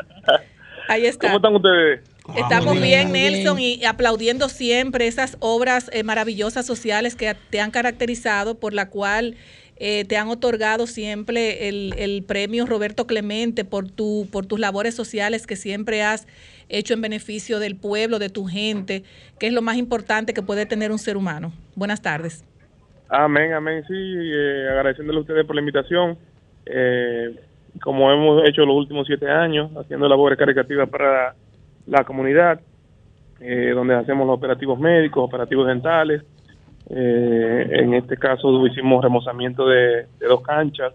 Ahí 0.87 1.05
está. 1.05 1.27
¿Cómo 1.27 1.37
están 1.37 1.55
ustedes? 1.55 1.99
Estamos 2.35 2.73
muy 2.73 2.83
bien, 2.87 3.11
bien. 3.11 3.33
Nelson, 3.33 3.59
y 3.59 3.85
aplaudiendo 3.85 4.49
siempre 4.49 5.05
esas 5.05 5.37
obras 5.41 5.91
eh, 5.93 6.01
maravillosas 6.03 6.65
sociales 6.65 7.15
que 7.15 7.35
te 7.51 7.61
han 7.61 7.69
caracterizado, 7.69 8.55
por 8.59 8.73
la 8.73 8.89
cual 8.89 9.35
eh, 9.77 10.05
te 10.05 10.17
han 10.17 10.27
otorgado 10.27 10.87
siempre 10.87 11.67
el, 11.69 11.93
el 11.97 12.23
premio 12.23 12.65
Roberto 12.65 13.05
Clemente 13.05 13.63
por, 13.63 13.89
tu, 13.91 14.27
por 14.31 14.45
tus 14.47 14.59
labores 14.59 14.95
sociales 14.95 15.45
que 15.45 15.55
siempre 15.55 16.01
has 16.03 16.25
hecho 16.71 16.93
en 16.93 17.01
beneficio 17.01 17.59
del 17.59 17.75
pueblo, 17.75 18.17
de 18.17 18.29
tu 18.29 18.45
gente, 18.45 19.03
que 19.39 19.47
es 19.47 19.53
lo 19.53 19.61
más 19.61 19.77
importante 19.77 20.33
que 20.33 20.41
puede 20.41 20.65
tener 20.65 20.91
un 20.91 20.97
ser 20.97 21.17
humano. 21.17 21.51
Buenas 21.75 22.01
tardes. 22.01 22.43
Amén, 23.09 23.53
amén. 23.53 23.83
Sí, 23.87 23.93
eh, 23.93 24.67
agradeciéndole 24.69 25.19
a 25.19 25.21
ustedes 25.21 25.45
por 25.45 25.55
la 25.55 25.61
invitación. 25.61 26.17
Eh, 26.65 27.35
como 27.81 28.11
hemos 28.11 28.47
hecho 28.47 28.65
los 28.65 28.75
últimos 28.75 29.07
siete 29.07 29.29
años, 29.29 29.71
haciendo 29.75 30.07
labores 30.07 30.37
caritativas 30.37 30.89
para 30.89 31.35
la 31.87 32.03
comunidad, 32.03 32.59
eh, 33.39 33.71
donde 33.73 33.95
hacemos 33.95 34.27
los 34.27 34.37
operativos 34.37 34.79
médicos, 34.79 35.23
operativos 35.23 35.67
dentales. 35.67 36.23
Eh, 36.89 37.67
en 37.71 37.93
este 37.93 38.17
caso 38.17 38.65
hicimos 38.67 39.03
remozamiento 39.03 39.67
de, 39.67 40.07
de 40.19 40.27
dos 40.27 40.41
canchas, 40.41 40.93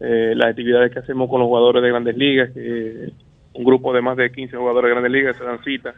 eh, 0.00 0.32
las 0.34 0.50
actividades 0.50 0.92
que 0.92 0.98
hacemos 0.98 1.28
con 1.28 1.40
los 1.40 1.48
jugadores 1.48 1.82
de 1.82 1.88
grandes 1.90 2.16
ligas, 2.16 2.50
que 2.52 3.12
un 3.52 3.64
grupo 3.64 3.92
de 3.92 4.02
más 4.02 4.16
de 4.16 4.30
15 4.30 4.56
jugadores 4.56 4.88
de 4.88 4.90
grandes 4.92 5.12
ligas 5.12 5.36
se 5.36 5.44
dan 5.44 5.62
cita 5.64 5.94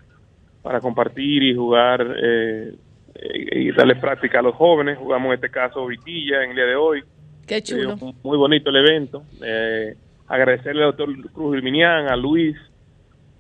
para 0.63 0.81
compartir 0.81 1.43
y 1.43 1.55
jugar 1.55 2.07
eh, 2.23 2.75
y 3.15 3.73
darle 3.73 3.97
práctica 3.97 4.39
a 4.39 4.43
los 4.43 4.55
jóvenes. 4.55 4.99
Jugamos 4.99 5.29
en 5.29 5.35
este 5.35 5.51
caso 5.51 5.87
Vitilla 5.87 6.45
en 6.45 6.51
el 6.51 6.57
día 6.57 6.67
de 6.67 6.77
hoy. 6.77 7.03
Qué 7.47 7.63
chulo. 7.63 7.93
Eh, 7.93 8.15
muy 8.23 8.39
bonito 8.39 8.71
el 8.71 8.77
evento. 8.77 9.25
Eh, 9.43 9.95
agradecerle 10.29 10.85
al 10.85 10.95
doctor 10.97 11.31
Cruz 11.33 11.53
Virminián, 11.53 12.09
a 12.09 12.17
Luis, 12.17 12.57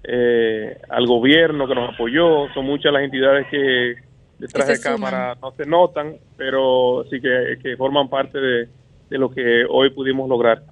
eh, 0.05 0.78
al 0.89 1.06
gobierno 1.06 1.66
que 1.66 1.74
nos 1.74 1.94
apoyó. 1.94 2.52
Son 2.52 2.64
muchas 2.64 2.93
las 2.93 3.02
entidades 3.02 3.47
que 3.51 3.94
detrás 4.39 4.68
de 4.68 4.80
cámara 4.80 5.36
no 5.40 5.52
se 5.52 5.64
notan, 5.64 6.16
pero 6.36 7.05
sí 7.10 7.20
que, 7.20 7.59
que 7.62 7.76
forman 7.76 8.09
parte 8.09 8.39
de, 8.39 8.68
de 9.09 9.18
lo 9.18 9.30
que 9.30 9.64
hoy 9.68 9.90
pudimos 9.90 10.28
lograr. 10.28 10.62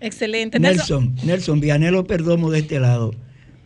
Excelente. 0.00 0.58
Nelson, 0.58 1.14
Nelson, 1.24 1.60
Vianelo 1.60 2.04
Perdomo 2.04 2.50
de 2.50 2.60
este 2.60 2.78
lado. 2.80 3.12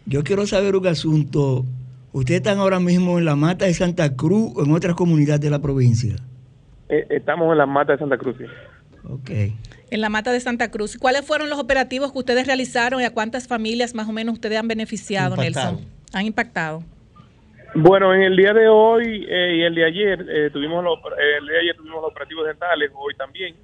Yo 0.07 0.25
quiero 0.25 0.47
saber 0.47 0.77
un 0.77 0.87
asunto. 0.87 1.65
¿Ustedes 2.13 2.41
están 2.41 2.59
ahora 2.59 2.81
mismo 2.81 3.19
en 3.19 3.25
la 3.25 3.37
mata 3.37 3.65
de 3.65 3.75
Santa 3.75 4.17
Cruz 4.17 4.53
o 4.57 4.65
en 4.65 4.73
otras 4.73 4.95
comunidades 4.95 5.41
de 5.41 5.51
la 5.51 5.61
provincia? 5.61 6.17
Eh, 6.89 7.07
estamos 7.11 7.51
en 7.53 7.59
la 7.59 7.67
mata 7.67 7.93
de 7.93 7.99
Santa 7.99 8.19
Cruz. 8.19 8.37
sí. 8.39 8.45
Ok. 9.05 9.31
en 9.91 10.01
la 10.01 10.09
mata 10.09 10.33
de 10.33 10.39
Santa 10.41 10.71
Cruz, 10.71 10.97
¿cuáles 10.97 11.27
fueron 11.27 11.51
los 11.51 11.59
operativos 11.59 12.13
que 12.13 12.19
ustedes 12.19 12.47
realizaron 12.47 13.01
y 13.01 13.05
a 13.05 13.11
cuántas 13.11 13.49
familias 13.49 13.95
más 13.95 14.09
o 14.09 14.13
menos 14.13 14.35
ustedes 14.35 14.59
han 14.59 14.69
beneficiado, 14.69 15.35
Impactado. 15.35 15.73
Nelson? 15.73 15.89
Han 16.15 16.27
impactado. 16.27 16.85
Bueno, 17.75 18.15
en 18.15 18.23
el 18.23 18.37
día 18.37 18.53
de 18.53 18.69
hoy 18.69 19.27
eh, 19.29 19.57
y 19.57 19.63
el 19.63 19.75
de 19.75 19.85
ayer 19.85 20.27
eh, 20.29 20.51
tuvimos 20.53 20.85
los, 20.85 20.99
eh, 20.99 21.39
el 21.39 21.47
día 21.47 21.55
de 21.55 21.61
ayer 21.61 21.77
tuvimos 21.77 22.03
los 22.03 22.11
operativos 22.11 22.47
dentales, 22.47 22.91
hoy 22.95 23.15
también, 23.17 23.55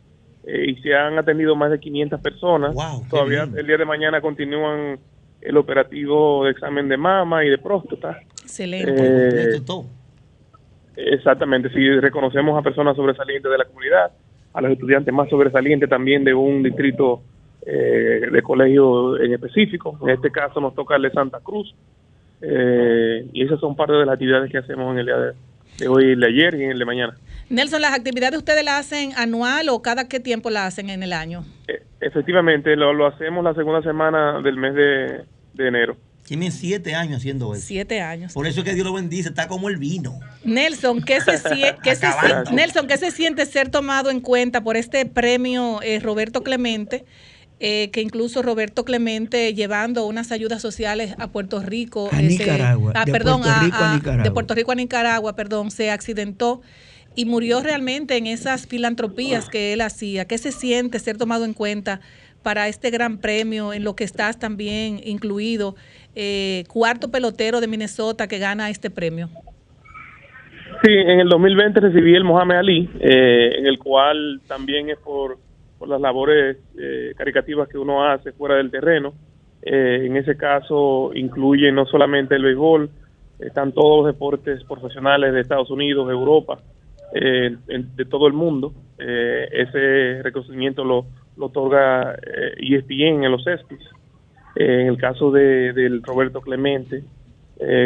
eh, 0.48 0.70
y 0.70 0.76
se 0.80 0.94
han 0.94 1.18
atendido 1.18 1.54
más 1.54 1.70
de 1.70 1.78
500 1.78 2.20
personas. 2.20 2.74
Todavía 3.10 3.42
el 3.42 3.66
día 3.66 3.76
de 3.76 3.84
mañana 3.84 4.22
continúan 4.22 4.98
el 5.42 5.56
operativo 5.58 6.44
de 6.44 6.52
examen 6.52 6.88
de 6.88 6.96
mama 6.96 7.44
y 7.44 7.50
de 7.50 7.58
próstata. 7.58 8.18
Excelente. 8.42 8.94
Eh, 8.96 9.60
Exactamente, 10.96 11.68
sí, 11.68 12.00
reconocemos 12.00 12.58
a 12.58 12.62
personas 12.62 12.96
sobresalientes 12.96 13.50
de 13.50 13.58
la 13.58 13.66
comunidad, 13.66 14.10
a 14.54 14.60
los 14.62 14.72
estudiantes 14.72 15.12
más 15.12 15.28
sobresalientes 15.28 15.88
también 15.88 16.24
de 16.24 16.34
un 16.34 16.62
distrito 16.62 17.20
eh, 17.64 18.26
de 18.32 18.42
colegio 18.42 19.20
en 19.20 19.34
específico. 19.34 19.98
En 20.02 20.08
este 20.08 20.30
caso 20.30 20.60
nos 20.60 20.74
toca 20.74 20.96
el 20.96 21.02
de 21.02 21.10
Santa 21.10 21.40
Cruz. 21.40 21.74
Eh, 22.40 23.28
y 23.32 23.44
esas 23.44 23.60
son 23.60 23.76
parte 23.76 23.92
de 23.92 24.06
las 24.06 24.14
actividades 24.14 24.50
que 24.50 24.58
hacemos 24.58 24.92
en 24.92 25.00
el 25.00 25.06
día 25.06 25.16
de, 25.78 25.88
hoy, 25.88 26.12
el 26.12 26.20
de 26.20 26.26
ayer 26.26 26.54
y 26.54 26.64
en 26.64 26.70
el 26.70 26.78
de 26.78 26.84
mañana. 26.84 27.14
Nelson, 27.50 27.80
¿las 27.80 27.94
actividades 27.94 28.38
ustedes 28.38 28.64
las 28.64 28.80
hacen 28.86 29.12
anual 29.16 29.68
o 29.70 29.80
cada 29.80 30.08
qué 30.08 30.20
tiempo 30.20 30.50
las 30.50 30.68
hacen 30.74 30.90
en 30.90 31.02
el 31.02 31.12
año? 31.12 31.44
Eh, 31.66 31.82
efectivamente, 32.00 32.76
lo, 32.76 32.92
lo, 32.92 33.06
hacemos 33.06 33.42
la 33.42 33.54
segunda 33.54 33.82
semana 33.82 34.40
del 34.42 34.56
mes 34.56 34.74
de, 34.74 35.24
de 35.54 35.68
enero. 35.68 35.96
Tienen 36.24 36.52
siete 36.52 36.94
años 36.94 37.18
haciendo 37.18 37.54
eso. 37.54 37.64
Siete 37.66 38.02
años. 38.02 38.34
Por 38.34 38.46
eso 38.46 38.62
que 38.62 38.74
Dios 38.74 38.86
lo 38.86 38.92
bendice, 38.92 39.30
está 39.30 39.48
como 39.48 39.70
el 39.70 39.78
vino. 39.78 40.20
Nelson, 40.44 41.00
¿qué 41.00 41.22
se, 41.22 41.32
qué 41.82 41.94
se, 41.94 42.06
Nelson, 42.52 42.86
¿qué 42.86 42.98
se 42.98 43.10
siente 43.10 43.46
ser 43.46 43.70
tomado 43.70 44.10
en 44.10 44.20
cuenta 44.20 44.62
por 44.62 44.76
este 44.76 45.06
premio 45.06 45.80
eh, 45.82 46.00
Roberto 46.00 46.42
Clemente? 46.42 47.06
Eh, 47.60 47.90
que 47.92 48.02
incluso 48.02 48.42
Roberto 48.42 48.84
Clemente 48.84 49.52
llevando 49.52 50.06
unas 50.06 50.30
ayudas 50.30 50.62
sociales 50.62 51.14
a 51.18 51.28
Puerto 51.28 51.60
Rico. 51.60 52.10
A 52.12 52.20
Nicaragua. 52.20 52.92
Ah, 52.94 53.04
perdón, 53.04 53.40
Puerto 53.40 53.60
Rico 53.62 53.76
a, 53.80 53.94
Nicaragua. 53.94 54.22
De 54.22 54.30
Puerto 54.30 54.54
Rico 54.54 54.72
a 54.72 54.74
Nicaragua, 54.74 55.34
perdón, 55.34 55.70
se 55.70 55.90
accidentó 55.90 56.60
y 57.18 57.24
murió 57.24 57.60
realmente 57.60 58.16
en 58.16 58.28
esas 58.28 58.68
filantropías 58.68 59.48
que 59.48 59.72
él 59.72 59.80
hacía. 59.80 60.26
¿Qué 60.26 60.38
se 60.38 60.52
siente 60.52 61.00
ser 61.00 61.18
tomado 61.18 61.44
en 61.44 61.52
cuenta 61.52 62.00
para 62.44 62.68
este 62.68 62.90
gran 62.90 63.18
premio 63.18 63.72
en 63.72 63.82
lo 63.82 63.96
que 63.96 64.04
estás 64.04 64.38
también 64.38 65.00
incluido? 65.04 65.74
Eh, 66.14 66.62
cuarto 66.68 67.10
pelotero 67.10 67.60
de 67.60 67.66
Minnesota 67.66 68.28
que 68.28 68.38
gana 68.38 68.70
este 68.70 68.88
premio. 68.88 69.28
Sí, 70.84 70.92
en 70.92 71.18
el 71.18 71.28
2020 71.28 71.80
recibí 71.80 72.14
el 72.14 72.22
Mohamed 72.22 72.56
Ali, 72.56 72.90
eh, 73.00 73.50
en 73.58 73.66
el 73.66 73.80
cual 73.80 74.40
también 74.46 74.88
es 74.88 74.98
por 74.98 75.38
por 75.76 75.88
las 75.88 76.00
labores 76.00 76.56
eh, 76.78 77.14
caricativas 77.16 77.68
que 77.68 77.78
uno 77.78 78.04
hace 78.04 78.32
fuera 78.32 78.56
del 78.56 78.70
terreno. 78.70 79.14
Eh, 79.62 80.02
en 80.06 80.16
ese 80.16 80.36
caso 80.36 81.10
incluye 81.14 81.72
no 81.72 81.84
solamente 81.86 82.36
el 82.36 82.42
béisbol, 82.42 82.90
están 83.40 83.72
todos 83.72 84.04
los 84.04 84.14
deportes 84.14 84.62
profesionales 84.64 85.32
de 85.32 85.40
Estados 85.40 85.70
Unidos, 85.70 86.10
Europa, 86.10 86.58
eh, 87.14 87.56
de 87.66 88.04
todo 88.04 88.26
el 88.26 88.32
mundo. 88.32 88.72
ese 88.98 90.22
reconocimiento 90.22 90.84
lo, 90.84 91.06
otorga 91.38 92.16
ESPN 92.56 93.24
en 93.24 93.30
los 93.30 93.46
ESPYs. 93.46 93.90
en 94.56 94.88
el 94.88 94.98
caso 94.98 95.30
de, 95.30 95.72
del 95.72 96.02
Roberto 96.02 96.40
Clemente, 96.40 97.04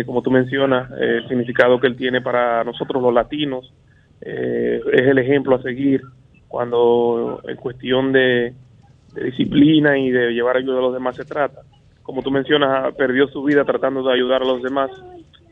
como 0.07 0.23
tú 0.23 0.31
mencionas, 0.31 0.91
el 0.99 1.29
significado 1.29 1.79
que 1.81 1.87
él 1.87 1.97
tiene 1.97 2.21
para 2.21 2.65
nosotros 2.65 3.03
los 3.03 3.13
latinos 3.13 3.73
es 4.21 5.07
el 5.07 5.19
ejemplo 5.19 5.57
a 5.57 5.63
seguir 5.63 6.03
cuando 6.53 7.41
en 7.45 7.57
cuestión 7.57 8.13
de, 8.13 8.55
disciplina 9.15 9.99
y 9.99 10.11
de 10.11 10.33
llevar 10.33 10.57
ayuda 10.57 10.79
a 10.79 10.83
los 10.83 10.93
demás 10.93 11.17
se 11.17 11.25
trata. 11.25 11.63
Como 12.03 12.23
tú 12.23 12.31
mencionas, 12.31 12.95
perdió 12.95 13.27
su 13.29 13.43
vida 13.43 13.65
tratando 13.65 14.03
de 14.03 14.13
ayudar 14.13 14.43
a 14.43 14.47
los 14.47 14.63
demás 14.63 14.91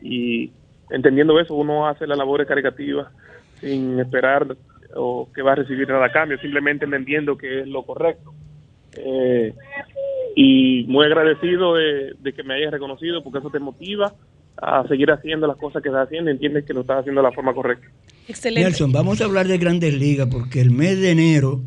y 0.01 0.51
entendiendo 0.89 1.39
eso 1.39 1.55
uno 1.55 1.87
hace 1.87 2.05
las 2.07 2.17
labores 2.17 2.47
caricativas 2.47 3.07
sin 3.61 3.99
esperar 3.99 4.57
o 4.95 5.29
que 5.33 5.41
va 5.41 5.53
a 5.53 5.55
recibir 5.55 5.87
nada 5.87 6.07
a 6.07 6.11
cambio, 6.11 6.37
simplemente 6.39 6.85
entendiendo 6.85 7.37
que 7.37 7.61
es 7.61 7.67
lo 7.67 7.83
correcto. 7.83 8.33
Eh, 8.97 9.53
y 10.35 10.83
muy 10.87 11.05
agradecido 11.05 11.75
de, 11.75 12.13
de, 12.19 12.33
que 12.33 12.43
me 12.43 12.55
hayas 12.55 12.71
reconocido 12.71 13.23
porque 13.23 13.39
eso 13.39 13.49
te 13.49 13.59
motiva 13.59 14.13
a 14.57 14.85
seguir 14.87 15.11
haciendo 15.11 15.47
las 15.47 15.57
cosas 15.57 15.81
que 15.81 15.89
estás 15.89 16.07
haciendo 16.07 16.29
y 16.29 16.33
entiendes 16.33 16.65
que 16.65 16.73
lo 16.73 16.81
estás 16.81 16.99
haciendo 16.99 17.21
de 17.21 17.27
la 17.29 17.33
forma 17.33 17.53
correcta. 17.53 17.87
Excelente. 18.27 18.63
Nelson, 18.63 18.91
vamos 18.91 19.21
a 19.21 19.25
hablar 19.25 19.47
de 19.47 19.57
grandes 19.57 19.93
ligas 19.93 20.27
porque 20.29 20.61
el 20.61 20.71
mes 20.71 20.99
de 20.99 21.11
enero 21.11 21.61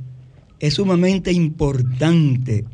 es 0.60 0.74
sumamente 0.74 1.32
importante 1.32 2.64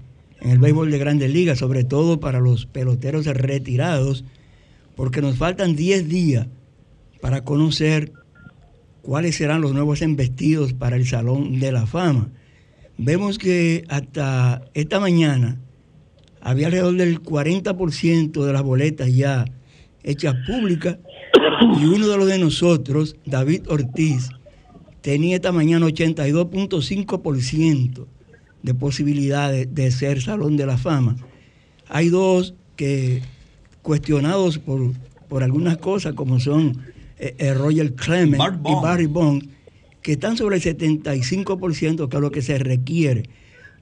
en 0.40 0.51
el 0.51 0.59
béisbol 0.59 0.90
de 0.90 0.98
grandes 0.98 1.32
ligas, 1.32 1.59
sobre 1.59 1.84
todo 1.84 2.20
para 2.20 2.40
los 2.40 2.66
peloteros 2.66 3.26
retirados, 3.26 4.24
porque 4.97 5.20
nos 5.20 5.36
faltan 5.36 5.76
10 5.76 6.09
días 6.09 6.47
para 7.20 7.44
conocer 7.44 8.12
cuáles 9.02 9.36
serán 9.36 9.60
los 9.60 9.72
nuevos 9.72 10.02
embestidos 10.02 10.72
para 10.72 10.97
el 10.97 11.06
Salón 11.06 11.60
de 11.60 11.72
la 11.72 11.86
Fama. 11.86 12.31
Vemos 12.98 13.39
que 13.39 13.85
hasta 13.89 14.62
esta 14.74 15.01
mañana 15.01 15.59
había 16.40 16.66
alrededor 16.66 16.97
del 16.97 17.22
40% 17.22 18.44
de 18.44 18.52
las 18.52 18.62
boletas 18.62 19.14
ya 19.14 19.44
hechas 20.02 20.35
públicas 20.47 20.98
y 21.78 21.85
uno 21.85 22.09
de 22.09 22.16
los 22.16 22.27
de 22.27 22.39
nosotros, 22.39 23.16
David 23.27 23.68
Ortiz, 23.68 24.31
tenía 25.01 25.36
esta 25.36 25.52
mañana 25.52 25.86
82.5% 25.86 28.06
de 28.62 28.74
posibilidades 28.74 29.74
de 29.74 29.90
ser 29.90 30.20
Salón 30.20 30.56
de 30.56 30.66
la 30.66 30.77
Fama. 30.77 31.16
Hay 31.89 32.09
dos 32.09 32.55
que 32.77 33.22
cuestionados 33.82 34.59
por, 34.59 34.93
por 35.28 35.43
algunas 35.43 35.78
cosas, 35.78 36.14
como 36.14 36.39
son 36.40 36.78
eh, 37.20 37.34
eh, 37.36 37.52
Roger 37.52 37.94
Clement 37.94 38.42
y 38.66 38.74
Barry 38.82 39.05
Bond, 39.05 39.47
que 40.01 40.12
están 40.12 40.38
sobre 40.38 40.56
el 40.56 40.62
75%, 40.62 42.09
que 42.09 42.16
es 42.16 42.20
lo 42.22 42.30
que 42.30 42.40
se 42.40 42.56
requiere. 42.59 43.28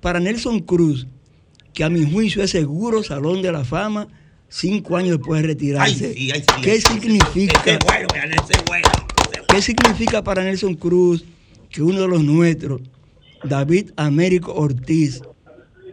Para 0.00 0.18
Nelson 0.18 0.58
Cruz, 0.58 1.06
que 1.72 1.84
a 1.84 1.88
mi 1.88 2.10
juicio 2.10 2.42
es 2.42 2.50
seguro 2.50 3.04
Salón 3.04 3.40
de 3.40 3.52
la 3.52 3.64
Fama, 3.64 4.08
cinco 4.48 4.96
años 4.96 5.18
después 5.18 5.40
de 5.40 5.46
retirarse. 5.46 6.14
¿Qué 6.62 6.80
significa? 6.80 7.78
¿Qué 9.48 9.62
significa 9.62 10.24
para 10.24 10.42
Nelson 10.42 10.74
Cruz 10.74 11.24
que 11.70 11.80
uno 11.80 12.00
de 12.00 12.08
los 12.08 12.24
nuestros, 12.24 12.80
David 13.44 13.90
Américo 13.94 14.52
Ortiz, 14.52 15.22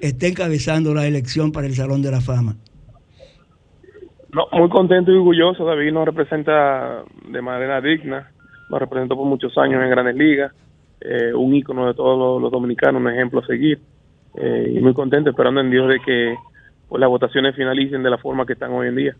esté 0.02 0.30
encabezando 0.30 0.96
la 0.96 1.06
elección 1.06 1.52
para 1.52 1.68
el 1.68 1.76
Salón 1.76 2.02
de 2.02 2.10
la 2.10 2.22
Fama? 2.22 2.58
No, 4.36 4.50
muy 4.52 4.68
contento 4.68 5.14
y 5.14 5.16
orgulloso. 5.16 5.64
David 5.64 5.94
nos 5.94 6.06
representa 6.06 7.04
de 7.26 7.42
manera 7.42 7.80
digna. 7.80 8.30
Nos 8.70 8.80
representó 8.82 9.16
por 9.16 9.26
muchos 9.26 9.58
años 9.58 9.82
en 9.82 9.90
Grandes 9.90 10.18
Ligas. 10.18 10.52
Eh, 11.00 11.34
un 11.34 11.56
ícono 11.56 11.88
de 11.88 11.94
todos 11.94 12.42
los, 12.42 12.52
dominicanos, 12.52 13.02
un 13.02 13.10
ejemplo 13.10 13.40
a 13.40 13.46
seguir. 13.46 13.80
Eh, 14.36 14.74
y 14.76 14.80
muy 14.82 14.94
contento, 14.94 15.30
esperando 15.30 15.62
en 15.62 15.72
Dios 15.72 15.88
de 15.88 16.02
que 16.02 16.36
pues 16.90 17.00
las 17.00 17.10
votaciones 17.10 17.56
finalicen 17.56 18.04
de 18.04 18.10
la 18.10 18.18
forma 18.18 18.46
que 18.46 18.54
están 18.54 18.74
hoy 18.74 18.90
en 18.90 18.96
día. 18.98 19.16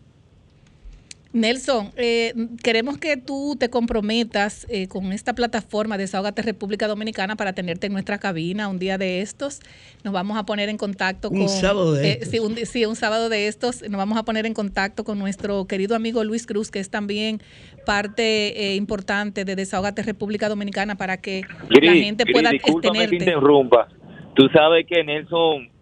Nelson, 1.32 1.92
eh, 1.96 2.32
queremos 2.62 2.98
que 2.98 3.16
tú 3.16 3.56
te 3.58 3.68
comprometas 3.68 4.66
eh, 4.70 4.88
con 4.88 5.12
esta 5.12 5.34
plataforma 5.34 5.98
Desahogate 5.98 6.42
República 6.42 6.88
Dominicana 6.88 7.36
para 7.36 7.52
tenerte 7.52 7.88
en 7.88 7.92
nuestra 7.92 8.18
cabina 8.18 8.68
un 8.68 8.78
día 8.78 8.96
de 8.96 9.20
estos. 9.20 9.60
Nos 10.02 10.14
vamos 10.14 10.38
a 10.38 10.46
poner 10.46 10.68
en 10.68 10.78
contacto 10.78 11.28
un 11.28 11.48
Sábado 11.48 11.92
de 11.92 12.12
eh, 12.12 12.20
sí, 12.24 12.38
un, 12.38 12.56
sí, 12.56 12.86
un 12.86 12.96
sábado 12.96 13.28
de 13.28 13.48
estos. 13.48 13.82
Nos 13.82 13.98
vamos 13.98 14.18
a 14.18 14.24
poner 14.24 14.46
en 14.46 14.54
contacto 14.54 15.04
con 15.04 15.18
nuestro 15.18 15.66
querido 15.66 15.94
amigo 15.94 16.24
Luis 16.24 16.46
Cruz, 16.46 16.70
que 16.70 16.78
es 16.78 16.90
también 16.90 17.42
parte 17.84 18.74
importante 18.74 19.44
de 19.44 19.56
Desahogate 19.56 20.02
República 20.02 20.48
Dominicana 20.48 20.96
para 20.96 21.18
que 21.18 21.42
la 21.68 21.92
gente 21.92 22.24
pueda 22.26 22.50
tenerte. 22.80 23.16
interrumpa. 23.16 23.88
Tú 24.34 24.48
sabes 24.52 24.86
que 24.86 25.02
Nelson 25.04 25.75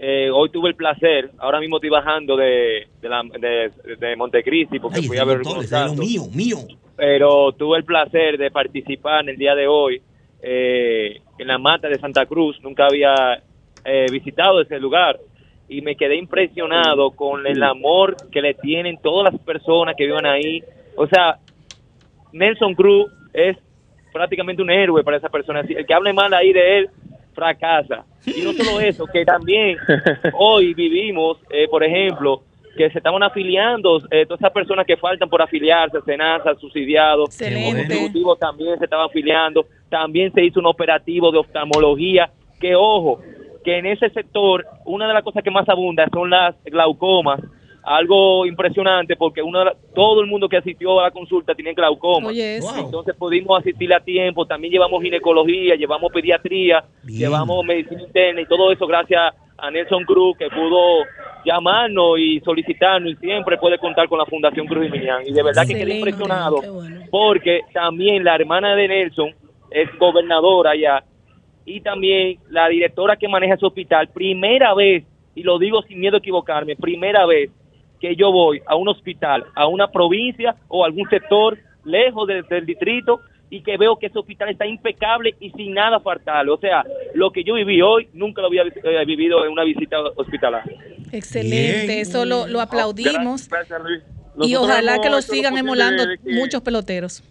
eh, 0.00 0.30
hoy 0.30 0.48
tuve 0.50 0.68
el 0.68 0.76
placer, 0.76 1.32
ahora 1.38 1.58
mismo 1.58 1.78
estoy 1.78 1.90
bajando 1.90 2.36
de, 2.36 2.86
de, 3.00 3.08
la, 3.08 3.20
de, 3.24 4.16
Montecristi 4.16 4.78
porque 4.78 5.02
fui 5.02 5.18
a 5.18 5.24
ver 5.24 5.40
un 5.40 5.98
mío, 5.98 6.22
mío. 6.32 6.58
Pero 6.94 7.50
tuve 7.52 7.78
el 7.78 7.84
placer 7.84 8.38
de 8.38 8.52
participar 8.52 9.22
en 9.24 9.30
el 9.30 9.36
día 9.36 9.56
de 9.56 9.66
hoy 9.66 10.00
eh, 10.40 11.20
en 11.36 11.48
la 11.48 11.58
mata 11.58 11.88
de 11.88 11.98
Santa 11.98 12.26
Cruz. 12.26 12.60
Nunca 12.62 12.86
había 12.86 13.42
eh, 13.84 14.06
visitado 14.12 14.60
ese 14.60 14.78
lugar 14.78 15.18
y 15.68 15.80
me 15.82 15.96
quedé 15.96 16.16
impresionado 16.16 17.10
con 17.10 17.44
el 17.44 17.60
amor 17.64 18.16
que 18.30 18.40
le 18.40 18.54
tienen 18.54 18.98
todas 19.02 19.32
las 19.32 19.42
personas 19.42 19.96
que 19.96 20.06
viven 20.06 20.26
ahí. 20.26 20.62
O 20.96 21.08
sea, 21.08 21.38
Nelson 22.32 22.74
Cruz 22.76 23.10
es 23.32 23.56
prácticamente 24.12 24.62
un 24.62 24.70
héroe 24.70 25.02
para 25.02 25.16
esa 25.16 25.28
persona. 25.28 25.60
El 25.60 25.84
que 25.84 25.94
hable 25.94 26.12
mal 26.12 26.32
ahí 26.34 26.52
de 26.52 26.78
él 26.78 26.90
fracasa. 27.38 28.04
Y 28.26 28.42
no 28.42 28.52
solo 28.52 28.80
eso, 28.80 29.06
que 29.06 29.24
también 29.24 29.78
hoy 30.32 30.74
vivimos, 30.74 31.38
eh, 31.50 31.68
por 31.70 31.84
ejemplo, 31.84 32.42
que 32.76 32.90
se 32.90 32.98
estaban 32.98 33.22
afiliando, 33.22 33.98
eh, 34.10 34.26
todas 34.26 34.40
esas 34.40 34.52
personas 34.52 34.86
que 34.86 34.96
faltan 34.96 35.28
por 35.28 35.40
afiliarse, 35.40 35.98
Senasa, 36.04 36.54
subsidiados, 36.56 37.40
ejecutivos 37.40 38.38
también 38.38 38.76
se 38.78 38.84
estaban 38.84 39.06
afiliando, 39.06 39.66
también 39.88 40.32
se 40.32 40.44
hizo 40.44 40.60
un 40.60 40.66
operativo 40.66 41.30
de 41.30 41.38
oftalmología, 41.38 42.30
que 42.60 42.74
ojo, 42.74 43.20
que 43.64 43.78
en 43.78 43.86
ese 43.86 44.10
sector 44.10 44.64
una 44.84 45.06
de 45.06 45.14
las 45.14 45.22
cosas 45.22 45.42
que 45.42 45.50
más 45.50 45.68
abunda 45.68 46.06
son 46.12 46.30
las 46.30 46.56
glaucomas, 46.64 47.40
algo 47.82 48.44
impresionante 48.46 49.16
porque 49.16 49.42
uno 49.42 49.64
todo 49.94 50.20
el 50.20 50.26
mundo 50.26 50.48
que 50.48 50.58
asistió 50.58 51.00
a 51.00 51.04
la 51.04 51.10
consulta 51.10 51.54
tiene 51.54 51.74
glaucoma. 51.74 52.30
Entonces 52.32 53.14
pudimos 53.16 53.60
asistirle 53.60 53.94
a 53.94 54.00
tiempo, 54.00 54.46
también 54.46 54.72
llevamos 54.72 55.02
ginecología, 55.02 55.74
llevamos 55.74 56.12
pediatría, 56.12 56.84
llevamos 57.04 57.64
medicina 57.64 58.02
interna 58.02 58.40
y 58.40 58.46
todo 58.46 58.70
eso 58.72 58.86
gracias 58.86 59.34
a 59.56 59.70
Nelson 59.70 60.04
Cruz 60.04 60.36
que 60.38 60.48
pudo 60.48 61.04
llamarnos 61.44 62.18
y 62.18 62.40
solicitarnos 62.40 63.12
y 63.12 63.16
siempre 63.16 63.56
puede 63.58 63.78
contar 63.78 64.08
con 64.08 64.18
la 64.18 64.26
Fundación 64.26 64.66
Cruz 64.66 64.86
y 64.86 64.90
Minian. 64.90 65.26
Y 65.26 65.32
de 65.32 65.42
verdad 65.42 65.66
que 65.66 65.74
quedé 65.74 65.96
impresionado 65.96 66.60
porque 67.10 67.62
también 67.72 68.22
la 68.24 68.34
hermana 68.34 68.74
de 68.74 68.88
Nelson 68.88 69.34
es 69.70 69.88
gobernadora 69.98 70.70
allá 70.70 71.04
y 71.64 71.80
también 71.80 72.38
la 72.48 72.68
directora 72.68 73.16
que 73.16 73.28
maneja 73.28 73.54
ese 73.54 73.66
hospital, 73.66 74.08
primera 74.08 74.74
vez, 74.74 75.04
y 75.34 75.42
lo 75.42 75.58
digo 75.58 75.82
sin 75.82 76.00
miedo 76.00 76.16
a 76.16 76.18
equivocarme, 76.18 76.76
primera 76.76 77.26
vez 77.26 77.50
que 78.00 78.14
yo 78.16 78.30
voy 78.32 78.60
a 78.66 78.76
un 78.76 78.88
hospital, 78.88 79.44
a 79.54 79.66
una 79.66 79.88
provincia 79.90 80.54
o 80.68 80.84
algún 80.84 81.08
sector 81.08 81.58
lejos 81.84 82.26
de- 82.28 82.42
del 82.42 82.66
distrito 82.66 83.20
y 83.50 83.62
que 83.62 83.76
veo 83.78 83.96
que 83.96 84.06
ese 84.06 84.18
hospital 84.18 84.50
está 84.50 84.66
impecable 84.66 85.34
y 85.40 85.50
sin 85.52 85.72
nada 85.74 86.00
faltarle. 86.00 86.50
O 86.52 86.58
sea, 86.58 86.84
lo 87.14 87.30
que 87.30 87.42
yo 87.44 87.54
viví 87.54 87.80
hoy 87.80 88.08
nunca 88.12 88.42
lo 88.42 88.48
había 88.48 88.62
eh, 88.62 89.04
vivido 89.06 89.44
en 89.44 89.52
una 89.52 89.64
visita 89.64 89.98
hospitalaria. 90.16 90.76
Excelente, 91.12 91.86
Bien. 91.86 91.98
eso 92.00 92.24
lo, 92.26 92.46
lo 92.46 92.60
aplaudimos 92.60 93.48
Gracias, 93.48 93.82
Luis. 93.82 94.02
y 94.42 94.54
ojalá 94.54 95.00
que 95.00 95.08
lo 95.08 95.22
sigan 95.22 95.52
posible 95.52 95.60
emulando 95.60 96.06
de 96.06 96.18
que- 96.18 96.32
muchos 96.34 96.60
peloteros. 96.62 97.22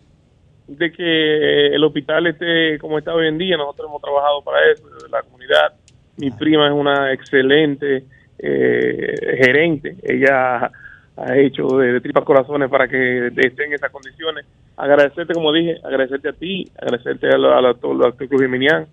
de 0.68 0.91
que 0.91 1.68
el 1.68 1.84
hospital 1.84 2.27
esté 2.27 2.77
como 2.80 2.98
está 2.98 3.14
hoy 3.14 3.27
en 3.27 3.38
día. 3.38 3.56
Nosotros 3.56 3.88
hemos 3.88 4.02
trabajado 4.02 4.41
para 4.41 4.57
eso, 4.72 4.84
desde 4.89 5.07
la 5.10 5.22
comunidad. 5.22 5.73
Mi 6.18 6.31
prima 6.31 6.68
es 6.68 6.73
una 6.73 7.14
excelente 7.14 8.03
eh, 8.40 9.38
gerente. 9.44 9.96
Ella 10.04 10.72
ha 11.18 11.38
hecho 11.38 11.68
de, 11.68 12.00
tripas 12.00 12.24
corazones 12.24 12.70
para 12.70 12.88
que 12.88 13.28
esté 13.28 13.66
en 13.66 13.74
esas 13.74 13.92
condiciones. 13.92 14.46
Agradecerte, 14.76 15.34
como 15.34 15.52
dije, 15.52 15.78
agradecerte 15.84 16.30
a 16.30 16.34
ti, 16.34 16.70
agradecerte 16.80 17.28
a, 17.28 17.38
la, 17.38 17.58
a 17.58 17.62
la- 17.62 17.70
el 17.72 17.80
doctor 17.80 18.28
Cruz 18.28 18.42
Jiminián 18.42 18.88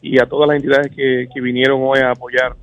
y 0.00 0.18
a 0.18 0.26
todas 0.26 0.48
las 0.48 0.56
entidades 0.56 0.90
que, 0.94 1.40
vinieron 1.40 1.80
hoy 1.82 1.98
a 2.00 2.12
apoyar. 2.12 2.56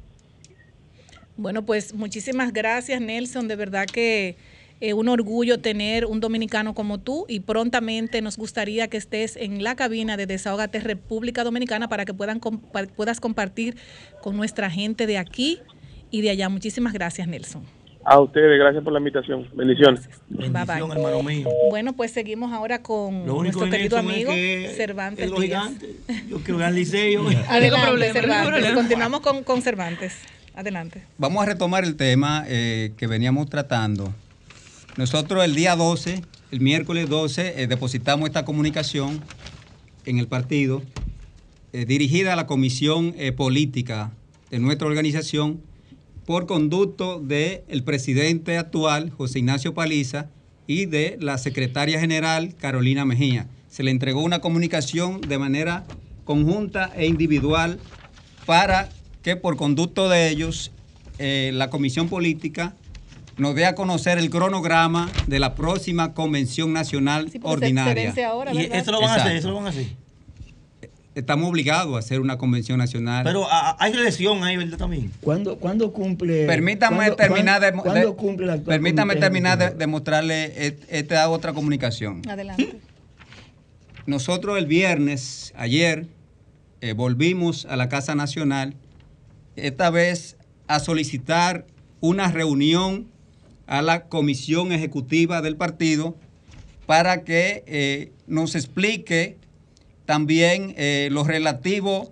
Bueno, 1.37 1.63
pues 1.63 1.93
muchísimas 1.93 2.53
gracias 2.53 3.01
Nelson, 3.01 3.47
de 3.47 3.55
verdad 3.55 3.85
que 3.85 4.35
eh, 4.81 4.93
un 4.93 5.07
orgullo 5.07 5.59
tener 5.59 6.05
un 6.05 6.19
dominicano 6.19 6.73
como 6.73 6.99
tú 6.99 7.25
y 7.27 7.39
prontamente 7.39 8.21
nos 8.21 8.37
gustaría 8.37 8.87
que 8.87 8.97
estés 8.97 9.35
en 9.35 9.63
la 9.63 9.75
cabina 9.75 10.17
de 10.17 10.25
Desahogate 10.25 10.79
República 10.79 11.43
Dominicana 11.43 11.87
para 11.87 12.05
que 12.05 12.13
puedan 12.13 12.39
puedas 12.39 13.19
compartir 13.19 13.75
con 14.21 14.37
nuestra 14.37 14.69
gente 14.69 15.07
de 15.07 15.17
aquí 15.17 15.59
y 16.13 16.21
de 16.21 16.29
allá. 16.29 16.47
Muchísimas 16.47 16.93
gracias 16.93 17.27
Nelson. 17.27 17.63
A 18.05 18.19
ustedes, 18.19 18.59
gracias 18.59 18.83
por 18.83 18.93
la 18.93 18.99
invitación. 18.99 19.49
Bendiciones. 19.53 20.07
Bye 20.29 20.49
bye. 20.49 20.75
hermano 20.75 21.23
mío. 21.23 21.49
Bueno, 21.69 21.93
pues 21.93 22.11
seguimos 22.11 22.51
ahora 22.51 22.83
con 22.83 23.25
Lo 23.25 23.35
único 23.35 23.59
nuestro 23.59 23.69
querido 23.69 23.97
Nelson 23.97 24.11
es 24.11 24.15
amigo 24.15 24.31
que 24.31 24.73
Cervantes 24.75 25.25
es 25.25 25.31
los 25.31 25.41
gigantes. 25.41 25.89
Yo 26.29 26.37
quiero 26.39 26.59
ganar 26.59 26.73
liceo. 26.73 27.25
Adelante, 27.49 27.87
problema, 27.87 28.13
Cervantes. 28.13 28.71
Continuamos 28.73 29.21
con, 29.21 29.43
con 29.43 29.61
Cervantes. 29.61 30.19
Adelante. 30.53 31.03
Vamos 31.17 31.41
a 31.41 31.47
retomar 31.47 31.83
el 31.83 31.95
tema 31.95 32.43
eh, 32.47 32.93
que 32.95 33.07
veníamos 33.07 33.49
tratando. 33.49 34.13
Nosotros 34.97 35.43
el 35.43 35.55
día 35.55 35.75
12, 35.75 36.21
el 36.51 36.59
miércoles 36.61 37.09
12, 37.09 37.63
eh, 37.63 37.67
depositamos 37.67 38.27
esta 38.27 38.45
comunicación 38.45 39.19
en 40.05 40.19
el 40.19 40.27
partido 40.27 40.83
eh, 41.75 41.85
dirigida 41.85 42.33
a 42.33 42.35
la 42.35 42.45
comisión 42.45 43.15
eh, 43.17 43.31
política 43.31 44.11
de 44.51 44.59
nuestra 44.59 44.87
organización 44.87 45.59
por 46.25 46.45
conducto 46.45 47.19
del 47.19 47.83
presidente 47.83 48.57
actual, 48.57 49.09
José 49.09 49.39
Ignacio 49.39 49.73
Paliza, 49.73 50.29
y 50.67 50.85
de 50.85 51.17
la 51.19 51.37
secretaria 51.37 51.99
general, 51.99 52.55
Carolina 52.55 53.05
Mejía. 53.05 53.47
Se 53.69 53.83
le 53.83 53.91
entregó 53.91 54.21
una 54.21 54.39
comunicación 54.39 55.19
de 55.21 55.37
manera 55.37 55.83
conjunta 56.23 56.91
e 56.95 57.05
individual 57.05 57.79
para 58.45 58.89
que 59.21 59.35
por 59.35 59.57
conducto 59.57 60.09
de 60.09 60.29
ellos 60.29 60.71
eh, 61.19 61.51
la 61.53 61.69
comisión 61.69 62.07
política 62.07 62.75
nos 63.37 63.55
dé 63.55 63.65
a 63.65 63.75
conocer 63.75 64.17
el 64.17 64.29
cronograma 64.29 65.11
de 65.27 65.39
la 65.39 65.55
próxima 65.55 66.13
convención 66.13 66.71
nacional 66.71 67.31
ordinaria. 67.41 68.13
y 68.53 68.69
eso 68.71 68.91
lo 68.91 69.01
van 69.01 69.09
a 69.09 69.15
hacer, 69.15 69.35
eso 69.35 69.49
lo 69.49 69.55
van 69.55 69.65
a 69.65 69.69
hacer. 69.69 70.02
Estamos 71.15 71.47
obligados 71.47 71.95
a 71.95 71.99
hacer 71.99 72.19
una 72.21 72.37
convención 72.39 72.79
nacional. 72.79 73.23
Pero 73.23 73.47
a- 73.47 73.71
a- 73.71 73.77
hay 73.79 73.91
elección 73.93 74.43
ahí, 74.43 74.57
¿verdad? 74.57 74.77
También. 74.79 75.11
¿Cuándo, 75.21 75.57
cuándo 75.59 75.93
cumple? 75.93 76.47
Permítame 76.47 76.97
cuándo- 76.97 77.15
terminar 77.15 77.61
de, 77.61 77.67
cuándo- 77.71 77.83
¿Cuándo 77.83 78.09
de- 78.09 78.15
cumple 78.15 78.45
la 78.47 78.57
permítame 78.57 79.15
terminar 79.17 79.75
de, 79.77 79.87
mostrarle 79.87 80.77
esta 80.89 81.29
otra 81.29 81.53
comunicación. 81.53 82.21
Adelante. 82.27 82.79
Nosotros 84.05 84.57
el 84.57 84.65
viernes, 84.65 85.53
ayer, 85.55 86.07
eh, 86.81 86.93
volvimos 86.93 87.65
a 87.65 87.75
la 87.77 87.89
Casa 87.89 88.15
Nacional, 88.15 88.73
esta 89.55 89.89
vez 89.91 90.35
a 90.67 90.79
solicitar 90.79 91.65
una 92.01 92.29
reunión 92.31 93.07
a 93.67 93.81
la 93.81 94.05
comisión 94.05 94.71
ejecutiva 94.71 95.41
del 95.41 95.55
partido 95.55 96.17
para 96.85 97.23
que 97.23 97.63
eh, 97.65 98.11
nos 98.27 98.55
explique 98.55 99.37
también 100.05 100.73
eh, 100.77 101.09
lo 101.11 101.23
relativo 101.23 102.11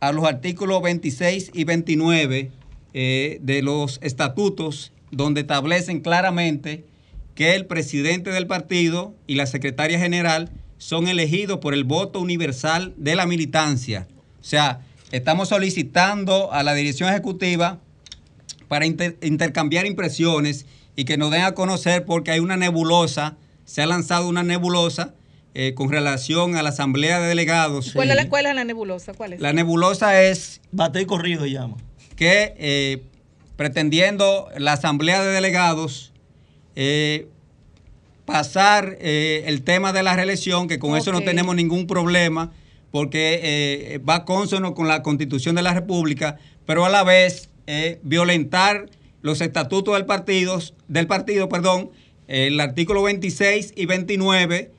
a 0.00 0.12
los 0.12 0.24
artículos 0.24 0.82
26 0.82 1.50
y 1.54 1.64
29 1.64 2.50
eh, 2.94 3.38
de 3.42 3.62
los 3.62 3.98
estatutos, 4.02 4.92
donde 5.10 5.42
establecen 5.42 6.00
claramente 6.00 6.84
que 7.34 7.54
el 7.54 7.66
presidente 7.66 8.30
del 8.30 8.46
partido 8.46 9.14
y 9.26 9.34
la 9.36 9.46
secretaria 9.46 9.98
general 9.98 10.50
son 10.78 11.08
elegidos 11.08 11.58
por 11.58 11.74
el 11.74 11.84
voto 11.84 12.20
universal 12.20 12.94
de 12.96 13.14
la 13.16 13.26
militancia. 13.26 14.08
O 14.40 14.44
sea, 14.44 14.80
estamos 15.12 15.48
solicitando 15.48 16.52
a 16.52 16.62
la 16.62 16.74
dirección 16.74 17.08
ejecutiva 17.10 17.80
para 18.68 18.86
inter- 18.86 19.18
intercambiar 19.22 19.86
impresiones 19.86 20.66
y 20.96 21.04
que 21.04 21.16
nos 21.16 21.30
den 21.30 21.42
a 21.42 21.52
conocer 21.52 22.04
porque 22.04 22.30
hay 22.30 22.40
una 22.40 22.56
nebulosa, 22.56 23.36
se 23.64 23.82
ha 23.82 23.86
lanzado 23.86 24.28
una 24.28 24.42
nebulosa 24.42 25.14
eh, 25.54 25.74
con 25.74 25.90
relación 25.90 26.56
a 26.56 26.62
la 26.62 26.70
asamblea 26.70 27.20
de 27.20 27.28
delegados. 27.28 27.92
¿Cuál, 27.94 28.10
es 28.10 28.16
la, 28.16 28.28
cuál 28.28 28.46
es 28.46 28.54
la 28.54 28.64
nebulosa? 28.64 29.12
¿Cuál 29.14 29.34
es? 29.34 29.40
La 29.40 29.52
nebulosa 29.52 30.22
es... 30.22 30.60
Bate 30.72 31.00
y 31.00 31.06
corrido 31.06 31.46
llama. 31.46 31.76
Que 32.16 32.54
eh, 32.58 33.02
pretendiendo 33.56 34.48
la 34.56 34.74
asamblea 34.74 35.22
de 35.22 35.32
delegados 35.32 36.12
eh, 36.76 37.26
pasar 38.30 38.96
eh, 39.00 39.42
el 39.46 39.62
tema 39.62 39.92
de 39.92 40.02
la 40.02 40.14
reelección, 40.14 40.68
que 40.68 40.78
con 40.78 40.96
eso 40.96 41.12
no 41.12 41.22
tenemos 41.22 41.56
ningún 41.56 41.86
problema, 41.86 42.52
porque 42.90 43.40
eh, 43.42 43.98
va 43.98 44.24
consono 44.24 44.74
con 44.74 44.86
la 44.88 45.02
constitución 45.02 45.56
de 45.56 45.62
la 45.62 45.74
República, 45.74 46.38
pero 46.64 46.84
a 46.84 46.88
la 46.88 47.02
vez 47.02 47.50
eh, 47.66 47.98
violentar 48.02 48.88
los 49.22 49.40
estatutos 49.40 49.94
del 49.94 50.06
partido, 50.06 50.60
del 50.88 51.06
partido, 51.06 51.48
perdón, 51.48 51.90
el 52.28 52.60
artículo 52.60 53.02
26 53.02 53.72
y 53.76 53.86
29 53.86 54.70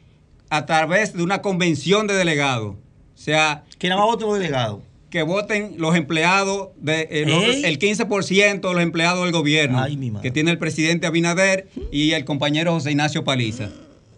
a 0.51 0.65
través 0.65 1.13
de 1.13 1.23
una 1.23 1.41
convención 1.41 2.07
de 2.07 2.13
delegados. 2.13 2.75
O 2.75 3.17
sea, 3.17 3.63
que 3.79 3.87
nada 3.87 4.01
más 4.01 4.07
voten 4.11 4.27
los 4.27 4.37
delegados. 4.37 4.79
Que 5.09 5.23
voten 5.23 5.75
los 5.77 5.95
empleados, 5.95 6.69
de, 6.77 7.07
eh, 7.09 7.25
los- 7.25 7.43
¿Eh? 7.55 7.61
el 7.67 7.79
15% 7.79 8.67
de 8.67 8.73
los 8.73 8.83
empleados 8.83 9.23
del 9.23 9.31
gobierno 9.31 9.79
Ay, 9.81 9.95
mi 9.97 10.11
madre. 10.11 10.23
que 10.27 10.31
tiene 10.31 10.51
el 10.51 10.57
presidente 10.57 11.07
Abinader 11.07 11.67
y 11.91 12.11
el 12.11 12.25
compañero 12.25 12.73
José 12.73 12.91
Ignacio 12.91 13.23
Paliza. 13.23 13.69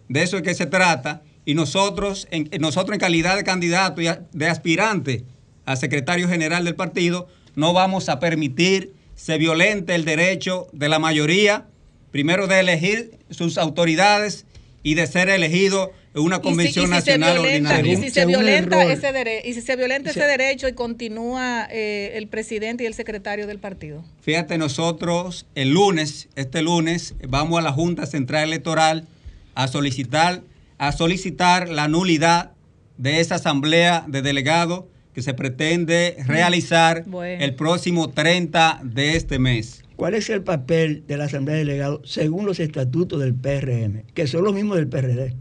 De 0.08 0.22
eso 0.22 0.36
es 0.36 0.42
que 0.42 0.54
se 0.54 0.66
trata. 0.66 1.22
Y 1.44 1.54
nosotros, 1.54 2.26
en, 2.32 2.50
nosotros 2.60 2.94
en 2.94 3.00
calidad 3.00 3.36
de 3.36 3.44
candidato 3.44 4.02
y 4.02 4.08
de 4.32 4.48
aspirante 4.48 5.24
a 5.66 5.76
secretario 5.76 6.28
general 6.28 6.64
del 6.64 6.74
partido, 6.74 7.28
no 7.54 7.72
vamos 7.72 8.08
a 8.08 8.18
permitir 8.18 8.92
se 9.14 9.38
violente 9.38 9.94
el 9.94 10.04
derecho 10.04 10.66
de 10.72 10.88
la 10.88 10.98
mayoría, 10.98 11.66
primero 12.10 12.48
de 12.48 12.58
elegir 12.60 13.12
sus 13.30 13.56
autoridades 13.58 14.46
y 14.82 14.94
de 14.94 15.06
ser 15.06 15.28
elegido 15.28 15.92
una 16.14 16.40
convención 16.40 16.90
nacional 16.90 17.38
ordinaria. 17.38 17.92
Y 17.92 17.96
si 17.96 18.10
se 18.10 18.24
violenta 18.26 18.84
ese 18.84 19.12
derecho, 19.12 19.48
y 19.48 19.54
si 19.54 19.60
se 19.60 19.76
violenta 19.76 20.10
ese 20.10 20.24
derecho 20.24 20.68
y 20.68 20.72
continúa 20.72 21.66
eh, 21.70 22.12
el 22.14 22.28
presidente 22.28 22.84
y 22.84 22.86
el 22.86 22.94
secretario 22.94 23.46
del 23.46 23.58
partido. 23.58 24.04
Fíjate, 24.20 24.56
nosotros 24.58 25.46
el 25.54 25.70
lunes, 25.70 26.28
este 26.36 26.62
lunes, 26.62 27.14
vamos 27.28 27.58
a 27.58 27.62
la 27.62 27.72
Junta 27.72 28.06
Central 28.06 28.44
Electoral 28.44 29.06
a 29.54 29.66
solicitar, 29.68 30.42
a 30.78 30.92
solicitar 30.92 31.68
la 31.68 31.88
nulidad 31.88 32.52
de 32.96 33.20
esa 33.20 33.36
asamblea 33.36 34.04
de 34.06 34.22
delegados 34.22 34.84
que 35.14 35.22
se 35.22 35.34
pretende 35.34 36.16
realizar 36.26 37.04
Bueno. 37.06 37.42
el 37.42 37.54
próximo 37.54 38.10
30 38.10 38.80
de 38.82 39.16
este 39.16 39.38
mes. 39.38 39.84
¿Cuál 39.96 40.14
es 40.14 40.28
el 40.28 40.42
papel 40.42 41.04
de 41.06 41.16
la 41.16 41.24
Asamblea 41.24 41.56
de 41.56 41.64
Delegados 41.64 42.00
según 42.04 42.46
los 42.46 42.58
estatutos 42.58 43.20
del 43.20 43.32
PRM, 43.32 44.02
que 44.12 44.26
son 44.26 44.42
los 44.42 44.52
mismos 44.52 44.76
del 44.76 44.88
PRD? 44.88 45.34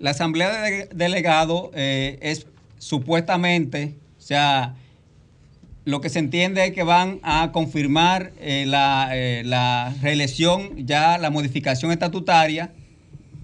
La 0.00 0.10
asamblea 0.10 0.62
de 0.62 0.88
delegados 0.94 1.70
eh, 1.74 2.18
es 2.22 2.46
supuestamente, 2.78 3.94
o 4.18 4.20
sea, 4.22 4.74
lo 5.84 6.00
que 6.00 6.08
se 6.08 6.18
entiende 6.18 6.64
es 6.64 6.72
que 6.72 6.82
van 6.82 7.20
a 7.22 7.50
confirmar 7.52 8.32
eh, 8.40 8.64
la, 8.66 9.10
eh, 9.12 9.42
la 9.44 9.94
reelección, 10.02 10.86
ya 10.86 11.18
la 11.18 11.30
modificación 11.30 11.92
estatutaria, 11.92 12.72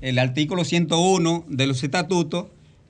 el 0.01 0.19
artículo 0.19 0.65
101 0.65 1.45
de 1.49 1.67
los 1.67 1.83
estatutos, 1.85 2.47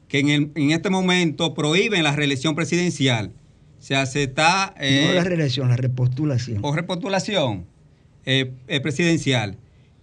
que 0.08 0.20
en, 0.20 0.28
el- 0.30 0.50
en 0.54 0.70
este 0.70 0.88
momento 0.90 1.52
prohíben 1.54 2.02
la 2.04 2.12
reelección 2.14 2.54
presidencial. 2.54 3.32
O 3.78 3.82
sea, 3.82 4.06
se 4.06 4.22
está... 4.24 4.74
no 4.78 5.12
la 5.14 5.24
reelección, 5.24 5.68
la 5.68 5.76
repostulación. 5.76 6.58
o 6.62 6.72
repostulación 6.74 7.66
presidencial. 8.82 9.56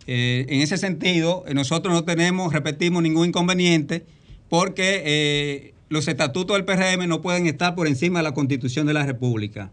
Eh, 0.08 0.46
en 0.50 0.62
ese 0.62 0.78
sentido, 0.78 1.44
eh, 1.48 1.54
nosotros 1.54 1.94
no 1.94 2.04
tenemos, 2.04 2.52
repetimos, 2.54 3.02
ningún 3.04 3.28
inconveniente 3.30 4.06
porque 4.50 5.02
eh, 5.06 5.74
los 5.90 6.08
estatutos 6.08 6.56
del 6.58 6.66
PRM 6.66 7.08
no 7.08 7.22
pueden 7.22 7.48
estar 7.48 7.74
por 7.76 7.88
encima 7.88 8.20
de 8.20 8.24
la 8.24 8.34
constitución 8.34 8.86
de 8.88 8.94
la 8.94 9.06
República. 9.06 9.72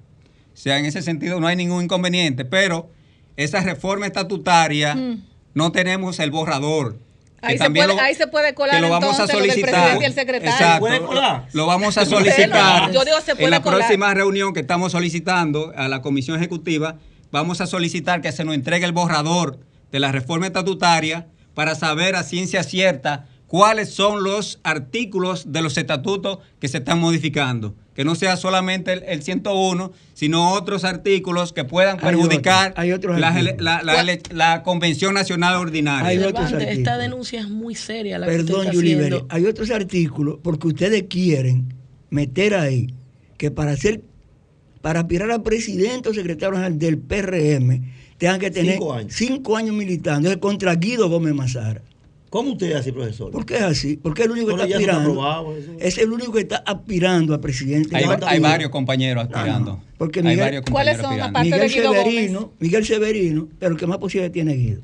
O 0.53 0.57
sea, 0.57 0.79
en 0.79 0.85
ese 0.87 1.03
sentido 1.03 1.41
no 1.41 1.47
hay 1.47 1.57
ningún 1.57 1.85
inconveniente, 1.85 2.45
pero 2.45 2.91
esa 3.37 3.61
reforma 3.61 4.07
estatutaria 4.07 4.95
Mm. 4.95 5.23
no 5.55 5.73
tenemos 5.73 6.19
el 6.21 6.31
borrador. 6.31 6.97
Ahí 7.43 7.57
se, 7.57 7.71
puede, 7.71 7.87
lo- 7.89 7.99
ahí 8.01 8.15
se 8.15 8.27
puede 8.27 8.53
colar 8.55 8.77
que 8.77 8.83
lo 8.83 8.91
vamos 8.91 9.11
entonces 9.13 9.31
a 9.31 9.33
lo 9.39 9.41
del 9.43 9.51
solicitar. 9.51 9.73
presidente 9.81 10.05
y 10.05 10.07
el 10.07 10.13
secretario. 10.15 10.51
Exacto. 10.53 10.81
¿Puede 10.81 11.01
colar? 11.01 11.49
Lo 11.55 11.67
vamos 11.67 11.97
a 11.97 12.05
solicitar. 12.05 12.51
colar. 12.51 12.93
Yo 12.93 13.05
digo, 13.05 13.17
se 13.25 13.33
en 13.43 13.51
la 13.51 13.63
colar. 13.63 13.79
próxima 13.79 14.13
reunión 14.13 14.53
que 14.53 14.61
estamos 14.61 14.93
solicitando 14.93 15.73
a 15.75 15.89
la 15.89 16.03
Comisión 16.03 16.37
Ejecutiva, 16.37 16.99
vamos 17.33 17.63
a 17.63 17.67
solicitar 17.67 18.21
que 18.21 18.31
se 18.31 18.45
nos 18.45 18.55
entregue 18.55 18.85
el 18.85 18.93
borrador 18.93 19.59
de 19.93 20.01
la 20.01 20.13
reforma 20.13 20.47
estatutaria 20.47 21.27
para 21.55 21.75
saber 21.75 22.15
a 22.17 22.23
ciencia 22.23 22.63
cierta 22.63 23.27
cuáles 23.47 23.91
son 23.93 24.23
los 24.23 24.61
artículos 24.63 25.53
de 25.53 25.63
los 25.63 25.77
estatutos 25.77 26.39
que 26.61 26.69
se 26.69 26.79
están 26.79 27.01
modificando. 27.01 27.75
Que 27.95 28.05
no 28.05 28.15
sea 28.15 28.37
solamente 28.37 28.93
el, 28.93 29.03
el 29.03 29.23
101, 29.23 29.93
sino 30.15 30.53
otros 30.53 30.85
artículos 30.85 31.53
que 31.53 31.65
puedan 31.65 31.97
Hay 31.97 32.15
perjudicar 32.15 32.73
la, 32.77 32.83
artículos. 32.95 33.21
la- 33.21 33.83
la- 33.83 34.03
la- 34.05 34.19
la 34.31 34.63
Convención 34.63 35.13
Nacional 35.15 35.57
Ordinaria. 35.57 36.09
Hay 36.09 36.19
otros 36.19 36.53
esta 36.53 36.97
denuncia 36.97 37.41
es 37.41 37.49
muy 37.51 37.75
seria 37.75 38.19
la 38.19 38.27
que 38.27 38.33
Perdón, 38.33 38.69
haciendo. 38.69 39.27
hay 39.29 39.45
otros 39.47 39.71
artículos 39.71 40.39
porque 40.43 40.69
ustedes 40.69 41.05
quieren 41.11 41.75
meter 42.11 42.55
ahí 42.55 42.95
que 43.37 43.51
para 43.51 43.77
ser, 43.77 44.03
para 44.81 45.01
aspirar 45.01 45.31
a 45.33 45.43
presidente 45.43 46.09
o 46.09 46.15
secretario 46.15 46.55
general 46.55 46.79
del 46.79 46.97
PRM 46.99 47.83
tengan 48.21 48.39
que 48.39 48.51
tener 48.51 48.75
Cinco 48.75 48.93
años. 48.93 49.13
cinco 49.17 49.57
años 49.57 49.75
militando 49.75 50.31
es 50.31 50.37
contra 50.37 50.75
Guido 50.75 51.09
Gómez 51.09 51.35
Mazara. 51.35 51.81
¿Cómo 52.29 52.53
usted 52.53 52.71
es 52.71 52.77
así, 52.77 52.93
profesor? 52.93 53.33
¿Por 53.33 53.45
qué 53.45 53.57
es 53.57 53.63
así? 53.63 53.97
Porque 54.01 54.23
es 54.23 54.27
el 54.27 54.33
único 54.33 54.47
que 54.49 54.53
Bueno, 54.53 54.65
está 54.67 54.77
aspirando. 54.77 55.57
Es 55.81 55.99
el 55.99 56.13
único 56.13 56.33
que 56.33 56.41
está 56.41 56.57
aspirando 56.59 57.35
a 57.35 57.41
presidente. 57.41 57.97
Hay, 57.97 58.39
varios 58.39 58.71
compañeros 58.71 59.25
aspirando. 59.25 59.83
Porque 59.99 60.21
hay 60.21 60.27
Miguel- 60.27 60.39
varios 60.41 60.65
¿Cuáles 60.71 60.97
son, 60.99 61.07
aspirando. 61.07 61.39
aparte 61.39 61.49
de 61.51 61.55
Miguel 61.57 61.73
Guido 61.73 61.89
Gómez? 61.89 62.05
Severino, 62.05 62.53
Miguel 62.61 62.85
Severino, 62.87 63.49
pero 63.59 63.73
el 63.73 63.79
que 63.81 63.87
más 63.89 63.99
posible 63.99 64.31
tiene 64.31 64.53
Guido. 64.55 64.83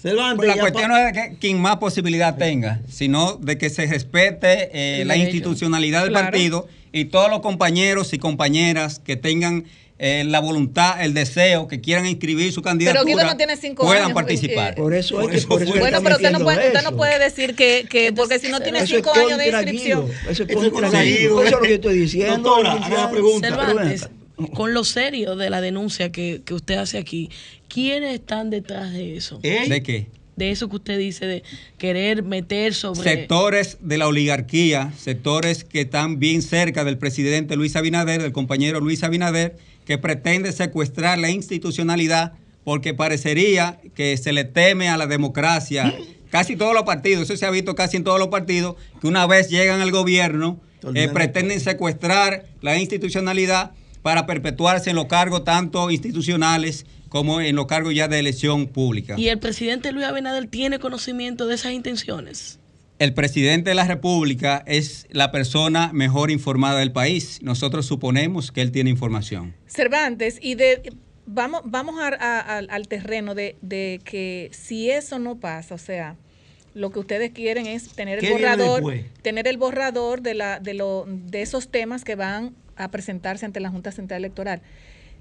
Cervantes, 0.00 0.36
Pues 0.36 0.48
la 0.48 0.56
cuestión 0.60 0.88
no 0.90 0.96
es 0.96 1.06
de 1.06 1.12
que 1.12 1.36
quien 1.38 1.60
más 1.60 1.76
posibilidad 1.78 2.36
tenga, 2.38 2.80
sino 2.88 3.36
de 3.36 3.58
que 3.58 3.68
se 3.68 3.86
respete 3.86 4.70
eh, 5.00 5.04
la 5.04 5.16
institucionalidad 5.16 6.02
del 6.02 6.10
Claro. 6.12 6.26
partido 6.30 6.68
y 6.92 7.06
todos 7.06 7.28
los 7.28 7.40
compañeros 7.40 8.12
y 8.14 8.18
compañeras 8.18 9.00
que 9.00 9.16
tengan 9.16 9.64
eh, 9.98 10.24
la 10.26 10.40
voluntad, 10.40 11.02
el 11.02 11.14
deseo, 11.14 11.68
que 11.68 11.80
quieran 11.80 12.06
inscribir 12.06 12.52
su 12.52 12.60
candidatura, 12.62 13.02
Guido 13.04 13.24
no 13.24 13.36
tiene 13.36 13.56
cinco 13.56 13.84
puedan 13.84 14.04
años, 14.04 14.14
participar. 14.14 14.74
eh, 14.74 14.76
Por 14.76 14.92
eso 14.94 15.18
hay 15.18 15.22
Por 15.22 15.30
que 15.30 15.36
eso 15.38 15.48
por 15.48 15.62
eso. 15.62 15.74
Bueno, 15.78 16.02
pero 16.02 16.16
usted 16.16 16.30
no, 16.32 16.40
puede, 16.40 16.66
usted 16.68 16.82
no 16.82 16.96
puede 16.96 17.18
decir 17.18 17.54
que, 17.54 17.86
que 17.88 18.12
porque 18.12 18.38
si 18.38 18.48
no 18.48 18.60
tiene 18.60 18.86
cinco 18.86 19.12
años 19.14 19.38
de 19.38 19.48
inscripción. 19.48 20.06
Guido, 20.06 20.20
Eso 20.30 20.42
es 20.42 20.50
Eso 20.50 20.62
es 20.62 20.70
contra 20.70 21.02
Guido. 21.02 21.42
Eso 21.42 21.44
es 21.44 21.50
lo 21.52 21.60
que 21.60 21.74
estoy 21.74 21.98
diciendo. 21.98 22.36
Doctora, 22.36 22.72
haga 22.72 22.96
la 23.04 23.10
pregunta. 23.10 23.48
Cervantes, 23.48 24.08
con 24.52 24.74
lo 24.74 24.84
serio 24.84 25.34
de 25.34 25.48
la 25.48 25.62
denuncia 25.62 26.12
que, 26.12 26.42
que 26.44 26.52
usted 26.52 26.74
hace 26.74 26.98
aquí, 26.98 27.30
¿quiénes 27.68 28.12
están 28.14 28.50
detrás 28.50 28.92
de 28.92 29.16
eso? 29.16 29.40
¿Eh? 29.42 29.66
¿De 29.66 29.82
qué? 29.82 30.08
De 30.36 30.50
eso 30.50 30.68
que 30.68 30.76
usted 30.76 30.98
dice 30.98 31.24
de 31.24 31.42
querer 31.78 32.22
meter 32.22 32.74
sobre... 32.74 33.02
Sectores 33.08 33.78
de 33.80 33.96
la 33.96 34.06
oligarquía, 34.06 34.92
sectores 34.98 35.64
que 35.64 35.80
están 35.80 36.18
bien 36.18 36.42
cerca 36.42 36.84
del 36.84 36.98
presidente 36.98 37.56
Luis 37.56 37.74
Abinader, 37.76 38.20
del 38.20 38.32
compañero 38.32 38.80
Luis 38.80 39.02
Abinader, 39.02 39.56
que 39.86 39.96
pretende 39.96 40.52
secuestrar 40.52 41.18
la 41.18 41.30
institucionalidad 41.30 42.34
porque 42.64 42.92
parecería 42.92 43.78
que 43.94 44.16
se 44.16 44.32
le 44.32 44.44
teme 44.44 44.88
a 44.88 44.96
la 44.96 45.06
democracia. 45.06 45.94
Casi 46.30 46.56
todos 46.56 46.74
los 46.74 46.82
partidos, 46.82 47.22
eso 47.22 47.36
se 47.36 47.46
ha 47.46 47.50
visto 47.50 47.76
casi 47.76 47.96
en 47.96 48.04
todos 48.04 48.18
los 48.18 48.28
partidos, 48.28 48.74
que 49.00 49.06
una 49.06 49.26
vez 49.28 49.48
llegan 49.48 49.80
al 49.80 49.92
gobierno, 49.92 50.60
eh, 50.94 51.08
pretenden 51.08 51.60
secuestrar 51.60 52.44
la 52.60 52.76
institucionalidad 52.76 53.70
para 54.02 54.26
perpetuarse 54.26 54.90
en 54.90 54.96
los 54.96 55.06
cargos 55.06 55.44
tanto 55.44 55.88
institucionales 55.88 56.84
como 57.08 57.40
en 57.40 57.54
los 57.54 57.66
cargos 57.66 57.94
ya 57.94 58.08
de 58.08 58.18
elección 58.18 58.66
pública. 58.66 59.14
¿Y 59.16 59.28
el 59.28 59.38
presidente 59.38 59.92
Luis 59.92 60.04
Abinader 60.04 60.48
tiene 60.48 60.80
conocimiento 60.80 61.46
de 61.46 61.54
esas 61.54 61.72
intenciones? 61.72 62.58
El 62.98 63.12
presidente 63.12 63.70
de 63.70 63.74
la 63.74 63.84
República 63.84 64.62
es 64.66 65.06
la 65.10 65.30
persona 65.30 65.90
mejor 65.92 66.30
informada 66.30 66.78
del 66.78 66.92
país. 66.92 67.40
Nosotros 67.42 67.84
suponemos 67.86 68.50
que 68.52 68.62
él 68.62 68.72
tiene 68.72 68.88
información. 68.90 69.54
Cervantes, 69.66 70.38
y 70.40 70.54
de 70.54 70.94
vamos, 71.26 71.60
vamos 71.64 72.00
a- 72.00 72.08
a- 72.08 72.56
al- 72.58 72.68
al 72.70 72.88
terreno 72.88 73.34
de, 73.34 73.56
de 73.60 74.00
que 74.04 74.48
si 74.52 74.90
eso 74.90 75.18
no 75.18 75.36
pasa, 75.36 75.74
o 75.74 75.78
sea, 75.78 76.16
lo 76.72 76.90
que 76.90 76.98
ustedes 77.00 77.32
quieren 77.32 77.66
es 77.66 77.88
tener 77.90 78.18
el 78.18 78.20
¿Qué 78.20 78.28
viene 78.34 78.42
borrador, 78.56 78.94
tener 79.22 79.46
el 79.48 79.58
borrador 79.58 80.22
de 80.22 80.34
la, 80.34 80.60
de 80.60 80.72
lo, 80.74 81.04
de 81.06 81.42
esos 81.42 81.68
temas 81.70 82.02
que 82.04 82.14
van 82.14 82.54
a 82.76 82.90
presentarse 82.90 83.44
ante 83.44 83.60
la 83.60 83.70
Junta 83.70 83.92
Central 83.92 84.18
Electoral. 84.20 84.62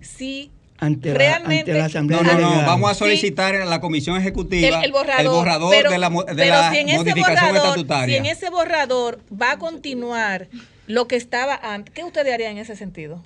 Si 0.02 0.52
Ante 0.78 1.10
la, 1.14 1.18
realmente 1.18 1.72
ante 1.72 1.74
la 1.80 1.86
Asamblea 1.86 2.22
No, 2.22 2.34
no, 2.34 2.56
no. 2.62 2.66
Vamos 2.68 2.92
a 2.92 2.94
Sí. 2.94 3.00
solicitar 3.00 3.56
a 3.56 3.64
la 3.66 3.80
Comisión 3.80 4.18
Ejecutiva 4.18 4.80
el, 4.80 4.86
el 4.86 4.92
borrador, 4.92 5.34
borrador 5.36 5.74
pero, 5.74 5.90
de 5.90 5.98
la, 5.98 6.10
de 6.10 6.24
pero 6.36 6.50
la 6.50 6.72
si 6.72 6.78
en 6.80 6.90
ese 6.90 6.98
modificación 6.98 7.36
borrador, 7.36 7.62
si 7.62 7.68
estatutaria. 7.82 8.18
en 8.18 8.26
ese 8.26 8.50
borrador 8.50 9.20
va 9.42 9.52
a 9.52 9.58
continuar 9.58 10.48
lo 10.88 11.08
que 11.08 11.16
estaba 11.16 11.56
antes, 11.56 11.94
¿qué 11.94 12.04
ustedes 12.04 12.34
harían 12.34 12.52
en 12.52 12.58
ese 12.58 12.76
sentido? 12.76 13.24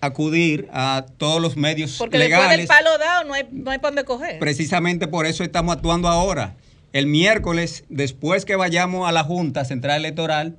Acudir 0.00 0.68
a 0.72 1.04
todos 1.18 1.40
los 1.40 1.56
medios 1.56 1.96
Porque 1.98 2.18
después 2.18 2.48
del 2.48 2.60
legales. 2.60 2.66
palo 2.68 2.98
dado 2.98 3.24
no 3.24 3.34
hay, 3.34 3.44
no 3.50 3.70
hay 3.70 3.78
para 3.78 3.90
dónde 3.90 4.04
coger. 4.04 4.38
Precisamente 4.38 5.08
por 5.08 5.26
eso 5.26 5.42
estamos 5.44 5.74
actuando 5.76 6.08
ahora. 6.08 6.54
El 6.92 7.06
miércoles, 7.06 7.84
después 7.90 8.44
que 8.46 8.56
vayamos 8.56 9.06
a 9.08 9.12
la 9.12 9.22
Junta 9.22 9.64
Central 9.66 9.98
Electoral 9.98 10.56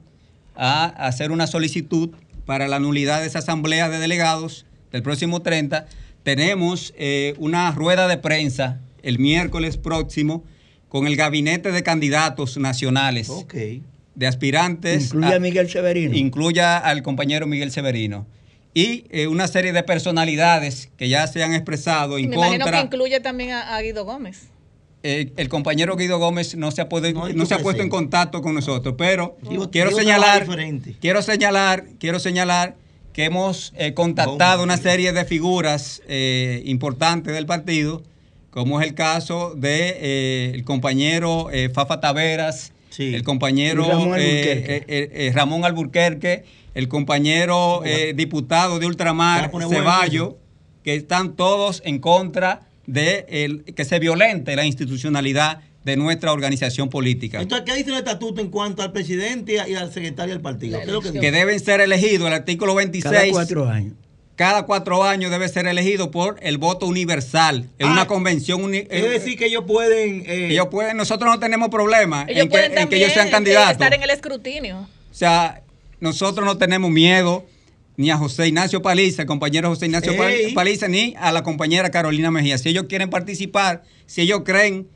a 0.56 0.86
hacer 0.86 1.32
una 1.32 1.48
solicitud 1.48 2.10
para 2.46 2.68
la 2.68 2.80
nulidad 2.80 3.22
de 3.22 3.28
esa 3.28 3.40
asamblea 3.40 3.90
de 3.90 3.98
delegados 4.00 4.66
del 4.92 5.04
próximo 5.04 5.42
30, 5.42 5.86
tenemos 6.24 6.94
eh, 6.98 7.36
una 7.38 7.72
rueda 7.72 8.08
de 8.08 8.18
prensa 8.18 8.80
el 9.04 9.20
miércoles 9.20 9.78
próximo 9.78 10.44
con 10.90 11.08
el 11.08 11.16
gabinete 11.16 11.72
de 11.72 11.84
candidatos 11.84 12.58
nacionales 12.58 13.30
Ok. 13.30 13.54
de 14.16 14.28
aspirantes. 14.28 15.06
Incluye 15.06 15.36
a 15.36 15.40
Miguel 15.40 15.70
Severino. 15.70 16.16
Incluya 16.16 16.78
al 16.78 17.04
compañero 17.04 17.48
Miguel 17.48 17.72
Severino. 17.72 18.26
Y 18.74 19.06
eh, 19.10 19.28
una 19.28 19.48
serie 19.48 19.74
de 19.74 19.84
personalidades 19.84 20.90
que 20.98 21.10
ya 21.10 21.26
se 21.28 21.44
han 21.44 21.54
expresado 21.54 22.18
en 22.18 22.30
Me 22.30 22.36
imagino 22.36 22.66
que 22.66 22.80
incluye 22.80 23.20
también 23.20 23.52
a, 23.52 23.76
a 23.76 23.82
Guido 23.82 24.06
Gómez. 24.06 24.50
Eh, 25.04 25.32
el 25.38 25.48
compañero 25.50 25.96
Guido 25.96 26.20
Gómez 26.20 26.56
no 26.56 26.72
se 26.72 26.82
ha, 26.82 26.90
podido- 26.90 27.14
No, 27.14 27.26
no, 27.26 27.30
y 27.30 27.34
tú 27.34 27.46
se 27.46 27.54
ha 27.54 27.60
puesto 27.60 27.82
en 27.84 27.90
contacto 27.90 28.42
con 28.42 28.54
nosotros, 28.56 28.96
pero 28.98 29.38
Digo- 29.50 29.70
quiero 29.72 29.90
digo 29.90 30.00
señalar, 30.02 30.48
quiero 31.00 31.22
señalar, 31.22 31.86
quiero 32.00 32.20
señalar 32.20 32.76
que 33.18 33.26
hemos 33.26 33.74
eh, 33.76 33.96
contactado 33.96 34.62
una 34.62 34.78
serie 34.78 35.12
de 35.12 35.26
figuras 35.26 36.04
eh, 36.08 36.62
importantes 36.66 37.34
del 37.34 37.48
partido, 37.48 38.04
como 38.52 38.80
es 38.80 38.88
el 38.88 38.94
caso 38.94 39.56
de 39.56 39.98
eh, 40.00 40.52
el 40.54 40.64
compañero 40.64 41.50
Fafa 41.74 42.00
Taveras, 42.00 42.74
Sí. 42.90 43.16
el 43.16 43.24
compañero 43.24 43.88
Ramón 43.88 44.14
Alburquerque. 44.14 45.32
Ramón 45.34 45.66
Alburquerque, 45.66 46.46
el 46.76 46.88
compañero 46.88 47.82
diputado 48.14 48.78
de 48.78 48.86
Ultramar, 48.86 49.50
Ceballo, 49.68 50.38
que 50.84 50.94
están 50.94 51.36
todos 51.36 51.82
en 51.86 51.98
contra 51.98 52.68
de 52.86 53.64
que 53.76 53.84
se 53.84 53.98
violente 53.98 54.56
la 54.56 54.64
institucionalidad 54.66 55.62
de 55.88 55.98
nuestra 55.98 56.32
organización 56.34 56.90
política. 56.90 57.42
Entonces, 57.42 57.66
¿qué 57.66 57.76
dice 57.78 57.90
el 57.92 57.98
estatuto 57.98 58.42
en 58.42 58.50
cuanto 58.50 58.84
al 58.84 58.92
presidente 58.92 59.58
y 59.68 59.74
al 59.74 59.92
secretario 59.92 60.34
del 60.34 60.42
partido? 60.42 60.78
¿Qué 60.80 60.86
es 60.86 60.92
lo 60.92 61.02
que 61.02 61.32
deben 61.32 61.60
ser 61.60 61.82
elegidos, 61.82 62.28
el 62.28 62.34
artículo 62.34 62.76
26, 62.76 63.12
Cada 63.12 63.32
cuatro 63.32 63.70
años. 63.70 63.94
cada 64.36 64.64
cuatro 64.68 65.04
años 65.04 65.32
debe 65.32 65.48
ser 65.48 65.66
elegido 65.66 66.12
por 66.12 66.38
el 66.42 66.58
voto 66.58 66.86
universal 66.86 67.70
en 67.80 67.88
Ah, 67.88 67.92
una 67.94 68.06
convención. 68.08 68.62
uni- 68.64 68.86
Es 68.90 69.10
decir, 69.10 69.38
que 69.38 69.46
ellos 69.46 69.64
pueden... 69.66 70.24
eh, 70.28 70.50
ellos 70.52 70.68
pueden, 70.70 70.98
nosotros 70.98 71.32
no 71.32 71.40
tenemos 71.40 71.70
problema 71.70 72.26
Ellos 72.28 72.44
en 72.44 72.48
que, 72.50 72.52
pueden 72.52 72.66
en 72.66 72.76
que 72.76 72.80
también 72.82 73.02
ellos 73.04 73.14
sean 73.14 73.26
este, 73.28 73.36
candidatos. 73.36 73.72
estar 73.72 73.94
en 73.94 74.04
el 74.04 74.10
escrutinio. 74.10 74.80
O 74.80 75.14
sea, 75.16 75.62
nosotros 76.02 76.46
no 76.46 76.58
tenemos 76.58 76.92
miedo 76.92 77.46
ni 77.96 78.12
a 78.12 78.18
José 78.18 78.48
Ignacio 78.48 78.82
Paliza, 78.84 79.24
el 79.24 79.28
compañero 79.28 79.70
José 79.70 79.86
Ignacio 79.88 80.12
Ey. 80.24 80.54
Paliza, 80.54 80.88
ni 80.88 81.16
a 81.18 81.32
la 81.32 81.42
compañera 81.42 81.90
Carolina 81.90 82.30
Mejía. 82.30 82.58
Si 82.60 82.70
ellos 82.70 82.86
quieren 82.88 83.10
participar, 83.10 83.82
si 84.06 84.22
ellos 84.22 84.42
creen 84.46 84.88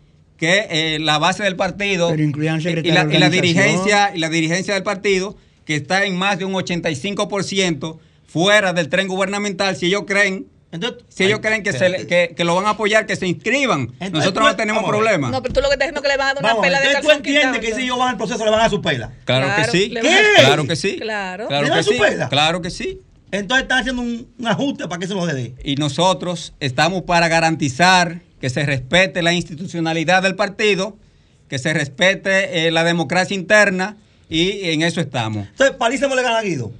que 0.41 0.65
eh, 0.71 0.97
la 0.99 1.19
base 1.19 1.43
del 1.43 1.55
partido 1.55 2.09
Pero 2.09 2.23
incluyan 2.23 2.55
al 2.55 2.61
y 2.85 2.91
la, 2.91 3.05
de 3.05 3.15
y 3.15 3.19
la 3.19 3.29
dirigencia 3.29 4.11
y 4.15 4.17
la 4.17 4.27
dirigencia 4.27 4.73
del 4.73 4.81
partido 4.81 5.37
que 5.65 5.75
está 5.75 6.03
en 6.03 6.17
más 6.17 6.39
de 6.39 6.45
un 6.45 6.53
85% 6.53 7.99
fuera 8.25 8.73
del 8.73 8.89
tren 8.89 9.07
gubernamental, 9.07 9.75
si 9.75 9.85
ellos 9.85 10.03
creen 10.07 10.47
entonces, 10.71 11.03
si 11.09 11.25
ellos 11.25 11.39
ay, 11.43 11.47
creen 11.49 11.63
que, 11.63 11.73
se 11.73 11.89
le- 11.89 12.07
que, 12.07 12.33
que 12.35 12.43
lo 12.45 12.55
van 12.55 12.65
a 12.65 12.69
apoyar, 12.71 13.05
que 13.05 13.17
se 13.17 13.27
inscriban. 13.27 13.81
Entonces, 13.99 14.11
Nosotros 14.13 14.43
pues, 14.45 14.53
no 14.53 14.57
tenemos 14.57 14.79
a 14.83 14.85
ver. 14.85 14.89
problema. 14.89 15.29
No, 15.29 15.41
pero 15.41 15.53
tú 15.53 15.59
lo 15.61 15.67
que 15.67 15.73
estás 15.73 15.89
diciendo 15.89 15.99
es 15.99 16.03
que 16.03 16.07
le 16.13 16.17
van 16.17 16.29
a 16.29 16.33
dar 16.33 16.43
una 16.43 16.53
Vamos, 16.53 16.65
pela 16.65 16.79
de 16.79 16.85
entonces 16.85 17.01
tú 17.01 17.07
calzón 17.09 17.25
entiendes 17.27 17.61
que 17.61 17.75
si 17.75 17.81
ellos 17.83 17.97
van 17.99 18.07
al 18.09 18.17
proceso 18.17 18.45
le 18.45 18.51
van 18.51 18.61
a 18.61 18.69
su 18.69 18.81
pela. 18.81 19.11
Claro, 19.25 19.47
que 19.57 19.65
sí. 19.69 19.93
a- 19.97 20.39
Claro 20.41 20.65
que 20.65 20.75
sí. 20.77 20.97
Claro. 20.99 21.47
Claro 21.49 21.67
¿Le 21.67 21.73
que 21.73 21.83
sí. 21.83 21.93
pela? 21.99 22.29
Claro 22.29 22.61
que 22.61 22.69
sí. 22.69 22.99
Entonces 23.31 23.63
están 23.63 23.79
haciendo 23.79 24.01
un, 24.01 24.27
un 24.39 24.47
ajuste 24.47 24.87
para 24.87 24.99
que 24.99 25.07
se 25.07 25.13
los 25.13 25.27
dé. 25.33 25.53
y 25.63 25.75
nosotros 25.75 26.53
estamos 26.61 27.01
para 27.03 27.27
garantizar 27.27 28.21
que 28.41 28.49
se 28.49 28.65
respete 28.65 29.21
la 29.21 29.31
institucionalidad 29.33 30.23
del 30.23 30.35
partido, 30.35 30.97
que 31.47 31.59
se 31.59 31.73
respete 31.73 32.67
eh, 32.67 32.71
la 32.71 32.83
democracia 32.83 33.35
interna 33.35 33.97
y 34.29 34.69
en 34.71 34.81
eso 34.81 34.99
estamos. 34.99 35.47
Entonces, 35.49 35.75
Paliza 35.77 36.07
no 36.07 36.15
le 36.15 36.23
gana 36.23 36.39
a 36.39 36.41
Guido. 36.41 36.71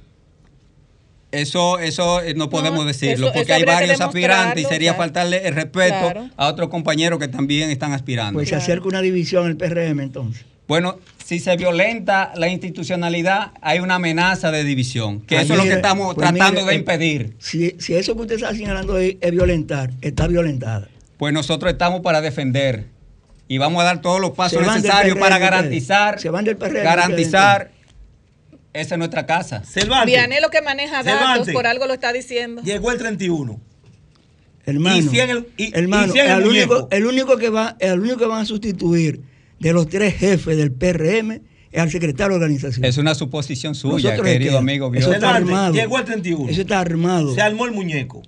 Eso, 1.30 1.78
eso 1.78 2.20
eh, 2.20 2.34
no 2.34 2.50
podemos 2.50 2.80
No, 2.80 2.84
decirlo, 2.84 3.28
eso- 3.28 3.34
porque 3.34 3.52
eso 3.52 3.54
hay 3.54 3.64
varios 3.64 4.00
aspirantes 4.00 4.64
y 4.64 4.66
sería 4.68 4.90
claro. 4.90 5.04
faltarle 5.04 5.46
el 5.48 5.54
respeto 5.54 5.94
Claro. 5.98 6.28
a 6.36 6.46
otros 6.48 6.68
compañeros 6.68 7.18
que 7.18 7.28
también 7.28 7.70
están 7.70 7.92
aspirando. 7.92 8.34
Pues 8.38 8.50
se 8.50 8.54
acerca 8.56 8.86
una 8.88 9.00
división 9.00 9.46
el 9.46 9.56
PRM 9.56 10.00
entonces. 10.02 10.44
Bueno, 10.68 10.98
si 11.24 11.38
se 11.38 11.56
violenta 11.56 12.32
la 12.36 12.48
institucionalidad, 12.48 13.52
hay 13.62 13.78
una 13.80 13.94
amenaza 13.96 14.50
de 14.50 14.64
división, 14.64 15.20
que 15.22 15.38
Ah, 15.38 15.42
eso 15.42 15.54
es 15.54 15.58
lo 15.58 15.62
que 15.64 15.70
mire, 15.70 15.76
estamos 15.80 16.14
pues 16.14 16.28
tratando 16.28 16.60
mire, 16.60 16.66
de 16.66 16.72
eh, 16.72 16.78
impedir. 16.78 17.32
Si, 17.38 17.76
si 17.78 17.94
eso 17.94 18.14
que 18.14 18.22
usted 18.22 18.34
está 18.36 18.52
señalando 18.54 18.98
es, 18.98 19.16
es 19.20 19.30
violentar, 19.30 19.90
está 20.02 20.26
violentada. 20.28 20.88
Pues 21.16 21.32
nosotros 21.32 21.72
estamos 21.72 22.00
para 22.00 22.20
defender 22.20 22.86
y 23.48 23.58
vamos 23.58 23.80
a 23.82 23.84
dar 23.84 24.00
todos 24.00 24.20
los 24.20 24.32
pasos 24.32 24.60
necesarios 24.60 25.14
PRM 25.16 25.20
para 25.20 25.38
garantizar, 25.38 26.18
Se 26.20 26.30
van 26.30 26.44
del 26.44 26.56
PRM 26.56 26.82
garantizar, 26.82 27.70
esa 28.72 28.94
es 28.94 28.98
nuestra 28.98 29.26
casa. 29.26 29.62
Vianelo 30.06 30.48
que 30.50 30.62
maneja 30.62 31.02
datos, 31.02 31.18
Cervantes. 31.20 31.54
por 31.54 31.66
algo 31.66 31.86
lo 31.86 31.94
está 31.94 32.12
diciendo. 32.12 32.62
Llegó 32.62 32.90
el 32.90 32.98
31. 32.98 33.60
Hermano, 34.64 34.96
Y 34.96 35.02
si 35.02 35.18
en 35.20 35.30
el- 35.30 35.48
y- 35.56 35.76
hermano, 35.76 36.14
el 36.14 36.20
el, 36.20 36.46
único, 36.46 36.74
muñeco. 36.74 36.88
el 36.92 37.06
único 37.06 37.36
que 37.36 37.50
va, 37.50 37.76
el 37.80 37.98
único 38.00 38.16
que 38.16 38.26
van 38.26 38.42
a 38.42 38.44
sustituir 38.46 39.20
de 39.58 39.72
los 39.72 39.88
tres 39.88 40.14
jefes 40.14 40.56
del 40.56 40.70
PRM 40.72 41.42
es 41.72 41.80
al 41.80 41.90
secretario 41.90 42.30
de 42.38 42.44
organización. 42.44 42.84
Es 42.84 42.96
una 42.96 43.14
suposición 43.14 43.74
suya, 43.74 44.10
Nosotros 44.10 44.26
querido 44.32 44.58
amigo. 44.58 44.92
Eso 44.94 45.12
está 45.12 45.34
armado. 45.34 45.74
Llegó 45.74 45.98
el 45.98 46.04
31. 46.04 46.48
Eso 46.50 46.60
está 46.60 46.78
armado. 46.80 47.34
Se 47.34 47.40
armó 47.42 47.64
el 47.64 47.72
muñeco. 47.72 48.22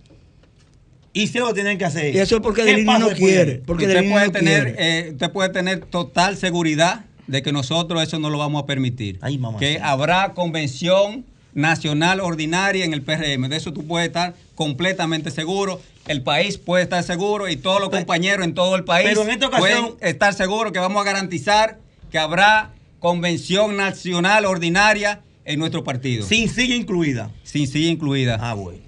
Y 1.15 1.28
se 1.28 1.39
lo 1.39 1.55
tienen 1.55 1.78
que 1.78 1.85
hacer. 1.86 2.15
Y 2.15 2.19
eso 2.19 2.36
es 2.36 2.43
porque 2.43 2.62
¿Qué 2.62 2.66
Delini 2.73 2.86
pasa 2.86 2.99
no 2.99 3.09
quiere. 3.11 3.62
Porque 3.65 3.86
usted, 3.86 4.11
puede 4.11 4.27
no 4.27 4.32
tener, 4.32 4.74
quiere. 4.74 5.09
eh, 5.09 5.11
usted 5.12 5.31
puede 5.31 5.49
tener 5.49 5.81
total 5.86 6.36
seguridad 6.36 7.05
de 7.28 7.41
que 7.43 7.53
nosotros 7.53 8.03
eso 8.03 8.19
no 8.19 8.28
lo 8.31 8.36
vamos 8.39 8.62
a 8.65 8.66
permitir. 8.66 9.19
que 9.59 9.78
habrá 9.81 10.35
convención 10.35 11.24
nacional 11.55 12.20
ordinaria 12.20 12.85
en 12.85 12.93
el 12.93 13.03
PRM. 13.03 13.49
De 13.49 13.57
eso 13.57 13.73
tú 13.73 13.86
puedes 13.86 14.09
estar 14.09 14.35
completamente 14.57 15.31
seguro. 15.31 15.81
El 16.09 16.23
país 16.23 16.59
puede 16.59 16.82
estar 16.82 17.03
seguro 17.05 17.49
y 17.49 17.57
todos 17.57 17.81
los 17.81 17.89
compañeros 17.91 18.45
en 18.45 18.53
todo 18.55 18.74
el 18.77 18.85
país 18.85 19.07
pero 19.09 19.23
en 19.23 19.31
esta 19.31 19.47
ocasión- 19.47 19.95
pueden 19.97 20.11
estar 20.11 20.35
seguros 20.35 20.73
que 20.73 20.81
vamos 20.81 21.01
a 21.01 21.05
garantizar 21.05 21.78
que 22.11 22.19
habrá 22.19 22.73
convención 22.99 23.77
nacional 23.77 24.45
ordinaria 24.47 25.20
en 25.45 25.59
nuestro 25.61 25.85
partido. 25.85 26.27
Sin 26.27 26.49
silla 26.49 26.74
incluida. 26.74 27.31
Sin 27.45 27.69
silla 27.69 27.89
incluida. 27.91 28.39
Ah, 28.41 28.55
bueno. 28.55 28.81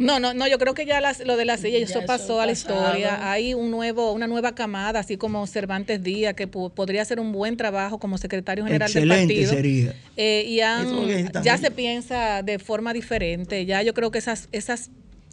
No, 0.00 0.18
no, 0.18 0.32
no, 0.34 0.48
yo 0.48 0.58
creo 0.58 0.72
que 0.74 0.86
ya 0.86 1.00
las- 1.00 1.20
lo 1.26 1.36
de 1.36 1.44
la 1.44 1.56
silla, 1.58 1.76
eso 1.78 1.98
eso 1.98 2.06
pasó 2.06 2.40
a 2.40 2.46
la 2.46 2.52
pasado. 2.52 2.74
historia. 2.80 3.30
Hay 3.30 3.52
un 3.54 3.70
nuevo, 3.70 4.12
una 4.12 4.26
nueva 4.26 4.54
camada, 4.54 4.98
así 5.00 5.16
como 5.18 5.46
Cervantes 5.46 6.02
Díaz, 6.02 6.34
que 6.34 6.46
po- 6.46 6.70
podría 6.70 7.02
hacer 7.02 7.20
un 7.20 7.32
buen 7.32 7.56
trabajo 7.58 7.98
como 7.98 8.16
secretario 8.16 8.64
general 8.64 8.90
del 8.92 9.02
Excelente 9.04 9.34
partido. 9.34 9.52
sería. 9.52 9.94
Eh, 10.16 10.44
y 10.48 10.60
han- 10.60 11.30
ya 11.44 11.58
se 11.58 11.70
piensa 11.70 12.42
de 12.42 12.58
forma 12.58 12.92
diferente. 12.94 13.66
Ya 13.66 13.82
yo 13.82 13.92
creo 13.92 14.10
que 14.10 14.18
esas, 14.18 14.48
esas, 14.52 14.90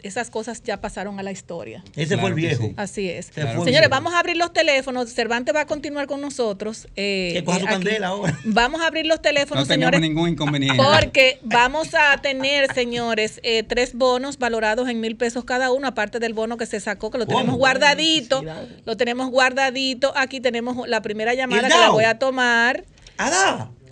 esas 0.07 0.29
cosas 0.29 0.63
ya 0.63 0.81
pasaron 0.81 1.19
a 1.19 1.23
la 1.23 1.31
historia. 1.31 1.83
Ese 1.95 2.17
fue 2.17 2.29
el 2.29 2.35
viejo. 2.35 2.71
Así 2.77 3.09
es. 3.09 3.27
Señores, 3.27 3.65
viejo. 3.65 3.89
vamos 3.89 4.13
a 4.13 4.19
abrir 4.19 4.37
los 4.37 4.53
teléfonos. 4.53 5.09
Cervantes 5.13 5.53
va 5.55 5.61
a 5.61 5.65
continuar 5.67 6.07
con 6.07 6.21
nosotros. 6.21 6.87
eh, 6.95 7.31
Que 7.33 7.43
coja 7.43 7.59
su 7.59 7.65
candela 7.65 8.07
ahora. 8.07 8.37
Vamos 8.45 8.81
a 8.81 8.87
abrir 8.87 9.05
los 9.05 9.21
teléfonos, 9.21 9.63
No 9.63 9.67
tenemos 9.67 9.91
señores. 9.91 10.01
ningún 10.01 10.29
inconveniente. 10.29 10.81
Porque 10.81 11.39
vamos 11.43 11.93
a 11.93 12.17
tener, 12.21 12.73
señores, 12.73 13.39
eh, 13.43 13.63
tres 13.63 13.93
bonos 13.93 14.37
valorados 14.39 14.87
en 14.89 14.99
mil 14.99 15.15
pesos 15.15 15.43
cada 15.45 15.71
uno, 15.71 15.87
aparte 15.87 16.19
del 16.19 16.33
bono 16.33 16.57
que 16.57 16.65
se 16.65 16.79
sacó, 16.79 17.11
que 17.11 17.17
lo 17.17 17.25
tenemos 17.25 17.45
¿Cómo? 17.47 17.57
guardadito. 17.57 18.43
Lo 18.85 18.97
tenemos 18.97 19.29
guardadito. 19.29 20.13
Aquí 20.15 20.39
tenemos 20.41 20.87
la 20.87 21.01
primera 21.01 21.33
llamada 21.33 21.63
que 21.67 21.69
la 21.77 21.89
voy 21.89 22.03
a 22.05 22.17
tomar. 22.19 22.83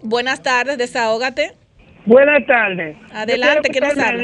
Buenas 0.04 0.42
tardes, 0.44 0.78
desahógate. 0.78 1.54
Buenas 2.06 2.46
tardes. 2.46 2.96
Adelante, 3.12 3.70
¿quién 3.70 3.84
quiero 3.84 3.96
nos 3.96 4.06
habla? 4.06 4.24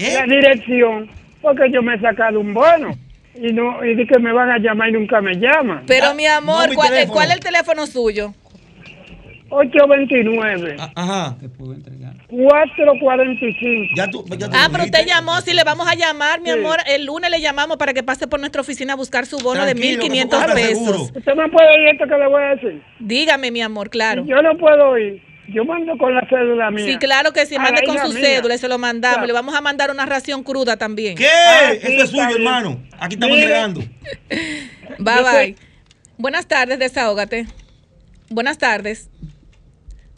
Di- 0.00 0.14
La 0.14 0.24
dirección, 0.24 1.08
porque 1.42 1.70
yo 1.72 1.82
me 1.82 1.94
he 1.94 2.00
sacado 2.00 2.40
un 2.40 2.52
bono 2.54 2.90
y 3.34 3.52
no 3.52 3.84
y 3.84 3.94
di 3.94 4.06
que 4.06 4.18
me 4.18 4.32
van 4.32 4.50
a 4.50 4.58
llamar 4.58 4.88
y 4.88 4.92
nunca 4.92 5.20
me 5.20 5.34
llaman. 5.34 5.84
Pero 5.86 6.14
mi 6.14 6.26
amor, 6.26 6.70
mi 6.70 6.74
¿cuál, 6.74 6.88
eh, 6.88 6.92
teléfono. 6.96 7.14
cuál 7.14 7.28
es 7.30 7.34
el 7.34 7.40
teléfono 7.40 7.86
suyo? 7.86 8.34
829 9.52 10.76
Ajá. 10.94 11.36
445. 12.28 13.94
Ya 13.96 14.06
tú, 14.08 14.24
ya 14.38 14.48
tú 14.48 14.56
Ah, 14.56 14.66
lo 14.66 14.72
pero 14.72 14.84
usted 14.84 15.06
llamó, 15.06 15.40
sí, 15.40 15.52
le 15.54 15.64
vamos 15.64 15.88
a 15.88 15.94
llamar, 15.96 16.40
mi 16.40 16.50
Sí. 16.50 16.58
amor. 16.58 16.76
El 16.86 17.06
lunes 17.06 17.30
le 17.30 17.40
llamamos 17.40 17.76
para 17.76 17.92
que 17.92 18.02
pase 18.04 18.26
por 18.28 18.38
nuestra 18.40 18.60
oficina 18.60 18.92
a 18.92 18.96
buscar 18.96 19.26
su 19.26 19.38
bono 19.38 19.64
de 19.64 19.74
Tranquilo, 19.74 20.02
1.500 20.04 20.46
que 20.46 20.52
pesos. 20.54 21.12
Usted 21.16 21.34
no 21.34 21.50
puede 21.50 21.68
oír 21.78 21.88
esto 21.92 22.04
que 22.06 22.16
le 22.16 22.28
voy 22.28 22.42
a 22.42 22.46
decir. 22.54 22.82
Dígame, 23.00 23.50
mi 23.50 23.60
amor, 23.62 23.90
claro. 23.90 24.24
Yo 24.24 24.40
no 24.42 24.56
puedo 24.56 24.90
oír. 24.90 25.20
Yo 25.52 25.64
mando 25.64 25.96
con 25.98 26.14
la 26.14 26.26
cédula 26.28 26.70
mía. 26.70 26.84
Sí, 26.84 26.96
claro 26.98 27.32
que 27.32 27.44
sí, 27.46 27.56
A 27.56 27.60
mande 27.60 27.82
con 27.84 27.98
su 27.98 28.12
mía. 28.12 28.24
cédula 28.24 28.54
y 28.54 28.58
se 28.58 28.68
lo 28.68 28.78
mandamos. 28.78 29.16
Claro. 29.16 29.26
Le 29.26 29.32
vamos 29.32 29.54
a 29.54 29.60
mandar 29.60 29.90
una 29.90 30.06
ración 30.06 30.42
cruda 30.42 30.76
también. 30.76 31.16
¿Qué? 31.16 31.26
Ah, 31.28 31.72
sí, 31.72 31.78
Eso 31.94 32.04
es 32.04 32.10
suyo, 32.10 32.26
bien. 32.26 32.38
hermano. 32.38 32.80
Aquí 32.98 33.14
estamos 33.14 33.36
Mire. 33.36 33.46
entregando. 33.46 33.80
Bye 34.98 35.14
Yo 35.16 35.22
bye. 35.24 35.56
Buenas 36.18 36.46
tardes, 36.46 36.78
desahógate. 36.78 37.46
Buenas 38.28 38.58
tardes. 38.58 39.08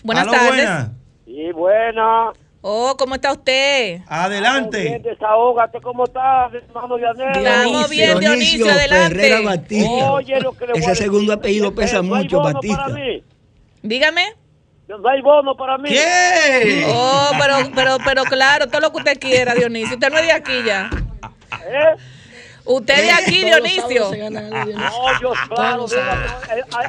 Buenas 0.02 0.24
Aló, 0.24 0.32
tardes. 0.32 0.48
buena. 0.50 0.92
Sí, 1.24 1.52
buena. 1.52 2.32
Oh, 2.60 2.94
¿cómo 2.98 3.14
está 3.16 3.32
usted? 3.32 4.00
Adelante. 4.06 4.82
Bien, 4.82 5.02
desahógate, 5.02 5.80
¿cómo 5.80 6.04
estás, 6.04 6.52
hermano 6.54 6.96
Yanel? 6.98 7.36
Estamos 7.44 7.90
bien, 7.90 8.18
Dionisio, 8.20 8.70
adelante. 8.70 9.14
Ferrera 9.16 9.40
Batista. 9.40 10.12
Oye, 10.12 10.40
lo 10.40 10.52
que 10.52 10.66
le 10.66 10.72
voy 10.72 10.80
Ese 10.80 10.90
a 10.90 10.94
segundo 10.94 11.32
apellido 11.32 11.74
pesa 11.74 12.02
mucho, 12.02 12.40
Batista. 12.40 12.86
Dígame. 13.82 14.34
No 15.00 15.08
hay 15.08 15.20
bono 15.22 15.56
para 15.56 15.78
mí. 15.78 15.88
¿Qué? 15.88 16.84
Oh, 16.88 17.30
pero, 17.38 17.56
pero, 17.74 17.96
pero 18.04 18.24
claro, 18.24 18.66
todo 18.68 18.80
lo 18.80 18.90
que 18.92 18.98
usted 18.98 19.18
quiera, 19.18 19.54
Dionisio. 19.54 19.94
Usted 19.94 20.10
no 20.10 20.18
es 20.18 20.26
de 20.26 20.32
aquí 20.32 20.62
ya. 20.64 20.90
¿Eh? 21.66 21.96
Usted 22.64 22.94
es 22.94 23.02
de 23.02 23.10
aquí, 23.12 23.44
Dionisio. 23.44 24.10
No, 24.30 25.20
yo, 25.20 25.32
claro, 25.54 25.86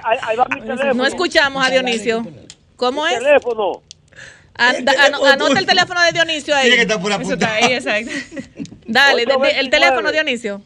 ahí, 0.04 0.36
va 0.38 0.46
mi 0.50 0.62
teléfono. 0.62 0.94
No 0.94 1.06
escuchamos 1.06 1.66
a 1.66 1.70
Dionisio. 1.70 2.26
¿Cómo 2.76 3.06
es? 3.08 3.20
teléfono. 3.20 3.82
Anda- 4.56 4.94
ano- 5.06 5.26
Anota 5.26 5.60
el 5.60 5.66
teléfono 5.66 6.02
de 6.04 6.12
Dionisio 6.12 6.56
ahí. 6.56 6.64
Tiene 6.70 6.76
que 6.76 6.82
estar 6.84 7.02
por 7.02 7.12
Eso 7.12 7.34
está 7.34 7.54
ahí, 7.54 7.74
exacto. 7.74 8.12
Dale, 8.86 9.26
de- 9.26 9.32
de- 9.34 9.34
el 9.34 9.68
829. 9.68 9.70
teléfono, 9.70 10.12
Dionisio. 10.12 10.62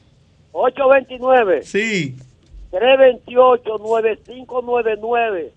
829 0.51 1.63
Sí. 1.63 2.15
328 2.71 3.77
9599 3.77 5.53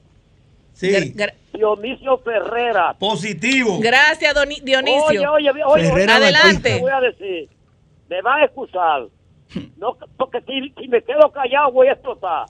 Sí. 0.81 1.15
Dionisio 1.53 2.17
Ferrera. 2.19 2.95
Positivo. 2.99 3.79
Gracias, 3.81 4.35
Doni- 4.35 4.61
Dionisio. 4.63 5.05
Oye, 5.09 5.27
oye, 5.29 5.51
oye, 5.51 5.63
oye, 5.65 5.85
Ferrera 5.91 6.17
Adelante. 6.17 6.71
te 6.77 6.81
voy 6.81 6.91
a 6.91 7.01
decir, 7.01 7.51
me 8.09 8.23
van 8.23 8.41
a 8.41 8.45
excusar, 8.47 9.03
no, 9.77 9.97
porque 10.17 10.41
si, 10.43 10.71
si 10.81 10.89
me 10.89 11.03
quedo 11.03 11.31
callado 11.33 11.73
voy 11.73 11.89
a 11.89 11.93
explotar. 11.93 12.47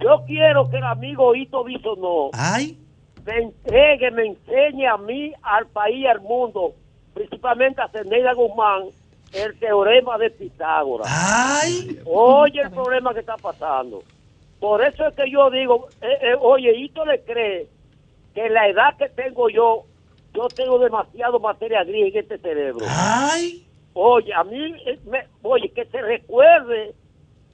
Yo 0.00 0.24
quiero 0.26 0.70
que 0.70 0.78
el 0.78 0.84
amigo 0.84 1.34
Hito 1.34 1.62
Bisonó 1.64 2.30
Ay. 2.32 2.78
me 3.26 3.36
entregue, 3.38 4.10
me 4.10 4.26
enseñe 4.26 4.86
a 4.86 4.96
mí, 4.96 5.32
al 5.42 5.66
país 5.66 5.96
y 5.98 6.06
al 6.06 6.20
mundo, 6.22 6.74
principalmente 7.12 7.80
a 7.82 7.88
Zeneida 7.88 8.32
Guzmán, 8.34 8.84
el 9.32 9.58
teorema 9.58 10.16
de 10.16 10.30
Pitágoras. 10.30 11.06
Ay. 11.10 11.98
Oye 12.06 12.60
el 12.62 12.70
problema 12.70 13.12
que 13.12 13.20
está 13.20 13.36
pasando. 13.36 14.02
Por 14.64 14.82
eso 14.82 15.06
es 15.06 15.14
que 15.14 15.30
yo 15.30 15.50
digo, 15.50 15.88
eh, 16.00 16.06
eh, 16.22 16.34
oye, 16.40 16.74
Hito 16.74 17.04
le 17.04 17.20
cree 17.22 17.66
que 18.34 18.48
la 18.48 18.66
edad 18.66 18.96
que 18.96 19.10
tengo 19.10 19.50
yo, 19.50 19.82
yo 20.32 20.48
tengo 20.48 20.78
demasiado 20.78 21.38
materia 21.38 21.84
gris 21.84 22.14
en 22.14 22.22
este 22.22 22.38
cerebro. 22.38 22.86
Ay. 22.88 23.66
Oye, 23.92 24.32
a 24.32 24.42
mí, 24.42 24.74
eh, 24.86 24.98
me- 25.04 25.26
oye, 25.42 25.68
que 25.70 25.84
se 25.84 26.00
recuerde 26.00 26.94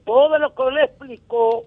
todo 0.07 0.39
lo 0.39 0.55
que 0.55 0.63
él 0.63 0.79
explicó, 0.85 1.65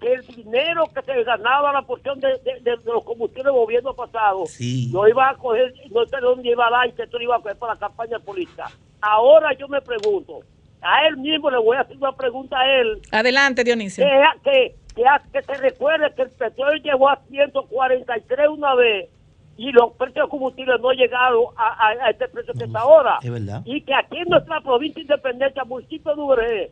que 0.00 0.14
el 0.14 0.26
dinero 0.28 0.84
que 0.94 1.02
se 1.02 1.24
ganaba 1.24 1.74
la 1.74 1.82
porción 1.82 2.18
de, 2.18 2.38
de- 2.38 2.60
de- 2.62 2.76
de 2.78 2.84
los 2.90 3.04
combustibles 3.04 3.44
del 3.52 3.52
gobierno 3.62 3.92
pasado, 3.92 4.46
Sí. 4.46 4.88
lo 4.90 5.06
iba 5.06 5.28
a 5.28 5.36
coger, 5.36 5.74
no 5.90 6.06
sé 6.06 6.16
dónde 6.22 6.48
iba 6.48 6.66
a 6.68 6.70
dar, 6.70 6.88
y 6.88 6.92
que 6.92 7.02
esto 7.02 7.18
lo 7.18 7.24
iba 7.24 7.36
a 7.36 7.40
coger 7.42 7.58
para 7.58 7.74
la 7.74 7.80
campaña 7.80 8.18
política. 8.18 8.64
Ahora 9.02 9.52
yo 9.52 9.68
me 9.68 9.82
pregunto, 9.82 10.40
a 10.82 11.06
él 11.08 11.16
mismo 11.18 11.50
le 11.50 11.58
voy 11.58 11.76
a 11.76 11.80
hacer 11.80 11.96
una 11.96 12.12
pregunta 12.12 12.58
a 12.58 12.80
él, 12.80 13.00
Adelante, 13.12 13.64
Dionisio. 13.64 14.04
que, 14.42 14.74
que, 14.94 15.02
que, 15.32 15.42
se 15.42 15.54
recuerde 15.54 16.12
que 16.14 16.22
el 16.22 16.30
petróleo 16.30 16.82
llegó 16.82 17.08
a 17.08 17.18
143 17.28 18.48
una 18.48 18.74
vez 18.74 19.08
y 19.56 19.70
los 19.72 19.92
precios 19.94 20.24
de 20.26 20.30
combustible 20.30 20.74
no 20.80 20.90
llegaron 20.92 21.44
a, 21.56 21.68
a- 21.88 22.06
a 22.06 22.10
este 22.10 22.28
precio 22.28 22.54
que 22.54 22.64
está 22.64 22.80
ahora. 22.80 23.18
Es 23.22 23.30
verdad. 23.30 23.62
Y 23.66 23.82
que 23.82 23.94
aquí 23.94 24.16
en 24.16 24.28
nuestra 24.28 24.60
provincia 24.62 25.02
independiente, 25.02 25.60
municipio 25.64 26.14
de 26.14 26.20
Ubre, 26.22 26.70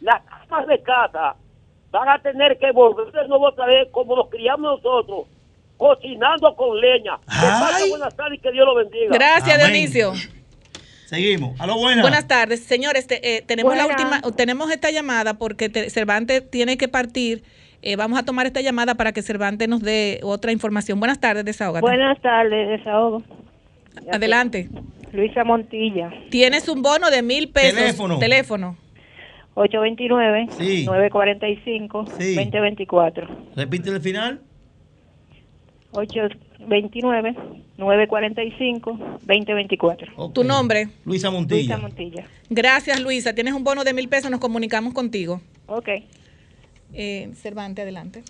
las 0.00 0.22
casas 0.22 0.66
de 0.66 0.80
casa 0.82 1.36
van 1.90 2.08
a 2.08 2.18
tener 2.22 2.56
que 2.58 2.72
volver 2.72 3.12
de 3.12 3.28
nuevo 3.28 3.48
otra 3.48 3.66
vez 3.66 3.88
como 3.90 4.16
nos 4.16 4.30
criamos 4.30 4.80
nosotros, 4.82 5.26
cocinando 5.76 6.54
con 6.56 6.80
leña. 6.80 7.18
Que 7.28 7.90
buenas 7.90 8.16
tardes 8.16 8.38
y 8.38 8.42
que 8.42 8.52
Dios 8.52 8.64
lo 8.64 8.74
bendiga. 8.74 9.08
Gracias, 9.12 9.56
Amén. 9.58 9.72
Dionisio. 9.72 10.12
Seguimos. 11.10 11.60
Aló, 11.60 11.76
buena. 11.76 12.02
Buenas 12.02 12.28
tardes, 12.28 12.60
señores. 12.62 13.08
te- 13.08 13.36
eh, 13.38 13.42
tenemos 13.42 13.76
la 13.76 13.84
última, 13.86 14.20
tenemos 14.36 14.70
esta 14.70 14.92
llamada 14.92 15.34
porque 15.34 15.68
te- 15.68 15.90
Cervantes 15.90 16.48
tiene 16.48 16.76
que 16.78 16.86
partir. 16.86 17.42
Eh, 17.82 17.96
vamos 17.96 18.16
a 18.16 18.22
tomar 18.22 18.46
esta 18.46 18.60
llamada 18.60 18.94
para 18.94 19.10
que 19.10 19.20
Cervantes 19.20 19.68
nos 19.68 19.82
dé 19.82 20.20
otra 20.22 20.52
información. 20.52 21.00
Buenas 21.00 21.18
tardes, 21.18 21.44
desahógate. 21.44 21.80
Buenas 21.80 22.20
tardes, 22.20 22.68
desahogo. 22.78 23.24
Adelante. 24.12 24.68
Luisa 25.12 25.42
Montilla. 25.42 26.12
Tienes 26.30 26.68
un 26.68 26.80
bono 26.80 27.10
de 27.10 27.22
mil 27.22 27.48
pesos. 27.48 27.74
Teléfono. 27.76 28.18
Teléfono. 28.20 28.76
829 29.54 30.46
Sí. 30.56 30.84
945 30.86 32.04
Sí. 32.20 32.36
2024. 32.36 33.26
Repite 33.56 33.90
el 33.90 34.00
final. 34.00 34.40
829 35.92 37.34
945 37.78 38.98
2024. 39.22 40.30
Tu 40.32 40.44
nombre. 40.44 40.88
Luisa 41.04 41.30
Luisa 41.30 41.76
Montilla. 41.78 42.26
Gracias, 42.48 43.00
Luisa. 43.00 43.34
Tienes 43.34 43.54
un 43.54 43.64
bono 43.64 43.84
de 43.84 43.92
mil 43.92 44.08
pesos. 44.08 44.30
Nos 44.30 44.40
comunicamos 44.40 44.92
contigo. 44.94 45.40
Ok. 45.66 45.88
Eh, 46.92 47.30
Cervante, 47.40 47.82
adelante. 47.82 48.22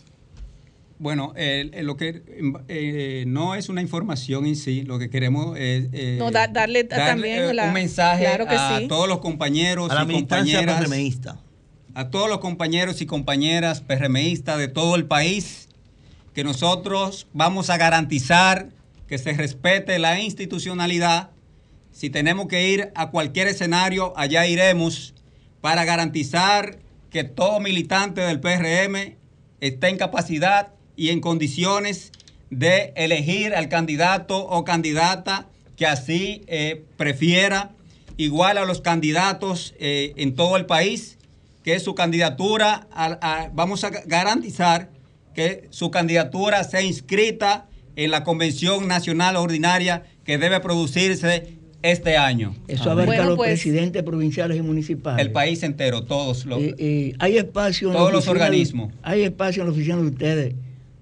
Bueno, 0.98 1.32
eh, 1.34 1.70
eh, 1.72 1.82
lo 1.82 1.96
que 1.96 2.22
eh, 2.68 3.24
no 3.26 3.54
es 3.54 3.70
una 3.70 3.80
información 3.80 4.44
en 4.44 4.54
sí, 4.54 4.82
lo 4.82 4.98
que 4.98 5.08
queremos 5.08 5.56
es 5.58 5.88
eh, 5.94 6.16
No, 6.18 6.30
da- 6.30 6.46
darle 6.46 6.84
también 6.84 7.38
eh, 7.44 7.54
la- 7.54 7.68
un 7.68 7.72
mensaje 7.72 8.24
claro 8.24 8.46
que 8.46 8.54
a 8.54 8.78
sí. 8.80 8.86
todos 8.86 9.08
los 9.08 9.20
compañeros 9.20 9.90
A 9.90 9.94
la 10.04 10.12
y 10.12 10.14
compañeras, 10.14 10.78
PRMista. 10.78 11.38
a 11.94 12.10
todos 12.10 12.28
los 12.28 12.40
compañeros 12.40 13.00
y 13.00 13.06
compañeras 13.06 13.80
PRMistas 13.80 14.58
de 14.58 14.68
todo 14.68 14.94
el 14.94 15.06
país, 15.06 15.69
que 16.34 16.44
nosotros 16.44 17.26
vamos 17.32 17.70
a 17.70 17.76
garantizar 17.76 18.70
que 19.08 19.18
se 19.18 19.32
respete 19.32 19.98
la 19.98 20.20
institucionalidad. 20.20 21.30
Si 21.92 22.10
tenemos 22.10 22.46
que 22.46 22.68
ir 22.68 22.92
a 22.94 23.10
cualquier 23.10 23.48
escenario, 23.48 24.12
allá 24.16 24.46
iremos 24.46 25.14
para 25.60 25.84
garantizar 25.84 26.78
que 27.10 27.24
todo 27.24 27.58
militante 27.58 28.20
del 28.20 28.40
PRM 28.40 29.16
esté 29.60 29.88
en 29.88 29.98
capacidad 29.98 30.72
y 30.96 31.08
en 31.08 31.20
condiciones 31.20 32.12
de 32.50 32.92
elegir 32.96 33.54
al 33.54 33.68
candidato 33.68 34.38
o 34.46 34.64
candidata 34.64 35.48
que 35.76 35.86
así 35.86 36.42
eh, 36.46 36.84
prefiera, 36.96 37.70
igual 38.16 38.58
a 38.58 38.64
los 38.64 38.80
candidatos 38.80 39.74
eh, 39.78 40.12
en 40.16 40.34
todo 40.34 40.56
el 40.56 40.66
país, 40.66 41.18
que 41.64 41.78
su 41.80 41.94
candidatura, 41.94 42.86
vamos 43.52 43.84
a 43.84 43.90
garantizar 43.90 44.90
que 45.34 45.68
su 45.70 45.90
candidatura 45.90 46.64
sea 46.64 46.82
inscrita 46.82 47.66
en 47.96 48.10
la 48.10 48.24
Convención 48.24 48.88
Nacional 48.88 49.36
Ordinaria 49.36 50.04
que 50.24 50.38
debe 50.38 50.60
producirse 50.60 51.58
este 51.82 52.16
año. 52.16 52.54
Eso 52.68 52.90
abarca 52.90 53.22
a 53.22 53.26
los 53.26 53.38
presidentes 53.38 54.02
provinciales 54.02 54.58
y 54.58 54.62
municipales. 54.62 55.24
El 55.24 55.32
país 55.32 55.62
entero, 55.62 56.04
todos 56.04 56.44
los... 56.46 56.60
Eh, 56.60 56.74
eh, 56.78 57.14
hay 57.18 57.38
espacio 57.38 57.88
en 57.88 57.94
la 57.94 57.98
Todos 58.00 58.12
los 58.12 58.26
oficina 58.28 58.38
de- 58.44 58.50
organismos. 58.50 58.92
hay 59.02 59.22
espacio 59.22 59.62
en 59.62 59.68
la 59.68 59.72
oficina 59.72 59.96
de 59.96 60.02
ustedes 60.02 60.54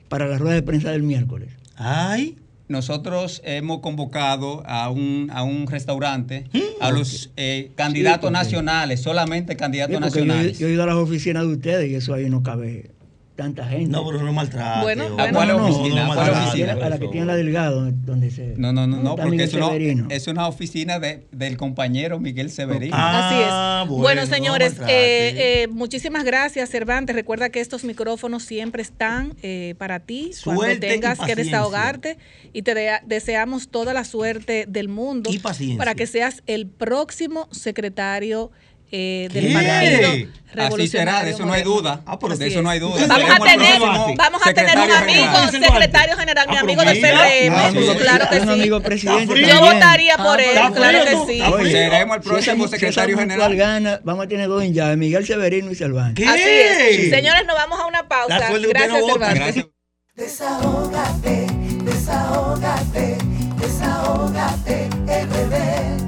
para 0.09 0.27
la 0.29 0.39
rueda 0.39 0.55
de 0.55 0.63
prensa 0.63 0.91
del 0.93 1.03
miércoles. 1.03 1.51
Ay. 1.77 2.37
Nosotros 2.69 3.41
hemos 3.45 3.81
convocado 3.81 4.63
a 4.67 4.91
un, 4.91 5.31
a 5.33 5.43
un 5.43 5.67
restaurante, 5.69 6.45
a 6.81 6.91
los 6.91 7.31
eh, 7.39 7.71
candidatos 7.77 8.21
porque- 8.31 8.33
nacionales, 8.35 9.01
solamente 9.01 9.57
candidatos 9.57 9.97
Sí, 9.97 10.03
porque 10.03 10.19
yo, 10.21 10.25
nacionales. 10.27 10.59
yo 10.59 10.69
he 10.69 10.73
ido 10.73 10.83
a 10.83 10.87
las 10.87 10.97
oficinas 10.97 11.45
de 11.47 11.53
ustedes 11.55 11.91
y 11.91 11.95
eso 11.95 12.13
ahí 12.13 12.29
no 12.29 12.43
cabe 12.43 12.91
tanta 13.39 13.65
gente. 13.69 13.89
No, 13.89 14.05
pero 14.05 14.21
no 14.21 14.33
maltrate. 14.33 14.83
Bueno. 14.83 15.05
¿A 15.17 15.31
cuál 15.31 15.47
No, 15.49 15.65
oficina? 15.65 16.05
no, 16.07 16.13
¿A 16.13 16.15
cuál 16.17 16.29
a 16.29 16.33
la 16.33 16.39
oficina? 16.49 16.67
que 16.67 16.73
tiene- 16.75 16.83
a 16.85 16.89
la 16.89 16.99
que 16.99 17.07
tiene 17.09 17.27
la 17.27 17.37
Delgado, 17.37 17.93
donde 17.93 18.33
se... 18.33 18.55
No, 18.57 18.73
no, 18.73 18.89
no, 18.89 18.97
no, 18.97 19.15
porque 19.15 19.45
es 19.45 19.55
una, 19.55 19.67
Severino. 19.67 20.07
es 20.11 20.27
una 20.27 20.49
oficina 20.49 20.99
de- 20.99 21.29
del 21.31 21.57
compañero 21.57 22.19
Miguel 22.19 22.51
Severino. 22.51 22.97
Así 22.99 23.37
es. 23.37 23.47
Ah, 23.49 23.85
Bueno, 23.89 24.27
señores, 24.27 24.75
eh, 24.89 25.63
eh, 25.63 25.69
muchísimas 25.71 26.25
gracias, 26.25 26.69
Cervantes. 26.69 27.15
Recuerda 27.15 27.49
que 27.51 27.61
estos 27.61 27.85
micrófonos 27.85 28.43
siempre 28.43 28.83
están 28.83 29.37
eh, 29.43 29.77
para 29.79 30.01
ti 30.01 30.33
cuando 30.43 30.63
Suerte 30.63 30.89
tengas 30.89 31.21
que 31.21 31.37
desahogarte 31.37 32.19
y 32.53 32.63
te 32.63 32.75
deseamos 33.07 33.69
toda 33.69 33.95
la 33.95 34.03
suerte 34.03 34.65
del 34.69 34.89
mundo 34.89 35.31
Y 35.33 35.39
paciencia. 35.39 35.79
para 35.79 35.95
que 35.95 36.09
seas 36.09 36.43
el 36.49 36.67
próximo 36.67 37.47
secretario 37.53 38.51
eh, 38.91 39.29
del 39.33 39.49
¿Qué? 39.49 39.53
partido 39.53 40.29
Así 40.75 40.89
será, 40.89 41.23
de 41.25 41.31
eso 41.33 41.45
no 41.45 41.53
hay 41.53 41.63
duda. 41.63 42.01
Ah, 42.07 42.19
de 42.39 42.47
eso 42.47 42.63
no 42.63 42.71
hay 42.71 42.81
duda. 42.81 43.07
Vamos 43.07 43.31
a 43.31 43.39
tener, 43.45 43.81
vamos 44.17 44.41
a 44.47 44.55
tener 44.55 44.79
un 44.79 44.91
amigo, 44.91 45.25
general. 45.27 45.51
secretario 45.53 46.17
general, 46.17 46.47
mi 46.49 46.57
Ah, 46.57 46.61
amigo 46.61 46.83
pero 46.85 46.91
del 46.95 47.01
PRM. 47.03 47.55
amigo 47.67 47.95
claro 47.97 48.29
que 48.31 48.37
un 48.41 48.47
sí. 48.47 48.53
amigo 48.53 48.81
presidente 48.81 49.47
Yo 49.47 49.61
votaría 49.61 50.17
por 50.17 50.41
Ah, 50.41 50.43
él, 50.43 50.73
claro 50.75 50.99
que 51.05 51.33
sí. 51.33 51.71
Seremos 51.71 52.17
el 52.17 52.23
próximo 52.23 52.67
secretario 52.69 53.19
general. 53.19 53.55
gana, 53.57 54.01
vamos 54.05 54.25
a 54.25 54.29
tener 54.29 54.49
dos 54.49 54.63
en 54.63 54.73
llave, 54.73 54.97
Miguel 54.97 55.27
Severino 55.27 55.71
y 55.71 55.75
Cervantes. 55.75 56.27
Así 56.27 56.41
es. 56.43 57.11
Señores, 57.11 57.45
nos 57.47 57.57
vamos 57.57 57.79
a 57.81 57.87
una 57.87 58.09
pausa. 58.09 58.39
Gracias. 58.39 59.05
Cervantes. 59.07 59.67
Desahógate, 60.15 61.47
desahógate, 61.85 63.17
desahógate, 63.61 64.89
RD. 65.07 66.08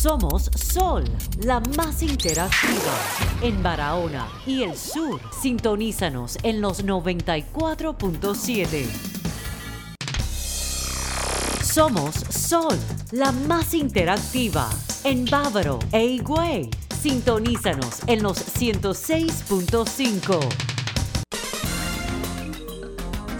Somos 0.00 0.48
Sol, 0.54 1.02
la 1.42 1.58
más 1.76 2.02
interactiva 2.02 2.94
en 3.42 3.60
Barahona 3.64 4.28
y 4.46 4.62
el 4.62 4.76
sur. 4.76 5.20
Sintonízanos 5.42 6.38
en 6.44 6.60
los 6.60 6.84
94.7. 6.84 8.86
Somos 11.60 12.14
Sol, 12.14 12.78
la 13.10 13.32
más 13.32 13.74
interactiva 13.74 14.70
en 15.02 15.24
Bávaro 15.24 15.80
e 15.90 16.04
Higüey. 16.04 16.70
Sintonízanos 17.02 18.02
en 18.06 18.22
los 18.22 18.38
106.5. 18.38 20.38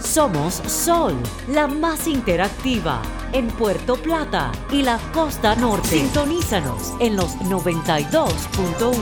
Somos 0.01 0.55
Sol, 0.55 1.15
la 1.47 1.67
más 1.67 2.05
interactiva 2.05 3.01
en 3.33 3.47
Puerto 3.47 3.95
Plata 3.95 4.51
y 4.71 4.81
la 4.81 4.97
costa 5.13 5.55
norte. 5.55 5.99
Sintonízanos 5.99 6.93
en 6.99 7.15
los 7.15 7.37
92.1. 7.37 8.95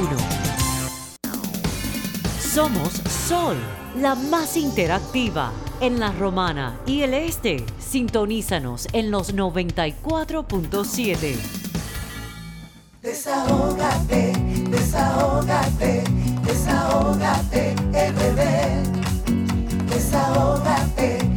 Somos 2.40 2.94
Sol, 3.28 3.58
la 3.99 4.16
más 4.16 4.58
interactiva 4.58 5.52
en 5.80 5.99
la 5.99 6.12
Romana 6.12 6.80
y 6.86 7.02
el 7.02 7.14
Este. 7.14 7.66
Sintonízanos 7.80 8.88
en 8.94 9.12
los 9.12 9.36
94.7. 9.36 11.36
Desahógate, 13.02 14.34
desahógate, 14.70 16.04
desahógate, 16.44 17.76
RD. 17.94 18.41
Desahógate, 19.88 21.36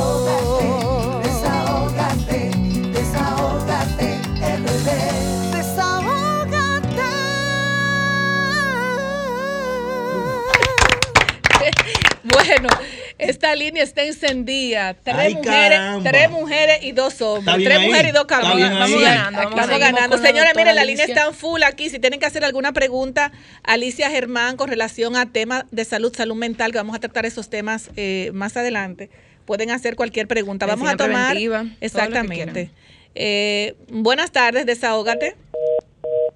Esta 13.41 13.55
línea 13.55 13.81
está 13.81 14.03
encendida. 14.03 14.93
Tres 14.93 15.15
Ay, 15.17 15.33
mujeres, 15.33 15.79
caramba. 15.79 16.09
tres 16.11 16.29
mujeres 16.29 16.83
y 16.83 16.91
dos 16.91 17.19
hombres. 17.23 17.55
Tres 17.63 17.77
ahí. 17.79 17.87
mujeres 17.87 18.11
y 18.11 18.13
dos 18.13 18.25
cabrones. 18.25 18.69
Vamos 18.69 19.01
ganando, 19.01 19.49
vamos 19.55 19.79
ganando. 19.79 20.17
Señores, 20.19 20.51
miren, 20.55 20.75
la 20.75 20.85
línea 20.85 21.05
Alicia. 21.05 21.21
está 21.23 21.27
en 21.27 21.33
full 21.33 21.63
aquí. 21.63 21.89
Si 21.89 21.97
tienen 21.97 22.19
que 22.19 22.27
hacer 22.27 22.45
alguna 22.45 22.71
pregunta, 22.71 23.31
Alicia 23.63 24.11
Germán, 24.11 24.57
con 24.57 24.69
relación 24.69 25.15
a 25.15 25.31
temas 25.31 25.63
de 25.71 25.85
salud, 25.85 26.15
salud 26.15 26.35
mental, 26.35 26.71
que 26.71 26.77
vamos 26.77 26.95
a 26.95 26.99
tratar 26.99 27.25
esos 27.25 27.49
temas 27.49 27.89
eh, 27.95 28.29
más 28.33 28.55
adelante, 28.57 29.09
pueden 29.45 29.71
hacer 29.71 29.95
cualquier 29.95 30.27
pregunta. 30.27 30.67
Vamos 30.67 30.87
a 30.87 30.95
tomar. 30.95 31.29
preventiva, 31.33 31.65
Exactamente. 31.81 32.69
Eh, 33.15 33.75
buenas 33.89 34.31
tardes, 34.31 34.67
desahógate. 34.67 35.35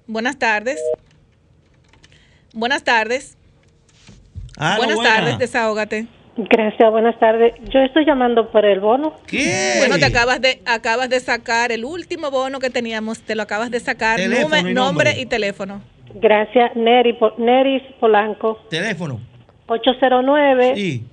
Buenas 0.08 0.40
tardes. 0.40 0.80
Buenas 2.52 2.82
tardes. 2.82 3.36
Ah, 4.58 4.74
Buenas 4.78 4.96
buena. 4.96 5.14
tardes, 5.14 5.38
desahógate. 5.38 6.08
Gracias, 6.36 6.90
buenas 6.90 7.18
tardes. 7.18 7.54
Yo 7.72 7.80
estoy 7.80 8.04
llamando 8.04 8.50
por 8.50 8.64
el 8.66 8.80
bono. 8.80 9.14
Bueno, 9.78 9.96
te 9.98 10.04
acabas 10.04 10.40
de 10.40 10.60
acabas 10.66 11.08
de 11.08 11.20
sacar 11.20 11.72
el 11.72 11.84
último 11.84 12.30
bono 12.30 12.58
que 12.58 12.68
teníamos, 12.68 13.20
te 13.20 13.34
lo 13.34 13.42
acabas 13.42 13.70
de 13.70 13.80
sacar, 13.80 14.16
Teléfono 14.18 14.56
y 14.56 14.74
nombre 14.74 14.74
nombre. 14.74 15.14
y 15.20 15.26
teléfono. 15.26 15.80
Gracias, 16.14 16.76
Neri, 16.76 17.14
Po- 17.14 17.34
Neris 17.38 17.82
Polanco. 18.00 18.58
Teléfono. 18.68 19.20
809 19.66 20.72
Sí. 20.76 21.04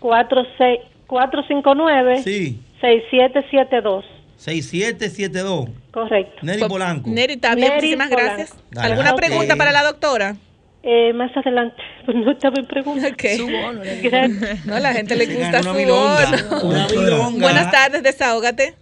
46 0.00 0.78
459 1.08 2.22
Sí. 2.22 2.60
6772. 2.80 4.04
6772. 4.36 5.68
Correcto. 5.92 6.38
Neri 6.42 6.62
Polanco. 6.68 7.10
Neri, 7.10 7.36
Neri 7.36 7.60
muchísimas 7.74 8.08
Polanco. 8.08 8.34
gracias. 8.36 8.58
Dale. 8.70 8.88
¿Alguna 8.92 9.14
pregunta 9.14 9.56
para 9.56 9.72
la 9.72 9.82
doctora? 9.82 10.36
Eh, 10.84 11.12
más 11.12 11.30
adelante, 11.36 11.76
pues 12.04 12.16
no 12.16 12.32
estaba 12.32 12.56
en 12.58 12.66
pregunta. 12.66 13.08
Su 13.36 13.46
bono. 13.46 13.80
Gracias. 14.02 14.66
No, 14.66 14.78
la 14.80 14.92
gente 14.92 15.14
le 15.16 15.26
gusta 15.26 15.62
su 15.62 15.68
bono. 15.68 15.80
una 16.62 16.86
milonga. 16.88 17.40
Buenas 17.40 17.70
tardes, 17.70 18.02
desahógate. 18.02 18.74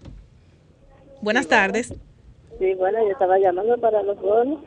Buenas 1.21 1.47
tardes. 1.47 1.89
Sí, 2.59 2.75
bueno, 2.79 2.99
yo 3.05 3.13
estaba 3.13 3.39
llamando 3.39 3.77
para 3.79 4.03
los 4.03 4.19
bonos. 4.21 4.59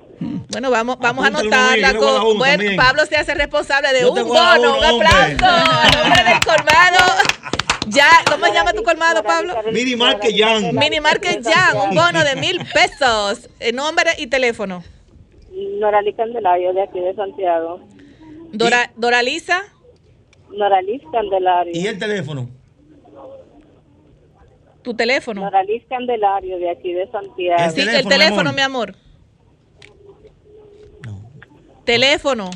Bueno, 0.49 0.69
vamos, 0.72 0.97
vamos 0.99 1.26
a 1.26 1.27
Apúntale 1.30 1.85
anotarla. 1.85 1.99
con- 2.22 2.38
bueno, 2.38 2.57
también. 2.57 2.76
Pablo 2.76 3.05
se 3.07 3.18
hace 3.18 3.34
responsable 3.34 3.91
de 3.93 4.01
Yo 4.01 4.11
un 4.14 4.27
bono. 4.27 4.77
un 4.77 4.84
hombre. 4.85 5.07
aplauso. 5.07 5.45
A 5.45 5.89
nombre 6.03 6.23
del 6.23 6.39
colmado. 6.45 7.14
Ya, 7.88 8.07
¿cómo 8.31 8.45
se 8.45 8.53
llama 8.53 8.73
tu 8.73 8.81
colmado, 8.84 9.23
Pablo? 9.23 9.55
Mini 9.72 9.95
Market 9.95 10.31
Jan. 10.38 10.76
Mini 10.76 10.99
Market 11.01 11.43
Jan, 11.43 11.77
un 11.89 11.95
bono 11.95 12.23
de 12.23 12.35
mil 12.38 12.60
pesos. 12.73 13.49
Nombre 13.73 14.11
y 14.18 14.27
teléfono. 14.27 14.84
Noraliz 15.80 16.15
Candelario, 16.15 16.73
de 16.73 16.81
aquí 16.81 16.99
de 16.99 17.14
Santiago. 17.15 17.80
Dora, 18.52 18.91
Doralisa. 18.95 19.61
Noraliz 20.49 21.02
Candelario. 21.11 21.73
¿Y 21.76 21.88
el 21.88 21.98
teléfono? 21.98 22.49
Tu 24.84 24.94
teléfono. 24.94 25.41
Noraliz 25.41 25.84
Candelario, 25.88 26.57
de 26.57 26.69
aquí 26.69 26.94
de 26.94 27.10
Santiago. 27.10 27.72
Sí, 27.72 27.81
el 27.81 28.07
teléfono, 28.07 28.53
mi 28.53 28.61
amor. 28.61 28.95
Teléfono. 31.85 32.49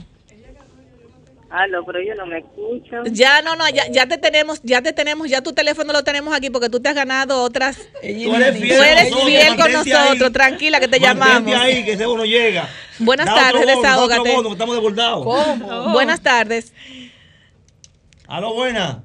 Aló, 1.49 1.85
pero 1.85 2.01
yo 2.01 2.13
no 2.15 2.25
me 2.25 2.39
escucho. 2.39 3.03
Ya 3.11 3.41
no, 3.41 3.55
no, 3.55 3.69
ya, 3.69 3.87
ya 3.89 4.05
te 4.05 4.17
tenemos, 4.17 4.59
ya 4.63 4.81
te 4.81 4.91
tenemos, 4.91 5.29
ya 5.29 5.41
tu 5.41 5.53
teléfono 5.53 5.93
lo 5.93 6.03
tenemos 6.03 6.35
aquí 6.35 6.49
porque 6.49 6.69
tú 6.69 6.81
te 6.81 6.89
has 6.89 6.95
ganado 6.95 7.41
otras. 7.41 7.77
Tú 8.01 8.35
eres 8.35 8.57
fiel 8.59 8.71
eres 8.83 9.03
con 9.03 9.11
nosotros, 9.11 9.25
fiel 9.25 9.47
con 9.55 9.71
nosotros, 9.71 10.21
ahí. 10.27 10.31
tranquila 10.33 10.79
que 10.81 10.87
te 10.89 10.99
llamamos. 10.99 11.55
ahí, 11.55 11.85
que 11.85 11.93
ese 11.93 12.05
bono 12.05 12.25
llega. 12.25 12.67
Buenas 12.99 13.27
Da 13.27 13.33
otro 13.33 13.43
tardes, 13.45 13.65
bono, 13.65 13.81
desahógate. 13.81 14.35
bono, 14.35 14.51
estamos 14.51 14.75
desbordados. 14.75 15.93
Buenas 15.93 16.21
tardes. 16.21 16.73
Aló, 18.27 18.53
buena. 18.53 19.03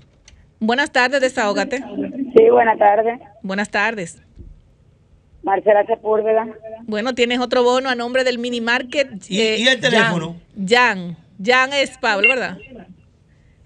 Buenas 0.59 0.90
tardes, 0.90 1.20
desahógate. 1.20 1.78
Sí, 1.78 2.51
buenas 2.51 2.78
tardes. 2.78 3.20
Buenas 3.43 3.70
tardes. 3.70 4.19
Marcela 5.44 5.85
Sepúlveda. 5.86 6.47
Bueno, 6.82 7.14
tienes 7.14 7.40
otro 7.40 7.62
bono 7.64 7.89
a 7.89 7.94
nombre 7.94 8.24
del 8.24 8.39
mini 8.39 8.60
market. 8.60 9.10
eh, 9.12 9.56
¿Y- 9.59 9.62
y 9.64 9.69
el 9.69 9.81
teléfono? 9.81 10.36
Jan. 10.56 10.69
Jan 10.69 11.16
es 11.73 11.98
Pablo, 11.98 12.28
¿verdad? 12.28 12.59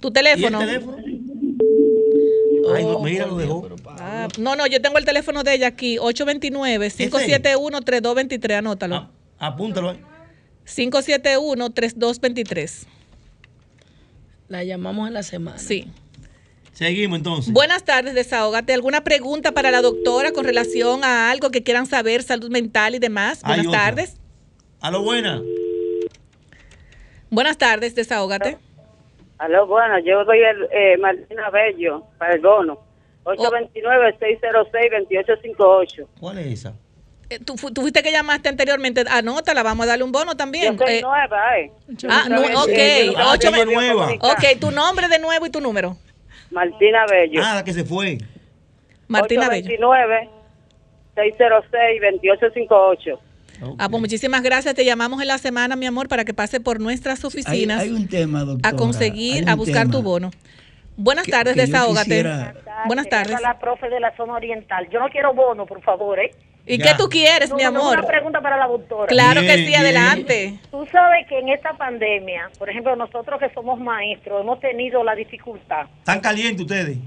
Tu 0.01 0.11
teléfono. 0.11 0.61
¿Y 0.61 0.62
el 0.62 0.69
teléfono? 0.69 0.97
Ay, 2.74 2.85
no, 2.85 2.98
mira, 3.01 3.27
lo 3.27 3.36
dejó. 3.36 3.69
Ah, 3.86 4.28
no, 4.39 4.57
no, 4.57 4.66
yo 4.66 4.81
tengo 4.82 4.98
el 4.98 5.05
teléfono 5.05 5.44
de 5.44 5.55
ella 5.55 5.69
aquí, 5.69 5.98
829-571-3223, 5.98 8.59
anótalo. 8.59 9.09
Apúntalo 9.39 9.90
ahí. 9.90 10.01
571-3223. 10.66 12.86
La 14.48 14.65
llamamos 14.65 15.07
en 15.09 15.15
la 15.15 15.23
semana. 15.23 15.59
Sí. 15.59 15.90
Seguimos 16.73 17.19
entonces. 17.19 17.53
Buenas 17.53 17.85
tardes, 17.85 18.15
desahógate. 18.15 18.74
¿Alguna 18.74 19.03
pregunta 19.03 19.53
para 19.53 19.70
la 19.70 19.81
doctora 19.81 20.32
con 20.32 20.44
relación 20.44 21.05
a 21.05 21.31
algo 21.31 21.51
que 21.51 21.62
quieran 21.62 21.86
saber, 21.86 22.23
salud 22.23 22.51
mental 22.51 22.94
y 22.94 22.98
demás? 22.98 23.40
Buenas 23.43 23.70
tardes. 23.70 24.16
Aló, 24.81 25.03
buena. 25.03 25.43
Buenas 27.36 27.58
tardes, 27.58 27.94
desahógate. 27.94 28.56
Aló, 29.36 29.66
bueno, 29.66 29.98
yo 29.98 30.24
doy 30.24 30.38
el 30.42 30.66
eh, 30.72 30.96
Martina 30.96 31.50
Bello 31.50 32.02
para 32.16 32.32
el 32.32 32.40
bono. 32.40 32.78
829-606-2858. 33.26 36.06
¿Cuál 36.18 36.38
es 36.38 36.46
esa? 36.46 36.72
Eh, 37.28 37.38
Tú, 37.44 37.58
fu- 37.58 37.70
tú 37.70 37.82
fuiste 37.82 38.02
que 38.02 38.10
llamaste 38.10 38.48
anteriormente, 38.48 39.04
anótala, 39.10 39.62
vamos 39.62 39.84
a 39.84 39.88
darle 39.90 40.04
un 40.04 40.12
bono 40.12 40.34
también. 40.34 40.78
Yo 40.78 40.86
soy 40.86 40.94
Eh, 40.94 41.02
nueva, 41.02 41.58
¿eh? 41.58 41.70
ah, 42.08 42.24
nu- 42.30 42.40
ok. 42.40 43.14
Ah, 43.18 43.32
Ocho 43.34 43.52
que 43.52 43.60
es 43.60 43.66
ve- 43.66 43.74
nueva. 43.74 44.08
Ok, 44.20 44.44
tu 44.58 44.70
nombre 44.70 45.06
de 45.08 45.18
nuevo 45.18 45.44
y 45.44 45.50
tu 45.50 45.60
número. 45.60 45.94
Martina 46.50 47.04
Bello. 47.04 47.42
Ah, 47.44 47.56
la 47.56 47.64
que 47.64 47.74
se 47.74 47.84
fue. 47.84 48.16
Martina 49.08 49.50
Bello. 49.50 49.68
829-606-2858. 53.60 53.76
Ah, 53.78 53.88
pues 53.88 54.00
muchísimas 54.00 54.42
gracias. 54.42 54.74
Te 54.74 54.84
llamamos 54.84 55.20
en 55.22 55.28
la 55.28 55.38
semana, 55.38 55.76
mi 55.76 55.86
amor, 55.86 56.08
para 56.08 56.24
que 56.24 56.34
pase 56.34 56.60
por 56.60 56.80
nuestras 56.80 57.24
oficinas 57.24 57.80
hay 57.82 57.90
un 57.90 58.08
tema, 58.08 58.40
doctora. 58.40 58.68
a 58.68 58.72
conseguir, 58.78 59.48
a 59.48 59.54
buscar 59.54 59.82
tema 59.82 59.92
tu 59.92 60.02
bono. 60.02 60.30
Buenas 60.96 61.24
que- 61.26 61.32
tardes, 61.32 61.54
que 61.54 61.60
desahógate. 61.62 62.04
quisiera- 62.04 62.54
Buenas 62.86 63.08
tardes. 63.08 63.40
La 63.40 63.58
profe 63.58 63.88
de 63.88 64.00
la 64.00 64.14
zona 64.16 64.34
oriental. 64.34 64.88
Yo 64.90 64.98
no 65.00 65.08
quiero 65.08 65.34
bono, 65.34 65.66
por 65.66 65.82
favor, 65.82 66.18
¿eh? 66.18 66.30
¿Y 66.68 66.78
qué 66.78 66.90
tú 66.98 67.08
quieres, 67.08 67.50
No, 67.50 67.56
mi 67.56 67.62
amor? 67.62 67.96
Una 67.98 68.06
pregunta 68.08 68.40
para 68.40 68.56
la 68.56 68.66
doctora. 68.66 69.06
Claro 69.06 69.40
que 69.42 69.66
sí, 69.66 69.74
adelante. 69.74 70.58
Tú 70.70 70.84
sabes 70.90 71.26
que 71.28 71.38
en 71.38 71.48
esta 71.50 71.74
pandemia, 71.74 72.50
por 72.58 72.68
ejemplo, 72.68 72.96
nosotros 72.96 73.38
que 73.38 73.48
somos 73.54 73.78
maestros, 73.78 74.40
hemos 74.40 74.58
tenido 74.58 75.04
la 75.04 75.14
dificultad. 75.14 75.86
¿Están 76.00 76.20
calientes 76.20 76.62
ustedes? 76.62 76.98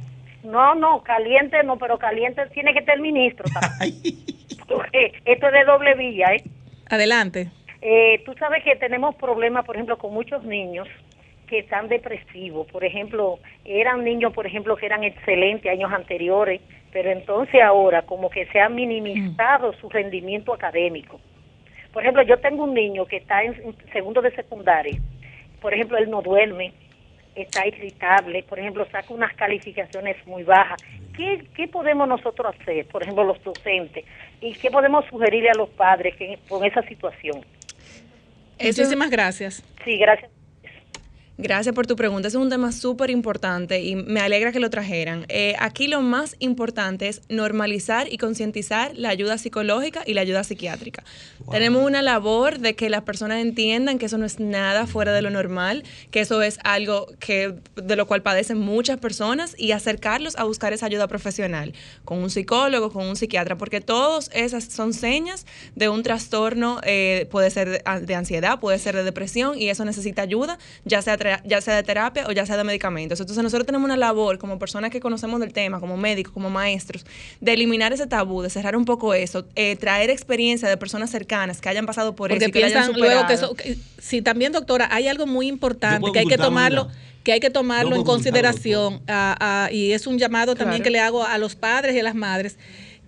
No, 0.43 0.75
no, 0.75 1.03
caliente 1.03 1.57
no, 1.65 1.77
pero 1.77 1.97
caliente 1.99 2.41
tiene 2.53 2.71
que 2.71 2.79
estar 2.79 2.95
el 2.95 3.01
ministro. 3.01 3.45
también. 3.59 3.95
Porque 4.69 5.13
Esto 5.25 5.47
es 5.47 5.53
de 5.53 5.63
doble 5.65 5.95
vía, 5.95 6.27
¿eh? 6.35 6.43
Adelante. 6.89 7.49
Eh, 7.81 8.21
tú 8.25 8.33
sabes 8.35 8.63
que 8.63 8.75
tenemos 8.75 9.15
problemas, 9.15 9.65
por 9.65 9.75
ejemplo, 9.75 9.97
con 9.97 10.13
muchos 10.13 10.43
niños 10.43 10.87
que 11.47 11.59
están 11.59 11.87
depresivos. 11.87 12.67
Por 12.67 12.83
ejemplo, 12.83 13.39
eran 13.65 14.03
niños, 14.03 14.33
por 14.33 14.45
ejemplo, 14.45 14.75
que 14.75 14.85
eran 14.85 15.03
excelentes 15.03 15.71
años 15.71 15.91
anteriores, 15.91 16.61
pero 16.91 17.09
entonces 17.11 17.61
ahora 17.61 18.03
como 18.03 18.29
que 18.29 18.45
se 18.47 18.59
ha 18.59 18.69
minimizado 18.69 19.73
su 19.73 19.89
rendimiento 19.89 20.53
académico. 20.53 21.19
Por 21.91 22.03
ejemplo, 22.03 22.21
yo 22.23 22.37
tengo 22.39 22.65
un 22.65 22.73
niño 22.73 23.05
que 23.05 23.17
está 23.17 23.43
en 23.43 23.75
segundo 23.91 24.21
de 24.21 24.31
secundaria. 24.31 24.99
Por 25.59 25.73
ejemplo, 25.73 25.97
él 25.97 26.09
no 26.09 26.21
duerme, 26.21 26.71
está 27.35 27.67
irritable, 27.67 28.43
por 28.43 28.59
ejemplo, 28.59 28.85
saca 28.91 29.13
unas 29.13 29.33
calificaciones 29.33 30.15
muy 30.27 30.43
bajas. 30.43 30.81
¿Qué, 31.19 31.45
qué 31.53 31.67
podemos 31.67 32.07
nosotros 32.07 32.55
hacer, 32.57 32.87
por 32.87 33.03
ejemplo, 33.03 33.25
los 33.25 33.43
docentes? 33.43 34.05
¿Y 34.39 34.53
qué 34.53 34.71
podemos 34.71 35.03
sugerirle 35.09 35.49
a 35.49 35.53
los 35.53 35.67
padres 35.67 36.15
que, 36.15 36.39
con 36.47 36.63
esa 36.63 36.81
situación? 36.83 37.43
Muchísimas 38.57 39.09
gracias. 39.09 39.61
Sí, 39.83 39.97
gracias. 39.97 40.31
Gracias 41.41 41.73
por 41.73 41.87
tu 41.87 41.95
pregunta. 41.95 42.27
Ese 42.27 42.35
es 42.35 42.43
un 42.43 42.49
tema 42.49 42.73
súper 42.73 43.09
importante 43.09 43.81
y 43.81 43.95
me 43.95 44.19
alegra 44.19 44.51
que 44.51 44.59
lo 44.59 44.69
trajeran. 44.69 45.25
Eh, 45.29 45.55
aquí 45.57 45.87
lo 45.87 46.01
más 46.01 46.35
importante 46.39 47.07
es 47.07 47.21
normalizar 47.29 48.11
y 48.11 48.17
concientizar 48.17 48.91
la 48.97 49.07
ayuda 49.07 49.37
psicológica 49.37 50.03
y 50.05 50.15
la 50.15 50.21
ayuda 50.21 50.43
psiquiátrica. 50.43 51.05
Tenemos 51.49 51.85
una 51.85 52.01
labor 52.01 52.59
de 52.59 52.75
que 52.75 52.89
las 52.89 53.03
personas 53.03 53.39
entiendan 53.39 53.99
que 53.99 54.07
eso 54.07 54.17
no 54.17 54.25
es 54.25 54.41
nada 54.41 54.85
fuera 54.85 55.13
de 55.13 55.21
lo 55.21 55.29
normal, 55.29 55.85
que 56.11 56.19
eso 56.19 56.41
es 56.41 56.59
algo 56.65 57.07
que 57.21 57.55
de 57.75 57.95
lo 57.95 58.05
cual 58.05 58.21
padecen 58.21 58.59
muchas 58.59 58.97
personas 58.97 59.55
y 59.57 59.71
acercarlos 59.71 60.35
a 60.35 60.43
buscar 60.43 60.73
esa 60.73 60.87
ayuda 60.87 61.07
profesional 61.07 61.73
con 62.03 62.17
un 62.17 62.29
psicólogo, 62.29 62.91
con 62.91 63.05
un 63.05 63.15
psiquiatra, 63.15 63.57
porque 63.57 63.79
todas 63.79 64.29
esas 64.33 64.65
son 64.65 64.91
señas 64.91 65.45
de 65.73 65.87
un 65.87 66.03
trastorno, 66.03 66.81
eh, 66.83 67.29
puede 67.31 67.49
ser 67.49 67.69
de, 67.69 67.81
de 68.01 68.15
ansiedad, 68.15 68.59
puede 68.59 68.77
ser 68.77 68.93
de 68.97 69.05
depresión 69.05 69.57
y 69.57 69.69
eso 69.69 69.85
necesita 69.85 70.21
ayuda, 70.21 70.59
ya 70.83 71.01
sea, 71.01 71.17
ya 71.45 71.61
sea 71.61 71.75
de 71.75 71.83
terapia 71.83 72.25
o 72.27 72.31
ya 72.31 72.45
sea 72.45 72.57
de 72.57 72.63
medicamentos. 72.63 73.19
Entonces 73.19 73.43
nosotros 73.43 73.65
tenemos 73.65 73.85
una 73.85 73.97
labor 73.97 74.37
como 74.37 74.59
personas 74.59 74.91
que 74.91 74.99
conocemos 74.99 75.39
del 75.39 75.53
tema, 75.53 75.79
como 75.79 75.97
médicos, 75.97 76.33
como 76.33 76.49
maestros, 76.49 77.05
de 77.41 77.53
eliminar 77.53 77.93
ese 77.93 78.07
tabú, 78.07 78.41
de 78.41 78.49
cerrar 78.49 78.75
un 78.75 78.85
poco 78.85 79.13
eso, 79.13 79.45
eh, 79.55 79.75
traer 79.75 80.09
experiencia 80.09 80.67
de 80.69 80.77
personas 80.77 81.09
cercanas 81.09 81.61
que 81.61 81.69
hayan 81.69 81.85
pasado 81.85 82.15
por 82.15 82.29
Porque 82.29 82.45
eso 82.45 82.51
que 82.51 82.63
hayan 82.65 82.85
piensan 82.85 82.99
luego 82.99 83.27
que 83.27 83.37
superado. 83.37 83.63
eso. 83.63 83.75
que- 83.75 83.77
sí, 84.01 84.21
también, 84.21 84.51
doctora, 84.51 84.87
hay 84.91 85.07
algo 85.07 85.25
muy 85.27 85.47
importante 85.47 86.11
que 86.11 86.19
hay 86.19 86.25
que 86.25 86.37
tomarlo. 86.37 86.87
que 87.23 87.33
hay 87.33 87.41
que 87.41 87.49
tomarlo 87.49 87.95
en 87.97 88.03
consideración 88.05 89.01
a- 89.07 89.65
a- 89.65 89.71
y 89.71 89.91
es 89.91 90.07
un 90.07 90.17
llamado 90.17 90.55
también 90.55 90.77
Claro. 90.81 90.83
que 90.85 90.89
le 90.89 90.99
hago 91.01 91.25
a 91.25 91.37
los 91.37 91.53
padres 91.55 91.93
y 91.95 91.99
a 91.99 92.03
las 92.03 92.15
madres 92.15 92.57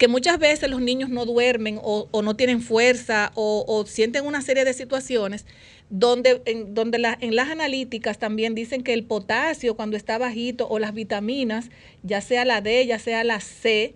que 0.01 0.07
muchas 0.07 0.39
veces 0.39 0.67
los 0.67 0.81
niños 0.81 1.11
no 1.11 1.27
duermen 1.27 1.79
o, 1.83 2.09
no 2.23 2.35
tienen 2.35 2.59
fuerza 2.63 3.31
o, 3.35 3.63
o 3.67 3.85
sienten 3.85 4.25
una 4.25 4.41
serie 4.41 4.65
de 4.65 4.73
situaciones 4.73 5.45
donde, 5.91 6.41
en, 6.45 6.73
donde 6.73 6.97
la- 6.97 7.15
en 7.21 7.35
las 7.35 7.49
analíticas 7.49 8.17
también 8.17 8.55
dicen 8.55 8.81
que 8.81 8.93
el 8.93 9.03
potasio 9.03 9.75
cuando 9.75 9.97
está 9.97 10.17
bajito 10.17 10.67
o 10.67 10.79
las 10.79 10.95
vitaminas, 10.95 11.69
ya 12.01 12.19
sea 12.21 12.45
la 12.45 12.61
D, 12.61 12.83
ya 12.87 12.97
sea 12.97 13.23
la 13.23 13.41
C, 13.41 13.93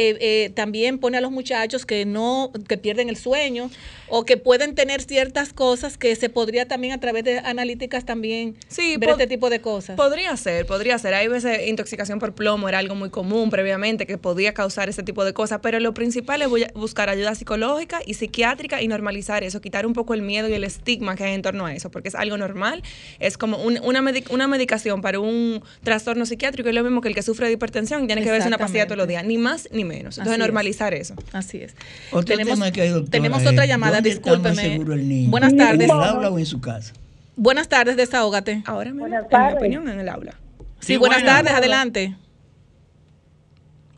eh, 0.00 0.16
eh, 0.20 0.50
también 0.54 0.98
pone 0.98 1.18
a 1.18 1.20
los 1.20 1.30
muchachos 1.30 1.84
que 1.84 2.04
no, 2.06 2.50
que 2.68 2.78
pierden 2.78 3.08
el 3.10 3.16
sueño 3.16 3.70
o 4.08 4.24
que 4.24 4.36
pueden 4.36 4.74
tener 4.74 5.02
ciertas 5.02 5.52
cosas 5.52 5.96
que 5.98 6.16
se 6.16 6.28
podría 6.30 6.66
también 6.66 6.92
a 6.94 6.98
través 7.00 7.22
de 7.24 7.38
analíticas 7.38 8.04
también 8.04 8.56
Sí, 8.68 8.96
ver 8.96 9.10
este 9.10 9.26
tipo 9.26 9.50
de 9.50 9.60
cosas. 9.60 9.96
Podría 9.96 10.36
ser, 10.36 10.64
podría 10.66 10.98
ser. 10.98 11.14
Hay 11.14 11.28
veces 11.28 11.68
intoxicación 11.68 12.18
por 12.18 12.34
plomo 12.34 12.68
era 12.68 12.78
algo 12.78 12.94
muy 12.94 13.10
común 13.10 13.50
previamente 13.50 14.06
que 14.06 14.16
podía 14.18 14.54
causar 14.54 14.88
ese 14.88 15.02
tipo 15.02 15.24
de 15.24 15.32
cosas, 15.32 15.60
pero 15.62 15.78
lo 15.80 15.92
principal 15.94 16.40
es 16.42 16.48
buscar 16.74 17.08
ayuda 17.08 17.34
psicológica 17.34 18.00
y 18.06 18.14
psiquiátrica 18.14 18.80
y 18.82 18.88
normalizar 18.88 19.44
eso, 19.44 19.60
quitar 19.60 19.86
un 19.86 19.92
poco 19.92 20.14
el 20.14 20.22
miedo 20.22 20.48
y 20.48 20.54
el 20.54 20.64
estigma 20.64 21.14
que 21.14 21.24
hay 21.24 21.34
en 21.34 21.42
torno 21.42 21.66
a 21.66 21.74
eso, 21.74 21.90
porque 21.90 22.08
es 22.08 22.14
algo 22.14 22.36
normal, 22.38 22.82
es 23.18 23.36
como 23.36 23.58
un- 23.58 23.78
una, 23.84 24.02
una 24.30 24.46
medicación 24.48 25.02
para 25.02 25.20
un 25.20 25.62
trastorno 25.84 26.24
psiquiátrico, 26.26 26.68
es 26.68 26.74
lo 26.74 26.82
mismo 26.82 27.00
que 27.00 27.08
el 27.08 27.14
que 27.14 27.22
sufre 27.22 27.46
de 27.46 27.52
hipertensión, 27.52 28.06
tiene 28.06 28.22
que 28.22 28.30
verse 28.30 28.48
una 28.48 28.58
pastilla 28.58 28.86
todos 28.86 28.98
los 28.98 29.08
días, 29.08 29.24
ni 29.24 29.36
más 29.38 29.68
ni 29.72 29.84
menos. 29.84 29.89
Entonces 29.98 30.22
Así 30.22 30.32
es. 30.32 30.38
normalizar 30.38 30.94
eso. 30.94 31.14
Así 31.32 31.58
es. 31.58 31.74
Otro 32.12 32.24
Tenemos- 32.24 32.54
tema 32.54 32.70
que 32.70 32.80
hay, 32.82 32.88
doctora, 32.90 33.10
tenemos 33.10 33.42
es, 33.42 33.48
otra 33.48 33.66
llamada, 33.66 33.94
¿dónde 33.96 34.10
está 34.10 34.30
más 34.30 34.38
discúlpeme. 34.42 34.72
seguro 34.72 34.94
el 34.94 35.08
niño? 35.08 35.30
Buenas 35.30 35.56
tardes. 35.56 35.88
¿En 35.90 35.96
el 35.96 36.02
aula 36.02 36.30
o 36.30 36.38
en 36.38 36.46
su 36.46 36.60
casa? 36.60 36.92
Buenas 37.36 37.68
tardes, 37.68 37.96
desahógate. 37.96 38.62
Ahora 38.66 38.90
mismo, 38.90 39.00
Buenas 39.00 39.20
en 39.22 39.26
mi 39.26 39.30
tardes. 39.30 39.56
opinión, 39.58 39.88
en 39.88 40.00
el 40.00 40.08
aula. 40.08 40.34
Sí, 40.80 40.96
buenas 40.96 41.24
tardes, 41.24 41.52
adelante. 41.52 42.16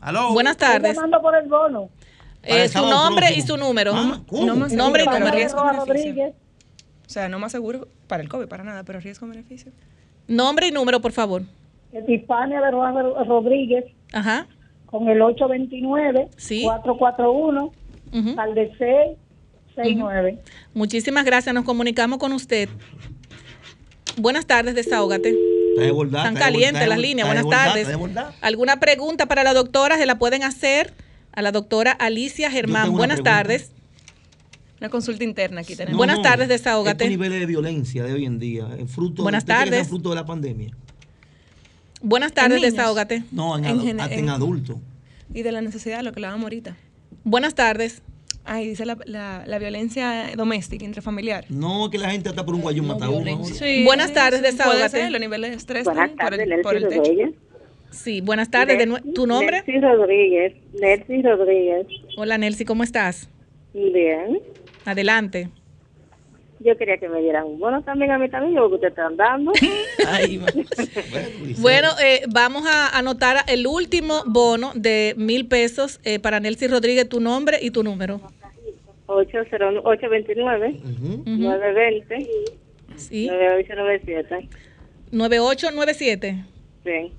Aló. 0.01 0.33
Buenas 0.33 0.57
tardes. 0.57 0.91
Estoy 0.91 0.95
llamando 0.95 1.21
por 1.21 1.35
el 1.35 1.47
bono. 1.47 1.89
Eh, 2.43 2.67
su 2.67 2.79
nombre 2.81 3.27
próximo. 3.27 3.43
y 3.43 3.47
su 3.47 3.57
número. 3.57 3.93
No 3.93 4.55
más 4.55 4.73
Nombre 4.73 5.03
y 5.03 5.05
número. 5.07 6.33
O 7.05 7.09
sea, 7.09 7.29
no 7.29 7.39
más 7.39 7.51
seguro 7.51 7.87
para 8.07 8.21
el 8.21 8.29
COVID, 8.29 8.47
para 8.47 8.63
nada, 8.63 8.83
pero 8.83 8.99
riesgo-beneficio. 8.99 9.71
Nombre 10.27 10.67
y 10.67 10.71
número, 10.71 10.99
por 11.01 11.11
favor. 11.11 11.43
Hispania 12.07 12.59
de 12.59 12.71
Rodríguez 12.71 13.85
Ajá. 14.13 14.47
Con 14.93 15.09
el 15.09 15.19
829 15.23 16.27
Sí. 16.37 16.61
441 16.61 17.71
Ujú. 18.13 18.39
al 18.39 18.53
de 18.53 18.67
669. 18.77 20.37
Muchísimas 20.75 21.25
gracias. 21.25 21.55
Nos 21.55 21.65
comunicamos 21.65 22.19
con 22.19 22.31
usted. 22.31 22.69
Buenas 24.17 24.45
tardes, 24.45 24.75
desahógate. 24.75 25.29
Está 25.77 25.85
Están 25.87 26.33
está 26.35 26.39
calientes 26.45 26.87
las 26.87 26.99
líneas. 26.99 27.27
Buenas 27.27 27.49
tardes. 27.49 27.87
¿Alguna 28.41 28.79
pregunta 28.79 29.25
para 29.25 29.43
la 29.43 29.55
doctora? 29.55 29.97
Se 29.97 30.05
la 30.05 30.19
pueden 30.19 30.43
hacer 30.43 30.93
a 31.31 31.41
la 31.41 31.51
doctora 31.51 31.91
Alicia 31.91 32.51
Germán. 32.51 32.91
Buenas 32.91 33.15
pregunta. 33.21 33.31
tardes. 33.31 33.71
Una 34.79 34.89
consulta 34.89 35.23
interna 35.23 35.61
aquí 35.61 35.75
tenemos. 35.75 35.97
Buenas 35.97 36.21
tardes, 36.21 36.49
desahógate. 36.49 37.05
Estos 37.05 37.17
niveles 37.17 37.39
de 37.39 37.45
violencia 37.47 38.03
de 38.03 38.13
hoy 38.13 38.25
en 38.25 38.37
día, 38.37 38.67
el 38.77 38.87
fruto, 38.87 39.23
Buenas 39.23 39.41
¿usted 39.43 39.53
cree 39.55 39.63
que 39.63 39.69
tardes. 39.71 39.81
es 39.85 39.89
fruto 39.89 40.09
de 40.09 40.15
la 40.15 40.25
pandemia? 40.25 40.71
Buenas 42.03 42.33
tardes, 42.33 42.61
desahógate. 42.61 43.23
No, 43.31 43.57
en, 43.57 43.65
En 43.65 43.99
en- 43.99 43.99
en 43.99 44.29
adultos. 44.29 44.77
Y 45.33 45.41
de 45.41 45.51
la 45.51 45.61
necesidad, 45.61 46.01
lo 46.03 46.11
que 46.11 46.19
hablábamos 46.19 46.43
ahorita. 46.43 46.77
Buenas 47.23 47.55
tardes. 47.55 48.01
Ay, 48.45 48.67
dice 48.67 48.85
la, 48.85 48.97
la, 49.05 49.43
la 49.47 49.57
violencia 49.57 50.25
doméstica, 50.35 50.83
intrafamiliar. 50.83 51.45
No, 51.49 51.89
que 51.89 51.97
la 51.97 52.09
gente 52.11 52.27
hasta 52.29 52.45
por 52.45 52.53
un 52.55 52.61
guayón 52.61 52.87
mata 52.87 53.05
a 53.05 53.09
uno. 53.09 53.31
ahora. 53.31 53.45
Sí, 53.45 53.83
Buenas 53.85 54.13
tardes, 54.13 54.41
desahógate. 54.41 54.89
ser, 54.89 55.11
los 55.11 55.21
niveles 55.21 55.51
de 55.51 55.55
estrés 55.57 55.85
Buenas 55.85 56.09
también 56.09 56.17
por 56.17 56.29
tardes, 56.37 56.51
el, 56.51 56.61
por 56.61 56.75
el 56.75 56.87
techo. 56.89 56.97
Rodríguez. 57.03 57.31
Sí, 57.89 58.19
buenas 58.21 58.51
tardes. 58.51 58.77
De 58.77 58.85
nue- 58.87 59.13
¿Tu 59.13 59.25
nombre? 59.25 59.63
Nelcy 59.65 59.79
Rodríguez. 59.79 60.53
Nelcy 60.73 61.21
Rodríguez. 61.21 61.87
Hola, 62.17 62.37
Nelcy, 62.37 62.65
¿cómo 62.65 62.83
estás? 62.83 63.29
Bien. 63.73 64.39
Adelante. 64.83 65.49
Yo 66.63 66.77
quería 66.77 66.97
que 66.97 67.09
me 67.09 67.21
dieran 67.21 67.45
un 67.45 67.59
bono 67.59 67.81
también 67.83 68.11
a 68.11 68.17
mí 68.17 68.29
también, 68.29 68.55
lo 68.55 68.69
que 68.69 68.75
ustedes 68.75 68.91
están 68.91 69.17
dando. 69.17 69.51
Bueno, 71.59 71.89
eh, 72.03 72.23
vamos 72.29 72.65
a 72.65 72.97
anotar 72.97 73.37
el 73.47 73.67
último 73.67 74.23
bono 74.25 74.71
de 74.75 75.13
mil 75.17 75.47
pesos 75.47 75.99
eh, 76.03 76.19
para 76.19 76.39
Nelcy 76.39 76.67
Rodríguez, 76.67 77.07
tu 77.09 77.19
nombre 77.19 77.57
y 77.61 77.71
tu 77.71 77.83
número. 77.83 78.21
809 79.07 79.81
829 79.83 80.79
920 81.25 82.27
Sí. 82.95 83.27
9897. 83.27 84.49
9897. 85.11 86.45
Sí. 86.83 87.11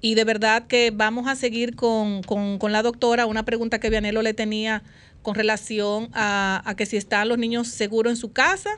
y 0.00 0.14
de 0.14 0.24
verdad 0.24 0.66
que 0.66 0.90
vamos 0.94 1.26
a 1.28 1.34
seguir 1.36 1.74
con, 1.76 2.22
con- 2.22 2.58
con 2.58 2.72
la 2.72 2.82
doctora. 2.82 3.26
Una 3.26 3.44
pregunta 3.44 3.78
que 3.80 3.90
Vianelo 3.90 4.22
le 4.22 4.34
tenía 4.34 4.82
con 5.22 5.34
relación 5.34 6.08
a, 6.12 6.62
a 6.64 6.76
que 6.76 6.86
si 6.86 6.96
están 6.96 7.28
los 7.28 7.38
niños 7.38 7.68
seguros 7.68 8.12
en 8.12 8.16
su 8.16 8.32
casa 8.32 8.70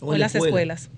o, 0.00 0.14
en 0.14 0.20
las 0.20 0.34
escuela. 0.34 0.74
escuelas. 0.74 0.90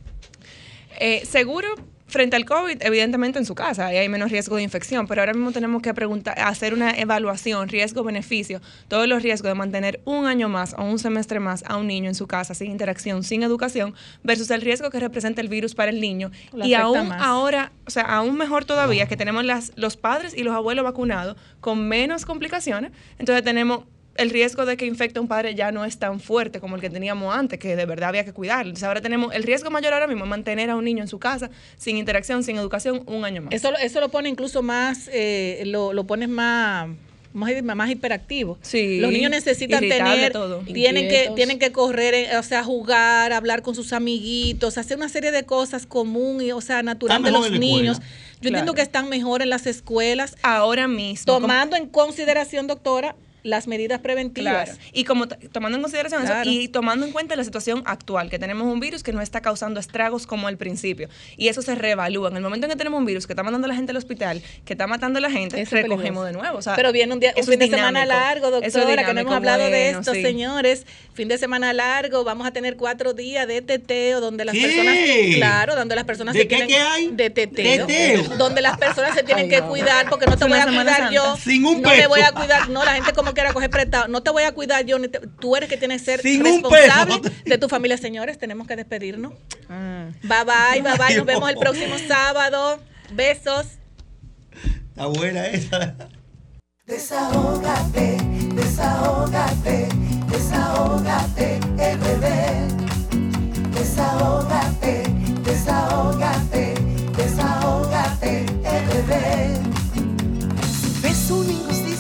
Eh, 0.99 1.25
seguro 1.27 1.69
frente 2.07 2.37
al 2.37 2.45
COVID, 2.45 2.79
evidentemente 2.81 3.39
en 3.39 3.45
su 3.45 3.55
casa, 3.55 3.87
hay 3.87 4.09
menos 4.09 4.31
riesgo 4.31 4.57
de 4.57 4.63
infección, 4.63 5.07
pero 5.07 5.23
ahora 5.23 5.35
mismo 5.35 5.53
tenemos 5.53 5.83
que 5.83 5.93
preguntar, 5.93 6.39
hacer 6.39 6.73
una 6.73 6.93
evaluación, 6.93 7.69
riesgo-beneficio, 7.69 8.61
todos 8.89 9.09
los 9.09 9.23
riesgos 9.23 9.51
de 9.51 9.55
mantener 9.55 10.01
un 10.05 10.27
año 10.27 10.49
más 10.49 10.75
o 10.79 10.85
un 10.85 10.99
semestre 10.99 11.41
más 11.41 11.65
a 11.67 11.77
un 11.77 11.87
niño 11.87 12.09
en 12.09 12.15
su 12.15 12.27
casa 12.27 12.55
sin 12.55 12.71
interacción, 12.71 13.23
sin 13.23 13.43
educación, 13.43 13.95
versus 14.23 14.51
el 14.51 14.61
riesgo 14.61 14.91
que 14.91 15.01
representa 15.01 15.41
el 15.41 15.49
virus 15.49 15.75
para 15.75 15.91
el 15.91 16.01
niño. 16.01 16.31
Lo 16.53 16.65
y 16.65 16.75
aún 16.75 17.09
más. 17.09 17.23
ahora, 17.23 17.73
o 17.87 17.91
sea, 17.91 18.03
aún 18.03 18.37
mejor 18.37 18.65
todavía 18.65 19.07
que 19.07 19.17
tenemos 19.17 19.45
las, 19.45 19.73
los 19.77 19.97
padres 19.97 20.35
y 20.37 20.43
los 20.43 20.55
abuelos 20.55 20.85
vacunados 20.85 21.37
con 21.61 21.89
menos 21.89 22.25
complicaciones, 22.25 22.93
entonces 23.19 23.43
tenemos 23.43 23.85
el 24.19 24.31
riesgo 24.31 24.67
de 24.67 24.77
que 24.77 24.87
infecte 24.87 25.19
a 25.19 25.23
un 25.23 25.29
padre 25.29 25.55
ya 25.55 25.73
no 25.73 25.85
es 25.85 25.99
tan 25.99 26.21
fuerte 26.21 26.61
como 26.61 26.77
el 26.77 26.81
que 26.81 26.91
teníamos 26.91 27.35
antes, 27.35 27.59
que 27.59 27.77
de 27.77 27.87
verdad 27.87 28.09
había 28.11 28.25
que 28.25 28.33
cuidarlo. 28.33 28.71
Entonces 28.71 28.87
ahora 28.87 29.01
tenemos 29.01 29.35
el 29.35 29.43
riesgo 29.43 29.71
mayor 29.71 29.93
ahora 29.95 30.07
mismo 30.07 30.25
es 30.25 30.31
mantener 30.31 30.71
a 30.71 30.77
un 30.77 30.85
niño 30.85 31.03
en 31.03 31.09
su 31.09 31.19
casa 31.19 31.51
sin 31.77 31.97
interacción, 31.97 32.43
sin 32.43 32.57
educación, 32.57 33.03
un 33.07 33.25
año 33.25 33.43
más. 33.43 33.53
Eso, 33.55 33.71
lo- 33.71 33.79
eso 33.79 34.01
lo 34.01 34.09
pone 34.09 34.29
incluso 34.29 34.63
más, 34.63 35.09
eh, 35.13 35.63
lo, 35.67 35.93
lo 35.93 36.05
pones 36.05 36.29
más, 36.29 36.89
más, 37.33 37.51
más 37.63 37.91
hiperactivo. 37.91 38.59
Sí, 38.63 38.99
Los 39.01 39.13
niños 39.13 39.31
necesitan 39.31 39.85
irritable 39.85 40.15
tener, 40.17 40.33
todo. 40.33 40.61
tienen 40.61 41.09
que, 41.09 41.31
tienen 41.37 41.59
que 41.59 41.71
correr, 41.73 42.15
eh, 42.15 42.37
o 42.39 42.43
sea, 42.43 42.65
jugar, 42.65 43.33
hablar 43.33 43.63
con 43.63 43.75
sus 43.75 43.93
amiguitos, 43.93 44.79
hacer 44.79 44.97
una 44.97 45.09
serie 45.09 45.33
de 45.33 45.45
cosas 45.45 45.85
común 45.87 46.41
y, 46.41 46.53
o 46.53 46.61
sea, 46.61 46.83
natural 46.83 47.23
de 47.23 47.31
los 47.31 47.51
niños. 47.51 48.01
Yo 48.41 48.49
entiendo 48.49 48.75
que 48.75 48.83
están 48.83 49.09
mejor 49.09 49.41
en 49.43 49.49
las 49.51 49.67
escuelas. 49.67 50.37
Ahora 50.43 50.89
mismo. 50.89 51.25
Tomando 51.25 51.75
en 51.77 51.87
consideración, 51.89 52.67
doctora, 52.67 53.17
las 53.47 53.67
medidas 53.67 54.01
preventivas. 54.01 54.71
Claro. 54.71 54.79
Y 54.93 55.05
como 55.05 55.27
tomando 55.29 55.77
en 55.77 55.83
consideración 55.83 56.23
Claro. 56.23 56.41
eso 56.43 56.51
y 56.51 56.69
tomando 56.69 57.07
en 57.07 57.13
cuenta 57.13 57.37
la 57.37 57.45
situación 57.45 57.83
actual, 57.87 58.29
que 58.31 58.39
tenemos 58.39 58.67
un 58.73 58.81
virus 58.81 59.03
que 59.03 59.13
no 59.13 59.21
está 59.23 59.41
causando 59.41 59.81
estragos 59.81 60.27
como 60.27 60.49
al 60.49 60.57
principio. 60.57 61.09
Y 61.37 61.49
eso 61.49 61.63
se 61.63 61.75
reevalúa. 61.75 62.29
En 62.31 62.37
el 62.37 62.43
momento 62.43 62.67
en 62.67 62.71
que 62.73 62.77
tenemos 62.77 62.99
un 62.99 63.07
virus 63.07 63.27
que 63.27 63.33
está 63.33 63.43
mandando 63.43 63.67
a 63.67 63.69
la 63.69 63.75
gente 63.75 63.91
al 63.93 63.97
hospital, 63.97 64.43
que 64.65 64.73
está 64.75 64.87
matando 64.87 65.19
a 65.19 65.23
la 65.23 65.31
gente, 65.31 65.61
Eso 65.61 65.75
recogemos 65.77 66.03
peligroso. 66.03 66.25
de 66.27 66.33
nuevo. 66.33 66.59
O 66.59 66.63
sea, 66.63 66.75
Pero 66.77 66.93
viene 66.93 67.13
un, 67.13 67.21
día, 67.21 67.33
un 67.37 67.45
fin 67.45 67.59
de 67.59 67.69
semana 67.69 68.05
largo, 68.05 68.51
doctora, 68.51 69.05
que 69.05 69.15
no 69.15 69.21
hemos 69.21 69.35
hablado 69.35 69.65
de 69.65 69.91
esto, 69.91 70.13
sí. 70.15 70.23
señores. 70.23 70.87
Fin 71.15 71.29
de 71.29 71.39
semana 71.39 71.73
largo, 71.73 72.25
vamos 72.25 72.47
a 72.47 72.51
tener 72.53 72.77
cuatro 72.77 73.15
días 73.15 73.47
de 73.47 73.63
teteo, 73.63 74.21
donde 74.21 74.45
las 74.45 74.55
¿Qué? 74.55 74.63
personas, 74.63 74.97
claro, 75.37 75.75
donde 75.77 75.95
las 75.95 76.05
personas 76.05 76.35
¿De 76.35 76.41
se 76.43 76.49
qué 76.49 76.57
tienen 76.57 76.69
que 76.69 76.79
hay? 76.79 77.09
de 77.13 77.31
teteo, 77.31 77.87
Teteo. 77.87 78.37
donde 78.37 78.61
las 78.61 78.77
personas 78.77 79.15
se 79.15 79.23
tienen 79.23 79.45
Ay, 79.45 79.51
que 79.51 79.61
no. 79.61 79.69
cuidar, 79.69 80.09
porque 80.11 80.27
no 80.27 80.37
te 80.37 80.45
voy 80.45 80.59
a 80.59 80.67
cuidar 80.67 81.11
yo. 81.11 81.37
Sin 81.37 81.65
un 81.65 81.81
no 81.81 81.89
me 81.89 81.97
peso. 81.97 82.09
voy 82.09 82.21
a 82.21 82.33
cuidar, 82.33 82.69
no, 82.69 82.85
la 82.85 82.95
gente 82.95 83.13
como 83.13 83.33
quiera 83.37 83.53
coger 83.53 83.71
prestado, 83.71 84.09
no 84.09 84.21
te 84.25 84.31
voy 84.31 84.43
a 84.43 84.53
cuidar 84.53 84.85
yo, 84.85 84.99
ni 84.99 85.07
te- 85.07 85.21
tú 85.41 85.55
eres 85.55 85.69
que 85.69 85.77
tienes 85.77 86.03
que 86.03 86.07
ser 86.07 86.21
Sin 86.23 86.41
un 86.45 86.47
responsable 86.63 87.21
peso. 87.21 87.35
de 87.45 87.59
tu 87.59 87.69
familia, 87.69 87.97
señores, 87.97 88.37
tenemos 88.39 88.67
que 88.67 88.75
despedirnos. 88.75 89.33
Ah. 89.71 90.09
Bye 90.23 90.45
bye, 90.45 90.83
bye 90.83 90.99
bye, 90.99 91.17
nos 91.17 91.25
vemos 91.27 91.49
el 91.49 91.57
próximo 91.61 91.95
sábado. 92.09 92.81
Besos. 93.13 93.67
Está 94.91 95.07
buena 95.07 95.47
esa. 95.47 95.95
Desahógate, 96.87 98.17
desahógate, 98.55 99.89
desahógate, 100.31 101.61
el 101.79 101.99
bebé. 101.99 102.69
Desahógate, 103.75 105.03
desahógate, 105.45 106.75
desahógate, 107.17 108.39
el 108.41 108.87
bebé. 108.89 109.51
Si 110.81 111.01
ves 111.03 111.31
una 111.31 111.53